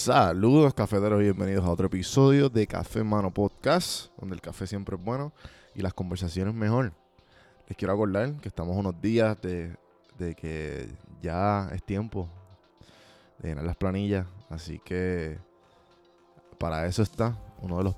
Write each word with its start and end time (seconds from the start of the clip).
Saludos 0.00 0.72
cafeteros 0.72 1.20
y 1.20 1.24
bienvenidos 1.24 1.62
a 1.62 1.70
otro 1.70 1.88
episodio 1.88 2.48
de 2.48 2.66
Café 2.66 3.04
Mano 3.04 3.30
Podcast, 3.30 4.10
donde 4.18 4.34
el 4.34 4.40
café 4.40 4.66
siempre 4.66 4.96
es 4.96 5.04
bueno 5.04 5.30
y 5.74 5.82
las 5.82 5.92
conversaciones 5.92 6.54
mejor. 6.54 6.94
Les 7.68 7.76
quiero 7.76 7.92
acordar 7.92 8.32
que 8.40 8.48
estamos 8.48 8.74
unos 8.78 8.98
días 9.02 9.38
de, 9.42 9.76
de 10.16 10.34
que 10.34 10.88
ya 11.20 11.68
es 11.74 11.82
tiempo 11.82 12.30
de 13.40 13.50
llenar 13.50 13.64
las 13.64 13.76
planillas, 13.76 14.26
así 14.48 14.78
que 14.78 15.36
para 16.58 16.86
eso 16.86 17.02
está 17.02 17.36
uno 17.60 17.76
de 17.76 17.84
los 17.84 17.96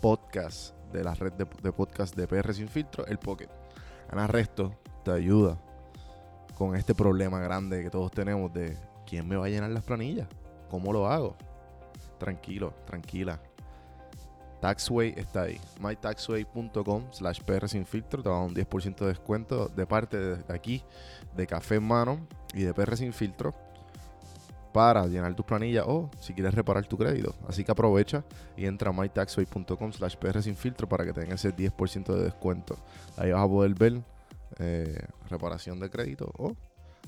podcasts 0.00 0.72
de 0.90 1.04
la 1.04 1.12
red 1.12 1.34
de, 1.34 1.46
de 1.62 1.70
podcast 1.70 2.16
de 2.16 2.26
PR 2.26 2.54
Sin 2.54 2.70
Filtro, 2.70 3.04
el 3.04 3.18
Pocket. 3.18 3.50
Ana 4.08 4.26
Resto 4.26 4.74
te 5.04 5.10
ayuda 5.10 5.60
con 6.56 6.74
este 6.74 6.94
problema 6.94 7.40
grande 7.40 7.82
que 7.82 7.90
todos 7.90 8.10
tenemos 8.10 8.50
de 8.54 8.78
quién 9.06 9.28
me 9.28 9.36
va 9.36 9.44
a 9.44 9.50
llenar 9.50 9.68
las 9.68 9.84
planillas. 9.84 10.28
¿Cómo 10.74 10.92
lo 10.92 11.06
hago? 11.06 11.36
Tranquilo, 12.18 12.74
tranquila. 12.84 13.40
Taxway 14.60 15.14
está 15.16 15.42
ahí. 15.42 15.60
mytaxway.com 15.78 17.12
slash 17.12 17.42
PR 17.42 17.68
sin 17.68 17.86
filtro. 17.86 18.24
Te 18.24 18.28
va 18.28 18.34
a 18.34 18.38
dar 18.40 18.48
un 18.48 18.56
10% 18.56 18.96
de 18.96 19.06
descuento 19.06 19.68
de 19.68 19.86
parte 19.86 20.18
de 20.18 20.52
aquí, 20.52 20.82
de 21.36 21.46
Café 21.46 21.76
en 21.76 21.84
Mano 21.84 22.26
y 22.54 22.64
de 22.64 22.74
PR 22.74 22.96
sin 22.96 23.12
filtro 23.12 23.54
para 24.72 25.06
llenar 25.06 25.36
tus 25.36 25.46
planillas 25.46 25.84
o 25.86 26.10
si 26.18 26.34
quieres 26.34 26.52
reparar 26.52 26.84
tu 26.86 26.98
crédito. 26.98 27.36
Así 27.46 27.62
que 27.62 27.70
aprovecha 27.70 28.24
y 28.56 28.66
entra 28.66 28.90
a 28.90 28.92
mytaxway.com 28.92 29.92
slash 29.92 30.16
PR 30.16 30.42
sin 30.42 30.56
filtro 30.56 30.88
para 30.88 31.04
que 31.04 31.12
tengas 31.12 31.44
ese 31.44 31.54
10% 31.54 32.12
de 32.12 32.24
descuento. 32.24 32.76
Ahí 33.16 33.30
vas 33.30 33.44
a 33.44 33.48
poder 33.48 33.74
ver 33.74 34.02
eh, 34.58 35.06
reparación 35.30 35.78
de 35.78 35.88
crédito 35.88 36.32
o 36.36 36.56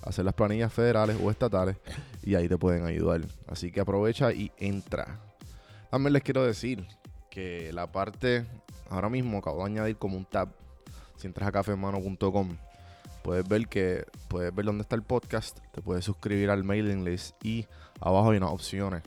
hacer 0.03 0.25
las 0.25 0.35
planillas 0.35 0.73
federales 0.73 1.17
o 1.23 1.31
estatales 1.31 1.77
y 2.23 2.35
ahí 2.35 2.49
te 2.49 2.59
pueden 2.59 2.85
ayudar. 2.85 3.23
Así 3.49 3.71
que 3.71 3.81
aprovecha 3.81 4.33
y 4.33 4.53
entra. 4.59 5.21
También 5.91 6.13
les 6.13 6.23
quiero 6.23 6.45
decir 6.45 6.87
que 7.31 7.73
la 7.73 7.91
parte, 7.91 8.47
ahora 8.91 9.09
mismo 9.09 9.39
acabo 9.39 9.59
de 9.59 9.73
añadir 9.73 9.97
como 9.97 10.17
un 10.17 10.25
tab. 10.25 10.49
Si 11.17 11.27
entras 11.27 11.49
a 11.49 11.53
cafemano.com, 11.53 12.57
puedes 13.23 13.49
ver 13.49 13.69
que 13.69 14.05
puedes 14.29 14.55
ver 14.55 14.67
dónde 14.67 14.83
está 14.83 14.97
el 14.97 15.03
podcast, 15.03 15.59
te 15.73 15.81
puedes 15.81 16.05
suscribir 16.05 16.51
al 16.51 16.65
mailing 16.65 17.05
list 17.05 17.35
y 17.45 17.67
abajo 18.01 18.31
hay 18.31 18.39
unas 18.39 18.51
opciones. 18.51 19.03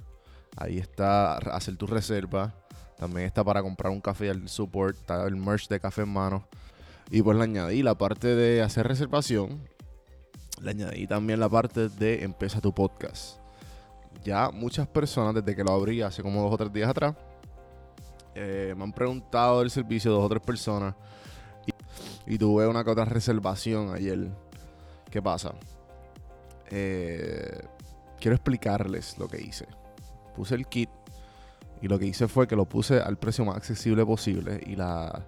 Ahí 0.57 0.77
está 0.77 1.37
hacer 1.37 1.77
tu 1.77 1.87
reserva. 1.87 2.53
También 2.97 3.27
está 3.27 3.43
para 3.45 3.61
comprar 3.61 3.93
un 3.93 4.01
café 4.01 4.29
al 4.29 4.49
support, 4.49 4.97
está 4.97 5.25
el 5.25 5.37
merch 5.37 5.69
de 5.69 5.79
café 5.79 6.01
en 6.01 6.09
mano. 6.09 6.47
Y 7.09 7.21
pues 7.21 7.37
le 7.37 7.43
añadí 7.43 7.81
la 7.81 7.95
parte 7.95 8.35
de 8.35 8.61
hacer 8.61 8.87
reservación 8.87 9.61
le 10.61 10.71
añadí 10.71 11.07
también 11.07 11.39
la 11.39 11.49
parte 11.49 11.89
de 11.89 12.23
empieza 12.23 12.61
tu 12.61 12.73
podcast. 12.73 13.39
Ya 14.23 14.49
muchas 14.51 14.87
personas, 14.87 15.33
desde 15.33 15.55
que 15.55 15.63
lo 15.63 15.71
abrí 15.71 16.01
hace 16.01 16.21
como 16.21 16.41
dos 16.41 16.53
o 16.53 16.57
tres 16.57 16.73
días 16.73 16.89
atrás, 16.89 17.15
eh, 18.35 18.73
me 18.75 18.83
han 18.83 18.93
preguntado 18.93 19.59
del 19.59 19.71
servicio 19.71 20.11
dos 20.11 20.25
o 20.25 20.29
tres 20.29 20.41
personas. 20.41 20.95
Y, 22.25 22.37
tuve 22.37 22.67
una 22.67 22.83
que 22.83 22.91
otra 22.91 23.05
reservación 23.05 23.93
ayer. 23.93 24.29
¿Qué 25.09 25.21
pasa? 25.21 25.53
Eh, 26.69 27.61
quiero 28.19 28.35
explicarles 28.35 29.17
lo 29.17 29.27
que 29.27 29.41
hice. 29.41 29.67
Puse 30.35 30.55
el 30.55 30.67
kit 30.67 30.89
y 31.81 31.87
lo 31.87 31.97
que 31.97 32.05
hice 32.05 32.27
fue 32.27 32.47
que 32.47 32.55
lo 32.55 32.65
puse 32.65 32.99
al 32.99 33.17
precio 33.17 33.45
más 33.45 33.57
accesible 33.57 34.05
posible 34.05 34.61
y 34.65 34.75
la 34.75 35.25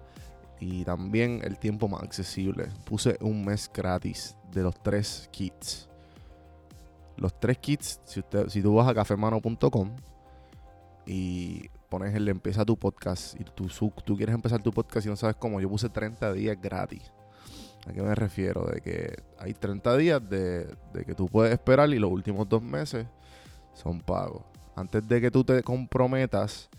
y 0.62 0.84
también 0.84 1.40
el 1.42 1.58
tiempo 1.58 1.88
más 1.88 2.04
accesible. 2.04 2.68
Puse 2.84 3.18
un 3.20 3.44
mes 3.44 3.68
gratis 3.74 4.36
de 4.52 4.62
los 4.62 4.80
tres 4.80 5.28
kits. 5.32 5.88
Los 7.16 7.38
tres 7.40 7.58
kits, 7.58 8.00
si, 8.04 8.20
usted, 8.20 8.48
si 8.48 8.62
tú 8.62 8.76
vas 8.76 8.86
a 8.86 8.94
cafemano.com 8.94 9.90
y 11.04 11.68
pones 11.88 12.14
el 12.14 12.28
empieza 12.28 12.64
tu 12.64 12.78
podcast 12.78 13.38
y 13.40 13.42
tú, 13.42 13.66
tú 14.04 14.16
quieres 14.16 14.36
empezar 14.36 14.62
tu 14.62 14.70
podcast 14.70 15.04
y 15.04 15.08
no 15.08 15.16
sabes 15.16 15.34
cómo, 15.34 15.60
yo 15.60 15.68
puse 15.68 15.88
30 15.88 16.32
días 16.32 16.56
gratis. 16.62 17.10
¿A 17.88 17.92
qué 17.92 18.00
me 18.00 18.14
refiero? 18.14 18.64
De 18.64 18.80
que 18.80 19.20
hay 19.40 19.54
30 19.54 19.96
días 19.96 20.30
de, 20.30 20.72
de 20.92 21.04
que 21.04 21.16
tú 21.16 21.26
puedes 21.26 21.52
esperar 21.52 21.90
y 21.90 21.98
los 21.98 22.12
últimos 22.12 22.48
dos 22.48 22.62
meses 22.62 23.08
son 23.74 24.00
pagos. 24.00 24.44
Antes 24.76 25.08
de 25.08 25.20
que 25.20 25.32
tú 25.32 25.42
te 25.42 25.60
comprometas, 25.64 26.70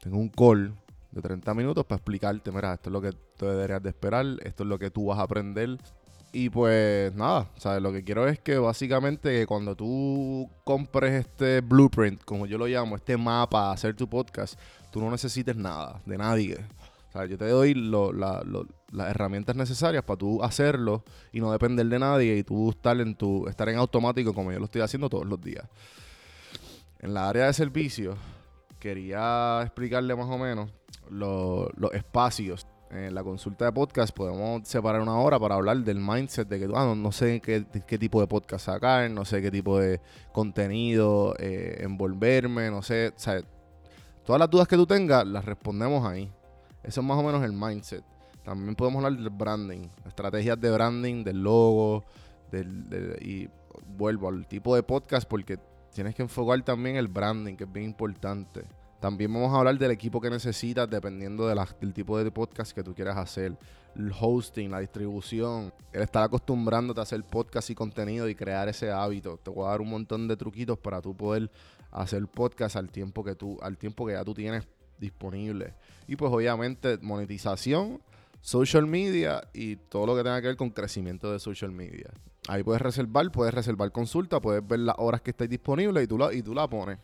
tengo 0.00 0.18
un 0.18 0.28
call 0.28 0.74
de 1.14 1.22
30 1.22 1.54
minutos 1.54 1.86
para 1.86 1.98
explicarte, 1.98 2.50
mira, 2.50 2.74
esto 2.74 2.90
es 2.90 2.92
lo 2.92 3.00
que 3.00 3.12
tú 3.12 3.46
deberías 3.46 3.82
de 3.82 3.90
esperar, 3.90 4.26
esto 4.42 4.64
es 4.64 4.68
lo 4.68 4.78
que 4.78 4.90
tú 4.90 5.06
vas 5.06 5.18
a 5.18 5.22
aprender. 5.22 5.78
Y 6.32 6.50
pues 6.50 7.14
nada, 7.14 7.48
¿sabes? 7.56 7.80
Lo 7.80 7.92
que 7.92 8.02
quiero 8.02 8.26
es 8.26 8.40
que 8.40 8.58
básicamente 8.58 9.46
cuando 9.46 9.76
tú 9.76 10.50
compres 10.64 11.12
este 11.12 11.60
blueprint, 11.60 12.24
como 12.24 12.46
yo 12.46 12.58
lo 12.58 12.66
llamo, 12.66 12.96
este 12.96 13.16
mapa 13.16 13.70
hacer 13.70 13.94
tu 13.94 14.08
podcast, 14.08 14.58
tú 14.90 15.00
no 15.00 15.10
necesites 15.12 15.54
nada 15.54 16.02
de 16.04 16.18
nadie. 16.18 16.56
Sea, 17.12 17.26
yo 17.26 17.38
te 17.38 17.46
doy 17.46 17.74
las 17.74 19.10
herramientas 19.10 19.54
necesarias 19.54 20.02
para 20.02 20.16
tú 20.18 20.42
hacerlo 20.42 21.04
y 21.32 21.38
no 21.38 21.52
depender 21.52 21.86
de 21.86 22.00
nadie 22.00 22.36
y 22.36 22.42
tú 22.42 22.70
estar 22.70 23.00
en 23.00 23.14
tu 23.14 23.46
estar 23.46 23.68
en 23.68 23.76
automático 23.76 24.34
como 24.34 24.50
yo 24.50 24.58
lo 24.58 24.64
estoy 24.64 24.80
haciendo 24.80 25.08
todos 25.08 25.26
los 25.26 25.40
días. 25.40 25.64
En 26.98 27.14
la 27.14 27.28
área 27.28 27.46
de 27.46 27.52
servicio 27.52 28.16
quería 28.84 29.62
explicarle 29.62 30.14
más 30.14 30.28
o 30.28 30.36
menos 30.36 30.70
los, 31.08 31.70
espacios. 31.94 32.66
En 32.90 33.14
la 33.14 33.24
consulta 33.24 33.64
de 33.64 33.72
podcast 33.72 34.14
podemos 34.14 34.68
separar 34.68 35.00
una 35.00 35.18
hora 35.18 35.40
para 35.40 35.54
hablar 35.54 35.78
del 35.78 35.98
mindset 35.98 36.46
de 36.46 36.60
que 36.60 36.68
ah, 36.74 36.94
no, 36.94 37.10
sé 37.10 37.40
qué, 37.40 37.64
qué, 37.86 37.98
tipo 37.98 38.20
de 38.20 38.26
podcast 38.26 38.66
sacar, 38.66 39.10
no 39.10 39.24
sé 39.24 39.40
qué 39.40 39.50
tipo 39.50 39.78
de 39.78 40.00
contenido 40.32 41.34
eh, 41.38 41.78
envolverme, 41.80 42.70
no 42.70 42.82
sé. 42.82 43.14
Todas 44.22 44.38
las 44.38 44.50
dudas 44.50 44.68
que 44.68 44.76
tú 44.76 44.86
tengas 44.86 45.26
las 45.26 45.46
respondemos 45.46 46.06
ahí. 46.06 46.30
Eso 46.82 47.00
es 47.00 47.06
más 47.06 47.18
o 47.18 47.22
menos 47.22 47.42
el 47.42 47.54
mindset. 47.54 48.04
También 48.44 48.76
podemos 48.76 49.02
hablar 49.02 49.18
del 49.18 49.30
branding, 49.30 49.88
estrategias 50.06 50.60
de 50.60 50.70
branding, 50.70 51.24
del 51.24 51.42
logo, 51.42 52.04
del, 52.52 53.16
y 53.22 53.48
vuelvo 53.96 54.28
al 54.28 54.46
tipo 54.46 54.76
de 54.76 54.82
podcast 54.82 55.26
porque 55.26 55.58
tienes 55.94 56.14
que 56.14 56.22
enfocar 56.22 56.60
también 56.62 56.96
el 56.96 57.08
branding, 57.08 57.54
que 57.54 57.64
es 57.64 57.72
bien 57.72 57.86
importante. 57.86 58.62
También 59.00 59.32
vamos 59.32 59.52
a 59.54 59.58
hablar 59.58 59.78
del 59.78 59.90
equipo 59.90 60.20
que 60.20 60.28
necesitas 60.28 60.88
dependiendo 60.90 61.46
del 61.46 61.92
tipo 61.92 62.22
de 62.22 62.30
podcast 62.30 62.72
que 62.72 62.82
tú 62.82 62.94
quieras 62.94 63.16
hacer. 63.16 63.56
El 63.94 64.12
hosting, 64.18 64.70
la 64.70 64.80
distribución, 64.80 65.72
el 65.92 66.02
estar 66.02 66.24
acostumbrándote 66.24 67.00
a 67.00 67.04
hacer 67.04 67.22
podcast 67.22 67.70
y 67.70 67.74
contenido 67.74 68.28
y 68.28 68.34
crear 68.34 68.68
ese 68.68 68.90
hábito. 68.90 69.36
Te 69.36 69.50
voy 69.50 69.66
a 69.66 69.70
dar 69.70 69.80
un 69.80 69.90
montón 69.90 70.26
de 70.26 70.36
truquitos 70.36 70.78
para 70.78 71.00
tú 71.00 71.16
poder 71.16 71.50
hacer 71.92 72.26
podcast 72.26 72.76
al 72.76 72.90
tiempo 72.90 73.22
que 73.22 73.34
tú, 73.36 73.58
al 73.62 73.78
tiempo 73.78 74.04
que 74.04 74.14
ya 74.14 74.24
tú 74.24 74.34
tienes 74.34 74.66
disponible. 74.98 75.74
Y 76.08 76.16
pues 76.16 76.32
obviamente 76.32 76.98
monetización, 77.00 78.00
social 78.40 78.86
media 78.86 79.46
y 79.52 79.76
todo 79.76 80.06
lo 80.06 80.16
que 80.16 80.24
tenga 80.24 80.40
que 80.40 80.48
ver 80.48 80.56
con 80.56 80.70
crecimiento 80.70 81.30
de 81.30 81.38
social 81.38 81.70
media. 81.70 82.10
Ahí 82.48 82.62
puedes 82.62 82.82
reservar, 82.82 83.30
puedes 83.30 83.54
reservar 83.54 83.90
consulta, 83.90 84.40
puedes 84.40 84.66
ver 84.66 84.80
las 84.80 84.96
horas 84.98 85.22
que 85.22 85.30
estés 85.30 85.48
disponible 85.48 86.02
y 86.02 86.06
tú 86.06 86.18
la, 86.18 86.32
y 86.32 86.42
tú 86.42 86.54
la 86.54 86.68
pones. 86.68 86.98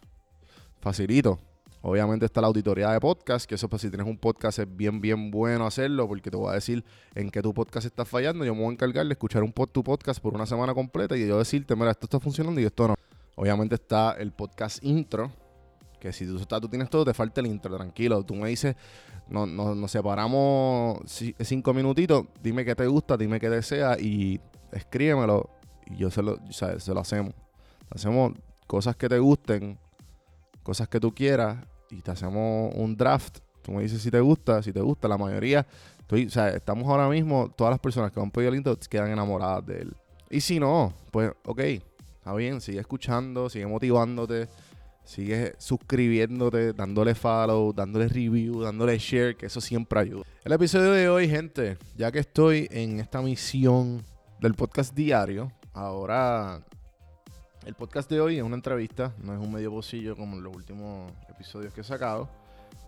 Facilito. 0.81 1.39
Obviamente 1.83 2.27
está 2.27 2.43
la 2.43 2.49
auditoría 2.49 2.91
de 2.91 3.01
podcast, 3.01 3.47
que 3.49 3.55
eso 3.55 3.67
pues 3.67 3.81
si 3.81 3.89
tienes 3.89 4.07
un 4.07 4.19
podcast 4.19 4.59
es 4.59 4.77
bien, 4.77 5.01
bien 5.01 5.31
bueno 5.31 5.67
hacerlo, 5.67 6.07
porque 6.07 6.31
te 6.31 6.37
voy 6.37 6.51
a 6.51 6.55
decir 6.55 6.85
en 7.15 7.31
qué 7.31 7.41
tu 7.41 7.55
podcast 7.55 7.87
está 7.87 8.05
fallando. 8.05 8.45
Yo 8.45 8.55
me 8.55 8.61
voy 8.61 8.69
a 8.69 8.73
encargar 8.73 9.07
de 9.07 9.13
escuchar 9.13 9.43
un 9.43 9.53
tu 9.53 9.83
podcast 9.83 10.21
por 10.21 10.35
una 10.35 10.45
semana 10.45 10.75
completa 10.75 11.17
y 11.17 11.27
yo 11.27 11.39
decirte, 11.39 11.75
mira, 11.75 11.93
esto 11.93 12.05
está 12.05 12.21
funcionando 12.21 12.61
y 12.61 12.65
esto 12.65 12.89
no. 12.89 12.97
Obviamente 13.35 13.77
está 13.77 14.13
el 14.19 14.33
podcast 14.33 14.85
intro, 14.85 15.33
que 15.99 16.13
si 16.13 16.27
tú, 16.27 16.39
tú 16.39 16.69
tienes 16.69 16.91
todo, 16.91 17.07
te 17.07 17.15
falta 17.15 17.41
el 17.41 17.47
intro, 17.47 17.75
tranquilo. 17.75 18.23
Tú 18.25 18.35
me 18.35 18.51
dices, 18.51 18.77
no, 19.31 19.47
nos 19.47 19.91
separamos 19.91 20.99
cinco 21.07 21.73
minutitos, 21.73 22.27
dime 22.43 22.63
qué 22.67 22.75
te 22.75 22.87
gusta, 22.87 23.17
dime 23.17 23.41
qué 23.41 23.49
deseas 23.49 23.99
y 24.03 24.39
escríbemelo 24.73 25.51
y 25.87 25.97
yo 25.97 26.11
se 26.11 26.23
lo, 26.23 26.39
se 26.51 26.95
lo 26.95 27.01
hacemos. 27.01 27.35
Hacemos 27.91 28.33
cosas 28.67 28.97
que 28.97 29.09
te 29.09 29.19
gusten, 29.19 29.79
cosas 30.63 30.89
que 30.89 31.01
tú 31.01 31.13
quieras 31.13 31.59
y 31.91 32.01
te 32.03 32.11
hacemos 32.11 32.73
un 32.77 32.97
draft. 32.97 33.39
Tú 33.63 33.73
me 33.73 33.83
dices 33.83 34.01
si 34.01 34.11
te 34.11 34.21
gusta, 34.21 34.63
si 34.63 34.73
te 34.73 34.81
gusta. 34.81 35.09
La 35.09 35.19
mayoría, 35.19 35.67
estoy, 35.99 36.27
o 36.27 36.31
sea, 36.31 36.51
estamos 36.51 36.89
ahora 36.89 37.09
mismo, 37.09 37.51
todas 37.57 37.73
las 37.73 37.81
personas 37.81 38.13
que 38.13 38.21
han 38.21 38.31
pedido 38.31 38.53
el 38.53 38.59
intro 38.59 38.79
quedan 38.89 39.11
enamoradas 39.11 39.67
de 39.67 39.79
él. 39.83 39.97
Y 40.31 40.41
si 40.41 40.61
no, 40.61 40.93
pues, 41.11 41.33
ok, 41.45 41.59
está 41.59 42.33
bien, 42.35 42.61
sigue 42.61 42.79
escuchando, 42.79 43.51
sigue 43.51 43.67
motivándote, 43.67 44.49
sigue 45.03 45.55
suscribiéndote, 45.59 46.73
dándole 46.73 47.17
follow, 47.17 47.73
dándole 47.73 48.07
review, 48.07 48.63
dándole 48.63 48.97
share, 48.99 49.37
que 49.37 49.47
eso 49.47 49.61
siempre 49.61 49.99
ayuda. 49.99 50.23
El 50.45 50.53
episodio 50.53 50.93
de 50.93 51.09
hoy, 51.09 51.29
gente, 51.29 51.77
ya 51.97 52.13
que 52.13 52.21
estoy 52.21 52.69
en 52.71 53.01
esta 53.01 53.21
misión 53.21 54.05
del 54.41 54.55
podcast 54.55 54.95
diario, 54.95 55.53
ahora 55.75 56.63
el 57.67 57.75
podcast 57.75 58.09
de 58.09 58.23
hoy 58.23 58.39
es 58.39 58.43
una 58.43 58.55
entrevista, 58.55 59.15
no 59.23 59.35
es 59.35 59.39
un 59.39 59.53
medio 59.53 59.71
bolsillo 59.71 60.17
como 60.17 60.37
en 60.37 60.43
los 60.43 60.57
últimos 60.57 61.13
episodios 61.29 61.75
que 61.75 61.83
he 61.83 61.85
sacado. 61.85 62.27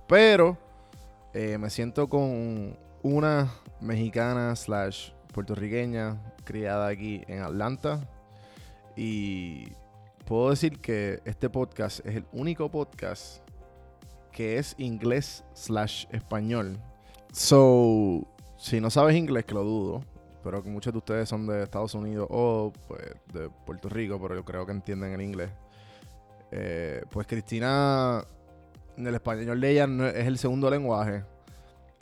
Pero 0.09 0.57
eh, 1.35 1.59
me 1.59 1.69
siento 1.69 2.09
con 2.09 2.79
una 3.03 3.53
mexicana 3.83 4.57
slash 4.57 5.11
puertorriqueña 5.35 6.35
criada 6.45 6.89
aquí 6.89 7.23
en 7.29 7.43
Atlanta. 7.43 8.09
Y 8.97 9.73
puedo 10.25 10.49
decir 10.49 10.79
que 10.79 11.21
este 11.27 11.51
podcast 11.51 12.01
es 12.07 12.17
el 12.17 12.25
único 12.33 12.71
podcast 12.71 13.43
que 14.31 14.57
es 14.57 14.75
inglés 14.79 15.45
slash 15.53 16.07
español. 16.13 16.79
So, 17.31 18.27
si 18.57 18.81
no 18.81 18.89
sabes 18.89 19.17
inglés, 19.17 19.45
que 19.45 19.53
lo 19.53 19.65
dudo, 19.65 20.12
pero 20.43 20.63
que 20.63 20.71
muchos 20.71 20.93
de 20.93 20.99
ustedes 20.99 21.29
son 21.29 21.47
de 21.47 21.63
Estados 21.63 21.95
Unidos 21.95 22.27
o 22.31 22.73
pues, 22.89 23.03
de 23.33 23.49
Puerto 23.67 23.89
Rico, 23.89 24.21
pero 24.21 24.35
yo 24.35 24.45
creo 24.45 24.67
que 24.67 24.73
entienden 24.73 25.13
el 25.13 25.23
inglés. 25.23 25.51
Eh, 26.51 27.03
pues 27.11 27.27
Cristina, 27.27 28.25
en 28.97 29.07
el 29.07 29.15
español 29.15 29.63
ella 29.65 29.89
es 30.15 30.27
el 30.27 30.39
segundo 30.39 30.71
lenguaje. 30.71 31.25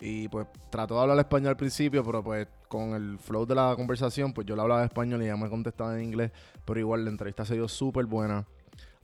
Y 0.01 0.29
pues 0.29 0.47
trató 0.71 0.95
de 0.95 1.03
hablar 1.03 1.19
español 1.19 1.51
al 1.51 1.57
principio, 1.57 2.03
pero 2.03 2.25
pues 2.25 2.49
con 2.69 2.95
el 2.95 3.19
flow 3.19 3.45
de 3.45 3.55
la 3.55 3.75
conversación, 3.77 4.33
pues 4.33 4.47
yo 4.47 4.57
le 4.57 4.63
hablaba 4.63 4.85
español 4.85 5.23
y 5.23 5.27
ella 5.27 5.37
me 5.37 5.51
contestaba 5.51 5.95
en 5.95 6.05
inglés. 6.05 6.33
Pero 6.65 6.81
igual 6.81 7.05
la 7.05 7.11
entrevista 7.11 7.45
se 7.45 7.55
dio 7.55 7.69
súper 7.69 8.07
buena. 8.07 8.47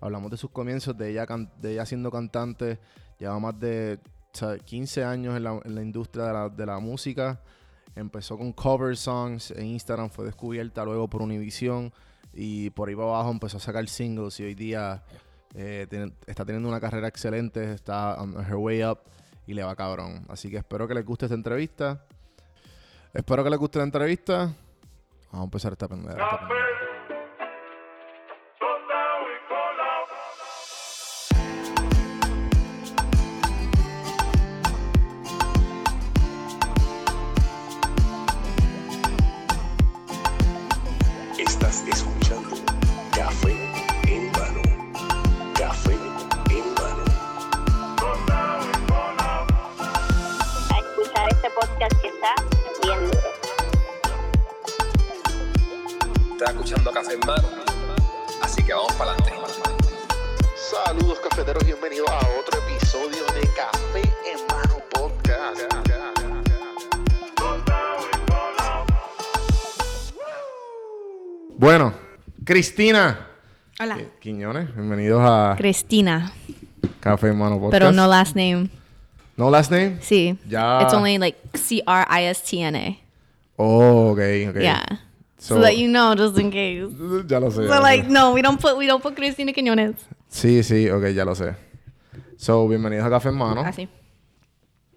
Hablamos 0.01 0.31
de 0.31 0.37
sus 0.37 0.51
comienzos, 0.51 0.97
de 0.97 1.11
ella, 1.11 1.27
de 1.61 1.73
ella 1.73 1.85
siendo 1.87 2.11
cantante. 2.11 2.79
Lleva 3.19 3.39
más 3.39 3.59
de 3.61 4.01
o 4.33 4.39
sea, 4.39 4.59
15 4.59 5.05
años 5.05 5.37
en 5.37 5.45
la, 5.45 5.83
industria 5.83 6.49
de 6.49 6.67
la 6.67 6.79
música. 6.79 7.41
Empezó 7.97 8.39
con 8.39 8.53
cover 8.53 8.97
songs 8.97 9.51
en 9.51 9.67
Instagram, 9.67 10.11
fue 10.11 10.27
descubierta 10.27 10.85
luego 10.85 11.09
por 11.09 11.23
Univision. 11.23 11.93
Y 12.33 12.71
por 12.71 12.89
ahí 12.89 12.95
para 12.95 13.09
abajo 13.09 13.31
empezó 13.31 13.57
a 13.57 13.61
sacar 13.61 13.89
singles 13.89 14.39
y 14.41 14.45
hoy 14.45 14.55
día 14.55 15.03
eh, 15.55 15.87
tiene- 15.89 16.13
está 16.27 16.45
teniendo 16.45 16.69
una 16.69 16.79
carrera 16.81 17.09
excelente, 17.09 17.73
está 17.73 18.21
on 18.21 18.35
her 18.45 18.57
way 18.57 18.85
up 18.85 18.99
y 19.47 19.55
le 19.55 19.63
va 19.65 19.75
cabrón. 19.75 20.27
Así 20.29 20.51
que 20.51 20.59
espero 20.59 20.87
que 20.87 20.93
les 20.95 21.05
guste 21.07 21.25
esta 21.25 21.35
entrevista. 21.35 22.05
Espero 23.15 23.43
que 23.43 23.49
les 23.51 23.59
guste 23.59 23.79
la 23.79 23.85
entrevista. 23.85 24.53
Vamos 25.33 25.41
a 25.41 25.45
empezar 25.45 25.73
esta 25.73 25.89
pendeja. 25.89 26.19
Café 56.75 57.13
en 57.15 57.21
Mano. 57.21 57.49
Así 58.43 58.61
que 58.65 58.73
vamos 58.75 58.93
para 58.95 59.13
adelante. 59.13 59.33
Saludos 60.57 61.21
cafeteros, 61.21 61.65
bienvenidos 61.65 62.09
a 62.11 62.19
otro 62.41 62.59
episodio 62.67 63.25
de 63.35 63.49
Café 63.55 64.03
en 64.03 64.47
Mano 64.49 64.83
Podcast. 64.91 65.61
Bueno, 71.57 71.95
Cristina 72.45 73.29
Hola. 73.81 73.99
eh, 73.99 74.09
Quiñones, 74.21 74.75
bienvenidos 74.75 75.23
a 75.25 75.55
Cristina. 75.57 76.33
Café 77.01 77.29
en 77.29 77.39
Mano 77.39 77.61
Podcast. 77.61 77.73
Pero 77.81 77.93
no 77.93 78.07
last 78.09 78.35
name. 78.37 78.69
No 79.37 79.51
last 79.51 79.71
name. 79.71 79.99
Sí. 80.01 80.37
Ya. 80.49 80.83
It's 80.83 80.93
only 80.95 81.19
like 81.19 81.39
C 81.55 81.83
R 81.87 82.07
I 82.09 82.25
S 82.25 82.43
T 82.45 82.61
N 82.63 82.77
A. 82.77 82.99
Oh, 83.57 84.11
ok, 84.13 84.19
ok. 84.51 84.57
Yeah. 84.61 84.85
So, 85.47 85.55
So- 85.55 85.61
that 85.63 85.77
you 85.77 85.87
know, 85.89 86.15
just 86.17 86.37
in 86.39 86.51
case. 86.51 86.89
Ya 87.29 87.39
lo 87.39 87.51
sé. 87.53 87.69
So 87.69 87.81
like, 87.81 88.09
no, 88.09 88.33
we 88.33 88.43
don't 88.43 88.61
put 88.61 88.77
we 88.77 88.87
don't 88.89 89.01
put 89.01 89.15
Cristina 89.15 89.53
Quiñones. 89.53 89.95
Sí, 90.29 90.65
sí, 90.65 90.91
ok, 90.91 91.13
ya 91.15 91.25
lo 91.25 91.37
sé. 91.37 91.55
So, 92.37 92.67
bienvenidos 92.67 93.07
a 93.07 93.11
Café 93.11 93.29
en 93.29 93.37
Mano. 93.37 93.61
Así. 93.61 93.89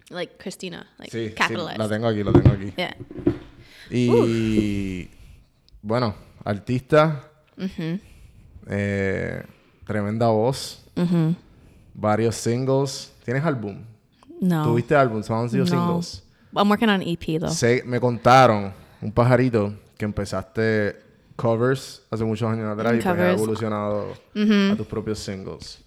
Like 0.08 0.34
Christina, 0.38 0.88
like 0.98 1.12
Sí, 1.16 1.28
sí, 1.28 1.34
capitalized. 1.34 1.78
la 1.78 1.88
tengo 1.88 2.08
aquí, 2.08 2.24
la 2.24 2.32
tengo 2.32 2.50
aquí. 2.50 2.72
Yeah. 2.76 2.96
Y 3.90 5.08
bueno, 5.82 6.16
artista, 6.44 7.22
eh, 8.68 9.44
tremenda 9.86 10.26
voz, 10.28 10.84
varios 11.94 12.34
singles. 12.34 13.12
¿Tienes 13.24 13.44
álbum? 13.44 13.84
No. 14.40 14.64
¿Tuviste 14.64 14.96
álbum? 14.96 15.22
¿Son 15.22 15.38
han 15.38 15.48
sido 15.48 15.64
No. 15.64 15.70
singles? 15.70 16.24
I'm 16.56 16.68
working 16.68 16.88
on 16.88 17.02
EP 17.02 17.38
though. 17.38 17.54
Me 17.84 18.00
contaron, 18.00 18.72
un 19.00 19.12
pajarito, 19.12 19.74
que 20.00 20.06
empezaste 20.06 20.96
covers 21.36 22.02
hace 22.10 22.24
muchos 22.24 22.50
años 22.50 22.72
atrás 22.72 22.94
y 22.94 23.02
pues 23.02 23.06
has 23.06 23.34
evolucionado 23.34 24.14
a 24.34 24.76
tus 24.76 24.86
propios 24.86 25.18
singles. 25.18 25.84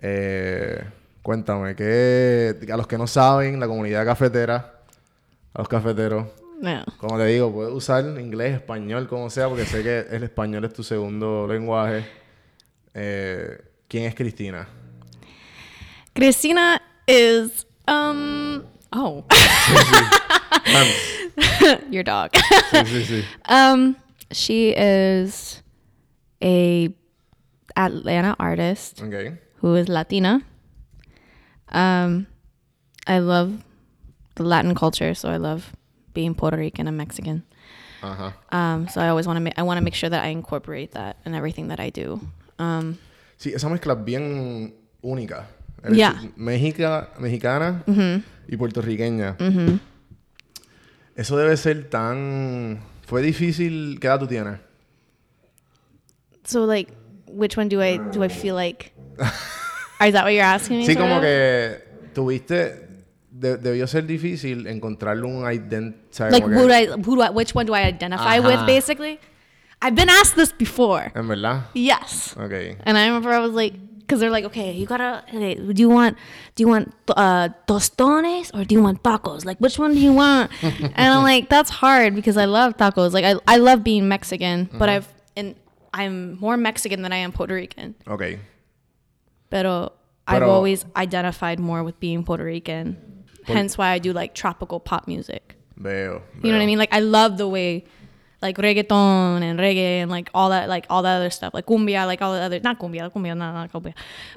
Eh, 0.00 0.84
cuéntame, 1.20 1.74
que 1.74 2.54
a 2.72 2.76
los 2.76 2.86
que 2.86 2.96
no 2.96 3.08
saben, 3.08 3.58
la 3.58 3.66
comunidad 3.66 4.04
cafetera, 4.04 4.82
a 5.52 5.58
los 5.58 5.68
cafeteros, 5.68 6.26
como 6.96 7.18
te 7.18 7.26
digo, 7.26 7.52
puedes 7.52 7.74
usar 7.74 8.04
inglés, 8.20 8.54
español, 8.54 9.08
como 9.08 9.30
sea, 9.30 9.48
porque 9.48 9.64
sé 9.64 9.82
que 9.82 10.06
el 10.14 10.22
español 10.22 10.64
es 10.64 10.72
tu 10.72 10.84
segundo 10.84 11.48
lenguaje. 11.48 12.06
Eh, 12.94 13.60
¿Quién 13.88 14.04
es 14.04 14.14
Cristina? 14.14 14.68
Cristina 16.12 16.80
is 17.08 17.66
um 17.88 18.62
oh. 18.92 19.24
your 21.90 22.02
dog. 22.04 22.30
Sí, 22.70 22.84
sí, 22.86 23.04
sí. 23.04 23.24
Um, 23.48 23.96
she 24.32 24.70
is 24.76 25.62
a 26.42 26.90
Atlanta 27.76 28.34
artist 28.38 29.02
Ok. 29.02 29.38
who 29.60 29.74
is 29.76 29.88
Latina. 29.88 30.42
Um, 31.70 32.26
I 33.06 33.18
love 33.18 33.62
the 34.36 34.42
Latin 34.42 34.74
culture, 34.74 35.14
so 35.14 35.28
I 35.28 35.36
love 35.36 35.72
being 36.14 36.34
Puerto 36.34 36.56
Rican 36.56 36.86
and 36.88 36.96
Mexican. 36.96 37.42
Ajá. 38.02 38.32
Um, 38.52 38.88
so 38.88 39.00
I 39.00 39.08
always 39.08 39.26
want 39.26 39.36
to 39.38 39.40
make 39.40 39.58
I 39.58 39.62
want 39.62 39.78
to 39.78 39.84
make 39.84 39.94
sure 39.94 40.08
that 40.10 40.22
I 40.24 40.28
incorporate 40.28 40.92
that 40.92 41.16
in 41.26 41.34
everything 41.34 41.68
that 41.68 41.80
I 41.80 41.90
do. 41.90 42.20
Um, 42.58 42.98
Sí, 43.38 43.52
esa 43.54 43.68
mezcla 43.68 43.92
es 43.94 44.04
bien 44.04 44.74
única. 45.02 45.46
Eres 45.84 45.96
Yeah. 45.96 46.18
Mexica, 46.36 47.10
mexicana 47.20 47.84
y 48.48 48.56
puertorriqueña. 48.56 49.36
Eso 51.18 51.36
debe 51.36 51.56
ser 51.56 51.90
tan... 51.90 52.80
Fue 53.04 53.22
difícil... 53.22 53.98
¿Qué 54.00 54.06
edad 54.06 54.20
tú 54.20 54.28
tienes? 54.28 54.60
so 56.44 56.64
like, 56.64 56.90
which 57.26 57.58
one 57.58 57.68
do 57.68 57.82
I 57.82 57.98
do 57.98 58.22
I 58.22 58.28
feel 58.28 58.54
like? 58.54 58.92
is 60.00 60.12
that 60.14 60.24
what 60.24 60.32
you're 60.32 60.40
asking 60.40 60.78
me? 60.78 60.86
Sí, 60.86 60.94
como 60.96 61.16
of? 61.16 61.22
que 61.22 61.82
tuviste... 62.14 62.86
de- 63.30 63.56
debió 63.56 63.86
ser 63.88 64.06
difícil 64.06 64.66
encontrarle 64.68 65.26
un 65.26 65.44
identity. 65.44 66.30
like 66.30 66.44
who 66.44 66.66
do 66.66 66.72
I 66.72 66.86
who 66.86 67.16
do 67.16 67.22
I 67.22 67.30
which 67.30 67.52
one 67.52 67.66
do 67.66 67.74
I 67.74 67.82
identify 67.82 68.38
with 68.38 68.60
Ajá. 68.60 68.66
basically? 68.66 69.18
I've 69.82 69.94
been 69.94 70.08
asked 70.08 70.36
this 70.36 70.52
before. 70.52 71.12
En 71.14 71.26
verdad. 71.28 71.64
Yes. 71.74 72.36
Ok. 72.36 72.78
And 72.84 72.96
I 72.96 73.06
remember 73.06 73.32
I 73.32 73.40
was 73.40 73.52
like, 73.52 73.74
because 74.08 74.20
they're 74.20 74.30
like, 74.30 74.46
okay, 74.46 74.72
you 74.72 74.86
gotta, 74.86 75.22
okay, 75.28 75.54
do 75.54 75.82
you 75.82 75.90
want, 75.90 76.16
do 76.54 76.62
you 76.62 76.68
want 76.68 76.94
uh, 77.10 77.50
tostones 77.66 78.50
or 78.54 78.64
do 78.64 78.74
you 78.74 78.82
want 78.82 79.02
tacos? 79.02 79.44
Like, 79.44 79.58
which 79.58 79.78
one 79.78 79.92
do 79.92 80.00
you 80.00 80.14
want? 80.14 80.50
and 80.62 80.96
I'm 80.96 81.22
like, 81.22 81.50
that's 81.50 81.68
hard 81.68 82.14
because 82.14 82.38
I 82.38 82.46
love 82.46 82.78
tacos. 82.78 83.12
Like, 83.12 83.26
I, 83.26 83.34
I 83.46 83.58
love 83.58 83.84
being 83.84 84.08
Mexican, 84.08 84.70
but 84.72 84.88
I've, 84.88 85.06
and 85.36 85.54
I'm 85.92 86.40
more 86.40 86.56
Mexican 86.56 87.02
than 87.02 87.12
I 87.12 87.18
am 87.18 87.32
Puerto 87.32 87.52
Rican. 87.52 87.96
Ok. 88.06 88.38
Pero, 89.50 89.92
I've 90.26 90.42
always 90.42 90.86
identified 90.96 91.58
more 91.58 91.82
with 91.82 92.00
being 92.00 92.24
Puerto 92.24 92.44
Rican. 92.44 93.24
Hence 93.44 93.76
why 93.76 93.90
I 93.90 93.98
do 93.98 94.12
like 94.12 94.34
tropical 94.34 94.80
pop 94.80 95.06
music. 95.06 95.56
Veo. 95.76 96.22
You 96.42 96.50
know 96.50 96.58
what 96.58 96.62
I 96.62 96.66
mean? 96.66 96.78
Like 96.78 96.92
I 96.92 97.00
love 97.00 97.38
the 97.38 97.48
way 97.48 97.84
like 98.40 98.56
reggaeton 98.56 99.42
and 99.42 99.58
reggae 99.58 100.02
and 100.02 100.10
like 100.10 100.30
all 100.34 100.50
that 100.50 100.68
like 100.68 100.86
all 100.90 101.02
that 101.02 101.16
other 101.16 101.30
stuff. 101.30 101.54
Like 101.54 101.66
cumbia, 101.66 102.06
like 102.06 102.22
all 102.22 102.32
the 102.32 102.40
other 102.40 102.60
not 102.60 102.78
cumbia, 102.78 103.10
cumbia, 103.12 103.36
not, 103.36 103.52
not 103.52 103.72
cumbia. 103.72 103.94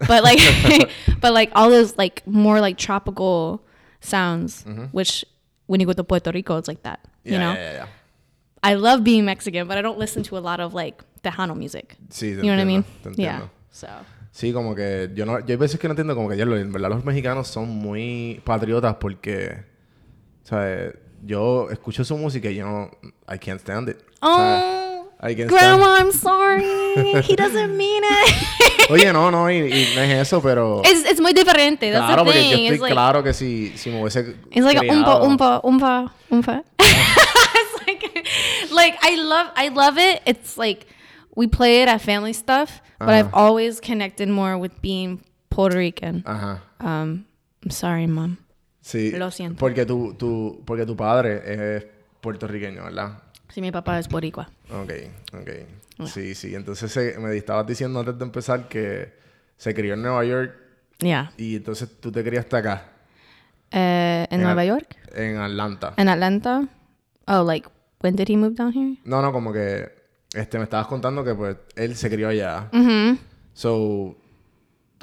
But 0.07 0.23
like 0.23 0.39
but 1.21 1.33
like 1.33 1.51
all 1.53 1.69
those 1.69 1.97
like 1.97 2.25
more 2.25 2.59
like 2.61 2.77
tropical 2.77 3.63
sounds, 3.99 4.63
mm-hmm. 4.63 4.85
which 4.85 5.25
when 5.67 5.79
you 5.79 5.85
go 5.85 5.93
to 5.93 6.03
Puerto 6.03 6.31
Rico 6.31 6.57
it's 6.57 6.67
like 6.67 6.83
that. 6.83 6.99
Yeah, 7.23 7.33
you 7.33 7.39
know? 7.39 7.53
yeah, 7.53 7.59
yeah, 7.59 7.73
yeah. 7.73 7.87
I 8.63 8.75
love 8.75 9.03
being 9.03 9.25
Mexican, 9.25 9.67
but 9.67 9.77
I 9.77 9.81
don't 9.81 9.97
listen 9.97 10.23
to 10.23 10.37
a 10.37 10.39
lot 10.39 10.59
of 10.59 10.73
like 10.73 11.03
Tejano 11.23 11.55
music. 11.55 11.95
Sí, 12.09 12.29
You 12.29 12.43
know 12.43 12.49
what 12.49 12.59
I 12.59 12.65
mean? 12.65 12.85
Yeah. 13.15 13.47
So 13.71 13.87
Sí, 14.31 14.53
como 14.53 14.75
que 14.75 15.11
yo 15.13 15.25
no, 15.25 15.39
yo 15.39 15.45
hay 15.49 15.55
veces 15.57 15.79
que 15.79 15.87
no 15.87 15.91
entiendo 15.91 16.15
como 16.15 16.29
que 16.29 16.37
ya 16.37 16.45
lo, 16.45 16.57
en 16.57 16.71
verdad 16.71 16.89
los 16.89 17.03
mexicanos 17.03 17.47
son 17.47 17.67
muy 17.67 18.41
patriotas 18.45 18.95
porque, 18.95 19.65
¿sabes? 20.43 20.95
Yo 21.23 21.69
escucho 21.69 22.03
su 22.03 22.17
música 22.17 22.49
y 22.49 22.55
yo 22.55 22.65
no, 22.65 22.89
I 23.31 23.37
can't 23.37 23.59
stand 23.61 23.89
it. 23.89 23.97
Oh 24.21 25.07
I 25.23 25.35
can't 25.35 25.49
Grandma, 25.51 25.97
I'm 25.99 26.11
sorry. 26.11 27.21
He 27.21 27.35
doesn't 27.35 27.77
mean 27.77 28.01
it. 28.03 28.27
stand- 28.27 28.89
Oye, 28.91 29.13
no, 29.13 29.29
no, 29.29 29.45
y, 29.49 29.57
y 29.71 29.93
no 29.95 30.01
es 30.01 30.27
eso, 30.27 30.41
pero 30.41 30.81
it's, 30.83 31.05
it's 31.09 31.21
muy 31.21 31.33
diferente. 31.33 31.91
That's 31.91 32.05
claro, 32.07 32.23
the 32.25 32.31
porque 32.31 32.39
thing. 32.41 32.49
yo 32.51 32.57
estoy 32.57 32.73
it's 32.73 32.81
like, 32.81 32.93
claro 32.93 33.23
que 33.23 33.33
si, 33.33 33.71
si 33.77 33.89
me 33.91 34.01
hubiese 34.01 34.35
It's 34.51 34.65
like 34.65 34.79
umpa, 34.89 35.21
umpa, 35.21 35.61
umpa, 35.63 36.11
umpa. 36.31 36.63
it's 36.79 37.87
like, 37.87 38.27
like 38.71 38.97
I 39.03 39.15
love, 39.21 39.51
I 39.55 39.67
love 39.69 39.97
it. 39.99 40.21
It's 40.25 40.57
like 40.57 40.87
we 41.35 41.45
play 41.47 41.83
it 41.83 41.87
at 41.87 42.01
family 42.01 42.33
stuff, 42.33 42.81
but 42.99 43.09
Uh-huh. 43.09 43.19
I've 43.19 43.33
always 43.33 43.79
connected 43.79 44.27
more 44.27 44.57
with 44.57 44.81
being 44.81 45.21
Puerto 45.51 45.77
Rican. 45.77 46.23
Ajá. 46.25 46.61
I'm 46.79 47.25
sorry, 47.69 48.07
mom. 48.07 48.37
Sí. 48.81 49.11
Lo 49.11 49.29
siento. 49.31 49.59
Porque 49.59 49.85
tu, 49.85 50.13
tu, 50.15 50.61
porque 50.65 50.85
tu 50.85 50.95
padre 50.95 51.75
es 51.77 51.85
puertorriqueño, 52.19 52.83
¿verdad? 52.83 53.19
Sí, 53.49 53.61
mi 53.61 53.71
papá 53.71 53.99
es 53.99 54.07
boricua. 54.09 54.49
Ok, 54.71 54.91
ok. 55.33 56.07
Sí, 56.07 56.33
sí. 56.35 56.55
Entonces 56.55 56.95
eh, 56.97 57.15
me 57.19 57.35
estabas 57.37 57.67
diciendo 57.67 57.99
antes 57.99 58.17
de 58.17 58.23
empezar 58.25 58.67
que 58.67 59.13
se 59.57 59.73
crió 59.73 59.93
en 59.93 60.01
Nueva 60.01 60.25
York 60.25 60.55
Yeah. 60.99 61.31
y 61.35 61.55
entonces 61.55 61.89
tú 61.99 62.11
te 62.11 62.23
criaste 62.23 62.55
acá, 62.57 62.87
Uh, 63.73 64.27
in 64.29 64.39
En 64.39 64.41
Nueva 64.43 64.65
York? 64.65 64.95
en 65.15 65.37
Atlanta. 65.37 65.93
In 65.97 66.09
Atlanta? 66.09 66.67
Oh, 67.27 67.43
like, 67.43 67.67
when 68.01 68.15
did 68.15 68.27
he 68.29 68.35
move 68.37 68.53
down 68.55 68.71
here? 68.73 68.97
No, 69.05 69.21
no, 69.21 69.31
como 69.31 69.51
que 69.53 69.89
este, 70.33 70.57
me 70.59 70.65
estabas 70.65 70.87
contando 70.87 71.23
que 71.23 71.33
pues 71.33 71.55
él 71.75 71.95
se 71.95 72.09
crió 72.09 72.27
allá. 72.29 72.69
Mm-hmm. 72.71 73.17
So, 73.53 74.15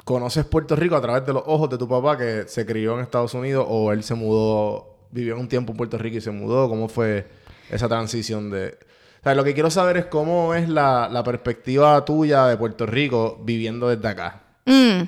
¿conoces 0.09 0.43
Puerto 0.43 0.75
Rico 0.75 0.95
a 0.95 1.01
través 1.01 1.23
de 1.23 1.33
los 1.33 1.43
ojos 1.45 1.69
de 1.69 1.77
tu 1.77 1.87
papá 1.87 2.17
que 2.17 2.45
se 2.47 2.65
crió 2.65 2.95
en 2.95 3.01
Estados 3.01 3.35
Unidos 3.35 3.67
o 3.69 3.91
él 3.91 4.01
se 4.01 4.15
mudó, 4.15 5.05
vivió 5.11 5.37
un 5.37 5.47
tiempo 5.47 5.71
en 5.71 5.77
Puerto 5.77 5.99
Rico 5.99 6.17
y 6.17 6.21
se 6.21 6.31
mudó? 6.31 6.67
¿Cómo 6.67 6.89
fue 6.89 7.27
esa 7.69 7.87
transición 7.87 8.49
de...? 8.49 8.75
O 9.19 9.23
sea, 9.23 9.35
lo 9.35 9.43
que 9.43 9.53
quiero 9.53 9.69
saber 9.69 9.97
es 9.97 10.05
cómo 10.07 10.55
es 10.55 10.67
la, 10.67 11.09
la 11.11 11.23
perspectiva 11.23 12.03
tuya 12.05 12.47
de 12.47 12.57
Puerto 12.57 12.87
Rico 12.87 13.39
viviendo 13.43 13.87
desde 13.87 14.07
acá. 14.07 14.41
Mm. 14.65 15.01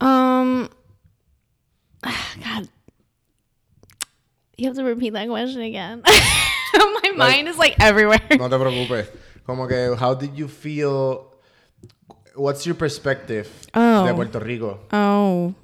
Um, 0.00 0.68
God. 2.02 2.68
You 4.56 4.68
have 4.68 4.76
to 4.76 4.84
repeat 4.84 5.12
that 5.12 5.28
question 5.28 5.60
again. 5.60 6.02
My 6.74 7.10
mind 7.14 7.48
is 7.48 7.58
like 7.58 7.76
everywhere. 7.80 8.22
No 8.38 8.48
te 8.48 8.56
preocupes. 8.56 9.10
Como 9.44 9.68
que, 9.68 9.94
how 10.00 10.14
did 10.14 10.34
you 10.34 10.48
feel... 10.48 11.34
What's 12.36 12.66
your 12.66 12.74
perspective 12.74 13.48
Oh. 13.74 14.06
de 14.06 14.14
Puerto 14.14 14.40
Rico? 14.40 14.80
Oh. 14.92 15.54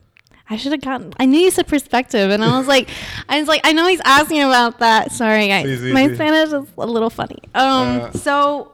I 0.53 0.57
should 0.57 0.73
have 0.73 0.81
gotten. 0.81 1.13
I 1.19 1.27
knew 1.27 1.39
you 1.39 1.51
said 1.53 1.69
perspective, 1.69 2.31
and 2.31 2.43
I 2.45 2.59
was 2.59 2.67
like, 2.67 2.89
I 3.29 3.39
was 3.39 3.47
like, 3.47 3.61
I 3.65 3.73
know 3.73 3.87
he's 3.87 4.01
asking 4.05 4.43
about 4.43 4.81
that. 4.81 5.13
Sorry, 5.13 5.47
guys. 5.47 5.65
Sí, 5.67 5.77
sí, 5.79 5.93
My 5.93 6.09
sí. 6.09 6.15
Spanish 6.17 6.49
is 6.49 6.53
a 6.77 6.87
little 6.87 7.11
funny. 7.11 7.39
Um, 7.55 8.01
Uh. 8.01 8.11
so 8.13 8.73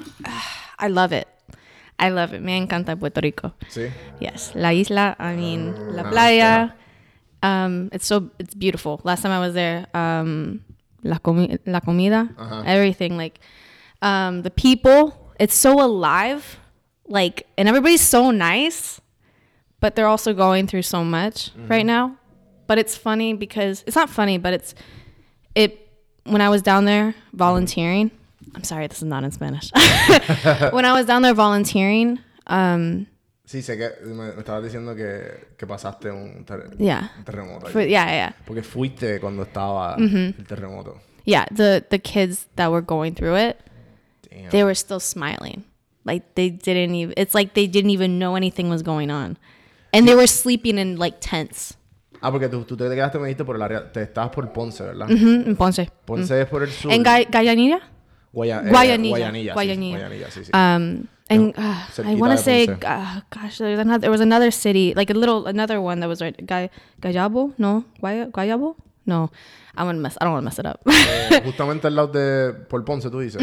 I 0.78 0.88
love 0.88 1.12
it. 1.12 1.28
I 1.98 2.08
love 2.08 2.32
it. 2.32 2.40
Me 2.40 2.56
encanta 2.56 2.98
Puerto 2.98 3.20
Rico. 3.20 3.52
Sí. 3.68 3.90
Yes, 4.18 4.52
la 4.54 4.70
isla. 4.72 5.14
I 5.18 5.36
mean, 5.36 5.74
la 5.94 6.04
Ah, 6.04 6.10
playa. 6.10 6.74
Um, 7.42 7.90
it's 7.92 8.06
so 8.06 8.30
it's 8.38 8.54
beautiful. 8.54 9.00
Last 9.04 9.20
time 9.22 9.32
I 9.32 9.38
was 9.40 9.52
there, 9.52 9.86
um, 9.94 10.60
la 11.04 11.18
comi- 11.18 11.58
la 11.66 11.80
comida, 11.80 12.28
Uh-huh. 12.38 12.62
everything 12.64 13.18
like, 13.18 13.40
um, 14.00 14.40
the 14.42 14.50
people. 14.50 15.12
It's 15.38 15.54
so 15.54 15.80
alive, 15.82 16.58
like, 17.10 17.46
and 17.58 17.68
everybody's 17.68 18.00
so 18.00 18.30
nice, 18.30 19.00
but 19.80 19.94
they're 19.96 20.06
also 20.08 20.32
going 20.32 20.66
through 20.66 20.82
so 20.82 21.04
much 21.04 21.50
Mm-hmm. 21.52 21.68
right 21.68 21.84
now. 21.84 22.16
But 22.66 22.78
it's 22.78 22.96
funny 22.96 23.34
because 23.34 23.82
it's 23.86 23.96
not 23.96 24.08
funny, 24.08 24.38
but 24.38 24.52
it's 24.54 24.74
it. 25.54 25.88
When 26.24 26.40
I 26.40 26.48
was 26.48 26.62
down 26.62 26.84
there 26.84 27.14
volunteering, 27.34 28.10
I'm 28.54 28.62
sorry, 28.64 28.86
this 28.86 28.98
is 28.98 29.04
not 29.08 29.24
in 29.24 29.32
Spanish. 29.32 29.70
when 30.72 30.84
I 30.84 30.92
was 30.92 31.04
down 31.06 31.22
there 31.22 31.34
volunteering, 31.34 32.18
um, 32.46 33.06
Sí, 33.46 33.62
sé 33.62 33.76
que 33.76 33.90
me, 34.06 34.14
me 34.14 34.42
estabas 34.42 34.62
diciendo 34.62 34.94
que, 34.94 35.48
que 35.58 35.66
pasaste 35.66 36.04
un, 36.12 36.44
ter- 36.44 36.70
yeah. 36.78 37.08
un 37.18 37.24
terremoto. 37.24 37.66
For, 37.68 37.80
yeah, 37.80 38.06
yeah, 38.06 38.32
Porque 38.46 38.62
fuiste 38.62 39.18
cuando 39.18 39.42
estaba 39.44 39.96
el 39.98 40.32
terremoto. 40.46 41.00
yeah. 41.24 41.46
The 41.50 41.84
the 41.90 41.98
kids 41.98 42.46
that 42.54 42.70
were 42.70 42.80
going 42.82 43.14
through 43.16 43.34
it, 43.34 43.58
Damn. 44.30 44.50
they 44.50 44.62
were 44.62 44.74
still 44.76 45.00
smiling, 45.00 45.64
like 46.04 46.34
they 46.34 46.50
didn't 46.50 46.94
even. 46.94 47.14
It's 47.16 47.34
like 47.34 47.54
they 47.54 47.66
didn't 47.66 47.90
even 47.90 48.18
know 48.18 48.36
anything 48.36 48.68
was 48.70 48.82
going 48.82 49.10
on, 49.10 49.36
and 49.92 50.06
they 50.06 50.14
were 50.14 50.26
sleeping 50.26 50.78
in 50.78 50.96
like 50.96 51.18
tents. 51.20 51.76
Ah, 52.22 52.30
porque 52.30 52.48
tú, 52.50 52.64
tú 52.64 52.76
te 52.76 52.84
quedaste, 52.84 53.18
me 53.18 53.28
dijiste 53.28 53.44
por 53.46 53.56
el 53.56 53.62
área. 53.62 53.90
Te 53.92 54.02
estabas 54.02 54.30
por 54.30 54.52
Ponce, 54.52 54.82
¿verdad? 54.84 55.08
Mm, 55.08 55.48
in 55.48 55.56
Ponce. 55.56 55.90
Ponce 56.04 56.42
es 56.42 56.46
por 56.48 56.62
el 56.62 56.70
sur. 56.70 56.92
En 56.92 57.02
Guayanilla? 57.02 57.80
Guaya- 58.32 58.62
eh, 58.64 58.70
Guayanilla. 58.70 59.10
Guayanilla. 59.10 59.52
sí, 59.52 59.54
Guayanilla. 59.54 59.98
Guayanilla, 59.98 60.30
sí, 60.30 60.44
sí. 60.44 60.50
Um, 60.52 61.06
and 61.30 61.54
uh, 61.56 61.60
I 61.62 61.86
cerquita 61.92 62.18
want 62.18 62.32
to 62.32 62.36
de 62.36 62.42
say, 62.42 62.66
Ponce. 62.66 62.84
uh, 62.86 63.20
gosh, 63.30 63.58
there's 63.58 63.78
another, 63.78 64.00
there 64.00 64.10
was 64.10 64.20
another 64.20 64.50
city, 64.50 64.92
like 64.94 65.08
a 65.10 65.14
little, 65.14 65.46
another 65.46 65.80
one 65.80 66.00
that 66.00 66.08
was 66.08 66.20
right. 66.20 66.36
Gay, 66.46 66.70
Gayabo? 67.00 67.54
No, 67.56 67.84
Guaya, 68.02 68.30
Guayabo? 68.30 68.76
No, 69.06 69.30
I'm 69.74 69.86
gonna 69.86 69.98
mess. 69.98 70.18
I 70.20 70.24
don't 70.26 70.34
want 70.34 70.42
to 70.42 70.44
mess 70.44 70.58
it 70.58 70.66
up. 70.66 70.80
Eh, 70.86 71.40
justamente 71.44 71.86
al 71.86 71.96
lado 71.96 72.08
de... 72.12 72.52
Por 72.68 72.84
Ponce, 72.84 73.08
tú 73.10 73.20
dices. 73.20 73.40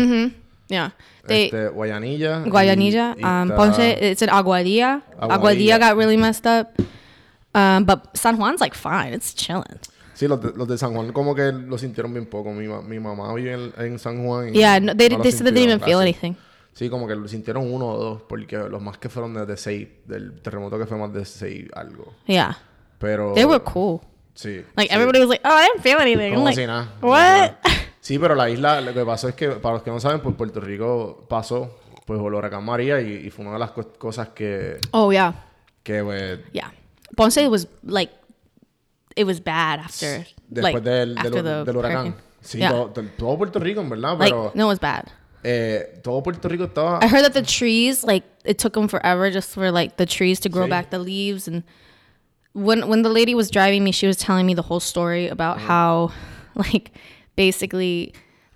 Yeah, 0.69 0.91
they 1.25 1.45
Este, 1.45 1.69
Guayanilla. 1.69 2.43
Guayanilla, 2.45 3.15
y 3.17 3.23
um, 3.23 3.49
Ponce. 3.55 3.97
It's 4.11 4.21
in 4.21 4.29
Aguadilla. 4.29 5.01
Aguadilla. 5.19 5.37
Aguadilla 5.37 5.79
got 5.79 5.97
really 5.97 6.17
messed 6.17 6.45
up. 6.45 6.79
Um, 7.53 7.85
but 7.85 8.15
San 8.15 8.37
Juan's 8.37 8.61
like 8.61 8.75
fine. 8.75 9.13
It's 9.13 9.33
chilling. 9.33 9.79
Sí, 10.13 10.27
los 10.27 10.41
de, 10.41 10.51
los 10.55 10.67
de 10.67 10.77
San 10.77 10.93
Juan 10.93 11.11
como 11.13 11.35
que 11.35 11.51
lo 11.51 11.77
sintieron 11.77 12.11
bien 12.11 12.25
poco. 12.25 12.51
Mi, 12.51 12.67
mi 12.67 12.99
mamá 12.99 13.33
vive 13.35 13.53
en, 13.53 13.73
en 13.77 13.99
San 13.99 14.25
Juan. 14.25 14.49
y 14.49 14.59
Yeah, 14.59 14.79
no, 14.79 14.95
they, 14.95 15.09
no 15.09 15.21
they 15.21 15.31
said 15.31 15.45
they 15.45 15.51
didn't 15.53 15.69
even 15.69 15.79
feel 15.79 15.99
anything. 15.99 16.35
Sí, 16.73 16.89
como 16.89 17.07
que 17.07 17.15
lo 17.15 17.27
sintieron 17.27 17.71
uno 17.71 17.87
o 17.87 17.97
dos. 17.97 18.21
Porque 18.27 18.57
los 18.57 18.81
más 18.81 18.97
que 18.97 19.09
fueron 19.09 19.33
de 19.33 19.57
6. 19.57 19.87
Del 20.05 20.41
terremoto 20.41 20.77
que 20.77 20.85
fue 20.85 20.97
más 20.97 21.13
de 21.13 21.23
6 21.23 21.69
algo. 21.73 22.13
Yeah, 22.25 22.57
Pero... 22.99 23.33
they 23.33 23.45
were 23.45 23.63
cool. 23.63 24.01
Sí. 24.33 24.63
Like 24.75 24.89
sí. 24.91 24.95
everybody 24.95 25.19
was 25.19 25.29
like, 25.29 25.41
"Oh, 25.43 25.49
I 25.49 25.67
didn't 25.67 25.81
feel 25.81 25.99
anything." 25.99 26.33
I'm 26.33 26.35
Como 26.35 26.45
like, 26.45 26.61
si 26.61 26.67
nada. 26.67 26.89
como 26.99 27.13
"What?" 27.13 27.55
Sí, 28.07 28.17
pero 28.19 28.35
la 28.35 28.49
isla, 28.49 28.79
lo 28.79 28.93
que 28.93 29.03
pasó 29.05 29.27
es 29.27 29.35
que, 29.35 29.49
para 29.49 29.73
los 29.75 29.83
que 29.83 29.91
no 29.91 29.99
saben, 29.99 30.21
pues 30.21 30.33
Puerto 30.35 30.61
Rico 30.61 31.25
pasó, 31.27 31.75
pues, 32.05 32.17
el 32.19 32.33
huracán 32.33 32.63
María 32.63 33.01
y, 33.01 33.25
y 33.27 33.29
fue 33.29 33.43
una 33.43 33.55
de 33.55 33.59
las 33.59 33.71
co- 33.71 33.91
cosas 33.99 34.29
que, 34.29 34.77
oh 34.91 35.11
yeah. 35.11 35.33
que 35.83 36.01
pues, 36.03 36.39
Yeah. 36.53 36.71
Ponce 37.17 37.45
was 37.49 37.67
like 37.83 38.13
it 39.15 39.25
was 39.25 39.43
bad 39.43 39.79
after 39.81 40.25
después 40.47 40.73
like 40.75 40.81
del, 40.81 41.15
del, 41.15 41.17
after 41.17 41.43
the 41.43 41.65
del 41.65 41.75
huracán. 41.75 42.05
hurricane. 42.07 42.15
Sí, 42.41 42.59
Yeah. 42.59 42.69
todo, 42.71 42.87
del- 42.95 43.09
todo 43.17 43.37
Puerto 43.37 43.59
Rico, 43.59 43.81
en 43.81 43.89
verdad, 43.89 44.17
Like 44.17 44.31
pero 44.31 44.51
no, 44.55 44.63
it 44.65 44.67
was 44.69 44.79
bad. 44.79 45.03
eh, 45.43 45.99
todo 46.01 46.23
Puerto 46.23 46.47
Rico 46.47 46.63
estaba... 46.63 46.99
I 47.03 47.07
heard 47.09 47.23
that 47.23 47.33
the 47.33 47.41
trees 47.43 48.05
like 48.05 48.25
it 48.45 48.57
took 48.57 48.73
them 48.73 48.87
forever 48.87 49.29
just 49.29 49.53
for 49.53 49.69
like 49.69 49.97
the 49.97 50.05
trees 50.05 50.39
to 50.39 50.49
grow 50.49 50.65
Sí. 50.65 50.69
back 50.69 50.91
the 50.91 50.99
leaves 50.99 51.47
and 51.49 51.63
when 52.53 52.87
when 52.87 53.01
the 53.03 53.09
lady 53.09 53.35
was 53.35 53.49
driving 53.51 53.83
me 53.83 53.91
she 53.91 54.07
was 54.07 54.15
telling 54.17 54.45
me 54.45 54.53
the 54.55 54.63
whole 54.69 54.79
story 54.79 55.27
about 55.27 55.57
how 55.59 56.09
like 56.55 56.91
basically 57.37 58.13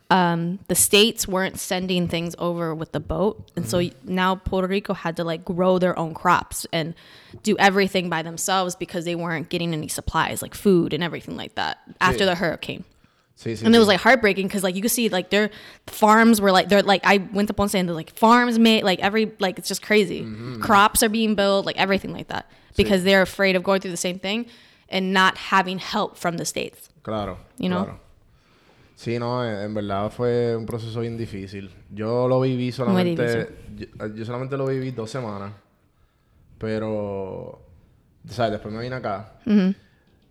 um, 0.10 0.60
the 0.68 0.76
states 0.76 1.26
weren't 1.26 1.58
sending 1.58 2.10
things 2.10 2.36
over 2.38 2.76
with 2.76 2.92
the 2.92 3.00
boat 3.00 3.50
and 3.56 3.66
so 3.70 3.90
now 4.04 4.36
Puerto 4.36 4.68
Rico 4.68 4.94
had 4.94 5.16
to 5.16 5.24
like 5.24 5.46
grow 5.46 5.80
their 5.80 5.98
own 5.98 6.14
crops 6.14 6.68
and 6.74 6.94
do 7.44 7.56
everything 7.58 8.10
by 8.10 8.22
themselves 8.22 8.76
because 8.76 9.06
they 9.06 9.16
weren't 9.16 9.48
getting 9.48 9.72
any 9.72 9.88
supplies 9.88 10.42
like 10.42 10.54
food 10.54 10.92
and 10.92 11.02
everything 11.02 11.38
like 11.38 11.56
that 11.56 11.78
after 12.02 12.26
the 12.26 12.36
hurricane 12.36 12.84
and 13.66 13.74
it 13.74 13.80
was 13.80 13.88
like 13.88 14.02
heartbreaking 14.02 14.48
because 14.48 14.64
like 14.64 14.76
you 14.76 14.82
could 14.82 14.92
see 14.92 15.08
like 15.10 15.30
their 15.30 15.50
farms 15.88 16.40
were 16.42 16.52
like 16.52 16.68
they're 16.70 16.84
like 16.84 17.02
I 17.06 17.18
went 17.32 17.48
to 17.48 17.54
Ponce 17.54 17.74
and 17.74 17.88
they're 17.88 17.96
like 17.96 18.12
farms 18.12 18.60
made 18.60 18.84
like 18.84 19.00
every 19.00 19.32
like 19.40 19.58
it's 19.58 19.68
just 19.68 19.82
crazy. 19.82 20.22
Mm-hmm. 20.22 20.62
Crops 20.62 21.02
are 21.02 21.10
being 21.10 21.34
built 21.36 21.66
like 21.66 21.78
everything 21.78 22.12
like 22.12 22.28
that 22.28 22.52
because 22.76 23.04
they're 23.04 23.22
afraid 23.24 23.56
of 23.56 23.64
going 23.64 23.82
through 23.82 23.92
the 23.92 23.98
same 23.98 24.20
thing 24.20 24.46
and 24.90 25.12
not 25.14 25.38
having 25.38 25.80
help 25.80 26.18
from 26.18 26.38
the 26.38 26.46
states. 26.46 26.90
Claro, 27.02 27.40
You 27.58 27.70
know? 27.70 27.84
claro. 27.86 28.00
Sí, 29.02 29.18
no, 29.18 29.44
en 29.44 29.56
en 29.62 29.74
verdad 29.74 30.12
fue 30.12 30.56
un 30.56 30.68
proceso 30.68 31.00
bien 31.00 31.18
difícil. 31.18 31.72
Yo 31.90 32.28
lo 32.28 32.40
viví 32.40 32.72
solamente... 32.72 33.50
Yo, 33.76 33.88
yo 34.14 34.26
solamente 34.26 34.56
lo 34.58 34.68
viví 34.68 34.92
dos 34.92 35.10
semanas. 35.10 35.54
Pero... 36.60 37.60
¿Sabes? 38.30 38.52
Después 38.52 38.72
me 38.72 38.80
vine 38.80 38.96
acá. 38.98 39.40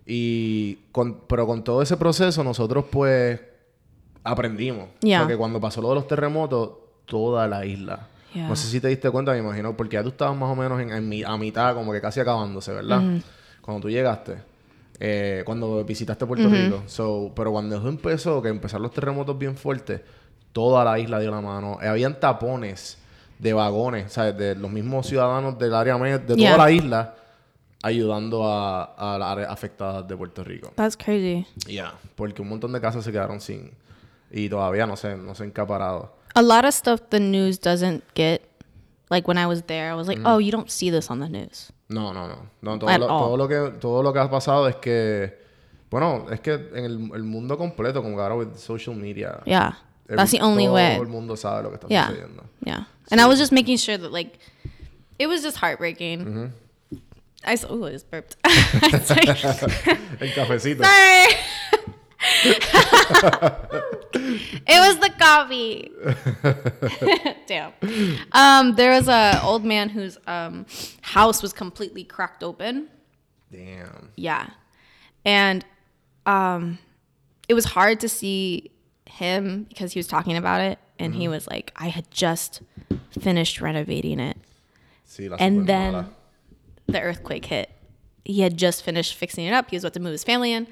Y... 0.07 0.77
Con, 0.93 1.23
pero 1.27 1.49
con 1.49 1.65
todo 1.65 1.83
ese 1.83 1.97
proceso 1.97 2.45
nosotros 2.45 2.85
pues... 2.93 3.41
Aprendimos. 4.23 4.91
Yeah. 5.01 5.23
Porque 5.23 5.37
cuando 5.37 5.61
pasó 5.61 5.83
lo 5.83 5.89
de 5.89 5.97
los 5.97 6.07
terremotos, 6.07 6.71
toda 7.07 7.49
la 7.49 7.67
isla... 7.67 8.07
Yeah. 8.35 8.47
No 8.47 8.55
sé 8.55 8.69
si 8.69 8.81
te 8.81 8.87
diste 8.87 9.11
cuenta, 9.11 9.33
me 9.33 9.39
imagino, 9.39 9.77
porque 9.77 9.95
ya 9.95 10.05
tú 10.05 10.11
estabas 10.11 10.37
más 10.37 10.49
o 10.49 10.55
menos 10.55 10.81
en, 10.81 10.91
en 10.93 11.09
mi- 11.09 11.25
a 11.25 11.37
mitad, 11.37 11.75
como 11.75 11.91
que 11.91 12.01
casi 12.01 12.21
acabándose, 12.21 12.73
¿verdad? 12.73 13.03
Cuando 13.61 13.81
tú 13.81 13.91
llegaste, 13.91 14.37
eh, 15.01 15.43
cuando 15.45 15.83
visitaste 15.85 16.27
Puerto 16.27 16.49
Rico. 16.49 16.83
So, 16.87 17.33
pero 17.35 17.51
cuando 17.51 17.77
eso 17.77 17.89
empezó, 17.89 18.41
que 18.43 18.49
empezaron 18.51 18.83
los 18.85 18.93
terremotos 18.93 19.37
bien 19.39 19.57
fuertes, 19.57 20.03
toda 20.53 20.85
la 20.85 20.99
isla 20.99 21.19
dio 21.19 21.31
la 21.31 21.41
mano. 21.41 21.79
Eh, 21.83 21.89
habían 21.89 22.21
tapones 22.21 22.99
de 23.39 23.53
vagones, 23.53 24.13
¿sabes? 24.13 24.37
De 24.37 24.55
los 24.55 24.71
mismos 24.71 25.07
ciudadanos 25.07 25.59
del 25.59 25.75
área 25.75 25.97
de 25.97 26.37
Yeah. 26.37 26.53
toda 26.53 26.65
la 26.67 26.71
isla, 26.71 27.15
ayudando 27.83 28.47
a, 28.47 28.85
a 29.15 29.19
las 29.19 29.29
áreas 29.31 29.51
afectadas 29.51 30.07
de 30.07 30.17
Puerto 30.17 30.45
Rico. 30.45 30.71
That's 30.77 30.97
crazy. 30.97 31.47
Ya, 31.67 31.95
porque 32.15 32.43
un 32.43 32.49
montón 32.51 32.73
de 32.73 32.81
casas 32.81 33.03
se 33.05 33.11
quedaron 33.11 33.41
sin... 33.41 33.71
Y 34.31 34.49
todavía 34.49 34.87
no 34.87 34.97
se, 34.97 35.17
no 35.17 35.35
se 35.35 35.43
han 35.43 35.51
caparado. 35.51 36.15
A 36.35 36.43
lot 36.43 36.65
of 36.65 36.73
stuff 36.73 37.01
the 37.09 37.19
news 37.19 37.59
doesn't 37.61 38.05
get. 38.15 38.43
Like 39.11 39.27
when 39.29 39.37
I 39.39 39.47
was 39.47 39.63
there, 39.65 39.91
I 39.91 39.95
was 39.95 40.07
like, 40.09 40.19
Mm. 40.21 40.27
oh, 40.27 40.39
you 40.39 40.51
don't 40.53 40.71
see 40.71 40.91
this 40.91 41.11
on 41.11 41.19
the 41.19 41.29
news. 41.29 41.73
No, 41.89 42.13
no, 42.13 42.29
no. 42.29 42.47
no 42.63 42.79
todo, 42.79 42.89
At 42.89 43.01
lo, 43.01 43.09
all. 43.09 43.21
todo, 43.25 43.37
lo 43.37 43.49
que, 43.49 43.79
todo 43.81 44.03
lo 44.03 44.13
que 44.13 44.21
ha 44.21 44.31
pasado 44.31 44.69
es 44.69 44.77
que... 44.77 45.37
Bueno, 45.91 46.27
es 46.31 46.39
que 46.41 46.53
en 46.55 46.85
el, 46.85 47.11
el 47.17 47.25
mundo 47.25 47.59
completo, 47.59 48.01
como 48.03 48.15
que 48.17 48.23
ahora 48.23 48.37
with 48.37 48.55
social 48.57 48.95
media, 48.95 49.41
Yeah. 49.45 49.73
That's 50.07 50.31
the 50.31 50.41
only 50.41 50.65
todo 50.67 50.75
way. 50.75 50.97
el 50.97 51.09
mundo 51.09 51.37
sabe 51.37 51.65
lo 51.65 51.71
que 51.71 51.77
está 51.77 51.89
Yeah. 51.89 52.07
sucediendo. 52.09 52.45
Yeah. 52.65 52.87
And 53.11 53.21
I 53.21 53.27
was 53.27 53.39
just 53.41 53.51
making 53.53 53.77
sure 53.79 53.99
that 53.99 54.13
like 54.13 54.39
it 55.19 55.27
was 55.27 55.43
just 55.43 55.57
heartbreaking. 55.57 56.53
I 57.45 57.55
s- 57.55 57.65
ooh, 57.65 57.85
I 57.89 57.91
just 57.91 58.09
burped. 58.11 58.37
Sorry. 59.05 59.27
El 60.21 60.33
cafecito. 60.35 60.85
Sorry. 60.85 61.35
it 64.13 64.69
was 64.69 64.99
the 64.99 65.11
coffee. 65.19 65.91
Damn. 67.47 67.73
Um, 68.33 68.75
there 68.75 68.91
was 68.93 69.09
a 69.09 69.41
old 69.43 69.65
man 69.65 69.89
whose 69.89 70.19
um, 70.27 70.67
house 71.03 71.43
was 71.43 71.53
completely 71.53 72.05
cracked 72.05 72.43
open. 72.43 72.89
Damn. 73.53 74.11
Yeah. 74.17 74.51
And 75.25 75.65
um 76.27 76.79
it 77.49 77.55
was 77.55 77.65
hard 77.65 77.99
to 78.01 78.09
see 78.09 78.71
him 79.07 79.65
because 79.69 79.93
he 79.93 79.99
was 79.99 80.07
talking 80.07 80.37
about 80.37 80.61
it 80.61 80.79
and 80.99 81.15
he 81.15 81.27
was 81.29 81.47
like 81.49 81.73
I 81.77 81.89
had 81.89 82.11
just 82.11 82.63
finished 83.19 83.61
renovating 83.61 84.21
it 84.21 84.37
Sí, 85.09 85.35
and 85.41 85.67
then 85.67 85.93
mala. 85.93 86.11
the 86.87 87.01
earthquake 87.01 87.47
hit. 87.47 87.71
He 88.25 88.43
had 88.43 88.57
just 88.57 88.85
finished 88.85 89.15
fixing 89.15 89.47
it 89.47 89.53
up. 89.53 89.71
He 89.71 89.77
was 89.77 89.83
about 89.83 89.95
to 89.95 90.01
move 90.01 90.13
his 90.13 90.23
family 90.25 90.53
in 90.53 90.69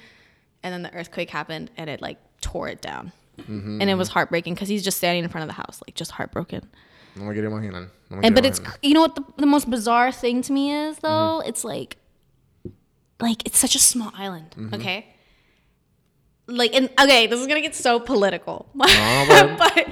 and 0.62 0.72
then 0.72 0.82
the 0.82 0.94
earthquake 0.94 1.30
happened 1.30 1.70
and 1.76 1.90
it 1.90 2.00
like 2.00 2.18
tore 2.40 2.68
it 2.68 2.80
down. 2.80 3.12
Mm-hmm. 3.38 3.80
And 3.80 3.88
it 3.90 3.94
was 3.94 4.08
heartbreaking 4.08 4.54
because 4.54 4.68
he's 4.68 4.82
just 4.84 4.96
standing 4.98 5.24
in 5.24 5.30
front 5.30 5.42
of 5.42 5.48
the 5.48 5.60
house 5.62 5.80
like 5.86 5.94
just 5.94 6.10
heartbroken. 6.12 6.68
No 7.16 7.24
me 7.24 7.34
quiero 7.34 7.50
imaginar. 7.50 7.88
No 8.10 8.16
me 8.18 8.26
And 8.26 8.34
but 8.34 8.44
it's 8.44 8.60
you 8.82 8.94
know 8.94 9.00
what 9.00 9.14
the, 9.14 9.24
the 9.38 9.46
most 9.46 9.68
bizarre 9.70 10.12
thing 10.12 10.42
to 10.42 10.52
me 10.52 10.72
is 10.72 10.98
though? 10.98 11.40
Mm-hmm. 11.40 11.48
It's 11.48 11.64
like 11.64 11.96
like 13.20 13.44
it's 13.46 13.58
such 13.58 13.74
a 13.74 13.78
small 13.78 14.12
island, 14.16 14.54
Mm-hmm. 14.56 14.74
okay? 14.74 15.06
Like 16.46 16.74
and 16.74 16.88
okay, 16.98 17.26
this 17.26 17.40
is 17.40 17.46
gonna 17.46 17.60
get 17.60 17.74
so 17.74 18.00
political. 18.00 18.66
but- 18.74 18.88
but 19.58 19.86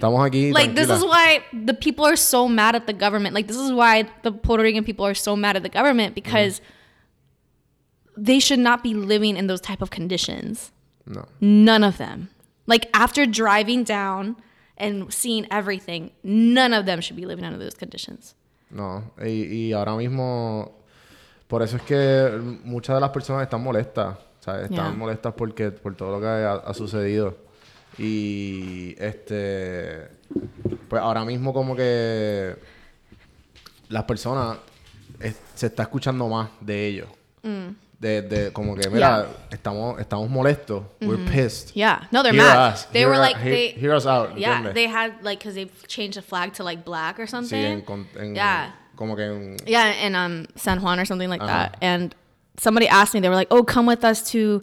aquí. 0.00 0.52
like 0.54 0.74
this 0.74 0.88
is 0.88 1.04
why 1.04 1.44
the 1.52 1.74
people 1.74 2.04
are 2.06 2.16
so 2.16 2.48
mad 2.48 2.74
at 2.74 2.86
the 2.86 2.92
government. 2.94 3.34
Like 3.34 3.46
this 3.46 3.56
is 3.58 3.72
why 3.72 4.08
the 4.22 4.32
Puerto 4.32 4.62
Rican 4.62 4.84
people 4.84 5.04
are 5.06 5.14
so 5.14 5.36
mad 5.36 5.56
at 5.56 5.62
the 5.62 5.68
government 5.68 6.14
because 6.14 6.60
they 8.16 8.38
should 8.40 8.58
not 8.58 8.82
be 8.82 8.94
living 8.94 9.36
in 9.36 9.46
those 9.48 9.60
type 9.60 9.82
of 9.82 9.90
conditions. 9.90 10.72
No. 11.06 11.24
None 11.40 11.84
of 11.84 11.98
them. 11.98 12.30
Like 12.68 12.88
after 12.92 13.26
driving 13.26 13.82
down 13.84 14.36
and 14.76 15.10
seeing 15.10 15.46
everything, 15.50 16.10
none 16.22 16.72
of 16.72 16.84
them 16.84 17.00
should 17.00 17.16
be 17.20 17.26
living 17.26 17.44
under 17.44 17.58
those 17.58 17.74
conditions. 17.76 18.36
No, 18.70 19.10
y, 19.24 19.44
y 19.68 19.72
ahora 19.72 19.96
mismo, 19.96 20.70
por 21.48 21.62
eso 21.62 21.76
es 21.78 21.82
que 21.82 22.30
muchas 22.64 22.94
de 22.96 23.00
las 23.00 23.10
personas 23.10 23.42
están 23.42 23.62
molestas, 23.62 24.18
¿sabes? 24.40 24.64
Están 24.70 24.90
Yeah. 24.90 24.98
molestas 24.98 25.32
porque, 25.34 25.70
por 25.70 25.96
todo 25.96 26.12
lo 26.12 26.20
que 26.20 26.26
ha, 26.26 26.52
ha 26.52 26.74
sucedido. 26.74 27.36
Y, 27.96 28.94
este, 28.98 30.08
pues 30.88 31.02
ahora 31.02 31.24
mismo 31.24 31.52
como 31.54 31.74
que 31.74 32.54
las 33.88 34.04
personas, 34.04 34.58
es- 35.20 35.40
se 35.54 35.66
está 35.68 35.84
escuchando 35.84 36.28
más 36.28 36.50
de 36.60 36.86
ellos. 36.86 37.08
De, 38.00 38.22
de, 38.22 38.52
como 38.52 38.76
que, 38.76 38.88
mira, 38.90 39.26
estamos, 39.50 39.98
estamos 40.00 40.30
molestos. 40.30 40.84
We're 41.00 41.16
pissed. 41.32 41.74
Yeah. 41.74 42.06
No, 42.12 42.22
they're 42.22 42.32
Hear 42.32 42.44
mad. 42.44 42.72
us. 42.74 42.84
They 42.92 43.00
Hear 43.00 43.08
were 43.08 43.14
us- 43.14 43.20
like 43.32 43.42
they 43.42 43.68
hear 43.70 43.92
us 43.92 44.06
out, 44.06 44.38
Yeah, 44.38 44.60
¿entiendes? 44.62 44.74
they 44.74 44.86
had 44.86 45.14
like 45.24 45.40
cuz 45.42 45.54
they've 45.54 45.88
changed 45.88 46.16
the 46.16 46.22
flag 46.22 46.52
to 46.54 46.62
like 46.62 46.84
black 46.84 47.18
or 47.18 47.24
Sí, 47.26 47.30
something. 47.30 47.82
en, 47.88 48.06
en- 48.20 48.34
Yeah. 48.36 48.70
como 48.94 49.16
que 49.16 49.24
en, 49.24 49.56
Yeah, 49.66 49.90
in 50.06 50.14
um 50.14 50.46
San 50.54 50.78
Juan 50.78 51.00
or 51.00 51.04
something 51.06 51.28
like 51.28 51.42
Uh-huh. 51.42 51.48
that. 51.48 51.76
And 51.82 52.14
somebody 52.56 52.86
asked 52.86 53.14
me, 53.14 53.20
they 53.20 53.28
were 53.28 53.34
like, 53.34 53.48
"Oh, 53.50 53.64
come 53.64 53.86
with 53.86 54.04
us 54.04 54.22
to 54.30 54.62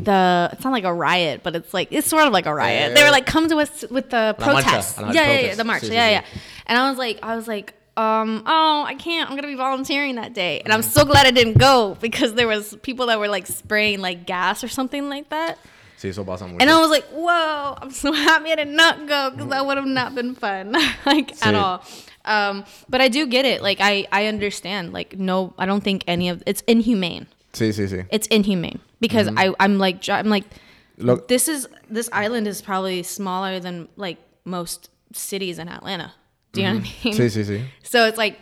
the." 0.00 0.48
It's 0.52 0.64
not 0.64 0.72
like 0.72 0.84
a 0.84 0.92
riot, 0.92 1.42
but 1.44 1.54
it's 1.54 1.72
like 1.72 1.86
it's 1.92 2.08
sort 2.08 2.26
of 2.26 2.32
like 2.32 2.46
a 2.46 2.54
riot. 2.54 2.96
they 2.96 3.04
were 3.04 3.10
like, 3.12 3.26
"Come 3.26 3.48
to 3.48 3.58
us 3.58 3.84
with 3.92 4.10
the 4.10 4.34
protest." 4.40 4.98
Ah, 4.98 5.12
Yeah, 5.12 5.30
yeah, 5.30 5.40
yeah, 5.50 5.54
the 5.54 5.62
march. 5.64 5.82
Sí, 5.82 5.90
sí, 5.90 5.94
yeah, 5.94 6.08
sí. 6.08 6.12
yeah. 6.12 6.66
And 6.66 6.76
I 6.80 6.88
was 6.90 6.98
like, 6.98 7.20
I 7.22 7.36
was 7.36 7.46
like, 7.46 7.74
um, 7.96 8.42
oh, 8.46 8.84
I 8.86 8.94
can't. 8.94 9.28
I'm 9.30 9.36
gonna 9.36 9.48
be 9.48 9.54
volunteering 9.54 10.14
that 10.16 10.32
day, 10.34 10.60
and 10.64 10.72
I'm 10.72 10.82
so 10.82 11.04
glad 11.04 11.26
I 11.26 11.30
didn't 11.30 11.58
go 11.58 11.96
because 12.00 12.34
there 12.34 12.48
was 12.48 12.74
people 12.82 13.06
that 13.06 13.18
were 13.18 13.28
like 13.28 13.46
spraying 13.46 14.00
like 14.00 14.26
gas 14.26 14.64
or 14.64 14.68
something 14.68 15.08
like 15.08 15.28
that. 15.30 15.58
sí, 15.98 16.08
eso 16.08 16.24
pasa 16.24 16.46
mucho. 16.46 16.58
And 16.60 16.68
I 16.70 16.80
was 16.80 16.90
like, 16.90 17.04
whoa, 17.12 17.74
I'm 17.80 17.90
so 17.90 18.12
happy 18.28 18.50
I 18.50 18.56
did 18.56 18.68
not 18.68 19.06
go 19.06 19.30
because 19.30 19.48
that 19.50 19.66
would 19.66 19.76
have 19.76 19.86
not 19.86 20.14
been 20.14 20.34
fun, 20.34 20.72
like 21.06 21.44
at 21.46 21.54
all. 21.54 21.84
Um, 22.24 22.64
but 22.88 23.00
I 23.00 23.08
do 23.08 23.26
get 23.26 23.44
it. 23.44 23.62
Like 23.62 23.78
I, 23.80 24.06
I 24.10 24.26
understand. 24.26 24.92
Like 24.92 25.18
no, 25.18 25.52
I 25.58 25.66
don't 25.66 25.82
think 25.84 26.04
any 26.06 26.28
of 26.28 26.42
it's 26.46 26.62
inhumane. 26.66 27.26
Sí, 27.52 27.70
sí, 27.70 27.86
sí. 27.88 28.06
It's 28.10 28.26
inhumane 28.28 28.80
because 29.00 29.28
I, 29.36 29.54
I'm 29.60 29.78
like, 29.78 30.08
I'm 30.08 30.28
like, 30.30 30.44
Look- 30.96 31.28
this 31.28 31.46
is 31.48 31.68
this 31.90 32.08
island 32.12 32.48
is 32.48 32.62
probably 32.62 33.02
smaller 33.02 33.60
than 33.60 33.88
like 33.96 34.16
most 34.44 34.88
cities 35.12 35.58
in 35.58 35.68
Atlanta. 35.68 36.14
Do 36.52 36.60
you 36.60 36.68
know 36.68 36.74
what 36.74 36.84
I 36.84 37.04
mean? 37.04 37.14
Sí, 37.14 37.30
sí, 37.30 37.44
sí. 37.44 37.64
So 37.82 38.06
it's 38.06 38.18
like 38.18 38.38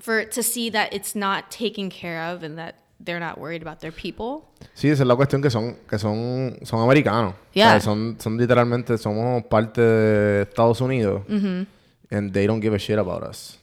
for 0.00 0.24
to 0.24 0.42
see 0.42 0.70
that 0.70 0.92
it's 0.92 1.14
not 1.14 1.50
taken 1.50 1.90
care 1.90 2.22
of 2.32 2.42
and 2.42 2.58
that 2.58 2.76
they're 3.00 3.20
not 3.20 3.38
worried 3.38 3.62
about 3.62 3.80
their 3.80 3.92
people. 3.92 4.48
Sí, 4.74 4.88
esa 4.88 5.02
es 5.02 5.06
la 5.08 5.16
cuestión 5.16 5.42
que 5.42 5.50
son, 5.50 5.76
que 5.88 5.98
son, 5.98 6.58
son 6.64 6.80
americanos. 6.80 7.34
Yeah. 7.52 7.68
O 7.68 7.70
sea, 7.72 7.80
son, 7.80 8.16
son 8.20 8.38
literalmente, 8.38 8.96
somos 8.98 9.42
parte 9.48 9.80
de 9.80 10.42
Estados 10.42 10.80
Unidos. 10.80 11.22
Mm-hmm. 11.28 11.64
And 12.10 12.32
they 12.32 12.46
don't 12.46 12.60
give 12.60 12.74
a 12.74 12.78
shit 12.78 12.98
about 12.98 13.22
us. 13.22 13.58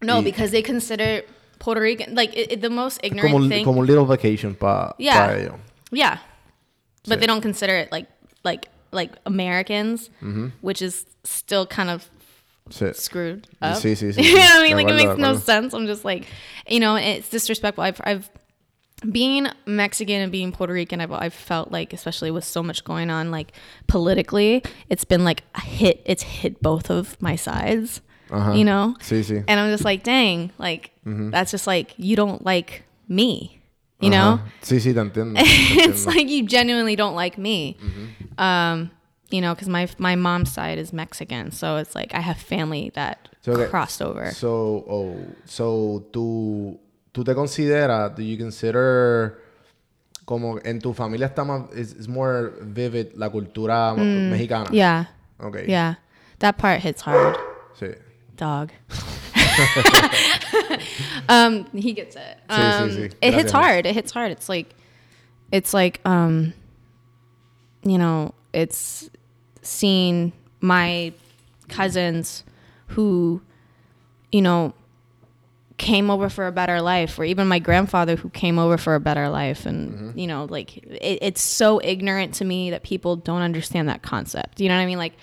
No, 0.00 0.18
Y- 0.18 0.24
because 0.24 0.50
they 0.50 0.62
consider 0.62 1.22
Puerto 1.58 1.80
Rican 1.80 2.14
like 2.14 2.34
it, 2.36 2.52
it- 2.52 2.60
the 2.60 2.70
most 2.70 3.00
ignorant 3.02 3.32
Como, 3.32 3.48
thing. 3.48 3.64
como 3.64 3.82
little 3.82 4.04
vacation 4.06 4.54
para 4.54 4.94
Yeah. 4.98 5.32
ellos. 5.32 5.54
yeah, 5.90 6.18
but 7.06 7.16
Sí. 7.18 7.20
they 7.20 7.26
don't 7.26 7.40
consider 7.42 7.74
it 7.76 7.90
like 7.92 8.06
like 8.44 8.68
like 8.92 9.12
Americans, 9.26 10.08
Mm-hmm. 10.22 10.48
which 10.60 10.80
is 10.82 11.04
still 11.24 11.66
kind 11.66 11.90
of 11.90 12.08
Screwed 12.70 13.46
up. 13.60 13.76
Sí, 13.76 13.92
sí, 13.94 14.08
sí. 14.14 14.22
you 14.24 14.34
know 14.34 14.40
what 14.40 14.60
I 14.60 14.62
mean? 14.62 14.76
Like 14.76 14.88
it 14.88 14.94
makes 14.96 15.18
no 15.18 15.36
sense. 15.36 15.74
I'm 15.74 15.86
just 15.86 16.04
like, 16.04 16.26
you 16.68 16.80
know, 16.80 16.96
it's 16.96 17.28
disrespectful. 17.28 17.84
I've 17.84 18.00
I've 18.04 18.30
being 19.10 19.46
Mexican 19.66 20.22
and 20.22 20.32
being 20.32 20.50
Puerto 20.50 20.72
Rican, 20.72 21.00
I've, 21.00 21.12
I've 21.12 21.34
felt 21.34 21.70
like, 21.70 21.92
especially 21.92 22.30
with 22.30 22.44
so 22.44 22.62
much 22.62 22.84
going 22.84 23.10
on, 23.10 23.30
like 23.30 23.52
politically, 23.86 24.62
it's 24.88 25.04
been 25.04 25.24
like 25.24 25.42
a 25.54 25.60
hit. 25.60 26.00
It's 26.06 26.22
hit 26.22 26.62
both 26.62 26.90
of 26.90 27.20
my 27.20 27.36
sides, 27.36 28.00
Ajá. 28.30 28.56
you 28.56 28.64
know? 28.64 28.96
Sí, 29.00 29.20
sí. 29.22 29.44
And 29.46 29.60
I'm 29.60 29.70
just 29.70 29.84
like, 29.84 30.02
dang, 30.02 30.52
like 30.58 30.90
Mm-hmm. 31.04 31.28
that's 31.30 31.50
just 31.50 31.66
like 31.66 31.92
you 31.98 32.16
don't 32.16 32.46
like 32.46 32.84
me, 33.08 33.60
you 34.00 34.08
know? 34.08 34.40
Ajá. 34.40 34.42
Sí, 34.62 34.76
sí, 34.80 34.94
te 34.94 35.00
entiendo. 35.00 35.34
it's 35.36 36.06
like 36.06 36.30
you 36.30 36.44
genuinely 36.46 36.96
don't 36.96 37.14
like 37.14 37.36
me. 37.36 37.76
Mm-hmm. 37.78 38.40
Um, 38.42 38.90
you 39.34 39.40
know, 39.40 39.52
because 39.54 39.68
my 39.68 39.88
my 39.98 40.14
mom's 40.14 40.52
side 40.52 40.78
is 40.78 40.92
Mexican, 40.92 41.50
so 41.50 41.76
it's 41.76 41.94
like 41.94 42.14
I 42.14 42.20
have 42.20 42.38
family 42.38 42.90
that 42.94 43.28
So, 43.42 43.52
okay. 43.52 43.66
crossed 43.68 44.00
over. 44.00 44.30
So, 44.30 44.84
oh, 44.88 45.16
so 45.44 46.04
tú, 46.12 46.78
tú 47.12 47.24
te 47.24 47.34
consideras, 47.34 48.14
do 48.16 48.22
you 48.22 48.38
consider 48.38 49.38
como 50.24 50.58
en 50.64 50.78
tu 50.80 50.94
familia 50.94 51.26
está 51.28 51.44
más, 51.44 51.70
is, 51.74 52.08
more 52.08 52.52
vivid 52.62 53.08
la 53.16 53.28
cultura 53.28 53.94
mexicana? 53.96 54.70
Mm, 54.70 54.74
yeah, 54.74 55.04
Okay. 55.42 55.66
yeah, 55.68 55.96
that 56.38 56.56
part 56.56 56.80
hits 56.80 57.02
hard. 57.02 57.36
Sí. 57.78 57.94
Dog. 58.36 58.70
um, 61.28 61.66
he 61.74 61.92
gets 61.92 62.16
it. 62.16 62.38
Sí, 62.48 62.54
sí, 62.56 62.82
Um, 62.82 62.90
sí. 62.90 63.12
It 63.20 63.34
hits 63.34 63.52
hard. 63.52 63.86
It 63.86 63.94
hits 63.94 64.12
hard. 64.12 64.30
It's 64.32 64.48
like, 64.48 64.74
it's 65.52 65.72
like, 65.74 66.00
um, 66.04 66.52
you 67.84 67.98
know, 67.98 68.32
it's 68.52 69.10
seeing 69.64 70.32
my 70.60 71.12
cousins 71.68 72.44
who, 72.88 73.40
you 74.30 74.42
know, 74.42 74.74
came 75.76 76.08
over 76.08 76.28
for 76.28 76.46
a 76.46 76.52
better 76.52 76.80
life, 76.80 77.18
or 77.18 77.24
even 77.24 77.48
my 77.48 77.58
grandfather 77.58 78.14
who 78.16 78.30
came 78.30 78.58
over 78.60 78.78
for 78.78 78.94
a 78.94 79.00
better 79.00 79.28
life, 79.28 79.66
and 79.66 79.92
Mm-hmm. 79.92 80.18
you 80.18 80.26
know, 80.28 80.44
like 80.44 80.76
it, 80.76 81.18
it's 81.20 81.40
so 81.42 81.80
ignorant 81.82 82.34
to 82.34 82.44
me 82.44 82.70
that 82.70 82.82
people 82.84 83.16
don't 83.16 83.42
understand 83.42 83.88
that 83.88 84.02
concept. 84.02 84.60
You 84.60 84.68
know 84.68 84.76
what 84.76 84.82
I 84.82 84.86
mean? 84.86 84.98
Like, 84.98 85.14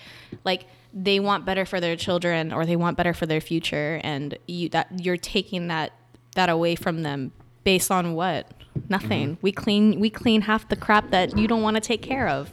like 0.44 0.66
they 0.92 1.20
want 1.20 1.46
better 1.46 1.64
for 1.64 1.80
their 1.80 1.96
children, 1.96 2.52
or 2.52 2.66
they 2.66 2.76
want 2.76 2.98
better 2.98 3.14
for 3.14 3.24
their 3.24 3.40
future, 3.40 3.98
and 4.04 4.36
you 4.46 4.68
that 4.70 4.88
you're 5.02 5.16
taking 5.16 5.68
that 5.68 5.92
that 6.34 6.50
away 6.50 6.74
from 6.74 7.02
them 7.02 7.32
based 7.64 7.90
on 7.90 8.12
what? 8.14 8.50
Nothing. 8.90 9.38
We 9.40 9.52
clean 9.52 10.00
we 10.00 10.10
clean 10.10 10.42
half 10.42 10.68
the 10.68 10.76
crap 10.76 11.10
that 11.10 11.38
you 11.38 11.48
don't 11.48 11.62
want 11.62 11.76
to 11.76 11.80
take 11.80 12.02
care 12.02 12.28
of 12.28 12.52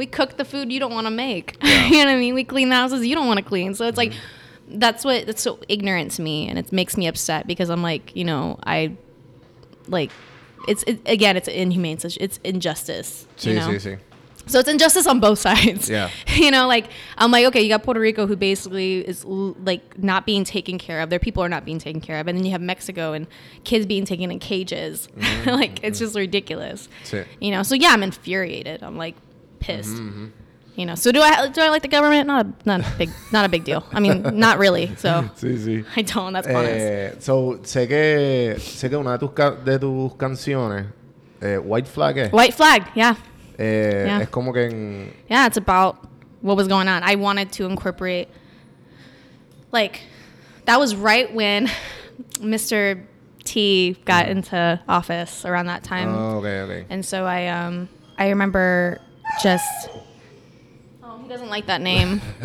we 0.00 0.06
cook 0.06 0.38
the 0.38 0.46
food 0.46 0.72
you 0.72 0.80
don't 0.80 0.94
want 0.94 1.06
to 1.06 1.10
make. 1.10 1.58
you 1.62 1.90
know 1.90 2.06
what 2.06 2.08
I 2.08 2.16
mean? 2.16 2.34
We 2.34 2.42
clean 2.42 2.70
the 2.70 2.74
houses 2.74 3.06
you 3.06 3.14
don't 3.14 3.26
want 3.26 3.36
to 3.36 3.44
clean. 3.44 3.74
So 3.74 3.86
it's 3.86 3.98
like 3.98 4.14
that's 4.66 5.04
what 5.04 5.26
that's 5.26 5.42
so 5.42 5.58
ignorant 5.68 6.12
to 6.12 6.22
me, 6.22 6.48
and 6.48 6.58
it 6.58 6.72
makes 6.72 6.96
me 6.96 7.06
upset 7.06 7.46
because 7.46 7.68
I'm 7.68 7.82
like, 7.82 8.16
you 8.16 8.24
know, 8.24 8.58
I 8.64 8.96
like 9.88 10.10
it's 10.66 10.82
it, 10.84 11.02
again, 11.04 11.36
it's 11.36 11.48
inhumane. 11.48 11.98
It's, 12.02 12.16
it's 12.16 12.40
injustice. 12.42 13.26
Sí, 13.36 13.48
you 13.48 13.54
know? 13.56 13.68
sí, 13.68 13.76
sí. 13.76 13.98
So 14.46 14.58
it's 14.58 14.70
injustice 14.70 15.06
on 15.06 15.20
both 15.20 15.38
sides. 15.48 15.90
Yeah. 15.90 16.08
you 16.34 16.50
know, 16.50 16.66
like 16.66 16.86
I'm 17.18 17.30
like, 17.30 17.44
okay, 17.48 17.60
you 17.60 17.68
got 17.68 17.82
Puerto 17.82 18.00
Rico 18.00 18.26
who 18.26 18.36
basically 18.36 19.06
is 19.06 19.22
l- 19.26 19.54
like 19.62 19.98
not 19.98 20.24
being 20.24 20.44
taken 20.44 20.78
care 20.78 21.00
of. 21.00 21.10
Their 21.10 21.18
people 21.18 21.44
are 21.44 21.50
not 21.50 21.66
being 21.66 21.78
taken 21.78 22.00
care 22.00 22.18
of, 22.18 22.26
and 22.26 22.38
then 22.38 22.46
you 22.46 22.52
have 22.52 22.62
Mexico 22.62 23.12
and 23.12 23.26
kids 23.64 23.84
being 23.84 24.06
taken 24.06 24.30
in 24.30 24.38
cages. 24.38 25.10
like 25.44 25.84
it's 25.84 25.98
just 25.98 26.16
ridiculous. 26.16 26.88
Sí. 27.04 27.26
You 27.38 27.50
know, 27.50 27.62
so 27.62 27.74
yeah, 27.74 27.90
I'm 27.90 28.02
infuriated. 28.02 28.82
I'm 28.82 28.96
like 28.96 29.14
pissed. 29.60 29.96
You 30.76 30.86
know. 30.86 30.94
So 30.94 31.12
do 31.12 31.20
I 31.20 31.48
do 31.48 31.60
I 31.60 31.68
like 31.68 31.82
the 31.82 31.88
government? 31.88 32.26
Not 32.26 32.46
a, 32.46 32.52
not 32.64 32.80
a 32.80 32.96
big 32.96 33.10
not 33.32 33.44
a 33.44 33.48
big 33.48 33.64
deal. 33.64 33.84
I 33.92 34.00
mean, 34.00 34.22
not 34.38 34.58
really. 34.58 34.94
So 34.96 35.28
Sí, 35.36 35.56
sí. 35.58 35.84
I 35.96 36.02
don't. 36.02 36.32
That's 36.32 36.46
honest. 36.48 36.74
Eh, 36.80 37.10
so, 37.20 37.58
sé 37.62 37.86
que, 37.88 38.56
sé 38.58 38.88
que 38.88 38.96
una 38.96 39.18
de 39.18 39.26
tus, 39.26 39.34
de 39.64 39.78
tus 39.78 40.12
canciones, 40.16 40.86
eh, 41.42 41.58
White 41.58 41.86
Flag, 41.88 42.16
es, 42.18 42.32
White 42.32 42.54
flag. 42.54 42.86
Yeah. 42.94 43.14
eh, 43.58 44.04
Yeah. 44.06 44.20
es 44.22 44.28
como 44.30 44.52
que 44.52 44.68
en... 44.70 45.12
Yeah, 45.28 45.46
it's 45.46 45.56
about 45.58 45.96
what 46.40 46.56
was 46.56 46.66
going 46.68 46.88
on. 46.88 47.02
I 47.02 47.16
wanted 47.16 47.52
to 47.52 47.66
incorporate, 47.66 48.28
like, 49.72 50.00
that 50.66 50.78
was 50.78 50.94
right 50.94 51.32
when 51.34 51.68
Mr. 52.40 53.02
T 53.44 53.96
got 54.04 54.28
into 54.28 54.80
office 54.88 55.44
around 55.44 55.66
that 55.66 55.82
time, 55.82 56.08
Oh, 56.14 56.38
ok, 56.38 56.46
ok. 56.62 56.86
and 56.90 57.04
so 57.04 57.24
I 57.26 57.48
um 57.48 57.88
I 58.18 58.28
remember 58.28 58.98
just. 59.42 59.88
Oh, 61.02 61.18
he 61.22 61.28
doesn't 61.28 61.48
like 61.48 61.66
that 61.66 61.80
name. 61.80 62.20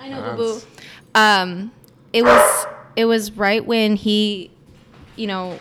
I 0.00 0.08
know, 0.08 0.34
boo 0.36 0.60
boo. 0.60 0.60
Um, 1.14 1.72
it 2.12 2.22
was 2.22 2.66
it 2.96 3.04
was 3.04 3.32
right 3.32 3.64
when 3.64 3.96
he, 3.96 4.50
you 5.16 5.26
know, 5.26 5.58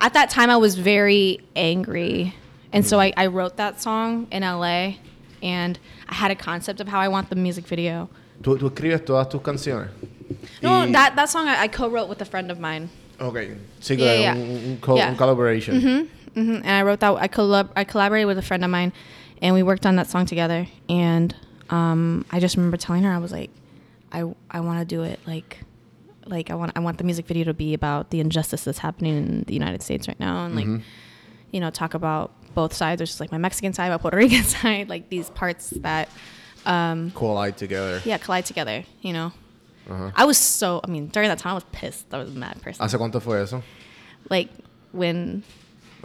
at 0.00 0.12
that 0.14 0.28
time 0.30 0.50
I 0.50 0.56
was 0.56 0.74
very 0.76 1.40
angry. 1.56 2.34
And 2.72 2.84
so 2.86 2.98
I, 3.00 3.12
I 3.16 3.26
wrote 3.28 3.56
that 3.56 3.80
song 3.80 4.26
in 4.32 4.42
LA 4.42 4.94
and 5.42 5.78
I 6.08 6.14
had 6.14 6.30
a 6.30 6.34
concept 6.34 6.80
of 6.80 6.88
how 6.88 7.00
I 7.00 7.08
want 7.08 7.30
the 7.30 7.36
music 7.36 7.66
video. 7.66 8.08
¿Tú, 8.42 8.58
tú 8.58 8.66
escribes 8.68 9.04
todas 9.06 9.28
tus 9.30 9.40
canciones? 9.42 9.90
No, 10.60 10.80
Y- 10.80 10.92
that, 10.92 11.14
that 11.16 11.30
song 11.30 11.46
I, 11.48 11.62
I 11.62 11.68
co-wrote 11.68 12.08
with 12.08 12.20
a 12.20 12.24
friend 12.24 12.50
of 12.50 12.58
mine. 12.58 12.90
Ok. 13.20 13.36
Sí, 13.80 13.96
Yeah, 13.98 14.14
yeah. 14.14 14.32
un, 14.34 14.40
un, 14.40 14.78
co- 14.82 14.96
Yeah. 14.96 15.08
un 15.10 15.16
collaboration. 15.16 16.10
Hmm 16.34 16.56
And 16.56 16.70
I 16.70 16.82
wrote 16.82 17.00
that, 17.00 17.12
I, 17.14 17.28
collab- 17.28 17.70
I 17.76 17.84
collaborated 17.84 18.26
with 18.26 18.38
a 18.38 18.42
friend 18.42 18.64
of 18.64 18.70
mine 18.70 18.92
and 19.42 19.54
we 19.54 19.62
worked 19.62 19.86
on 19.86 19.96
that 19.96 20.08
song 20.08 20.26
together. 20.26 20.66
And 20.88 21.34
um, 21.70 22.24
I 22.30 22.40
just 22.40 22.56
remember 22.56 22.76
telling 22.76 23.02
her, 23.04 23.12
I 23.12 23.18
was 23.18 23.32
like, 23.32 23.50
I, 24.12 24.24
I 24.50 24.60
want 24.60 24.80
to 24.80 24.84
do 24.84 25.02
it 25.02 25.18
like, 25.26 25.60
like 26.26 26.50
I 26.50 26.54
want, 26.54 26.72
I 26.76 26.80
want 26.80 26.98
the 26.98 27.04
music 27.04 27.26
video 27.26 27.44
to 27.44 27.54
be 27.54 27.74
about 27.74 28.10
the 28.10 28.20
injustice 28.20 28.64
that's 28.64 28.78
happening 28.78 29.16
in 29.16 29.42
the 29.46 29.54
United 29.54 29.82
States 29.82 30.08
right 30.08 30.18
now. 30.20 30.44
And 30.46 30.54
like, 30.56 30.82
you 31.52 31.60
know, 31.60 31.70
talk 31.70 31.94
about 31.94 32.32
both 32.54 32.72
sides, 32.72 33.00
which 33.00 33.10
is 33.10 33.20
like 33.20 33.30
my 33.32 33.38
Mexican 33.38 33.72
side, 33.72 33.90
my 33.90 33.98
Puerto 33.98 34.16
Rican 34.22 34.42
side, 34.44 34.88
like 34.88 35.08
these 35.10 35.30
parts 35.30 35.70
that, 35.70 36.08
um, 36.66 37.10
Collide 37.10 37.56
together. 37.58 38.00
yeah, 38.04 38.16
collide 38.18 38.46
together, 38.46 38.84
you 39.02 39.12
know. 39.12 39.32
Uh-huh. 39.90 40.10
I 40.16 40.24
was 40.24 40.38
so, 40.38 40.80
I 40.82 40.86
mean, 40.86 41.08
during 41.08 41.28
that 41.28 41.38
time, 41.38 41.50
I 41.50 41.54
was 41.54 41.64
pissed. 41.72 42.06
I 42.14 42.18
was 42.18 42.30
a 42.30 42.32
mad 42.38 42.62
person. 42.62 42.82
¿Hace 42.82 42.96
cuánto 42.96 43.20
fue 43.20 43.42
eso? 43.42 43.62
Like, 44.30 44.48
when, 44.92 45.42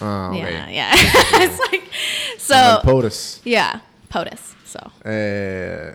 Ok. 0.01 0.37
yeah, 0.37 0.69
yeah. 0.69 0.91
it's 0.95 1.59
like, 1.71 1.83
so, 2.37 2.79
POTUS. 2.83 3.41
yeah, 3.43 3.79
POTUS. 4.09 4.55
So, 4.65 4.79
Eh, 5.05 5.93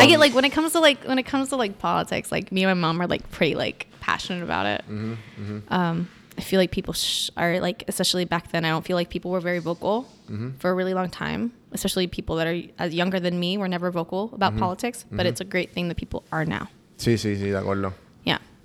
I 0.00 0.06
get 0.06 0.18
like, 0.18 0.34
when 0.34 0.44
it 0.46 0.50
comes 0.52 0.72
to 0.72 0.80
like, 0.80 1.04
when 1.04 1.18
it 1.18 1.24
comes 1.26 1.50
to 1.50 1.56
like 1.56 1.78
politics, 1.78 2.32
like 2.32 2.50
me 2.50 2.64
and 2.64 2.70
my 2.70 2.88
mom 2.88 3.00
are 3.02 3.06
like 3.06 3.30
pretty 3.30 3.54
like 3.54 3.86
passionate 4.00 4.42
about 4.42 4.66
it. 4.66 4.82
Mm-hmm, 4.88 5.58
Um, 5.68 6.08
I 6.38 6.40
feel 6.40 6.58
like 6.58 6.70
people 6.70 6.94
sh- 6.94 7.28
are 7.36 7.60
like, 7.60 7.84
especially 7.88 8.24
back 8.24 8.50
then, 8.52 8.64
I 8.64 8.70
don't 8.70 8.84
feel 8.86 8.96
like 8.96 9.10
people 9.10 9.30
were 9.30 9.40
very 9.40 9.58
vocal 9.58 10.08
Mm-hmm. 10.30 10.50
for 10.60 10.70
a 10.70 10.74
really 10.74 10.94
long 10.94 11.10
time. 11.10 11.52
Especially 11.72 12.06
people 12.06 12.36
that 12.36 12.46
are 12.46 12.58
as 12.78 12.94
younger 12.94 13.20
than 13.20 13.38
me 13.38 13.58
were 13.58 13.68
never 13.68 13.90
vocal 13.90 14.26
Mm-hmm. 14.28 14.36
about 14.36 14.56
politics, 14.56 15.04
but 15.12 15.26
it's 15.26 15.42
a 15.42 15.44
great 15.44 15.72
thing 15.74 15.88
that 15.88 15.96
people 15.98 16.24
are 16.32 16.46
now. 16.46 16.68
Sí, 16.96 17.14
sí, 17.18 17.36
sí, 17.36 17.50
de 17.50 17.58
acuerdo. 17.58 17.92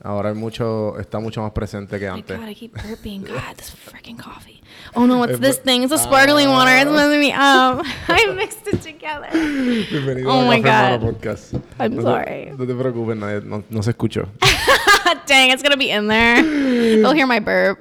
Ahora 0.03 0.29
hay 0.29 0.36
mucho, 0.36 0.97
está 0.99 1.19
mucho 1.19 1.41
más 1.41 1.51
presente 1.51 1.97
que 1.99 2.05
My 2.05 2.19
antes. 2.19 2.38
God, 2.39 2.47
I 2.47 2.53
keep 2.55 2.73
burping. 2.75 3.23
God, 3.25 3.55
this 3.57 3.71
freaking 3.73 4.17
coffee. 4.17 4.62
Oh 4.95 5.05
no, 5.07 5.17
what's 5.17 5.39
this 5.39 5.57
thing? 5.57 5.83
It's 5.83 5.91
a 5.91 5.97
sparkling 5.97 6.49
water. 6.49 6.71
It's 6.77 6.89
messing 6.91 7.19
me 7.19 7.31
up. 7.33 7.83
I 8.07 8.31
mixed 8.36 8.67
it 8.67 8.81
together. 8.81 9.27
Bienvenido 9.31 10.27
Oh 10.27 10.41
a 10.41 10.45
my 10.45 10.62
Café 10.62 10.99
God. 10.99 11.01
Podcast. 11.01 11.62
I'm 11.79 11.95
no 11.95 12.01
sorry. 12.03 12.53
No 12.57 12.65
te 12.65 12.73
preocupes, 12.75 13.17
nadie- 13.17 13.43
no, 13.43 13.63
no 13.69 13.81
se 13.81 13.91
escuchó. 13.91 14.27
Dang, 15.25 15.49
it's 15.51 15.63
gonna 15.63 15.77
be 15.77 15.89
in 15.89 16.07
there. 16.07 16.43
They'll 16.43 17.13
hear 17.13 17.27
my 17.27 17.39
burp. 17.39 17.79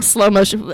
Slow 0.00 0.30
motion. 0.30 0.72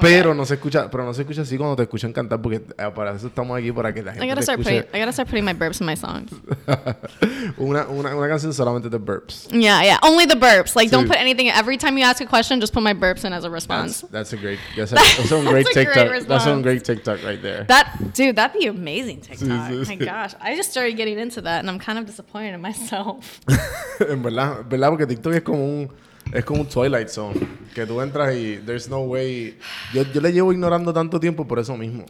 Pero 0.00 0.34
no 0.34 0.44
se 0.44 0.54
escucha, 0.54 0.90
pero 0.90 1.04
no 1.04 1.14
se 1.14 1.22
escucha 1.22 1.42
así 1.42 1.56
cuando 1.56 1.76
te 1.76 1.82
escuchan 1.82 2.12
cantar 2.12 2.40
porque 2.42 2.56
eh, 2.56 2.90
para 2.94 3.14
eso 3.14 3.26
estamos 3.28 3.56
aquí 3.58 3.70
para 3.72 3.92
que 3.92 4.02
la 4.02 4.12
I 4.12 4.14
gente 4.14 4.26
gotta 4.28 4.36
te 4.40 4.42
start 4.42 4.60
escuche 4.60 4.82
putting. 4.82 4.96
I 4.96 5.00
gotta 5.00 5.12
start 5.12 5.28
putting 5.28 5.44
my 5.44 5.52
burps 5.52 5.80
in 5.80 5.86
my 5.86 5.96
songs. 5.96 6.30
una, 7.58 7.86
una, 7.88 8.14
una 8.16 8.28
canción 8.28 8.52
solamente 8.52 8.88
de 8.88 8.98
burps. 8.98 9.48
Yeah, 9.50 9.82
yeah. 9.82 9.98
Only 10.02 10.26
the 10.26 10.36
burps. 10.36 10.74
Like, 10.76 10.90
don't 10.90 11.02
Dude. 11.04 11.10
put 11.12 11.20
anything. 11.20 11.48
Every 11.50 11.76
time 11.76 11.96
you 11.98 12.04
ask 12.04 12.20
a 12.20 12.26
question, 12.26 12.60
just 12.60 12.72
put 12.72 12.82
my 12.82 12.94
burps 12.94 13.24
in 13.24 13.32
as 13.32 13.44
a 13.44 13.48
That's, 13.48 13.52
response. 13.52 14.00
that's 14.10 14.32
a 14.32 14.36
great 14.36 14.58
that's 14.76 14.92
a, 14.92 14.94
that's 14.96 15.30
a 15.32 15.42
great 15.42 15.66
That's 15.66 15.76
a 15.76 15.84
great 15.84 15.86
TikTok. 15.94 16.26
that's 16.28 16.46
a 16.46 16.62
great 16.62 16.84
TikTok 16.84 17.22
right 17.24 17.42
there. 17.42 17.64
That 17.68 18.12
dude, 18.14 18.36
that'd 18.36 18.58
be 18.58 18.66
amazing 18.66 19.20
TikTok. 19.20 19.48
sí, 19.48 19.86
My 19.88 19.96
sí. 19.96 20.04
gosh, 20.04 20.34
I 20.40 20.56
just 20.56 20.70
started 20.70 20.96
getting 20.96 21.18
into 21.18 21.40
that, 21.42 21.60
and 21.60 21.70
I'm 21.70 21.78
kind 21.78 21.98
of 21.98 22.06
disappointed 22.06 22.54
in 22.54 22.60
myself. 22.60 23.40
en 24.00 24.22
verdad, 24.22 24.64
verdad 24.68 24.90
porque 24.90 25.06
TikTok 25.06 25.34
es 25.34 25.42
como 25.42 25.64
un 25.64 25.90
es 26.32 26.44
como 26.44 26.60
un 26.62 26.68
Twilight 26.68 27.08
Zone 27.08 27.40
que 27.74 27.86
tú 27.86 28.00
entras 28.00 28.34
y 28.34 28.56
there's 28.64 28.88
no 28.88 29.00
way. 29.02 29.58
Yo, 29.92 30.02
yo 30.12 30.20
le 30.20 30.32
llevo 30.32 30.52
ignorando 30.52 30.92
tanto 30.92 31.18
tiempo 31.20 31.46
por 31.46 31.58
eso 31.58 31.76
mismo. 31.76 32.04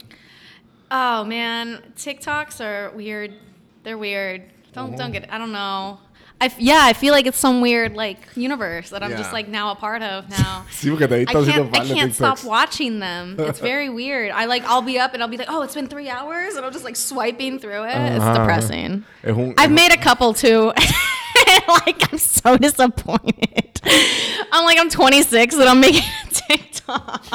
Oh 0.91 1.23
man, 1.25 1.81
TikToks 1.97 2.61
are 2.61 2.91
weird. 2.95 3.31
They're 3.83 3.97
weird. 3.97 4.43
Don't 4.73 4.95
don't 4.97 5.11
get. 5.11 5.27
I 5.31 5.37
don't 5.37 5.51
know. 5.51 5.99
I 6.41 6.47
f- 6.47 6.59
yeah, 6.59 6.81
I 6.83 6.93
feel 6.93 7.13
like 7.13 7.25
it's 7.25 7.37
some 7.37 7.61
weird 7.61 7.95
like 7.95 8.17
universe 8.35 8.89
that 8.89 9.01
I'm 9.01 9.11
Yeah. 9.11 9.17
just 9.17 9.31
like 9.31 9.47
now 9.47 9.71
a 9.71 9.75
part 9.75 10.01
of 10.01 10.29
now. 10.29 10.65
Sí, 10.71 10.89
porque 10.89 11.07
te 11.07 11.21
I 11.21 11.25
can't, 11.25 11.77
I 11.77 11.85
can't 11.87 12.13
stop 12.13 12.43
watching 12.43 12.99
them. 12.99 13.35
It's 13.39 13.59
very 13.71 13.89
weird. 13.89 14.31
I 14.31 14.45
like 14.45 14.63
I'll 14.65 14.81
be 14.81 14.99
up 14.99 15.13
and 15.13 15.21
I'll 15.23 15.29
be 15.29 15.37
like, 15.37 15.47
oh, 15.49 15.61
it's 15.61 15.73
been 15.75 15.87
three 15.87 16.09
hours, 16.09 16.55
and 16.55 16.65
I'm 16.65 16.71
just 16.73 16.83
like 16.83 16.95
swiping 16.97 17.59
through 17.59 17.83
it. 17.85 17.95
It's 17.95 18.25
depressing. 18.37 19.03
Es 19.23 19.35
un, 19.35 19.53
I've 19.57 19.71
made 19.71 19.91
a 19.93 19.97
couple 19.97 20.33
too. 20.33 20.73
like 21.85 22.11
I'm 22.11 22.17
so 22.17 22.57
disappointed. 22.57 23.81
I'm 24.51 24.65
like 24.65 24.79
I'm 24.79 24.89
26 24.89 25.55
and 25.55 25.63
I'm 25.69 25.79
making 25.79 26.01
a 26.01 26.33
TikTok, 26.33 27.25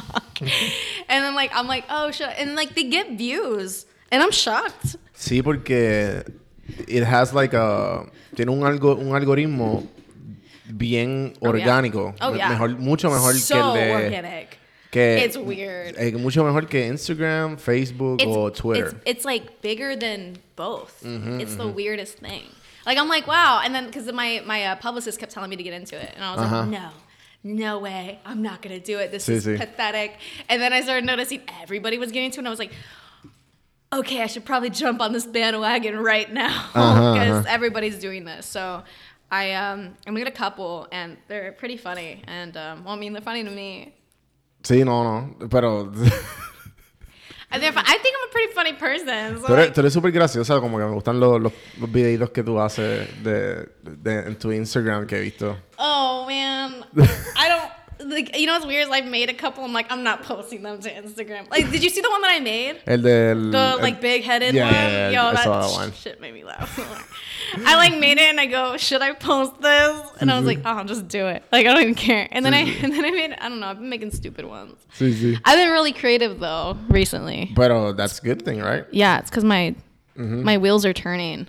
and 0.40 1.24
then 1.24 1.34
like 1.34 1.50
I'm 1.54 1.66
like 1.66 1.84
oh 1.90 2.10
shit, 2.10 2.30
and 2.38 2.54
like 2.56 2.74
they 2.74 2.84
get 2.84 3.12
views, 3.12 3.86
and 4.10 4.22
I'm 4.22 4.30
shocked. 4.32 4.96
Sí, 5.14 5.42
porque 5.42 6.24
it 6.86 7.02
has 7.04 7.32
like 7.34 7.54
a 7.54 8.06
tiene 8.36 8.48
un 8.50 8.60
algo 8.62 8.96
un 8.98 9.12
algoritmo 9.14 9.86
bien 10.70 11.34
Oh, 11.42 11.54
yeah. 11.54 11.64
orgánico, 11.66 12.14
Oh 12.20 12.34
yeah, 12.34 12.50
mejor 12.50 12.68
mucho 12.78 13.10
mejor 13.10 13.34
so 13.34 13.54
que 13.54 13.60
el 13.60 13.72
de 13.74 14.04
organic. 14.06 14.58
que 14.90 15.18
It's 15.24 15.36
weird. 15.36 15.96
eh, 15.98 16.12
mucho 16.12 16.44
mejor 16.44 16.66
que 16.66 16.86
Instagram, 16.88 17.56
Facebook 17.58 18.20
o 18.26 18.50
Twitter. 18.50 18.88
It's, 18.88 19.18
it's 19.18 19.24
like 19.24 19.60
bigger 19.62 19.96
than 19.96 20.36
both. 20.56 21.02
Mm-hmm, 21.04 21.40
it's 21.40 21.56
the 21.56 21.66
weirdest 21.68 22.18
thing. 22.18 22.44
Like 22.88 22.96
I'm 22.98 23.08
like, 23.16 23.26
wow, 23.26 23.60
and 23.64 23.74
then 23.74 23.84
because 23.86 24.10
my 24.12 24.42
my 24.52 24.60
uh, 24.70 24.76
publicist 24.76 25.16
kept 25.20 25.30
telling 25.32 25.50
me 25.50 25.56
to 25.56 25.62
get 25.68 25.74
into 25.80 25.94
it, 26.04 26.10
and 26.16 26.24
I 26.24 26.30
was 26.34 26.40
Uh-huh. 26.40 26.60
like, 26.62 26.68
no. 26.70 26.88
No 27.44 27.78
way. 27.78 28.18
I'm 28.26 28.42
not 28.42 28.62
going 28.62 28.74
to 28.78 28.84
do 28.84 28.98
it. 28.98 29.12
This 29.12 29.28
is 29.28 29.44
pathetic. 29.44 30.10
And 30.48 30.60
then 30.60 30.72
I 30.72 30.80
started 30.80 31.04
noticing 31.06 31.40
everybody 31.62 31.96
was 31.96 32.10
getting 32.10 32.26
into 32.26 32.38
it. 32.38 32.42
And 32.44 32.48
I 32.48 32.50
was 32.50 32.58
like, 32.58 32.72
okay, 33.92 34.22
I 34.22 34.26
should 34.26 34.44
probably 34.44 34.70
jump 34.70 35.00
on 35.00 35.12
this 35.12 35.24
bandwagon 35.24 35.98
right 36.00 36.30
now 36.32 36.68
Uh-huh, 36.74 37.12
because 37.12 37.36
uh-huh. 37.46 37.54
everybody's 37.56 37.98
doing 38.00 38.24
this. 38.24 38.44
So 38.44 38.82
I 39.30 39.52
um 39.54 39.94
I 40.06 40.10
made 40.10 40.26
a 40.26 40.32
couple 40.32 40.88
and 40.90 41.16
they're 41.28 41.52
pretty 41.52 41.76
funny. 41.76 42.22
And 42.26 42.56
um, 42.56 42.84
well, 42.84 42.94
I 42.94 42.98
mean, 42.98 43.12
they're 43.12 43.22
funny 43.22 43.44
to 43.44 43.50
me. 43.50 43.94
Sí, 44.64 44.84
no, 44.84 45.04
no, 45.04 45.48
pero 45.48 45.84
And 45.84 45.94
they're 45.94 46.10
fu- 46.10 46.57
I 47.50 47.58
think 47.58 47.74
I'm 47.74 48.28
a 48.28 48.32
pretty 48.32 48.52
funny 48.54 48.72
person. 48.74 49.40
So 49.40 49.46
tú 49.72 49.80
eres, 49.80 49.92
súper 49.92 50.12
graciosa, 50.12 50.60
como 50.60 50.78
que 50.78 50.84
me 50.84 50.90
gustan 50.92 51.18
los, 51.18 51.40
los, 51.40 51.52
los 51.80 51.90
videitos 51.90 52.30
que 52.30 52.42
tú 52.42 52.60
haces 52.60 53.08
de, 53.24 53.68
de- 53.82 54.26
en 54.26 54.36
tu 54.38 54.52
Instagram 54.52 55.06
que 55.06 55.16
he 55.16 55.20
visto. 55.22 55.56
Oh 55.78 56.26
man, 56.28 56.84
I 57.36 57.48
don't 57.48 57.72
like. 58.00 58.36
You 58.36 58.46
know 58.46 58.54
what's 58.54 58.66
weird 58.66 58.86
is 58.86 58.92
I 58.92 59.00
made 59.02 59.30
a 59.30 59.34
couple. 59.34 59.64
I'm 59.64 59.72
like, 59.72 59.90
I'm 59.90 60.02
not 60.02 60.22
posting 60.22 60.62
them 60.62 60.80
to 60.80 60.90
Instagram. 60.90 61.50
Like, 61.50 61.70
did 61.70 61.82
you 61.82 61.90
see 61.90 62.00
the 62.00 62.10
one 62.10 62.22
that 62.22 62.32
I 62.32 62.40
made? 62.40 62.80
El 62.86 62.98
del... 62.98 63.50
The 63.50 63.78
like 63.80 64.00
big 64.00 64.22
headed 64.24 64.54
Yeah, 64.54 64.64
one. 64.64 64.74
yeah, 64.74 65.10
yeah, 65.10 65.22
Yo, 65.22 65.28
I 65.28 65.34
that, 65.34 65.44
saw 65.44 65.60
that 65.62 65.72
one. 65.72 65.92
shit 65.92 66.20
made 66.20 66.34
me 66.34 66.44
laugh. 66.44 66.78
I 67.64 67.76
like 67.76 67.98
made 67.98 68.18
it 68.18 68.28
and 68.28 68.40
I 68.40 68.46
go, 68.46 68.76
should 68.76 69.00
I 69.00 69.12
post 69.12 69.60
this? 69.60 70.00
And 70.20 70.30
I 70.30 70.36
was 70.36 70.46
like, 70.46 70.58
oh, 70.64 70.70
I'll 70.70 70.84
just 70.84 71.08
do 71.08 71.26
it. 71.28 71.42
Like 71.50 71.66
I 71.66 71.72
don't 71.72 71.82
even 71.82 71.94
care. 71.94 72.28
And 72.30 72.44
then 72.44 72.54
I 72.54 72.64
mm-hmm. 72.64 72.84
and 72.84 72.92
then 72.94 73.04
I 73.04 73.10
made 73.10 73.32
I 73.32 73.48
don't 73.48 73.60
know. 73.60 73.68
I've 73.68 73.78
been 73.78 73.88
making 73.88 74.10
stupid 74.10 74.44
ones. 74.44 74.76
I've 75.00 75.58
been 75.58 75.70
really 75.70 75.92
creative 75.92 76.40
though 76.40 76.76
recently. 76.88 77.52
Pero 77.54 77.88
oh, 77.88 77.92
that's 77.92 78.18
a 78.18 78.22
good 78.22 78.44
thing, 78.44 78.60
right? 78.60 78.84
Yeah, 78.90 79.18
it's 79.18 79.30
because 79.30 79.44
my 79.44 79.74
Mm-hmm. 80.18 80.42
my 80.42 80.58
wheels 80.58 80.84
are 80.84 80.92
turning. 80.92 81.46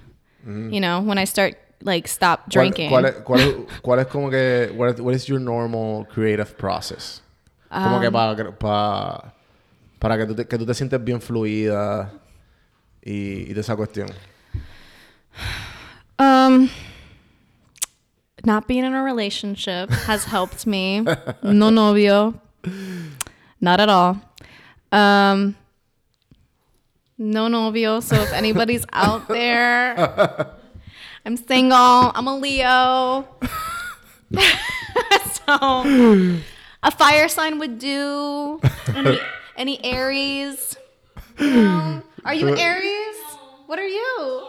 Mm-hmm. 0.48 0.72
You 0.72 0.80
know, 0.80 1.02
when 1.02 1.18
I 1.18 1.24
start 1.24 1.58
like 1.84 2.08
stop 2.08 2.50
drinking. 2.50 2.90
¿Cuál, 2.90 3.06
es, 3.06 3.16
cuál, 3.24 3.40
es, 3.40 3.56
cuál 3.82 4.00
es 4.00 4.08
como 4.08 4.30
que... 4.30 4.72
What, 4.76 5.00
what 5.00 5.14
is 5.14 5.28
your 5.28 5.40
normal 5.40 6.06
creative 6.06 6.58
process? 6.58 7.22
Como 7.70 7.98
Um, 7.98 8.02
que 8.02 8.12
para, 8.12 8.36
para, 8.58 9.34
para 10.00 10.18
que, 10.18 10.26
tú 10.26 10.36
te, 10.36 10.46
que 10.46 10.58
tú 10.58 10.66
te 10.66 10.74
sientes 10.74 11.04
bien 11.04 11.22
fluida 11.22 12.12
y, 13.04 13.50
y 13.50 13.54
de 13.54 13.62
esa 13.62 13.76
cuestión. 13.76 14.10
Um, 16.18 16.70
not 18.44 18.68
being 18.68 18.84
in 18.84 18.94
a 18.94 19.04
relationship 19.04 19.90
has 20.08 20.26
helped 20.26 20.66
me. 20.66 21.02
No 21.44 21.70
novio, 21.70 22.34
Not 23.62 23.80
at 23.80 23.90
all. 23.90 24.22
Um, 24.92 25.56
no 27.18 27.48
novio. 27.48 28.00
So 28.00 28.16
if 28.16 28.34
anybody's 28.34 28.86
out 28.94 29.28
there, 29.28 29.96
I'm 31.26 31.38
single. 31.38 31.78
I'm 31.78 32.28
a 32.28 32.38
Leo. 32.38 33.28
so 35.32 36.36
a 36.84 36.92
fire 36.92 37.28
sign 37.28 37.60
would 37.60 37.80
do. 37.80 38.60
Any, 38.96 39.20
any 39.58 39.86
Aries? 39.86 40.78
No. 41.40 42.02
Are 42.26 42.34
you 42.34 42.56
Aries? 42.56 43.16
What 43.68 43.80
are 43.80 43.88
you? 43.88 44.48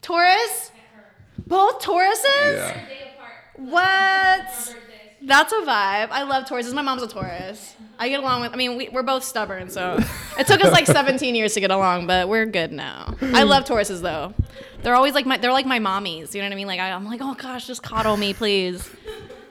Taurus. 0.00 0.70
Taurus? 0.70 0.72
Both 1.46 1.82
Tauruses? 1.82 2.56
Yeah. 2.56 2.86
What? 3.56 4.76
That's 5.24 5.52
a 5.52 5.56
vibe. 5.56 6.08
I 6.10 6.24
love 6.24 6.44
Tauruses. 6.46 6.74
My 6.74 6.82
mom's 6.82 7.02
a 7.02 7.06
Taurus. 7.08 7.74
I 7.98 8.08
get 8.08 8.20
along 8.20 8.40
with. 8.42 8.52
I 8.52 8.56
mean, 8.56 8.76
we, 8.76 8.88
we're 8.88 9.02
both 9.04 9.22
stubborn, 9.24 9.70
so 9.70 9.98
it 10.38 10.46
took 10.46 10.62
us 10.64 10.72
like 10.72 10.86
17 11.00 11.34
years 11.34 11.54
to 11.54 11.60
get 11.60 11.70
along, 11.70 12.06
but 12.06 12.28
we're 12.28 12.46
good 12.46 12.72
now. 12.72 13.14
I 13.20 13.44
love 13.44 13.64
Tauruses 13.64 14.00
though. 14.02 14.34
They're 14.82 14.94
always 14.96 15.14
like 15.14 15.24
my. 15.26 15.36
They're 15.36 15.52
like 15.52 15.66
my 15.66 15.78
mommies. 15.78 16.34
You 16.34 16.40
know 16.42 16.48
what 16.48 16.52
I 16.52 16.56
mean? 16.56 16.66
Like 16.66 16.80
I, 16.80 16.90
I'm 16.90 17.04
like, 17.04 17.20
oh 17.22 17.34
gosh, 17.34 17.66
just 17.66 17.82
coddle 17.82 18.16
me, 18.16 18.34
please. 18.34 18.88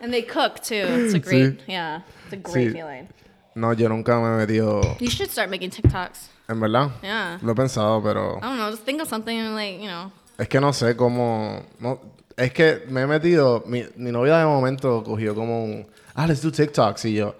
And 0.02 0.14
they 0.14 0.22
cook 0.24 0.62
too. 0.62 0.76
It's 0.76 1.14
a 1.14 1.20
great. 1.20 1.60
Sí. 1.60 1.62
Yeah, 1.68 2.02
it's 2.26 2.34
a 2.34 2.38
great 2.38 2.70
Sí. 2.70 2.74
feeling. 2.74 3.08
No, 3.56 3.72
yo 3.72 3.88
nunca 3.88 4.12
me 4.16 4.46
he 4.46 4.60
metido. 4.60 5.00
You 5.00 5.10
should 5.10 5.30
start 5.30 5.50
making 5.50 5.70
TikToks. 5.70 6.28
En 6.50 6.60
verdad. 6.60 6.92
Yeah. 7.04 7.38
Lo 7.42 7.54
he 7.54 7.56
pensado, 7.62 8.02
pero. 8.04 8.38
I 8.38 8.42
don't 8.42 8.58
know. 8.58 8.72
Just 8.72 8.84
think 8.84 9.02
of 9.02 9.08
something 9.08 9.38
and 9.38 9.56
like 9.56 9.80
you 9.80 9.88
know. 9.88 10.12
Es 10.38 10.48
que 10.48 10.60
no 10.60 10.72
sé 10.72 10.96
cómo. 10.96 11.64
No, 11.80 12.00
es 12.43 12.54
que 12.54 12.84
me 12.89 13.01
he 13.01 13.08
metido. 13.08 13.63
Mi, 13.65 13.86
mi 13.95 14.12
novia 14.12 14.38
de 14.38 14.45
momento 14.45 15.04
cogió 15.04 15.34
como 15.36 15.63
un. 15.63 15.86
Ah, 16.15 16.25
let's 16.27 16.41
do 16.41 16.51
TikToks. 16.51 17.06
Y 17.06 17.13
yo. 17.15 17.36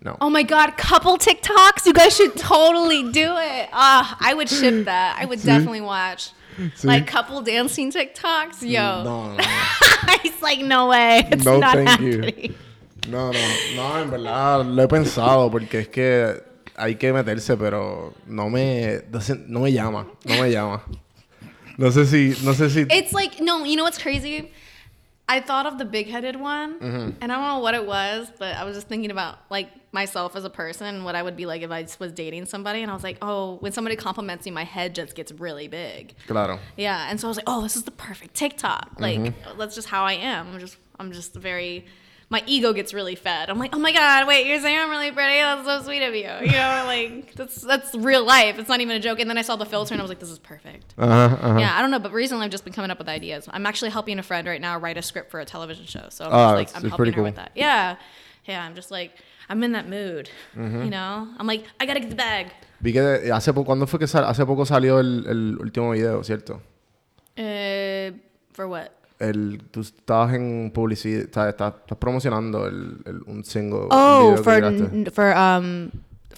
No. 0.00 0.16
Oh 0.20 0.30
my 0.30 0.42
god, 0.42 0.76
couple 0.76 1.16
TikToks. 1.16 1.86
You 1.86 1.92
guys 1.92 2.16
should 2.16 2.34
totally 2.36 3.04
do 3.12 3.36
it. 3.38 3.68
Ah, 3.72 4.16
I 4.20 4.34
would 4.34 4.48
ship 4.48 4.84
that. 4.86 5.16
I 5.20 5.26
would 5.26 5.40
definitely 5.42 5.80
watch. 5.80 6.32
Like 6.82 7.06
couple 7.06 7.40
dancing 7.40 7.90
TikToks. 7.92 8.62
Yo. 8.62 9.02
No, 9.04 9.32
no. 9.36 9.42
He's 10.22 10.42
like, 10.42 10.60
no 10.60 10.88
way. 10.88 11.26
It's 11.30 11.44
No, 11.44 11.58
not 11.58 11.74
thank 11.76 12.00
you. 12.00 12.22
happening. 12.22 12.54
No, 13.08 13.32
no, 13.32 13.38
no, 13.76 13.98
en 14.02 14.10
verdad 14.10 14.64
lo 14.64 14.82
he 14.82 14.86
pensado 14.88 15.50
porque 15.50 15.80
es 15.80 15.88
que 15.88 16.40
hay 16.76 16.94
que 16.96 17.12
meterse, 17.12 17.56
pero 17.56 18.12
no 18.26 18.48
me, 18.48 19.02
no, 19.10 19.18
no 19.48 19.60
me 19.60 19.72
llama, 19.72 20.06
no 20.24 20.40
me 20.42 20.50
llama. 20.50 20.82
No 21.82 21.88
sé 21.90 22.06
si, 22.06 22.28
no 22.46 22.52
sé 22.52 22.70
si. 22.70 22.86
It's 22.88 23.12
like, 23.12 23.40
no, 23.40 23.64
you 23.64 23.76
know 23.76 23.82
what's 23.84 23.98
crazy? 23.98 24.52
I 25.28 25.40
thought 25.40 25.66
of 25.66 25.78
the 25.78 25.84
big 25.84 26.08
headed 26.08 26.36
one, 26.36 26.78
Mm-hmm. 26.78 27.10
and 27.20 27.32
I 27.32 27.34
don't 27.36 27.44
know 27.48 27.58
what 27.58 27.74
it 27.74 27.86
was, 27.86 28.30
but 28.38 28.54
I 28.56 28.64
was 28.64 28.74
just 28.76 28.86
thinking 28.88 29.10
about 29.10 29.38
like 29.50 29.68
myself 29.92 30.36
as 30.36 30.44
a 30.44 30.50
person, 30.50 30.86
and 30.94 31.04
what 31.04 31.14
I 31.16 31.22
would 31.22 31.36
be 31.36 31.46
like 31.46 31.62
if 31.62 31.70
I 31.70 31.86
was 31.98 32.12
dating 32.12 32.46
somebody, 32.46 32.82
and 32.82 32.90
I 32.90 32.94
was 32.94 33.02
like, 33.02 33.18
oh, 33.22 33.56
when 33.60 33.72
somebody 33.72 33.96
compliments 33.96 34.44
me, 34.44 34.52
my 34.52 34.64
head 34.64 34.94
just 34.94 35.14
gets 35.16 35.32
really 35.32 35.68
big. 35.68 36.14
Claro. 36.28 36.58
Yeah, 36.76 37.06
and 37.10 37.18
so 37.20 37.26
I 37.26 37.30
was 37.30 37.36
like, 37.38 37.48
"Oh, 37.48 37.62
this 37.62 37.76
is 37.76 37.82
the 37.84 37.90
perfect 38.08 38.34
TikTok. 38.34 38.92
Like, 38.98 39.18
Mm-hmm. 39.20 39.58
that's 39.58 39.74
just 39.74 39.88
how 39.88 40.04
I 40.04 40.14
am. 40.14 40.48
I'm 40.54 40.60
just, 40.60 40.76
I'm 41.00 41.10
just 41.12 41.34
very, 41.34 41.86
my 42.32 42.42
ego 42.46 42.72
gets 42.72 42.92
really 42.94 43.14
fed. 43.14 43.50
I'm 43.50 43.58
like, 43.64 43.76
oh 43.76 43.78
my 43.78 43.92
god, 43.92 44.26
wait, 44.26 44.46
you're 44.46 44.58
saying 44.60 44.78
I'm 44.82 44.90
really 44.90 45.12
pretty? 45.12 45.38
That's 45.40 45.64
so 45.66 45.82
sweet 45.86 46.02
of 46.02 46.14
you. 46.14 46.30
You 46.50 46.56
know, 46.62 46.84
like 46.94 47.34
that's 47.34 47.56
that's 47.72 47.94
real 47.94 48.24
life. 48.24 48.58
It's 48.58 48.68
not 48.72 48.80
even 48.80 48.96
a 48.96 49.00
joke. 49.08 49.20
And 49.20 49.28
then 49.30 49.38
I 49.38 49.42
saw 49.42 49.56
the 49.56 49.66
filter, 49.74 49.92
and 49.94 50.00
I 50.00 50.04
was 50.06 50.08
like, 50.10 50.18
this 50.24 50.30
is 50.30 50.38
perfect. 50.40 50.94
Ajá, 50.96 51.38
ajá. 51.38 51.60
Yeah, 51.60 51.76
I 51.76 51.82
don't 51.82 51.90
know, 51.94 51.98
but 52.06 52.12
recently 52.12 52.44
I've 52.46 52.50
just 52.58 52.64
been 52.64 52.72
coming 52.72 52.90
up 52.90 52.98
with 52.98 53.08
ideas. 53.08 53.48
I'm 53.52 53.66
actually 53.66 53.90
helping 53.90 54.18
a 54.18 54.22
friend 54.22 54.48
right 54.48 54.60
now 54.60 54.78
write 54.78 54.96
a 54.98 55.02
script 55.02 55.30
for 55.30 55.40
a 55.40 55.44
television 55.44 55.86
show. 55.86 56.06
So 56.08 56.24
I'm 56.24 56.32
Ah, 56.32 56.56
just 56.56 56.74
like, 56.74 56.76
I'm 56.76 56.88
helping 56.90 56.96
pretty 56.96 57.12
her 57.12 57.16
cool. 57.16 57.24
with 57.24 57.36
that. 57.36 57.52
Yeah, 57.54 57.96
yeah. 58.46 58.64
I'm 58.64 58.74
just 58.74 58.90
like, 58.90 59.12
I'm 59.50 59.62
in 59.62 59.72
that 59.72 59.86
mood. 59.88 60.30
Mm-hmm. 60.56 60.84
You 60.84 60.90
know, 60.90 61.28
I'm 61.38 61.46
like, 61.46 61.64
I 61.80 61.86
gotta 61.86 62.00
get 62.00 62.10
the 62.10 62.16
bag. 62.16 62.46
Vi 62.80 62.92
que 62.92 63.00
hace 63.32 63.52
poco, 63.52 63.64
¿cuándo 63.74 63.86
fue 63.86 63.98
que 64.00 64.06
sal- 64.08 64.24
hace 64.24 64.44
poco 64.46 64.64
salió 64.64 64.98
el, 65.00 65.26
el 65.28 65.58
último 65.60 65.90
video, 65.92 66.22
cierto? 66.24 66.60
Uh, 67.38 68.16
for 68.54 68.66
what? 68.68 68.92
El, 69.22 69.62
tú 69.70 69.80
estabas 69.80 70.34
en 70.34 70.70
publicidad, 70.74 71.20
estás, 71.22 71.48
estás- 71.50 71.74
estás 71.80 71.98
promocionando 71.98 72.66
el, 72.66 72.96
el- 73.06 73.22
un 73.26 73.44
single. 73.44 73.82
un 73.82 73.88
Oh, 73.90 74.34
video 74.36 74.36
que 74.36 74.42
for 74.42 75.12
for 75.12 75.36
um 75.36 75.90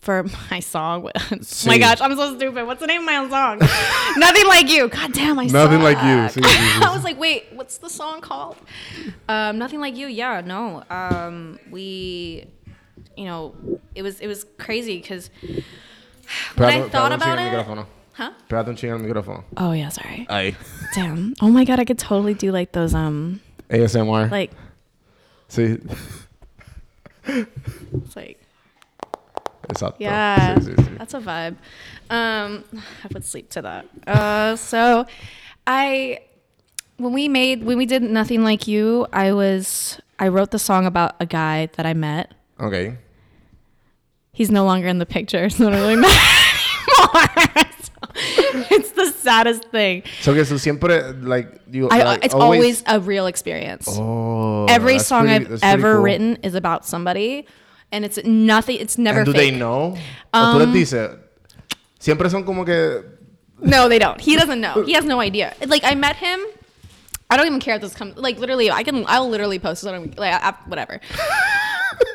for 0.03 0.25
my 0.51 0.61
song. 0.61 1.09
Sí. 1.41 1.67
my 1.67 1.79
gosh, 1.79 2.01
I'm 2.03 2.15
so 2.15 2.35
stupid. 2.37 2.67
What's 2.67 2.81
the 2.81 2.87
name 2.87 3.01
of 3.01 3.07
my 3.07 3.17
own 3.17 3.31
song? 3.31 3.59
Nothing 4.19 4.47
like 4.47 4.69
you. 4.69 4.89
God 4.89 5.13
damn, 5.15 5.39
I 5.39 5.47
Nothing 5.47 5.83
Like 5.83 5.97
You. 6.03 6.29
Sí, 6.29 6.41
sí, 6.45 6.83
I 6.83 6.91
was 6.95 7.03
like, 7.05 7.19
wait, 7.19 7.45
what's 7.55 7.79
the 7.79 7.89
song 7.89 8.21
called? 8.21 8.57
Um, 9.29 9.57
Nothing 9.59 9.81
like 9.81 9.97
you. 9.97 10.07
Yeah, 10.09 10.43
no. 10.45 10.83
Um, 10.91 11.59
we, 11.71 12.45
you 13.17 13.25
know, 13.25 13.55
it 13.95 14.03
was 14.03 14.21
it 14.21 14.27
was 14.27 14.45
crazy 14.59 15.01
because 15.01 15.31
when 16.57 16.69
I 16.69 16.89
thought 16.91 17.13
un 17.13 17.19
about 17.23 17.39
it. 17.39 17.87
Micrófono. 18.15 18.17
Huh? 18.17 18.31
Pégate 18.49 18.69
un 18.69 18.77
ching 18.77 18.91
al 18.93 18.99
micrófono. 18.99 19.45
Oh 19.57 19.73
yeah, 19.73 19.89
sorry. 19.89 20.27
Ahí. 20.31 20.55
Damn. 20.95 21.35
Oh 21.41 21.49
my 21.51 21.65
god, 21.65 21.81
I 21.81 21.85
could 21.85 21.99
totally 21.99 22.35
do 22.35 22.51
like 22.53 22.73
those 22.73 22.95
um 22.95 23.41
ASMR. 23.71 24.31
like 24.31 24.51
See 25.49 25.79
it's 27.27 28.17
like 28.17 28.39
exacto. 29.69 29.97
Yeah, 29.99 30.57
Sí, 30.57 30.75
sí, 30.75 30.75
sí. 30.77 30.99
that's 30.99 31.15
a 31.15 31.21
vibe. 31.21 31.57
Um, 32.11 32.65
I 32.75 33.09
would 33.13 33.25
sleep 33.25 33.49
to 33.51 33.63
that. 33.63 33.87
Uh, 34.07 34.57
so 34.57 35.07
I, 35.67 36.19
when 36.99 37.13
we 37.15 37.29
made, 37.29 37.65
when 37.65 37.79
we 37.79 37.87
did 37.87 38.03
Nothing 38.03 38.45
Like 38.45 38.69
You, 38.69 39.07
I 39.13 39.33
was, 39.33 39.99
I 40.19 40.29
wrote 40.29 40.51
the 40.51 40.59
song 40.59 40.85
about 40.85 41.15
a 41.19 41.25
guy 41.27 41.67
that 41.77 41.87
I 41.87 41.95
met. 41.95 42.33
Ok. 42.61 42.99
He's 44.33 44.51
no 44.51 44.65
longer 44.67 44.87
in 44.89 44.99
the 44.99 45.07
picture, 45.07 45.49
so 45.49 45.69
I 45.69 45.71
don't 45.71 45.81
really 45.81 45.97
matter 46.01 46.19
anymore. 47.57 47.65
So 47.81 47.84
it's 48.71 48.91
the 48.93 49.11
saddest 49.11 49.65
thing. 49.71 50.03
So 50.21 50.33
que 50.35 50.43
tú 50.45 50.59
siempre, 50.59 51.13
like, 51.23 51.61
you, 51.71 51.89
I, 51.91 52.03
like, 52.05 52.25
it's 52.25 52.35
always, 52.35 52.83
a 52.87 53.01
real 53.01 53.27
experience. 53.27 53.87
Oh, 53.91 54.67
Every 54.69 54.99
song 54.99 55.27
pretty- 55.27 55.47
I've 55.55 55.63
ever 55.63 55.95
cool. 55.95 56.03
written 56.03 56.37
is 56.43 56.55
about 56.55 56.85
somebody, 56.87 57.47
and 57.93 58.05
it's 58.05 58.19
nothing. 58.25 58.79
It's 58.81 58.99
never. 58.99 59.21
And 59.21 59.27
do 59.27 59.33
fake. 59.33 59.53
they 59.53 59.59
know? 59.59 59.97
o 60.33 60.39
tú 60.53 60.59
les 60.59 60.67
Um, 60.67 60.73
dices, 60.75 61.19
siempre 61.99 62.29
son 62.31 62.45
como 62.45 62.65
que, 62.65 63.03
No, 63.61 63.89
they 63.89 63.99
don't. 63.99 64.21
He 64.21 64.37
doesn't 64.37 64.61
know. 64.61 64.83
He 64.85 64.93
has 64.95 65.05
no 65.05 65.21
idea. 65.21 65.55
Like 65.67 65.85
I 65.85 65.95
met 65.95 66.17
him. 66.17 66.41
I 67.31 67.37
don't 67.39 67.47
even 67.47 67.61
care 67.61 67.77
if 67.77 67.81
this 67.83 67.95
comes. 67.95 68.17
Like 68.17 68.39
literally, 68.39 68.71
I 68.71 68.83
can. 68.83 69.05
I'll 69.09 69.29
literally 69.29 69.59
post 69.59 69.85
it 69.85 69.89
on 69.95 70.13
like 70.19 70.35
I, 70.35 70.51
I- 70.51 70.55
whatever. 70.69 71.01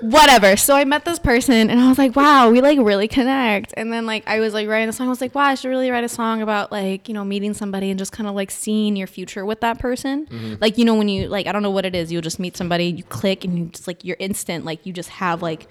Whatever. 0.02 0.56
So 0.58 0.76
I 0.76 0.86
met 0.86 1.06
this 1.06 1.20
person 1.20 1.70
and 1.70 1.80
I 1.80 1.90
was 1.90 1.98
like, 1.98 2.16
wow, 2.16 2.50
we 2.50 2.62
like 2.62 2.80
really 2.80 3.08
connect. 3.08 3.74
And 3.78 3.92
then 3.92 4.06
like 4.06 4.24
I 4.28 4.40
was 4.40 4.54
like 4.54 4.68
writing 4.68 4.88
the 4.88 4.94
song. 4.94 5.08
I 5.08 5.10
was 5.10 5.22
like, 5.22 5.36
wow, 5.36 5.44
I 5.44 5.56
should 5.56 5.70
really 5.70 5.92
write 5.92 6.04
a 6.04 6.10
song 6.10 6.42
about 6.42 6.72
like 6.72 7.08
you 7.08 7.14
know 7.14 7.24
meeting 7.26 7.54
somebody 7.54 7.90
and 7.90 7.98
just 7.98 8.12
kind 8.12 8.28
of 8.28 8.36
like 8.36 8.52
seeing 8.52 8.96
your 8.96 9.08
future 9.08 9.46
with 9.46 9.62
that 9.62 9.80
person. 9.80 10.26
Mm-hmm. 10.28 10.56
Like 10.62 10.78
you 10.78 10.86
know 10.86 10.96
when 10.96 11.10
you 11.10 11.28
like 11.28 11.48
I 11.48 11.52
don't 11.52 11.64
know 11.64 11.72
what 11.72 11.86
it 11.86 11.96
is. 11.96 12.12
You'll 12.12 12.22
just 12.22 12.40
meet 12.40 12.58
somebody, 12.58 12.86
you 12.86 13.04
click, 13.04 13.44
and 13.44 13.58
you 13.58 13.66
just 13.66 13.88
like 13.88 14.04
you're 14.04 14.18
instant. 14.20 14.66
Like 14.66 14.86
you 14.86 14.94
just 14.94 15.10
have 15.10 15.42
like 15.42 15.68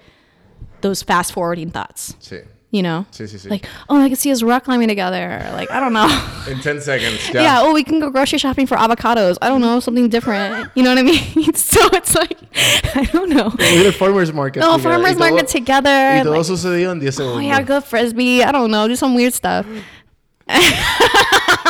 those 0.81 1.03
fast 1.03 1.33
forwarding 1.33 1.71
thoughts. 1.71 2.15
sí. 2.19 2.45
You 2.71 2.83
know. 2.83 3.05
Sí, 3.11 3.23
sí, 3.27 3.39
sí. 3.39 3.49
Like, 3.49 3.65
oh, 3.89 3.99
I 3.99 4.09
could 4.09 4.19
see 4.19 4.31
us 4.31 4.43
rock 4.43 4.65
climbing 4.65 4.89
together. 4.89 5.49
Like, 5.53 5.71
I 5.71 5.79
don't 5.79 5.91
know. 5.91 6.05
In 6.47 6.59
10 6.59 6.81
seconds, 6.89 7.27
ya. 7.33 7.41
Yeah. 7.41 7.59
oh, 7.61 7.73
we 7.73 7.83
can 7.83 7.99
go 7.99 8.11
grocery 8.11 8.37
shopping 8.37 8.67
for 8.67 8.77
avocados. 8.77 9.39
I 9.41 9.47
don't 9.47 9.61
know, 9.61 9.79
something 9.79 10.07
different. 10.07 10.69
You 10.75 10.83
know 10.83 10.91
what 10.91 10.99
I 10.99 11.01
mean? 11.01 11.53
so 11.55 11.79
it's 11.93 12.13
like, 12.13 12.37
I 12.95 13.05
don't 13.11 13.29
know. 13.31 13.51
Ir 13.59 13.85
al 13.87 13.91
farmer's 13.91 14.31
market. 14.31 14.59
No, 14.59 14.77
together. 14.77 14.83
farmers 14.83 15.09
Y 15.09 15.13
todo- 15.13 15.29
market 15.31 15.47
together. 15.47 15.89
Y 16.17 16.21
todo 16.23 16.31
like, 16.37 16.45
sucedió 16.45 16.91
en 16.91 16.99
10 16.99 17.19
oh 17.21 17.39
yeah, 17.39 17.59
go 17.63 17.81
frisbee. 17.81 18.43
I 18.43 18.51
don't 18.51 18.69
know, 18.69 18.87
do 18.87 18.95
some 18.95 19.15
weird 19.15 19.33
stuff. 19.33 19.65
Mm. 19.65 19.81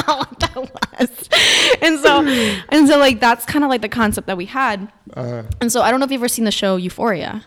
what 0.06 0.40
that 0.40 0.56
was. 0.56 1.30
And 1.82 2.00
so, 2.00 2.22
and 2.70 2.88
so 2.90 2.98
like 2.98 3.20
that's 3.20 3.46
kind 3.46 3.64
of 3.64 3.70
like 3.70 3.82
the 3.82 3.90
concept 3.90 4.28
that 4.28 4.38
we 4.38 4.46
had. 4.46 4.92
Ajá. 5.16 5.46
And 5.62 5.72
so 5.72 5.82
I 5.82 5.92
don't 5.92 6.00
know 6.00 6.06
if 6.06 6.12
you've 6.12 6.22
ever 6.22 6.28
seen 6.28 6.46
the 6.46 6.52
show 6.52 6.76
Euphoria. 6.76 7.44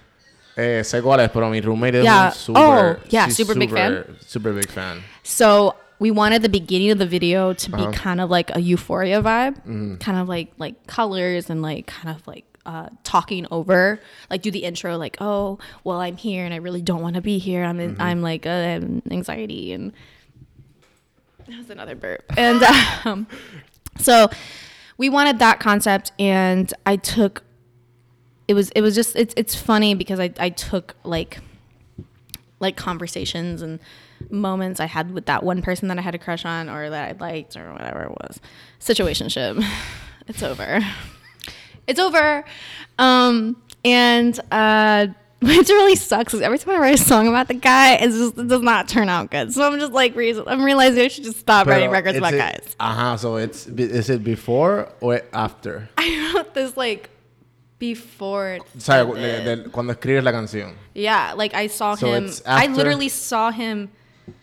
Eh, 0.56 0.82
sé 0.84 1.00
cuál 1.02 1.20
es, 1.20 1.30
pero 1.30 1.48
mi 1.48 1.60
roommate 1.60 1.98
es 1.98 2.04
Yeah. 2.04 2.26
un 2.26 2.32
super, 2.32 2.60
Oh, 2.62 2.96
yeah, 3.08 3.26
she's 3.26 3.36
super 3.36 3.54
big 3.58 3.70
fan. 3.70 4.04
Super 4.26 4.52
big 4.52 4.68
fan. 4.68 5.02
So 5.22 5.74
we 5.98 6.10
wanted 6.10 6.42
the 6.42 6.48
beginning 6.48 6.90
of 6.90 6.98
the 6.98 7.06
video 7.06 7.52
to 7.54 7.70
be 7.70 7.82
Uh-huh. 7.82 7.92
kind 7.92 8.20
of 8.20 8.28
like 8.30 8.50
a 8.54 8.60
euphoria 8.60 9.22
vibe, 9.22 9.54
Mm-hmm. 9.64 9.96
kind 9.96 10.18
of 10.18 10.28
like 10.28 10.52
like 10.58 10.86
colors 10.86 11.48
and 11.48 11.62
like 11.62 11.86
kind 11.86 12.14
of 12.14 12.26
like 12.26 12.44
uh, 12.66 12.88
talking 13.02 13.46
over, 13.50 13.98
like 14.30 14.42
do 14.42 14.50
the 14.50 14.64
intro, 14.64 14.96
like 14.98 15.16
oh 15.20 15.58
well 15.84 16.00
I'm 16.00 16.16
here 16.16 16.44
and 16.44 16.52
I 16.52 16.58
really 16.58 16.82
don't 16.82 17.00
want 17.02 17.14
to 17.16 17.22
be 17.22 17.38
here. 17.38 17.64
I'm 17.64 17.80
in, 17.80 17.92
Mm-hmm. 17.94 18.02
I'm 18.02 18.20
like 18.22 18.44
uh, 18.46 18.80
anxiety 19.10 19.72
and 19.72 19.92
that 21.48 21.58
was 21.58 21.70
another 21.70 21.94
burp. 21.94 22.24
And 22.36 22.62
um, 23.04 23.26
so 23.98 24.28
we 24.98 25.08
wanted 25.08 25.38
that 25.40 25.60
concept, 25.60 26.12
and 26.18 26.72
I 26.86 26.96
took. 26.96 27.42
It 28.52 28.54
was 28.54 28.68
it 28.76 28.82
was 28.82 28.94
just 28.94 29.16
it's 29.16 29.32
it's 29.34 29.54
funny 29.54 29.94
because 29.94 30.20
I 30.20 30.28
I 30.38 30.50
took 30.50 30.94
like 31.04 31.38
like 32.60 32.76
conversations 32.76 33.62
and 33.62 33.80
moments 34.28 34.78
I 34.78 34.84
had 34.84 35.12
with 35.14 35.24
that 35.24 35.42
one 35.42 35.62
person 35.62 35.88
that 35.88 35.96
I 35.98 36.02
had 36.02 36.14
a 36.14 36.18
crush 36.18 36.44
on 36.44 36.68
or 36.68 36.90
that 36.90 37.08
I 37.08 37.12
liked 37.18 37.56
or 37.56 37.72
whatever 37.72 38.02
it 38.02 38.10
was. 38.10 38.40
Situationship. 38.78 39.64
It's 40.28 40.42
over. 40.42 40.80
It's 41.88 41.98
over. 41.98 42.44
Um 42.98 43.56
and 43.84 44.38
uh 44.52 45.06
which 45.40 45.68
really 45.70 45.96
sucks. 45.96 46.32
'cause 46.32 46.42
every 46.42 46.58
time 46.58 46.74
I 46.76 46.78
write 46.78 46.94
a 47.00 47.02
song 47.02 47.26
about 47.26 47.48
the 47.48 47.54
guy, 47.54 47.94
it's 47.94 48.14
just 48.16 48.36
it 48.38 48.48
does 48.48 48.60
not 48.62 48.86
turn 48.86 49.08
out 49.08 49.30
good. 49.30 49.52
So 49.52 49.66
I'm 49.66 49.80
just 49.80 49.92
like, 49.92 50.12
I'm 50.46 50.62
realizing 50.62 51.00
I 51.02 51.08
should 51.08 51.24
just 51.24 51.40
stop 51.40 51.66
writing 51.66 51.90
records 51.90 52.18
about 52.18 52.34
it- 52.34 52.38
guys. 52.38 52.76
Ajá, 52.78 53.18
so 53.18 53.36
it's 53.36 53.66
is 53.66 54.08
it 54.10 54.22
before 54.22 54.88
or 55.00 55.22
after? 55.32 55.88
I 55.98 56.32
wrote 56.36 56.52
this 56.54 56.76
like 56.76 57.08
before. 57.82 58.60
I 58.88 59.02
de- 59.02 59.56
de- 59.56 59.70
cuando 59.70 59.92
escribes 59.92 60.22
la 60.22 60.30
canción. 60.30 60.74
Yeah, 60.94 61.34
like 61.36 61.52
I 61.52 61.66
saw 61.66 61.96
So 61.96 62.06
him. 62.06 62.30
I 62.46 62.68
literally 62.68 63.08
saw 63.08 63.50
him 63.50 63.90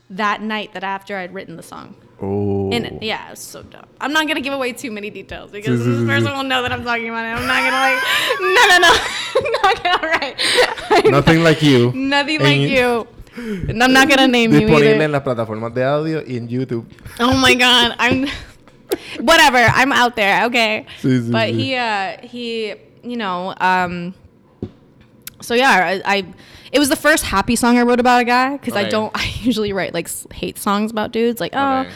that 0.10 0.42
night 0.42 0.74
that 0.74 0.84
after 0.84 1.16
I'd 1.16 1.34
written 1.34 1.56
the 1.56 1.64
song. 1.64 1.96
Oh. 2.22 2.70
And 2.74 3.02
yeah, 3.02 3.28
it 3.28 3.32
was 3.32 3.40
so 3.40 3.64
dumb. 3.64 3.86
I'm 4.02 4.12
not 4.12 4.28
gonna 4.28 4.42
give 4.42 4.52
away 4.52 4.74
too 4.74 4.92
many 4.92 5.10
details 5.10 5.52
because 5.52 5.80
this 5.86 6.06
person 6.06 6.34
will 6.36 6.44
know 6.44 6.62
that 6.64 6.74
I'm 6.74 6.84
talking 6.84 7.08
about 7.08 7.24
it. 7.24 7.40
I'm 7.40 7.48
not 7.48 7.64
gonna 7.64 7.80
like, 7.88 8.00
no, 8.58 8.64
no, 8.72 8.78
no, 8.84 8.92
not 9.64 9.84
gonna 9.84 10.08
write. 10.12 11.06
Nothing 11.18 11.44
like 11.44 11.62
you. 11.62 11.94
Nothing 11.96 12.42
like 12.42 12.60
you. 12.60 13.08
And 13.38 13.82
I'm 13.82 13.94
not 13.94 14.10
gonna 14.10 14.28
name 14.28 14.52
you 14.52 14.68
Disponible 14.68 15.02
en 15.02 15.12
las 15.14 15.24
plataformas 15.24 15.74
de 15.74 15.86
audio 15.86 16.22
y 16.28 16.36
en 16.36 16.50
YouTube. 16.50 16.86
Oh 17.22 17.38
my 17.38 17.56
god, 17.56 17.96
I'm. 18.00 18.28
Whatever, 19.22 19.60
I'm 19.60 19.94
out 19.94 20.16
there. 20.18 20.46
Okay. 20.48 20.86
Sí, 21.00 21.22
sí, 21.22 21.32
but 21.32 21.50
sí. 21.50 21.54
he, 21.54 21.76
uh, 21.76 22.18
he, 22.24 22.76
you 23.04 23.18
know, 23.18 23.54
um. 23.58 24.14
So 25.42 25.54
yeah, 25.54 26.02
I, 26.06 26.18
I, 26.18 26.34
it 26.74 26.80
was 26.80 26.90
the 26.90 26.98
first 26.98 27.24
happy 27.24 27.56
song 27.56 27.78
I 27.78 27.84
wrote 27.84 28.02
about 28.02 28.22
a 28.22 28.26
guy 28.26 28.58
because 28.58 28.76
I 28.76 28.90
don't. 28.90 29.12
I 29.16 29.32
usually 29.42 29.74
write 29.74 29.94
like 29.94 30.10
hate 30.34 30.58
songs 30.58 30.92
about 30.92 31.12
dudes. 31.12 31.40
Like, 31.40 31.54
oh. 31.56 31.88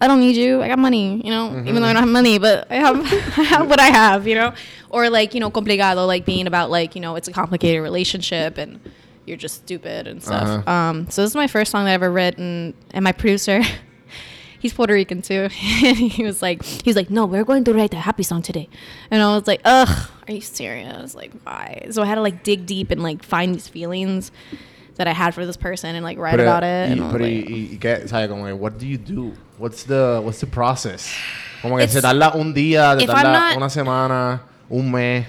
I 0.00 0.06
don't 0.06 0.20
need 0.20 0.36
you. 0.36 0.62
I 0.62 0.68
got 0.68 0.78
money. 0.78 1.20
You 1.24 1.30
know, 1.30 1.64
even 1.66 1.82
though 1.82 1.88
I 1.88 1.92
don't 1.92 2.02
have 2.02 2.08
money, 2.08 2.38
but 2.38 2.70
I 2.70 2.76
have, 2.76 2.96
I 3.38 3.42
have 3.42 3.68
what 3.68 3.80
I 3.80 3.86
have. 3.86 4.26
You 4.26 4.36
know, 4.36 4.54
or 4.90 5.10
like 5.10 5.34
you 5.34 5.40
know, 5.40 5.50
complicado, 5.50 6.06
like 6.06 6.24
being 6.24 6.46
about 6.46 6.70
like 6.70 6.94
you 6.94 7.00
know, 7.00 7.16
it's 7.16 7.28
a 7.28 7.32
complicated 7.32 7.82
relationship 7.82 8.58
and 8.58 8.80
you're 9.26 9.36
just 9.36 9.56
stupid 9.56 10.06
and 10.06 10.22
stuff. 10.22 10.48
Uh-huh. 10.48 10.70
Um, 10.70 11.10
so 11.10 11.22
this 11.22 11.30
is 11.30 11.36
my 11.36 11.46
first 11.46 11.70
song 11.70 11.84
that 11.84 11.90
I 11.90 11.94
ever 11.94 12.10
written, 12.10 12.74
and 12.92 13.04
my 13.04 13.12
producer. 13.12 13.62
He's 14.60 14.72
Puerto 14.72 14.92
Rican 14.92 15.22
too. 15.22 15.48
and 15.84 15.96
he 15.96 16.24
was 16.24 16.42
like, 16.42 16.64
he 16.64 16.82
was 16.88 16.96
like, 16.96 17.10
no, 17.10 17.26
we're 17.26 17.44
going 17.44 17.64
to 17.64 17.72
write 17.74 17.94
a 17.94 17.98
happy 18.00 18.22
song 18.24 18.42
today. 18.42 18.68
And 19.10 19.22
I 19.22 19.36
was 19.36 19.46
like, 19.46 19.60
ugh, 19.64 20.10
are 20.26 20.32
you 20.34 20.40
serious? 20.40 21.14
Like, 21.14 21.32
why? 21.44 21.86
So 21.90 22.02
I 22.02 22.06
had 22.06 22.16
to 22.16 22.22
like 22.22 22.42
dig 22.42 22.66
deep 22.66 22.90
and 22.90 23.02
like 23.02 23.22
find 23.22 23.54
these 23.54 23.68
feelings 23.68 24.32
that 24.96 25.06
I 25.06 25.12
had 25.12 25.32
for 25.32 25.46
this 25.46 25.56
person 25.56 25.94
and 25.94 26.04
like 26.04 26.18
write 26.18 26.40
about 26.40 26.64
it. 26.64 26.88
y, 26.88 26.92
And 26.92 27.00
I 27.00 27.04
was 27.04 27.12
pero 27.12 27.24
like- 27.24 27.48
y, 27.48 27.68
y, 27.72 27.78
qué, 27.78 28.08
¿sabes? 28.08 28.28
Como 28.28 28.52
what 28.56 28.78
do 28.78 28.86
you 28.86 28.98
do? 28.98 29.32
What's 29.58 29.84
the, 29.84 30.20
what's 30.24 30.40
the 30.40 30.46
process? 30.48 31.08
Como 31.62 31.76
que 31.76 31.86
se 31.88 32.00
tarda 32.00 32.34
un 32.34 32.52
día, 32.54 32.98
se 32.98 33.06
tarda 33.06 33.50
not- 33.50 33.56
una 33.56 33.68
semana, 33.70 34.40
un 34.68 34.90
mes. 34.90 35.26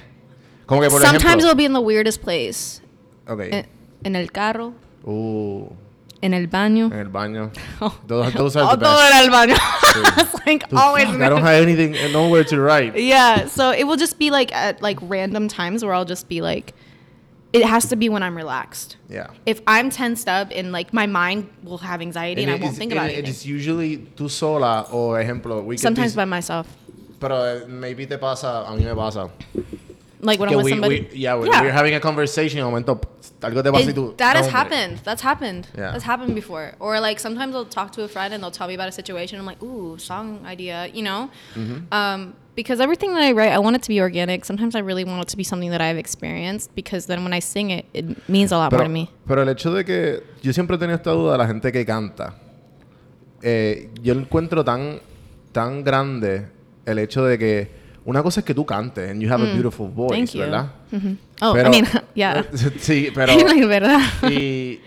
Como 0.65 0.81
que, 0.81 0.89
por 0.89 1.01
Sometimes 1.01 1.23
ejemplo... 1.23 1.43
it'll 1.45 1.55
be 1.55 1.65
in 1.65 1.73
the 1.73 1.81
weirdest 1.81 2.21
place. 2.21 2.81
Ok. 3.27 3.41
En, 3.51 3.67
en 4.03 4.15
el 4.15 4.31
carro, 4.31 4.73
Uh, 5.03 5.69
en 6.21 6.33
el 6.33 6.47
baño. 6.47 6.91
en 6.91 6.99
el 6.99 7.09
baño. 7.09 7.51
Oh, 7.81 7.97
Those, 8.07 8.33
those 8.33 8.55
are 8.57 8.73
oh, 8.73 8.75
the 8.75 8.85
todo 8.85 8.97
best. 8.97 9.13
en 9.13 9.23
el 9.23 9.29
baño. 9.31 9.55
it's 10.17 10.45
like 10.45 10.63
always. 10.73 11.07
I 11.07 11.29
don't 11.29 11.41
have 11.41 11.61
anything, 11.61 11.93
nowhere 12.11 12.43
to 12.45 12.59
write. 12.61 12.95
Yeah, 12.97 13.47
so 13.47 13.71
it 13.71 13.85
will 13.85 13.97
just 13.97 14.17
be 14.19 14.29
like 14.31 14.53
at 14.53 14.81
like 14.81 14.97
random 15.01 15.47
times 15.47 15.83
where 15.83 15.93
I'll 15.93 16.05
just 16.05 16.27
be 16.27 16.41
like, 16.41 16.73
it 17.53 17.65
has 17.65 17.87
to 17.89 17.95
be 17.95 18.09
when 18.09 18.21
I'm 18.21 18.35
relaxed. 18.37 18.97
Yeah. 19.09 19.27
If 19.45 19.61
I'm 19.65 19.89
tensed 19.89 20.27
up 20.27 20.49
and 20.53 20.71
like 20.71 20.93
my 20.93 21.07
mind 21.07 21.49
will 21.63 21.79
have 21.79 22.01
anxiety 22.01 22.43
and, 22.43 22.51
I 22.51 22.55
won't 22.55 22.73
is- 22.73 22.77
think 22.77 22.91
about 22.91 23.09
it- 23.09 23.27
It's 23.27 23.45
usually 23.45 23.97
tú 24.15 24.29
sola 24.29 24.85
o 24.91 25.13
ejemplo. 25.13 25.63
We 25.63 25.77
Sometimes 25.77 26.15
by 26.15 26.25
myself, 26.25 26.67
Pero 27.19 27.35
eh, 27.43 27.65
maybe 27.67 28.05
te 28.05 28.17
pasa, 28.17 28.65
a 28.67 28.71
mí 28.77 28.85
me 28.85 28.93
pasa. 28.95 29.29
Like 30.21 30.39
when 30.39 30.49
I'm 30.49 30.57
with 30.57 30.65
we, 30.65 30.71
somebody. 30.71 31.07
we, 31.11 31.17
yeah, 31.17 31.35
we- 31.35 31.49
we're 31.49 31.71
having 31.71 31.95
a 31.95 31.99
conversation, 31.99 32.61
momento 32.61 32.99
algo 33.41 33.63
te 33.63 33.71
pasa 33.71 33.87
y 33.87 33.93
tú. 33.93 34.15
that 34.17 34.35
has 34.35 34.47
happened. 34.47 34.99
That's 35.03 35.21
happened. 35.21 35.67
Yeah. 35.75 35.91
That's 35.91 36.03
happened 36.03 36.35
before. 36.35 36.73
Or 36.79 36.99
like 36.99 37.19
sometimes 37.19 37.55
I'll 37.55 37.65
talk 37.65 37.91
to 37.93 38.03
a 38.03 38.07
friend 38.07 38.33
and 38.33 38.43
they'll 38.43 38.51
tell 38.51 38.67
me 38.67 38.73
about 38.73 38.89
a 38.89 38.91
situation. 38.91 39.39
I'm 39.39 39.45
like, 39.45 39.61
ooh, 39.63 39.97
song 39.97 40.45
idea, 40.45 40.87
you 40.93 41.03
know? 41.03 41.29
Mm-hmm. 41.55 41.93
Um, 41.93 42.33
because 42.55 42.81
everything 42.81 43.13
that 43.13 43.23
I 43.23 43.31
write, 43.31 43.53
I 43.53 43.59
want 43.59 43.77
it 43.77 43.83
to 43.83 43.89
be 43.89 44.01
organic. 44.01 44.43
Sometimes 44.43 44.75
I 44.75 44.79
really 44.79 45.05
want 45.05 45.21
it 45.21 45.29
to 45.29 45.37
be 45.37 45.45
something 45.45 45.69
that 45.71 45.79
I've 45.79 45.97
experienced 45.97 46.75
because 46.75 47.05
then 47.05 47.23
when 47.23 47.31
I 47.31 47.39
sing 47.39 47.69
it, 47.71 47.85
it 47.93 48.27
means 48.27 48.51
a 48.51 48.57
lot 48.57 48.73
more 48.73 48.83
to 48.83 48.89
me. 48.89 49.09
pero 49.25 49.41
el 49.43 49.47
hecho 49.49 49.71
de 49.71 49.85
que 49.85 50.23
yo 50.41 50.51
siempre 50.51 50.75
he 50.75 50.79
tenido 50.79 50.97
esta 50.97 51.11
duda 51.11 51.33
de 51.33 51.37
la 51.37 51.47
gente 51.47 51.71
que 51.71 51.85
canta. 51.85 52.35
Eh, 53.41 53.89
yo 54.01 54.13
encuentro 54.13 54.65
tan, 54.65 54.99
tan 55.53 55.85
grande 55.85 56.47
el 56.85 56.99
hecho 56.99 57.23
de 57.23 57.37
que 57.37 57.78
una 58.05 58.23
cosa 58.23 58.39
es 58.39 58.45
que 58.45 58.53
tú 58.53 58.65
cantes 58.65 59.09
and 59.11 59.21
you 59.21 59.29
have 59.31 59.41
a 59.43 59.53
beautiful 59.53 59.87
voice, 59.89 60.13
Mm. 60.13 60.25
Thank 60.25 60.31
you. 60.33 60.39
¿verdad? 60.41 60.65
Oh, 61.41 61.53
Pero- 61.53 61.67
I 61.67 61.71
mean, 61.71 61.85
yeah. 62.15 62.43
sí, 62.79 63.09
pero 63.13 63.35
like, 63.45 63.65
¿verdad? 63.65 63.99
y 64.29 64.79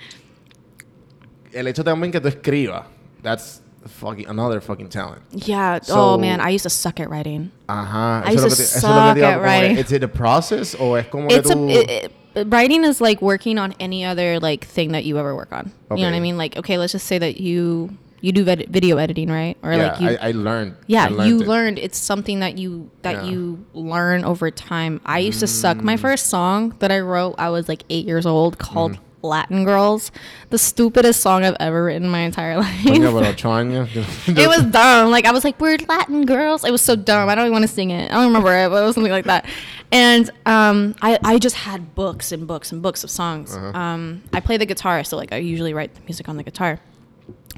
el 1.53 1.67
hecho 1.69 1.85
también 1.85 2.11
que 2.13 2.21
tú 2.21 2.29
escribas, 2.29 2.85
that's 3.23 3.61
fucking 3.87 4.27
another 4.29 4.61
fucking 4.61 4.89
talent. 4.89 5.23
Yeah. 5.33 5.81
So- 5.83 6.15
oh 6.15 6.19
man, 6.19 6.41
I 6.41 6.51
used 6.55 6.63
to 6.65 6.71
suck 6.71 7.01
at 7.01 7.09
writing. 7.11 7.51
Ajá. 7.69 8.23
I 8.27 8.33
used 8.33 8.45
to 8.45 8.51
suck 8.51 9.19
at 9.19 9.41
writing. 9.41 9.77
¿Is 9.77 9.93
it 9.93 10.03
a 10.03 10.09
process 10.09 10.75
o 10.79 10.95
es 10.97 11.07
como 11.09 11.29
It's 11.29 11.47
que 11.49 11.53
a 11.53 11.57
tú... 11.57 11.69
it, 11.71 11.91
it- 12.35 12.47
writing 12.51 12.85
is 12.85 13.01
like 13.01 13.21
working 13.21 13.59
on 13.59 13.75
any 13.79 14.05
other 14.07 14.41
like 14.41 14.65
thing 14.67 14.93
that 14.93 15.05
you 15.05 15.19
ever 15.19 15.35
work 15.35 15.53
on. 15.53 15.71
You 15.91 15.97
know 15.99 16.05
what 16.05 16.15
I 16.15 16.17
Okay. 16.17 16.21
mean? 16.21 16.39
Like 16.39 16.57
okay, 16.57 16.79
let's 16.79 16.93
just 16.93 17.07
say 17.07 17.19
that 17.19 17.39
you 17.41 17.91
you 18.23 18.33
do 18.33 18.45
vid- 18.45 18.69
video 18.71 18.97
editing, 18.97 19.29
right? 19.31 19.59
Or 19.63 19.73
yeah, 19.73 19.93
like 19.93 20.01
you 20.01 20.09
I, 20.09 20.29
I 20.29 20.31
learned. 20.31 20.77
yeah, 20.87 21.05
I 21.05 21.09
learned 21.09 21.29
you 21.29 21.43
it. 21.43 21.47
learned 21.49 21.79
it's 21.79 21.99
something 21.99 22.41
that 22.41 22.57
you 22.57 22.91
that 23.03 23.17
Yeah. 23.17 23.23
Mm. 23.23 23.31
you 23.33 23.67
learn 23.75 24.25
over 24.25 24.51
time. 24.51 25.01
I 25.05 25.19
used 25.19 25.41
to 25.41 25.47
suck. 25.47 25.83
My 25.83 25.99
first 25.99 26.29
song 26.29 26.75
that 26.79 26.91
I 26.91 27.01
wrote, 27.01 27.35
I 27.37 27.51
was 27.51 27.69
like 27.69 27.83
8 27.91 28.07
years 28.07 28.25
old 28.25 28.59
called 28.59 28.93
Mm-hmm. 28.93 29.03
Latin 29.25 29.65
Girls. 29.65 30.11
The 30.51 30.59
stupidest 30.59 31.21
song 31.21 31.45
I've 31.45 31.55
ever 31.61 31.85
written 31.85 32.05
in 32.05 32.11
my 32.11 32.21
entire 32.27 32.57
life. 32.65 32.67
Coño, 32.83 33.13
pero 33.13 33.31
ocho 33.31 33.51
años. 33.51 33.89
it 34.27 34.49
was 34.49 34.63
dumb. 34.65 35.11
Like 35.13 35.27
I 35.27 35.31
was 35.33 35.45
like, 35.45 35.61
we're 35.61 35.77
Latin 35.89 36.25
girls. 36.27 36.65
It 36.65 36.73
was 36.73 36.83
so 36.83 36.97
dumb. 36.97 37.29
I 37.29 37.35
don't 37.37 37.45
even 37.45 37.53
want 37.53 37.63
to 37.63 37.69
sing 37.69 37.91
it. 37.91 38.11
I 38.11 38.15
don't 38.15 38.27
remember 38.27 38.51
it, 38.53 38.69
but 38.69 38.83
it 38.83 38.87
was 38.87 38.95
something 38.97 39.13
like 39.13 39.27
that. 39.27 39.47
And 39.93 40.29
um, 40.47 40.95
I, 41.03 41.19
I 41.23 41.39
just 41.39 41.55
had 41.55 41.95
books 41.95 42.33
and 42.33 42.49
books 42.49 42.73
and 42.73 42.83
books 42.83 43.05
of 43.05 43.11
songs. 43.11 43.55
Um, 43.55 44.23
I 44.33 44.41
play 44.41 44.57
the 44.57 44.67
guitar, 44.67 45.05
so 45.05 45.17
like 45.17 45.33
I 45.33 45.37
usually 45.37 45.73
write 45.75 45.95
the 45.95 46.01
music 46.03 46.29
on 46.29 46.37
the 46.37 46.43
guitar. 46.43 46.81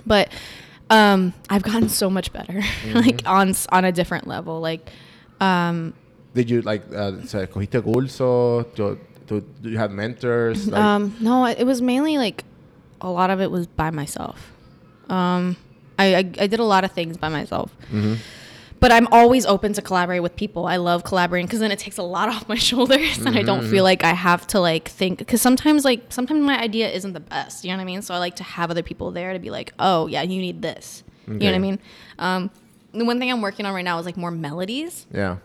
But 0.07 0.31
um, 0.91 1.33
I've 1.49 1.63
gotten 1.63 1.89
so 1.89 2.11
much 2.11 2.33
better, 2.33 2.63
like 2.95 3.23
on 3.27 3.55
on 3.71 3.85
a 3.85 3.93
different 3.93 4.27
level. 4.27 4.61
Like 4.61 4.91
um, 5.41 5.95
Did 6.35 6.51
you 6.51 6.63
like, 6.63 6.83
uh, 6.93 7.13
o 7.23 7.27
sea, 7.27 7.47
cogiste 7.47 7.83
cursos? 7.83 8.67
Yo, 8.77 8.99
tú, 9.27 9.45
you 9.63 9.79
have 9.79 9.93
mentors? 9.93 10.69
Like, 10.69 10.81
um, 10.81 11.15
no, 11.21 11.47
it 11.47 11.65
was 11.65 11.81
mainly 11.81 12.19
like 12.19 12.45
a 13.01 13.11
lot 13.11 13.31
of 13.31 13.41
it 13.41 13.51
was 13.51 13.67
by 13.67 13.91
myself. 13.91 14.53
Um, 15.09 15.57
I, 15.99 16.15
I 16.15 16.19
I 16.19 16.47
did 16.49 16.59
a 16.61 16.65
lot 16.65 16.85
of 16.85 16.93
things 16.93 17.17
by 17.17 17.29
myself. 17.29 17.71
But 18.85 18.93
I'm 18.93 19.07
always 19.07 19.47
open 19.47 19.73
to 19.73 19.81
collaborate 19.81 20.23
with 20.23 20.37
people. 20.37 20.67
I 20.67 20.77
love 20.77 21.05
collaborating 21.05 21.47
because 21.47 21.61
then 21.61 21.73
it 21.73 21.79
takes 21.79 21.97
a 21.97 22.03
lot 22.03 22.29
off 22.35 22.47
my 22.51 22.57
shoulders, 22.57 23.17
and 23.17 23.35
I 23.35 23.41
don't 23.41 23.67
feel 23.67 23.83
like 23.83 24.05
I 24.05 24.13
have 24.13 24.47
to 24.49 24.61
like 24.61 24.89
think. 24.89 25.21
Because 25.21 25.41
sometimes, 25.41 25.87
like 25.87 26.03
sometimes 26.11 26.43
my 26.43 26.61
idea 26.61 26.91
isn't 26.91 27.15
the 27.15 27.21
best. 27.21 27.65
You 27.65 27.71
know 27.71 27.79
what 27.79 27.81
I 27.81 27.87
mean? 27.87 28.03
So 28.03 28.13
I 28.13 28.19
like 28.19 28.37
to 28.37 28.45
have 28.45 28.71
other 28.71 28.83
people 28.83 29.11
there 29.11 29.33
to 29.33 29.39
be 29.39 29.49
like, 29.49 29.73
oh 29.79 30.07
yeah, 30.07 30.21
you 30.21 30.39
need 30.39 30.61
this. 30.61 31.03
You 31.27 31.33
know 31.33 31.47
what 31.47 31.55
I 31.55 31.59
mean? 31.61 31.79
Um, 32.19 32.51
the 32.93 33.07
one 33.07 33.19
thing 33.19 33.31
I'm 33.31 33.41
working 33.41 33.65
on 33.65 33.75
right 33.75 33.85
now 33.85 33.99
is 33.99 34.05
like 34.05 34.19
more 34.19 34.31
melodies 34.31 35.07
yeah. 35.11 35.39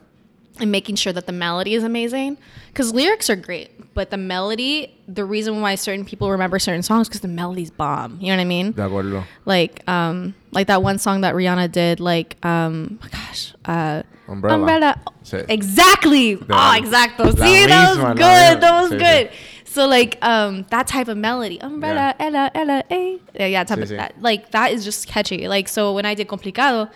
And 0.59 0.71
making 0.71 0.95
sure 0.95 1.13
that 1.13 1.25
the 1.25 1.31
melody 1.31 1.73
is 1.73 1.83
amazing 1.83 2.37
because 2.67 2.93
lyrics 2.93 3.29
are 3.29 3.35
great 3.35 3.93
but 3.93 4.09
the 4.11 4.17
melody 4.17 4.93
the 5.07 5.23
reason 5.25 5.61
why 5.61 5.75
certain 5.75 6.03
people 6.05 6.29
remember 6.31 6.59
certain 6.59 6.83
songs 6.83 7.07
because 7.07 7.21
the 7.21 7.27
melody's 7.27 7.71
bomb 7.71 8.17
you 8.19 8.27
know 8.27 8.35
what 8.35 8.41
i 8.41 8.45
mean 8.45 8.71
De 8.73 8.81
acuerdo. 8.81 9.23
like 9.45 9.87
um 9.89 10.33
like 10.51 10.67
that 10.67 10.83
one 10.83 10.97
song 10.99 11.21
that 11.21 11.33
rihanna 11.35 11.71
did 11.71 11.99
like 11.99 12.35
um 12.45 12.99
gosh 13.11 13.53
uh 13.65 14.03
Umbrella. 14.27 14.99
Sí. 15.23 15.43
exactly 15.49 16.35
oh 16.35 16.73
exacto 16.77 17.31
see 17.31 17.65
that 17.65 17.95
was 17.97 18.15
good 18.15 18.61
that 18.61 18.81
was 18.81 18.91
Sí, 18.91 18.95
sí. 18.95 18.99
good 18.99 19.31
so 19.65 19.87
like 19.87 20.17
um 20.23 20.65
that 20.69 20.87
type 20.87 21.07
of 21.07 21.17
melody 21.17 21.59
umbrella 21.61 22.15
ella 22.19 22.51
ella 22.53 22.83
eh 22.89 23.17
yeah, 23.35 23.45
yeah 23.47 23.63
type 23.63 23.79
Sí, 23.79 23.83
of 23.83 23.89
sí. 23.89 23.97
that 23.97 24.13
like 24.21 24.51
that 24.51 24.71
is 24.71 24.83
just 24.83 25.07
catchy 25.07 25.47
like 25.47 25.67
so 25.67 25.93
when 25.93 26.05
i 26.05 26.13
did 26.13 26.27
complicado 26.27 26.89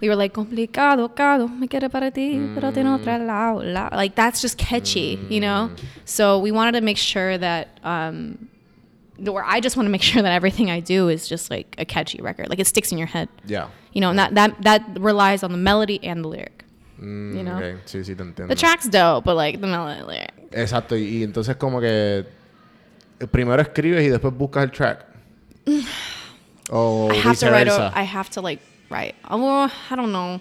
we 0.00 0.08
were 0.08 0.16
like 0.16 0.32
complicado, 0.32 1.08
cado, 1.14 1.48
me 1.48 1.66
quiere 1.68 1.88
para 1.90 2.10
ti, 2.10 2.38
pero 2.54 2.70
tiene 2.72 2.88
Mm. 2.90 3.00
otra 3.00 3.18
lado, 3.18 3.62
la. 3.62 3.88
Like 3.92 4.14
that's 4.14 4.40
just 4.42 4.58
catchy, 4.58 5.18
you 5.30 5.40
know. 5.40 5.70
So 6.04 6.38
we 6.38 6.50
wanted 6.50 6.72
to 6.72 6.80
make 6.80 6.96
sure 6.98 7.38
that, 7.38 7.68
um, 7.84 8.48
or 9.28 9.44
I 9.44 9.60
just 9.60 9.76
want 9.76 9.86
to 9.86 9.90
make 9.90 10.02
sure 10.12 10.22
that 10.22 10.32
everything 10.32 10.70
I 10.70 10.80
do 10.80 11.08
is 11.08 11.28
just 11.28 11.50
like 11.50 11.74
a 11.78 11.84
catchy 11.84 12.20
record, 12.20 12.48
like 12.48 12.58
it 12.58 12.66
sticks 12.66 12.90
in 12.92 12.98
your 12.98 13.06
head, 13.08 13.28
Yeah. 13.46 13.68
you 13.92 14.00
know. 14.00 14.10
And 14.10 14.18
that 14.18 14.34
that 14.34 14.62
that 14.62 14.82
relies 14.98 15.42
on 15.42 15.52
the 15.52 15.58
melody 15.58 16.00
and 16.02 16.24
the 16.24 16.28
lyric. 16.28 16.64
Mm, 17.00 17.36
You 17.36 17.42
know? 17.42 17.56
ok. 17.58 17.80
Sí, 17.86 18.04
sí, 18.04 18.14
te 18.16 18.22
entiendo. 18.22 18.48
The 18.48 18.54
track's 18.54 18.88
dope, 18.88 19.24
but 19.24 19.36
like 19.36 19.60
the 19.60 19.66
melody, 19.66 19.98
and 20.00 20.08
lyric. 20.08 20.32
Exacto. 20.52 20.94
Y, 20.96 21.18
y 21.18 21.22
entonces 21.24 21.56
como 21.56 21.80
que 21.80 22.24
primero 23.30 23.60
escribes 23.62 24.02
y 24.04 24.08
después 24.08 24.32
buscas 24.36 24.64
el 24.64 24.70
track. 24.70 25.04
o 26.70 27.10
I 27.10 27.16
have 27.16 27.38
to 27.38 27.50
write. 27.50 27.68
A, 27.68 27.92
I 27.94 28.02
have 28.02 28.30
to 28.30 28.40
like 28.40 28.60
write. 28.94 29.14
Oh, 29.30 29.38
well, 29.42 29.70
I 29.90 29.96
don't 29.96 30.12
know. 30.12 30.40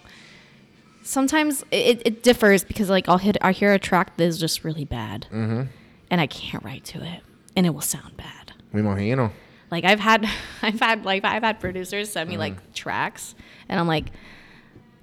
Sometimes 1.04 1.66
it, 1.72 2.02
it 2.06 2.24
differs 2.24 2.64
because 2.64 2.90
like 2.90 3.10
I'll 3.10 3.18
hit 3.18 3.36
I 3.42 3.52
hear 3.52 3.74
a 3.74 3.80
track 3.80 4.16
that 4.18 4.24
is 4.24 4.40
just 4.40 4.64
really 4.64 4.86
bad, 4.86 5.28
Mm-hmm. 5.32 5.64
and 6.10 6.22
I 6.22 6.28
can't 6.28 6.64
write 6.64 6.86
to 6.86 7.04
it, 7.04 7.22
and 7.58 7.66
it 7.66 7.72
will 7.72 7.82
sound 7.82 8.16
bad. 8.16 8.54
Me 8.72 8.82
imagino. 8.82 9.32
Like 9.70 9.84
I've 9.84 10.00
had, 10.00 10.26
I've 10.62 10.80
had 10.80 11.04
like 11.04 11.26
I've 11.26 11.44
had 11.44 11.60
producers 11.60 12.10
send 12.10 12.30
me 12.30 12.36
Mm. 12.36 12.40
like 12.40 12.74
tracks, 12.74 13.36
and 13.68 13.80
I'm 13.82 13.88
like, 13.88 14.06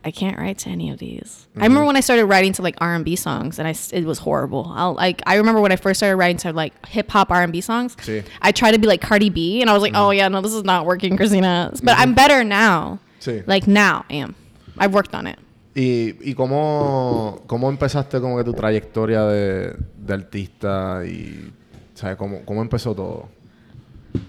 I 0.03 0.11
can't 0.11 0.38
write 0.38 0.57
to 0.61 0.70
any 0.70 0.88
of 0.88 0.98
these. 0.98 1.46
Mm-hmm. 1.51 1.62
I 1.62 1.66
remember 1.66 1.84
when 1.84 1.96
I 1.96 2.01
started 2.01 2.24
writing 2.24 2.55
to 2.55 2.62
like 2.62 2.76
R 2.80 2.94
and 2.94 3.05
B 3.05 3.14
songs, 3.14 3.59
and 3.59 3.68
I 3.68 3.74
it 3.92 4.07
was 4.07 4.20
horrible. 4.20 4.72
I'll 4.74 4.94
like 4.94 5.20
I 5.26 5.34
remember 5.34 5.61
when 5.61 5.70
I 5.72 5.76
first 5.76 6.01
started 6.01 6.16
writing 6.16 6.38
to 6.38 6.53
like 6.55 6.72
hip 6.86 7.11
hop 7.11 7.30
R 7.30 7.42
and 7.42 7.53
B 7.53 7.61
songs. 7.61 7.94
Sí. 7.96 8.24
I 8.40 8.53
tried 8.53 8.72
to 8.72 8.78
be 8.78 8.86
like 8.86 9.03
Cardi 9.03 9.28
B, 9.28 9.61
and 9.61 9.68
I 9.68 9.74
was 9.74 9.82
like, 9.82 9.92
oh 9.94 10.12
yeah, 10.12 10.28
no, 10.28 10.40
this 10.40 10.55
is 10.55 10.64
not 10.64 10.86
working, 10.86 11.18
Christina. 11.18 11.72
But 11.82 11.98
I'm 11.98 12.14
better 12.14 12.42
now. 12.42 13.01
Sí. 13.21 13.43
Like 13.47 13.71
now, 13.71 14.05
I 14.11 14.23
am. 14.23 14.35
I've 14.81 14.93
worked 14.93 15.14
on 15.14 15.29
it. 15.29 15.37
¿Y, 15.75 16.16
y 16.29 16.35
cómo, 16.35 17.43
cómo 17.47 17.71
empezaste 17.71 18.21
como 18.21 18.37
que 18.37 18.43
tu 18.43 18.53
trayectoria 18.53 19.23
de, 19.27 19.77
de 19.99 20.14
artista 20.14 21.03
y, 21.07 21.53
¿sabes? 21.95 22.16
¿Cómo, 22.16 22.45
cómo 22.45 22.61
empezó 22.62 22.93
todo? 22.93 23.29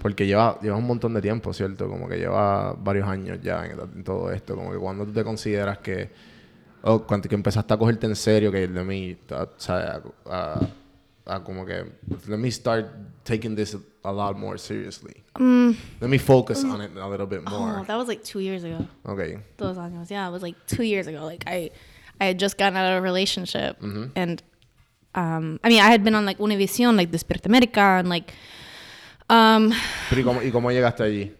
Porque 0.00 0.24
lleva, 0.26 0.60
lleva 0.62 0.76
un 0.76 0.86
montón 0.86 1.12
de 1.14 1.20
tiempo, 1.20 1.52
¿cierto? 1.52 1.88
Como 1.88 2.08
que 2.08 2.16
lleva 2.18 2.72
varios 2.74 3.08
años 3.08 3.40
ya 3.42 3.64
en, 3.66 3.72
en 3.80 4.04
todo 4.04 4.30
esto. 4.30 4.54
Como 4.54 4.70
que 4.70 4.78
cuando 4.78 5.04
tú 5.04 5.12
te 5.12 5.24
consideras 5.24 5.78
que... 5.78 6.08
O 6.84 7.02
cuando 7.02 7.28
que 7.28 7.34
empezaste 7.34 7.74
a 7.74 7.76
cogerte 7.76 8.06
en 8.06 8.14
serio, 8.14 8.52
que 8.52 8.68
de 8.68 8.84
mí, 8.84 9.16
¿sabes? 9.56 9.84
A, 9.86 10.00
a- 10.26 10.60
a 11.26 11.40
como 11.40 11.64
que... 11.64 11.84
Let 12.28 12.38
me 12.38 12.50
start 12.50 12.90
taking 13.24 13.54
this 13.54 13.76
a 14.04 14.12
lot 14.12 14.38
more 14.38 14.58
seriously. 14.58 15.22
Let 15.38 16.10
me 16.10 16.18
focus 16.18 16.64
on 16.64 16.80
it 16.80 16.90
a 16.96 17.08
little 17.08 17.26
bit 17.26 17.48
more. 17.48 17.80
Oh, 17.80 17.84
that 17.84 17.96
was 17.96 18.08
like 18.08 18.24
two 18.24 18.40
years 18.40 18.64
ago. 18.64 18.86
Okay. 19.06 19.38
Those 19.56 19.76
años. 19.76 20.10
Yeah, 20.10 20.28
it 20.28 20.32
was 20.32 20.42
like 20.42 20.56
two 20.66 20.82
years 20.82 21.06
ago. 21.06 21.24
Like 21.24 21.44
I, 21.46 21.70
I 22.20 22.26
had 22.26 22.38
just 22.38 22.58
gotten 22.58 22.76
out 22.76 22.92
of 22.92 22.98
a 22.98 23.00
relationship, 23.02 23.78
and 23.80 24.42
um, 25.14 25.60
I 25.64 25.68
mean, 25.68 25.80
I 25.80 25.90
had 25.90 26.04
been 26.04 26.14
on 26.14 26.26
like 26.26 26.38
Univision, 26.38 26.96
like 26.96 27.10
Despierta 27.10 27.46
America, 27.46 27.80
and 27.80 28.08
like, 28.08 28.32
um, 29.30 29.72
Pero 30.10 30.20
¿y 30.20 30.24
cómo, 30.24 30.42
¿y 30.42 30.50
cómo 30.50 30.70
llegaste 30.70 31.04
allí? 31.04 31.32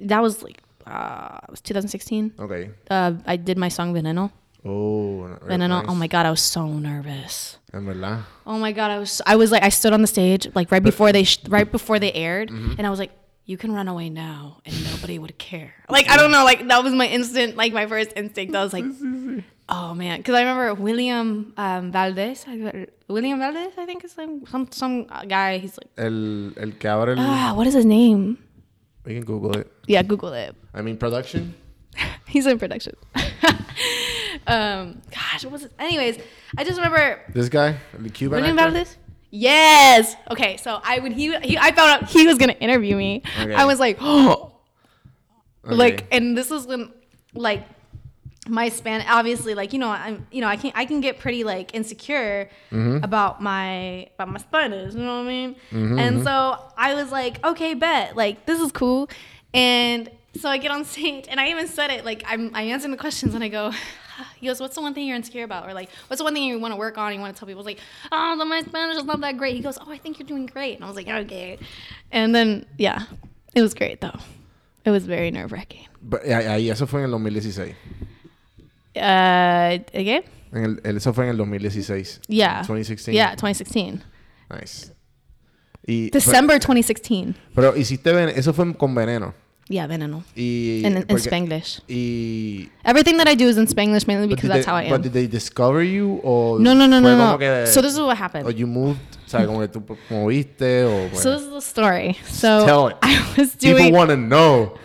that 0.00 0.20
was 0.22 0.42
like, 0.42 0.62
uh, 0.86 1.38
it 1.42 1.50
was 1.50 1.60
2016. 1.60 2.34
Okay. 2.38 2.70
Uh, 2.90 3.14
I 3.26 3.36
did 3.36 3.58
my 3.58 3.68
song 3.68 3.94
Veneno. 3.94 4.30
Oh, 4.64 5.38
Veneno. 5.46 5.68
nice. 5.68 5.84
Oh 5.88 5.94
my 5.94 6.06
god, 6.08 6.26
I 6.26 6.30
was 6.30 6.40
so 6.42 6.66
nervous. 6.66 7.58
En 7.72 7.84
verdad. 7.84 8.24
Oh 8.46 8.58
my 8.58 8.72
god, 8.72 8.90
I 8.90 8.98
was 8.98 9.22
I 9.26 9.36
was 9.36 9.50
like 9.52 9.62
I 9.62 9.68
stood 9.70 9.92
on 9.92 10.00
the 10.02 10.06
stage 10.08 10.48
like 10.54 10.70
right 10.72 10.82
before 10.82 11.12
they 11.12 11.24
sh- 11.24 11.38
right 11.48 11.70
before 11.70 11.98
they 11.98 12.12
aired, 12.12 12.50
and 12.50 12.86
I 12.86 12.90
was 12.90 12.98
like, 12.98 13.12
"You 13.44 13.56
can 13.56 13.72
run 13.72 13.88
away 13.88 14.10
now, 14.10 14.58
and 14.66 14.74
nobody 14.90 15.18
would 15.18 15.38
care." 15.38 15.74
Like 15.88 16.10
I 16.10 16.16
don't 16.16 16.32
know, 16.32 16.44
like 16.44 16.66
that 16.68 16.82
was 16.82 16.92
my 16.92 17.06
instant, 17.06 17.56
like 17.56 17.72
my 17.72 17.86
first 17.86 18.12
instinct. 18.16 18.56
I 18.56 18.64
was 18.64 18.72
like, 18.72 18.84
"Oh 19.68 19.94
man," 19.94 20.18
because 20.18 20.34
I 20.34 20.40
remember 20.40 20.74
William 20.74 21.52
um, 21.56 21.92
Valdez, 21.92 22.44
William 23.06 23.38
Valdez, 23.38 23.72
I 23.78 23.86
think 23.86 24.04
is 24.04 24.12
some 24.12 24.44
some 24.46 24.66
some 24.72 25.04
guy. 25.28 25.58
He's 25.58 25.78
like, 25.78 25.90
El, 25.96 26.52
el 26.58 26.72
que 26.72 26.88
abre 26.90 27.12
el... 27.12 27.20
ah, 27.20 27.52
what 27.54 27.66
is 27.66 27.74
his 27.74 27.84
name? 27.86 28.38
We 29.04 29.14
can 29.14 29.24
Google 29.24 29.56
it. 29.56 29.70
Yeah, 29.86 30.02
Google 30.02 30.32
it. 30.34 30.54
I 30.74 30.82
mean, 30.82 30.96
production? 30.98 31.54
He's 32.26 32.46
in 32.46 32.58
production. 32.58 32.94
um, 34.48 35.00
gosh, 35.10 35.44
what 35.44 35.52
was 35.52 35.64
it? 35.64 35.72
Anyways, 35.78 36.18
I 36.56 36.64
just 36.64 36.76
remember 36.78 37.20
This 37.32 37.48
guy? 37.48 37.76
the 37.98 38.08
Cuban 38.10 38.40
William 38.40 38.58
actor? 38.58 38.72
Valdez? 38.72 38.96
Yes. 39.30 40.16
Okay, 40.30 40.56
so 40.56 40.80
I 40.82 41.00
when 41.00 41.12
he, 41.12 41.36
he 41.40 41.58
I 41.58 41.70
found 41.72 42.02
out 42.04 42.08
he 42.08 42.26
was 42.26 42.38
gonna 42.38 42.54
interview 42.54 42.96
me. 42.96 43.22
Okay. 43.40 43.54
I 43.54 43.64
was 43.66 43.78
like, 43.78 43.98
oh, 44.00 44.52
Okay. 45.64 45.74
like, 45.74 46.06
and 46.12 46.36
this 46.36 46.48
was 46.50 46.66
when, 46.66 46.90
like, 47.34 47.66
my 48.48 48.70
span 48.70 49.04
obviously 49.10 49.52
like 49.54 49.74
you 49.74 49.78
know 49.78 49.90
I'm 49.90 50.26
you 50.32 50.40
know 50.40 50.46
I 50.46 50.56
can 50.56 50.72
I 50.74 50.86
can 50.86 51.02
get 51.02 51.18
pretty 51.18 51.44
like 51.44 51.74
insecure 51.74 52.48
Mm-hmm. 52.72 53.04
about 53.04 53.42
my 53.42 54.08
about 54.14 54.30
my 54.30 54.38
Spanish 54.38 54.94
you 54.94 55.00
know 55.00 55.18
what 55.18 55.26
I 55.26 55.28
mean 55.28 55.56
and 55.70 56.22
so 56.24 56.58
I 56.74 56.94
was 56.94 57.12
like 57.12 57.44
okay 57.44 57.74
bet 57.74 58.16
like 58.16 58.46
this 58.46 58.58
is 58.58 58.72
cool 58.72 59.10
and 59.52 60.10
so 60.40 60.48
I 60.48 60.56
get 60.56 60.70
on 60.70 60.86
stage 60.86 61.26
and 61.28 61.38
I 61.38 61.48
even 61.50 61.68
said 61.68 61.90
it 61.90 62.06
like 62.06 62.22
I'm 62.26 62.54
I 62.54 62.62
answering 62.62 62.92
the 62.92 62.96
questions 62.96 63.34
and 63.34 63.44
I 63.44 63.48
go 63.48 63.70
he 64.40 64.46
goes 64.46 64.60
what's 64.60 64.74
the 64.74 64.80
one 64.80 64.94
thing 64.94 65.06
you're 65.06 65.16
insecure 65.16 65.44
about 65.44 65.68
or 65.68 65.74
like 65.74 65.90
what's 66.08 66.18
the 66.18 66.24
one 66.24 66.34
thing 66.34 66.44
you 66.44 66.58
want 66.58 66.72
to 66.72 66.76
work 66.78 66.98
on 66.98 67.12
you 67.12 67.20
want 67.20 67.34
to 67.34 67.38
tell 67.38 67.46
people 67.46 67.62
like 67.64 67.78
oh 68.12 68.36
the- 68.38 68.44
my 68.44 68.60
Spanish 68.62 68.96
is 68.96 69.04
not 69.04 69.20
that 69.20 69.36
great 69.36 69.54
he 69.54 69.60
goes 69.60 69.78
oh 69.80 69.90
I 69.90 69.98
think 69.98 70.18
you're 70.18 70.26
doing 70.26 70.46
great 70.46 70.76
and 70.76 70.84
I 70.84 70.86
was 70.88 70.96
like 70.96 71.08
okay 71.08 71.58
and 72.12 72.34
then 72.34 72.66
yeah 72.78 73.04
it 73.54 73.62
was 73.62 73.74
great 73.74 74.00
though 74.00 74.18
it 74.84 74.90
was 74.90 75.04
very 75.04 75.30
nerve 75.30 75.52
wracking 75.52 75.86
ahí, 76.24 76.70
eso 76.70 76.86
fue 76.86 77.00
en 77.00 77.06
el 77.06 77.10
2016. 77.10 77.74
uh 78.96 79.78
again 79.94 80.22
En 80.52 80.80
el, 80.82 80.96
eso 80.96 81.12
fue 81.12 81.24
en 81.24 81.30
el 81.30 81.36
2016. 81.36 82.20
Yeah. 82.28 82.62
2016. 82.62 83.14
Yeah, 83.14 83.36
2016. 83.36 84.00
Nice. 84.50 84.92
Y, 85.86 86.10
December 86.10 86.58
2016. 86.58 87.34
Pero, 87.54 87.72
pero 87.72 87.76
hiciste 87.76 88.38
eso 88.38 88.52
fue 88.52 88.74
con 88.74 88.94
veneno. 88.94 89.34
Yeah, 89.70 89.86
veneno. 89.86 90.22
Y, 90.34 90.82
In, 90.84 90.96
in 90.96 91.02
porque- 91.06 91.28
Spanglish. 91.28 91.80
Y. 91.88 92.70
Everything 92.86 93.18
that 93.18 93.28
I 93.28 93.34
do 93.34 93.46
is 93.48 93.58
in 93.58 93.66
Spanglish 93.66 94.06
mainly 94.06 94.26
because 94.26 94.48
that's 94.48 94.64
they- 94.64 94.70
how 94.70 94.76
I 94.76 94.84
am. 94.84 94.90
But 94.90 95.02
did 95.02 95.12
they 95.12 95.26
discover 95.26 95.82
you? 95.82 96.20
O 96.24 96.56
No, 96.58 96.72
no, 96.72 96.86
no, 96.86 97.00
no, 97.00 97.16
no. 97.18 97.36
que- 97.38 97.66
So 97.66 97.82
this 97.82 97.92
is 97.92 98.00
what 98.00 98.16
happened. 98.16 98.48
you 98.58 98.66
moved, 98.66 99.00
¿sabes? 99.26 99.46
Como 99.46 99.58
que 99.60 99.68
tú 99.68 99.96
moviste 100.10 100.84
o... 100.84 101.14
So 101.14 101.32
this 101.36 101.42
is 101.42 101.50
the 101.50 101.60
story. 101.60 102.16
So 102.26 102.64
Tell 102.64 102.88
it. 102.88 102.96
I 103.02 103.34
was 103.36 103.56
People 103.56 103.92
want 103.92 104.08
to 104.10 104.16
know. 104.16 104.78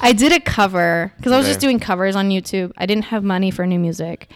I 0.00 0.12
did 0.12 0.30
a 0.32 0.38
cover 0.40 1.12
because 1.16 1.32
I 1.32 1.36
was 1.38 1.46
Okay. 1.46 1.52
just 1.54 1.60
doing 1.60 1.80
covers 1.80 2.14
on 2.14 2.28
YouTube. 2.30 2.70
I 2.76 2.86
didn't 2.86 3.06
have 3.06 3.24
money 3.24 3.50
for 3.50 3.66
new 3.66 3.78
music. 3.80 4.30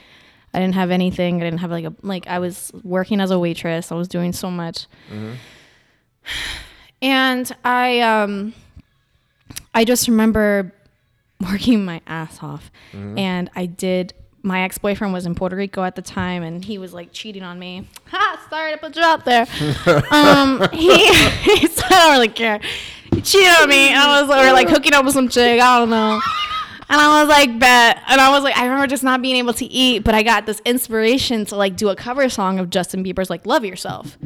I 0.53 0.59
didn't 0.59 0.75
have 0.75 0.91
anything. 0.91 1.37
I 1.41 1.45
didn't 1.45 1.61
have 1.61 1.71
like 1.71 1.85
a 1.85 1.93
like 2.03 2.27
I 2.27 2.41
was 2.41 2.73
working 2.83 3.21
as 3.21 3.31
a 3.31 3.39
waitress. 3.39 3.93
I 3.93 3.95
was 3.95 4.09
doing 4.09 4.33
so 4.33 4.51
much. 4.51 4.87
And 7.03 7.51
I 7.65 8.01
um 8.01 8.53
I 9.75 9.85
just 9.85 10.09
remember 10.09 10.73
working 11.41 11.85
my 11.85 12.01
ass 12.07 12.43
off. 12.43 12.71
And 12.93 13.51
I 13.55 13.67
did 13.67 14.15
my 14.43 14.63
ex-boyfriend 14.63 15.13
was 15.13 15.27
in 15.27 15.35
Puerto 15.35 15.55
Rico 15.55 15.85
at 15.85 15.97
the 15.97 16.03
time 16.03 16.43
and 16.43 16.65
he 16.65 16.79
was 16.79 16.95
like 16.95 17.13
cheating 17.13 17.43
on 17.43 17.59
me. 17.59 17.87
Ha, 18.07 18.47
sorry 18.51 18.73
to 18.73 18.79
put 18.79 18.97
you 18.97 19.03
out 19.03 19.25
there. 19.25 19.43
um 20.11 20.67
he, 20.73 20.89
he 20.97 21.67
said 21.67 21.85
I 21.93 22.07
don't 22.07 22.13
really 22.13 22.29
care. 22.29 22.59
He 23.15 23.21
cheated 23.21 23.55
on 23.61 23.69
me 23.69 23.89
and 23.91 23.99
I 23.99 24.23
was 24.23 24.31
or 24.31 24.53
like 24.53 24.69
hooking 24.69 24.95
up 24.95 25.05
with 25.05 25.15
some 25.15 25.29
chick, 25.29 25.61
I 25.61 25.79
don't 25.79 25.91
know. 25.91 26.21
And 26.89 27.01
I 27.01 27.21
was 27.23 27.29
like, 27.29 27.57
bet. 27.61 28.03
And 28.09 28.21
I 28.21 28.31
was 28.31 28.43
like, 28.43 28.57
I 28.57 28.65
remember 28.65 28.89
just 28.89 29.05
not 29.05 29.23
being 29.23 29.37
able 29.37 29.53
to 29.55 29.65
eat, 29.65 30.03
but 30.03 30.13
I 30.17 30.25
got 30.25 30.45
this 30.47 30.61
inspiration 30.65 31.45
to 31.47 31.57
like 31.57 31.77
do 31.77 31.89
a 31.89 31.95
cover 31.95 32.29
song 32.29 32.59
of 32.59 32.69
Justin 32.69 33.05
Bieber's 33.05 33.31
like 33.31 33.47
"Love 33.47 33.65
Yourself," 33.65 34.19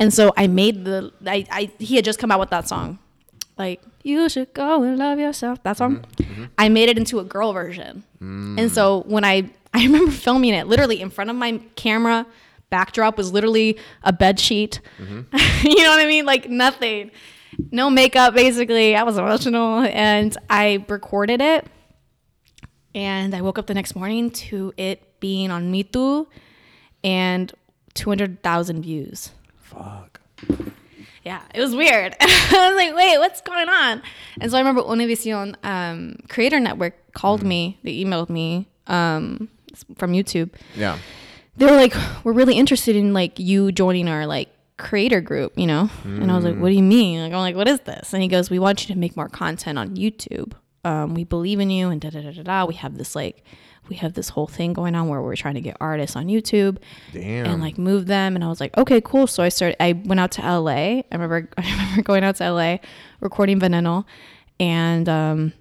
and 0.00 0.12
so 0.12 0.32
I 0.34 0.46
made 0.46 0.86
the. 0.86 1.12
I, 1.26 1.44
I 1.50 1.70
he 1.78 1.96
had 1.96 2.06
just 2.06 2.18
come 2.18 2.30
out 2.30 2.40
with 2.40 2.48
that 2.48 2.66
song, 2.66 2.98
like 3.58 3.82
"You 4.08 4.28
should 4.28 4.52
go 4.54 4.82
and 4.82 4.98
love 4.98 5.18
yourself." 5.18 5.62
That 5.62 5.76
song. 5.76 5.98
Mm-hmm. 5.98 6.32
Mm-hmm. 6.32 6.44
I 6.56 6.68
made 6.68 6.88
it 6.88 6.98
into 6.98 7.20
a 7.20 7.24
girl 7.24 7.52
version, 7.52 8.04
and 8.20 8.72
so 8.72 9.02
when 9.06 9.24
I 9.24 9.50
I 9.74 9.84
remember 9.84 10.10
filming 10.10 10.54
it 10.54 10.66
literally 10.66 11.00
in 11.00 11.10
front 11.10 11.30
of 11.30 11.36
my 11.36 11.60
camera. 11.76 12.26
Backdrop 12.70 13.16
was 13.16 13.32
literally 13.32 13.78
a 14.02 14.12
bed 14.12 14.38
sheet. 14.38 14.82
Mm-hmm. 14.98 15.66
you 15.66 15.82
know 15.82 15.88
what 15.88 16.00
I 16.00 16.06
mean? 16.06 16.26
Like 16.26 16.50
nothing, 16.50 17.10
no 17.70 17.88
makeup. 17.88 18.34
Basically, 18.34 18.94
I 18.94 19.04
was 19.04 19.16
emotional, 19.16 19.80
and 19.80 20.36
I 20.50 20.84
recorded 20.86 21.40
it 21.40 21.66
and 22.94 23.34
I 23.34 23.42
woke 23.42 23.58
up 23.58 23.66
the 23.66 23.74
next 23.74 23.94
morning 23.94 24.30
to 24.30 24.72
it 24.76 25.20
being 25.20 25.50
on 25.50 25.72
Mitú 25.72 26.26
and 27.04 27.52
200,000 27.94 28.82
views. 28.82 29.30
Fuck. 29.56 30.20
Yeah, 31.28 31.42
it 31.54 31.60
was 31.60 31.76
weird. 31.76 32.16
I 32.20 32.70
was 32.70 32.74
like, 32.74 32.96
wait, 32.96 33.18
what's 33.18 33.42
going 33.42 33.68
on? 33.68 34.00
And 34.40 34.50
so 34.50 34.56
I 34.56 34.60
remember 34.60 34.80
Univision 34.80 35.62
um, 35.62 36.16
Creator 36.26 36.58
Network 36.58 36.94
called 37.12 37.42
me, 37.42 37.78
they 37.82 38.02
emailed 38.02 38.30
me 38.30 38.66
um, 38.86 39.50
from 39.98 40.12
YouTube. 40.12 40.48
Yeah. 40.74 40.96
They 41.58 41.66
were 41.66 41.76
like, 41.76 41.94
we're 42.24 42.32
really 42.32 42.54
interested 42.54 42.96
in 42.96 43.12
like 43.12 43.38
you 43.38 43.72
joining 43.72 44.08
our 44.08 44.26
like 44.26 44.48
creator 44.78 45.20
group, 45.20 45.52
you 45.58 45.66
know? 45.66 45.90
And 46.04 46.32
I 46.32 46.34
was 46.34 46.46
like, 46.46 46.56
what 46.56 46.70
do 46.70 46.74
you 46.74 46.82
mean? 46.82 47.20
Like, 47.20 47.34
I'm 47.34 47.40
like, 47.40 47.56
what 47.56 47.68
is 47.68 47.80
this? 47.80 48.14
And 48.14 48.22
he 48.22 48.28
goes, 48.28 48.48
we 48.48 48.58
want 48.58 48.88
you 48.88 48.94
to 48.94 48.98
make 48.98 49.14
more 49.14 49.28
content 49.28 49.78
on 49.78 49.96
YouTube. 49.96 50.54
Um, 50.82 51.12
we 51.12 51.24
believe 51.24 51.60
in 51.60 51.68
you 51.68 51.90
and 51.90 52.00
da 52.00 52.08
da 52.08 52.22
da 52.22 52.30
da 52.30 52.42
da. 52.42 52.64
We 52.64 52.76
have 52.76 52.96
this 52.96 53.14
like, 53.14 53.44
we 53.88 53.96
have 53.96 54.14
this 54.14 54.28
whole 54.28 54.46
thing 54.46 54.72
going 54.72 54.94
on 54.94 55.08
where 55.08 55.22
we're 55.22 55.36
trying 55.36 55.54
to 55.54 55.60
get 55.60 55.76
artists 55.80 56.14
on 56.16 56.26
YouTube 56.26 56.78
Damn. 57.12 57.46
and 57.46 57.62
like 57.62 57.78
move 57.78 58.06
them. 58.06 58.34
And 58.34 58.44
I 58.44 58.48
was 58.48 58.60
like, 58.60 58.76
okay, 58.76 59.00
cool. 59.00 59.26
So 59.26 59.42
I 59.42 59.48
started. 59.48 59.82
I 59.82 59.92
went 59.92 60.20
out 60.20 60.30
to 60.32 60.42
LA. 60.42 60.70
I 60.70 61.04
remember. 61.12 61.48
I 61.58 61.62
remember 61.62 62.02
going 62.02 62.24
out 62.24 62.36
to 62.36 62.52
LA, 62.52 62.76
recording 63.20 63.58
Veneno, 63.60 64.04
and 64.60 65.08
um, 65.08 65.52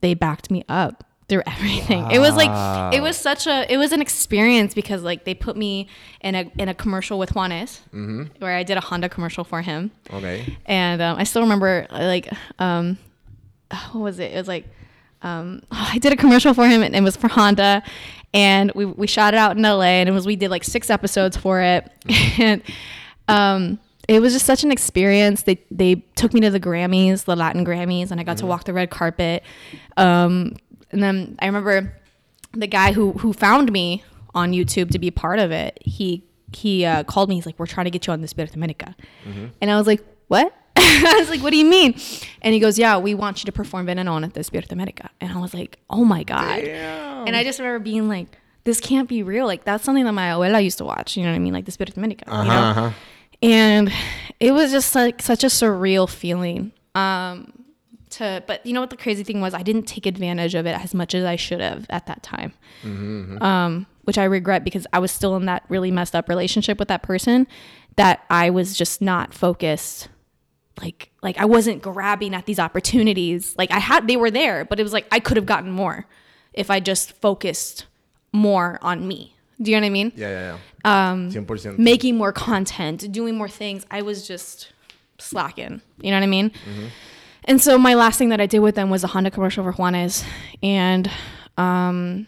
they 0.00 0.14
backed 0.14 0.50
me 0.50 0.64
up 0.68 1.04
through 1.28 1.42
everything. 1.46 2.10
It 2.10 2.18
was 2.18 2.34
like 2.36 2.94
it 2.94 3.00
was 3.02 3.16
such 3.16 3.46
a 3.46 3.70
it 3.72 3.76
was 3.76 3.92
an 3.92 4.00
experience 4.00 4.74
because 4.74 5.02
like 5.02 5.24
they 5.24 5.34
put 5.34 5.56
me 5.56 5.88
in 6.20 6.34
a 6.34 6.50
in 6.58 6.68
a 6.68 6.74
commercial 6.74 7.18
with 7.18 7.30
Juanes, 7.34 7.80
where 8.40 8.56
I 8.56 8.62
did 8.62 8.76
a 8.76 8.80
Honda 8.80 9.08
commercial 9.08 9.44
for 9.44 9.62
him, 9.62 9.90
Okay. 10.12 10.56
and 10.66 11.00
um, 11.02 11.18
I 11.18 11.24
still 11.24 11.42
remember 11.42 11.86
like 11.90 12.30
um, 12.58 12.98
what 13.92 14.00
was 14.02 14.18
it? 14.18 14.32
It 14.32 14.36
was 14.36 14.48
like 14.48 14.66
um, 15.24 15.62
I 15.70 15.98
did 15.98 16.12
a 16.12 16.16
commercial 16.16 16.54
for 16.54 16.68
him 16.68 16.82
and 16.82 16.94
it 16.94 17.02
was 17.02 17.16
for 17.16 17.28
Honda 17.28 17.82
and 18.32 18.70
we, 18.74 18.84
we 18.84 19.06
shot 19.06 19.34
it 19.34 19.38
out 19.38 19.56
in 19.56 19.62
LA 19.62 19.82
and 19.82 20.08
it 20.08 20.12
was 20.12 20.26
we 20.26 20.36
did 20.36 20.50
like 20.50 20.62
six 20.62 20.90
episodes 20.90 21.36
for 21.36 21.60
it 21.60 21.90
and 22.38 22.62
um, 23.28 23.78
it 24.08 24.20
was 24.20 24.32
just 24.32 24.46
such 24.46 24.64
an 24.64 24.70
experience. 24.70 25.42
They 25.42 25.58
they 25.70 25.96
took 26.14 26.34
me 26.34 26.40
to 26.40 26.50
the 26.50 26.60
Grammys, 26.60 27.24
the 27.24 27.36
Latin 27.36 27.64
Grammys, 27.64 28.10
and 28.10 28.20
I 28.20 28.24
got 28.24 28.36
to 28.38 28.46
walk 28.46 28.64
the 28.64 28.72
red 28.72 28.90
carpet. 28.90 29.42
Um, 29.96 30.56
and 30.90 31.02
then 31.02 31.36
I 31.38 31.46
remember 31.46 31.96
the 32.52 32.66
guy 32.66 32.92
who 32.92 33.12
who 33.12 33.32
found 33.32 33.72
me 33.72 34.04
on 34.34 34.52
YouTube 34.52 34.90
to 34.90 34.98
be 34.98 35.10
part 35.10 35.38
of 35.38 35.50
it. 35.50 35.78
He 35.80 36.22
he 36.52 36.84
uh, 36.84 37.04
called 37.04 37.28
me. 37.30 37.36
He's 37.36 37.46
like, 37.46 37.58
"We're 37.58 37.66
trying 37.66 37.84
to 37.86 37.90
get 37.90 38.06
you 38.06 38.12
on 38.12 38.20
this 38.20 38.34
Despierta 38.34 38.54
America," 38.56 38.94
and 39.60 39.70
I 39.70 39.78
was 39.78 39.86
like, 39.86 40.04
"What?" 40.28 40.54
I 40.76 41.16
was 41.18 41.28
like, 41.30 41.42
"What 41.42 41.50
do 41.50 41.56
you 41.56 41.64
mean?" 41.64 41.94
And 42.42 42.52
he 42.54 42.60
goes, 42.60 42.78
"Yeah, 42.78 42.98
we 42.98 43.14
want 43.14 43.42
you 43.42 43.46
to 43.46 43.52
perform 43.52 43.86
Veneno 43.86 44.10
on 44.12 44.28
Despierta 44.30 44.72
America." 44.72 45.10
And 45.20 45.32
I 45.32 45.38
was 45.40 45.54
like, 45.54 45.78
"Oh 45.88 46.04
my 46.04 46.22
god!" 46.24 46.60
And 47.26 47.36
I 47.36 47.44
just 47.44 47.58
remember 47.58 47.78
being 47.78 48.08
like, 48.08 48.38
"This 48.64 48.80
can't 48.80 49.08
be 49.08 49.22
real. 49.22 49.46
Like 49.46 49.64
that's 49.64 49.84
something 49.84 50.04
that 50.04 50.12
my 50.12 50.30
abuela 50.30 50.62
used 50.62 50.78
to 50.78 50.84
watch. 50.84 51.16
You 51.16 51.22
know 51.24 51.30
what 51.30 51.36
I 51.36 51.38
mean? 51.40 51.52
Like 51.52 51.64
Despierta 51.64 51.96
America." 51.96 52.24
You 52.26 52.32
know? 52.32 52.50
Uh-huh. 52.50 52.90
and 53.42 53.92
it 54.40 54.52
was 54.52 54.70
just 54.72 54.94
like 54.94 55.22
such 55.22 55.44
a 55.44 55.48
surreal 55.48 56.08
feeling 56.08 56.72
um 56.94 57.52
to 58.10 58.42
but 58.46 58.64
you 58.64 58.72
know 58.72 58.80
what 58.80 58.90
the 58.90 58.96
crazy 58.96 59.24
thing 59.24 59.40
was 59.40 59.52
i 59.54 59.62
didn't 59.62 59.82
take 59.88 60.06
advantage 60.06 60.54
of 60.54 60.66
it 60.66 60.78
as 60.78 60.94
much 60.94 61.14
as 61.14 61.24
i 61.24 61.34
should 61.36 61.60
have 61.60 61.84
at 61.90 62.06
that 62.06 62.22
time 62.22 62.52
um 63.42 63.86
which 64.04 64.18
i 64.18 64.24
regret 64.24 64.62
because 64.64 64.86
i 64.92 64.98
was 64.98 65.10
still 65.10 65.34
in 65.36 65.46
that 65.46 65.64
really 65.68 65.90
messed 65.90 66.14
up 66.14 66.28
relationship 66.28 66.78
with 66.78 66.88
that 66.88 67.02
person 67.02 67.46
that 67.96 68.22
i 68.30 68.48
was 68.50 68.76
just 68.76 69.02
not 69.02 69.34
focused 69.34 70.08
like 70.80 71.10
like 71.22 71.38
i 71.38 71.44
wasn't 71.44 71.80
grabbing 71.82 72.34
at 72.34 72.46
these 72.46 72.58
opportunities 72.58 73.54
like 73.56 73.70
i 73.70 73.78
had 73.78 74.08
they 74.08 74.16
were 74.16 74.30
there 74.30 74.64
but 74.64 74.80
it 74.80 74.82
was 74.82 74.92
like 74.92 75.06
i 75.12 75.20
could 75.20 75.36
have 75.36 75.46
gotten 75.46 75.70
more 75.70 76.06
if 76.52 76.70
i 76.70 76.80
just 76.80 77.12
focused 77.20 77.86
more 78.32 78.78
on 78.82 79.06
me 79.06 79.34
do 79.62 79.70
you 79.70 79.76
know 79.76 79.82
what 79.82 79.86
i 79.86 79.90
mean 79.90 80.12
Yeah, 80.16 80.28
yeah, 80.28 80.56
yeah. 80.84 81.10
Um, 81.12 81.30
100%. 81.30 81.78
making 81.78 82.16
more 82.16 82.32
content, 82.32 83.10
doing 83.12 83.36
more 83.38 83.48
things. 83.48 83.86
I 83.90 84.02
was 84.02 84.26
just 84.28 84.70
slacking. 85.18 85.80
You 86.02 86.10
know 86.10 86.16
what 86.18 86.22
I 86.24 86.26
mean? 86.26 86.50
And 87.46 87.58
so 87.60 87.78
my 87.78 87.94
last 87.94 88.18
thing 88.18 88.28
that 88.30 88.40
I 88.40 88.44
did 88.46 88.58
with 88.58 88.74
them 88.74 88.90
was 88.90 89.02
a 89.02 89.06
Honda 89.06 89.30
commercial 89.30 89.64
for 89.64 89.72
Juanes, 89.72 90.24
and 90.62 91.10
um, 91.56 92.26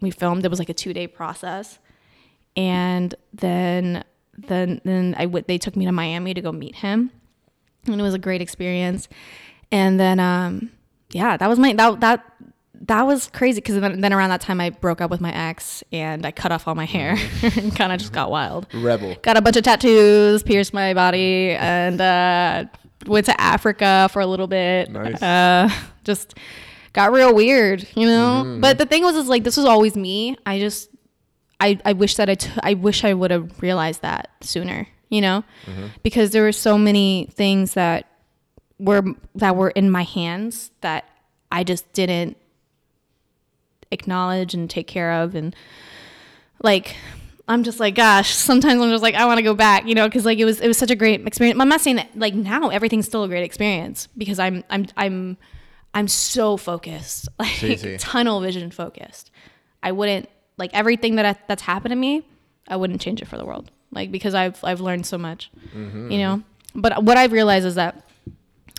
we 0.00 0.10
filmed. 0.10 0.44
It 0.44 0.48
was 0.48 0.58
like 0.58 0.68
a 0.70 0.74
two 0.74 0.92
day 0.92 1.06
process, 1.06 1.78
and 2.56 3.14
then 3.32 4.02
then 4.36 4.80
then 4.84 5.14
I 5.18 5.24
w- 5.26 5.44
they 5.46 5.58
took 5.58 5.76
me 5.76 5.84
to 5.84 5.92
Miami 5.92 6.34
to 6.34 6.40
go 6.40 6.50
meet 6.50 6.76
him, 6.76 7.10
and 7.94 8.00
it 8.00 8.04
was 8.04 8.14
a 8.14 8.18
great 8.18 8.40
experience. 8.40 9.08
And 9.70 9.98
then 9.98 10.20
um, 10.20 10.70
yeah, 11.10 11.36
that 11.36 11.48
was 11.48 11.58
my 11.58 11.72
that 11.74 12.00
that 12.00 12.24
that 12.82 13.02
was 13.02 13.28
crazy 13.32 13.60
because 13.60 13.80
then, 13.80 14.00
then 14.00 14.12
around 14.12 14.30
that 14.30 14.40
time 14.40 14.60
I 14.60 14.70
broke 14.70 15.00
up 15.00 15.10
with 15.10 15.20
my 15.20 15.32
ex 15.32 15.82
and 15.92 16.24
I 16.24 16.30
cut 16.30 16.52
off 16.52 16.68
all 16.68 16.74
my 16.74 16.84
hair 16.84 17.16
and 17.42 17.74
kind 17.74 17.92
of 17.92 17.98
just 17.98 18.12
got 18.12 18.30
wild 18.30 18.66
Rebel. 18.72 19.16
got 19.22 19.36
a 19.36 19.42
bunch 19.42 19.56
of 19.56 19.64
tattoos, 19.64 20.42
pierced 20.42 20.72
my 20.72 20.94
body, 20.94 21.50
and 21.50 22.00
uh, 22.00 22.64
went 23.06 23.26
to 23.26 23.40
Africa 23.40 24.08
for 24.12 24.20
a 24.20 24.26
little 24.26 24.46
bit. 24.46 24.90
Nice. 24.90 25.20
Uh, 25.20 25.70
just 26.04 26.34
got 26.92 27.12
real 27.12 27.34
weird, 27.34 27.86
you 27.96 28.06
know. 28.06 28.58
But 28.60 28.78
the 28.78 28.86
thing 28.86 29.02
was, 29.02 29.16
is 29.16 29.28
like 29.28 29.44
this 29.44 29.56
was 29.56 29.66
always 29.66 29.96
me. 29.96 30.36
I 30.46 30.58
just, 30.58 30.90
I, 31.60 31.78
I 31.84 31.92
wish 31.92 32.14
that 32.16 32.30
I, 32.30 32.34
t- 32.36 32.50
I 32.62 32.74
wish 32.74 33.04
I 33.04 33.12
would 33.14 33.30
have 33.30 33.60
realized 33.60 34.02
that 34.02 34.30
sooner, 34.40 34.86
you 35.08 35.20
know, 35.20 35.44
mm-hmm. 35.66 35.86
because 36.02 36.30
there 36.30 36.42
were 36.42 36.52
so 36.52 36.76
many 36.76 37.28
things 37.32 37.74
that 37.74 38.06
were 38.78 39.02
that 39.34 39.56
were 39.56 39.70
in 39.70 39.90
my 39.90 40.02
hands 40.02 40.70
that 40.80 41.04
I 41.50 41.64
just 41.64 41.90
didn't 41.92 42.36
acknowledge 43.90 44.54
and 44.54 44.68
take 44.68 44.86
care 44.86 45.12
of. 45.12 45.34
And 45.34 45.54
like 46.62 46.96
I'm 47.46 47.62
just 47.62 47.80
like 47.80 47.94
gosh 47.94 48.30
sometimes 48.34 48.80
I'm 48.80 48.90
just 48.90 49.02
like 49.02 49.14
I 49.14 49.24
want 49.24 49.38
to 49.38 49.42
go 49.42 49.54
back 49.54 49.86
you 49.86 49.94
know 49.94 50.06
because 50.06 50.24
like 50.24 50.38
it 50.38 50.44
was 50.44 50.60
it 50.60 50.68
was 50.68 50.78
such 50.78 50.90
a 50.90 50.96
great 50.96 51.26
experience. 51.26 51.58
I'm 51.60 51.68
not 51.68 51.80
saying 51.80 51.96
that 51.96 52.10
like 52.14 52.34
now 52.34 52.68
everything's 52.68 53.06
still 53.06 53.24
a 53.24 53.28
great 53.28 53.44
experience 53.44 54.08
because 54.16 54.38
I'm 54.38 54.64
I'm 54.70 54.86
I'm 54.96 55.36
I'm 55.94 56.08
so 56.08 56.56
focused 56.56 57.28
like 57.38 57.48
Sí, 57.48 57.78
sí. 57.78 57.96
tunnel 57.98 58.40
vision 58.40 58.70
focused. 58.70 59.30
I 59.82 59.92
wouldn't 59.92 60.28
like 60.58 60.70
everything 60.74 61.16
that 61.16 61.24
I, 61.24 61.36
that's 61.46 61.62
happened 61.62 61.92
to 61.92 61.96
me 61.96 62.26
I 62.66 62.76
wouldn't 62.76 63.00
change 63.00 63.22
it 63.22 63.28
for 63.28 63.38
the 63.38 63.46
world 63.46 63.70
like 63.90 64.10
because 64.10 64.34
I've 64.34 64.62
I've 64.64 64.80
learned 64.80 65.06
so 65.06 65.18
much 65.18 65.50
you 65.74 66.18
know 66.18 66.42
but 66.74 67.02
what 67.02 67.16
I've 67.16 67.32
realized 67.32 67.66
is 67.66 67.74
that 67.76 68.04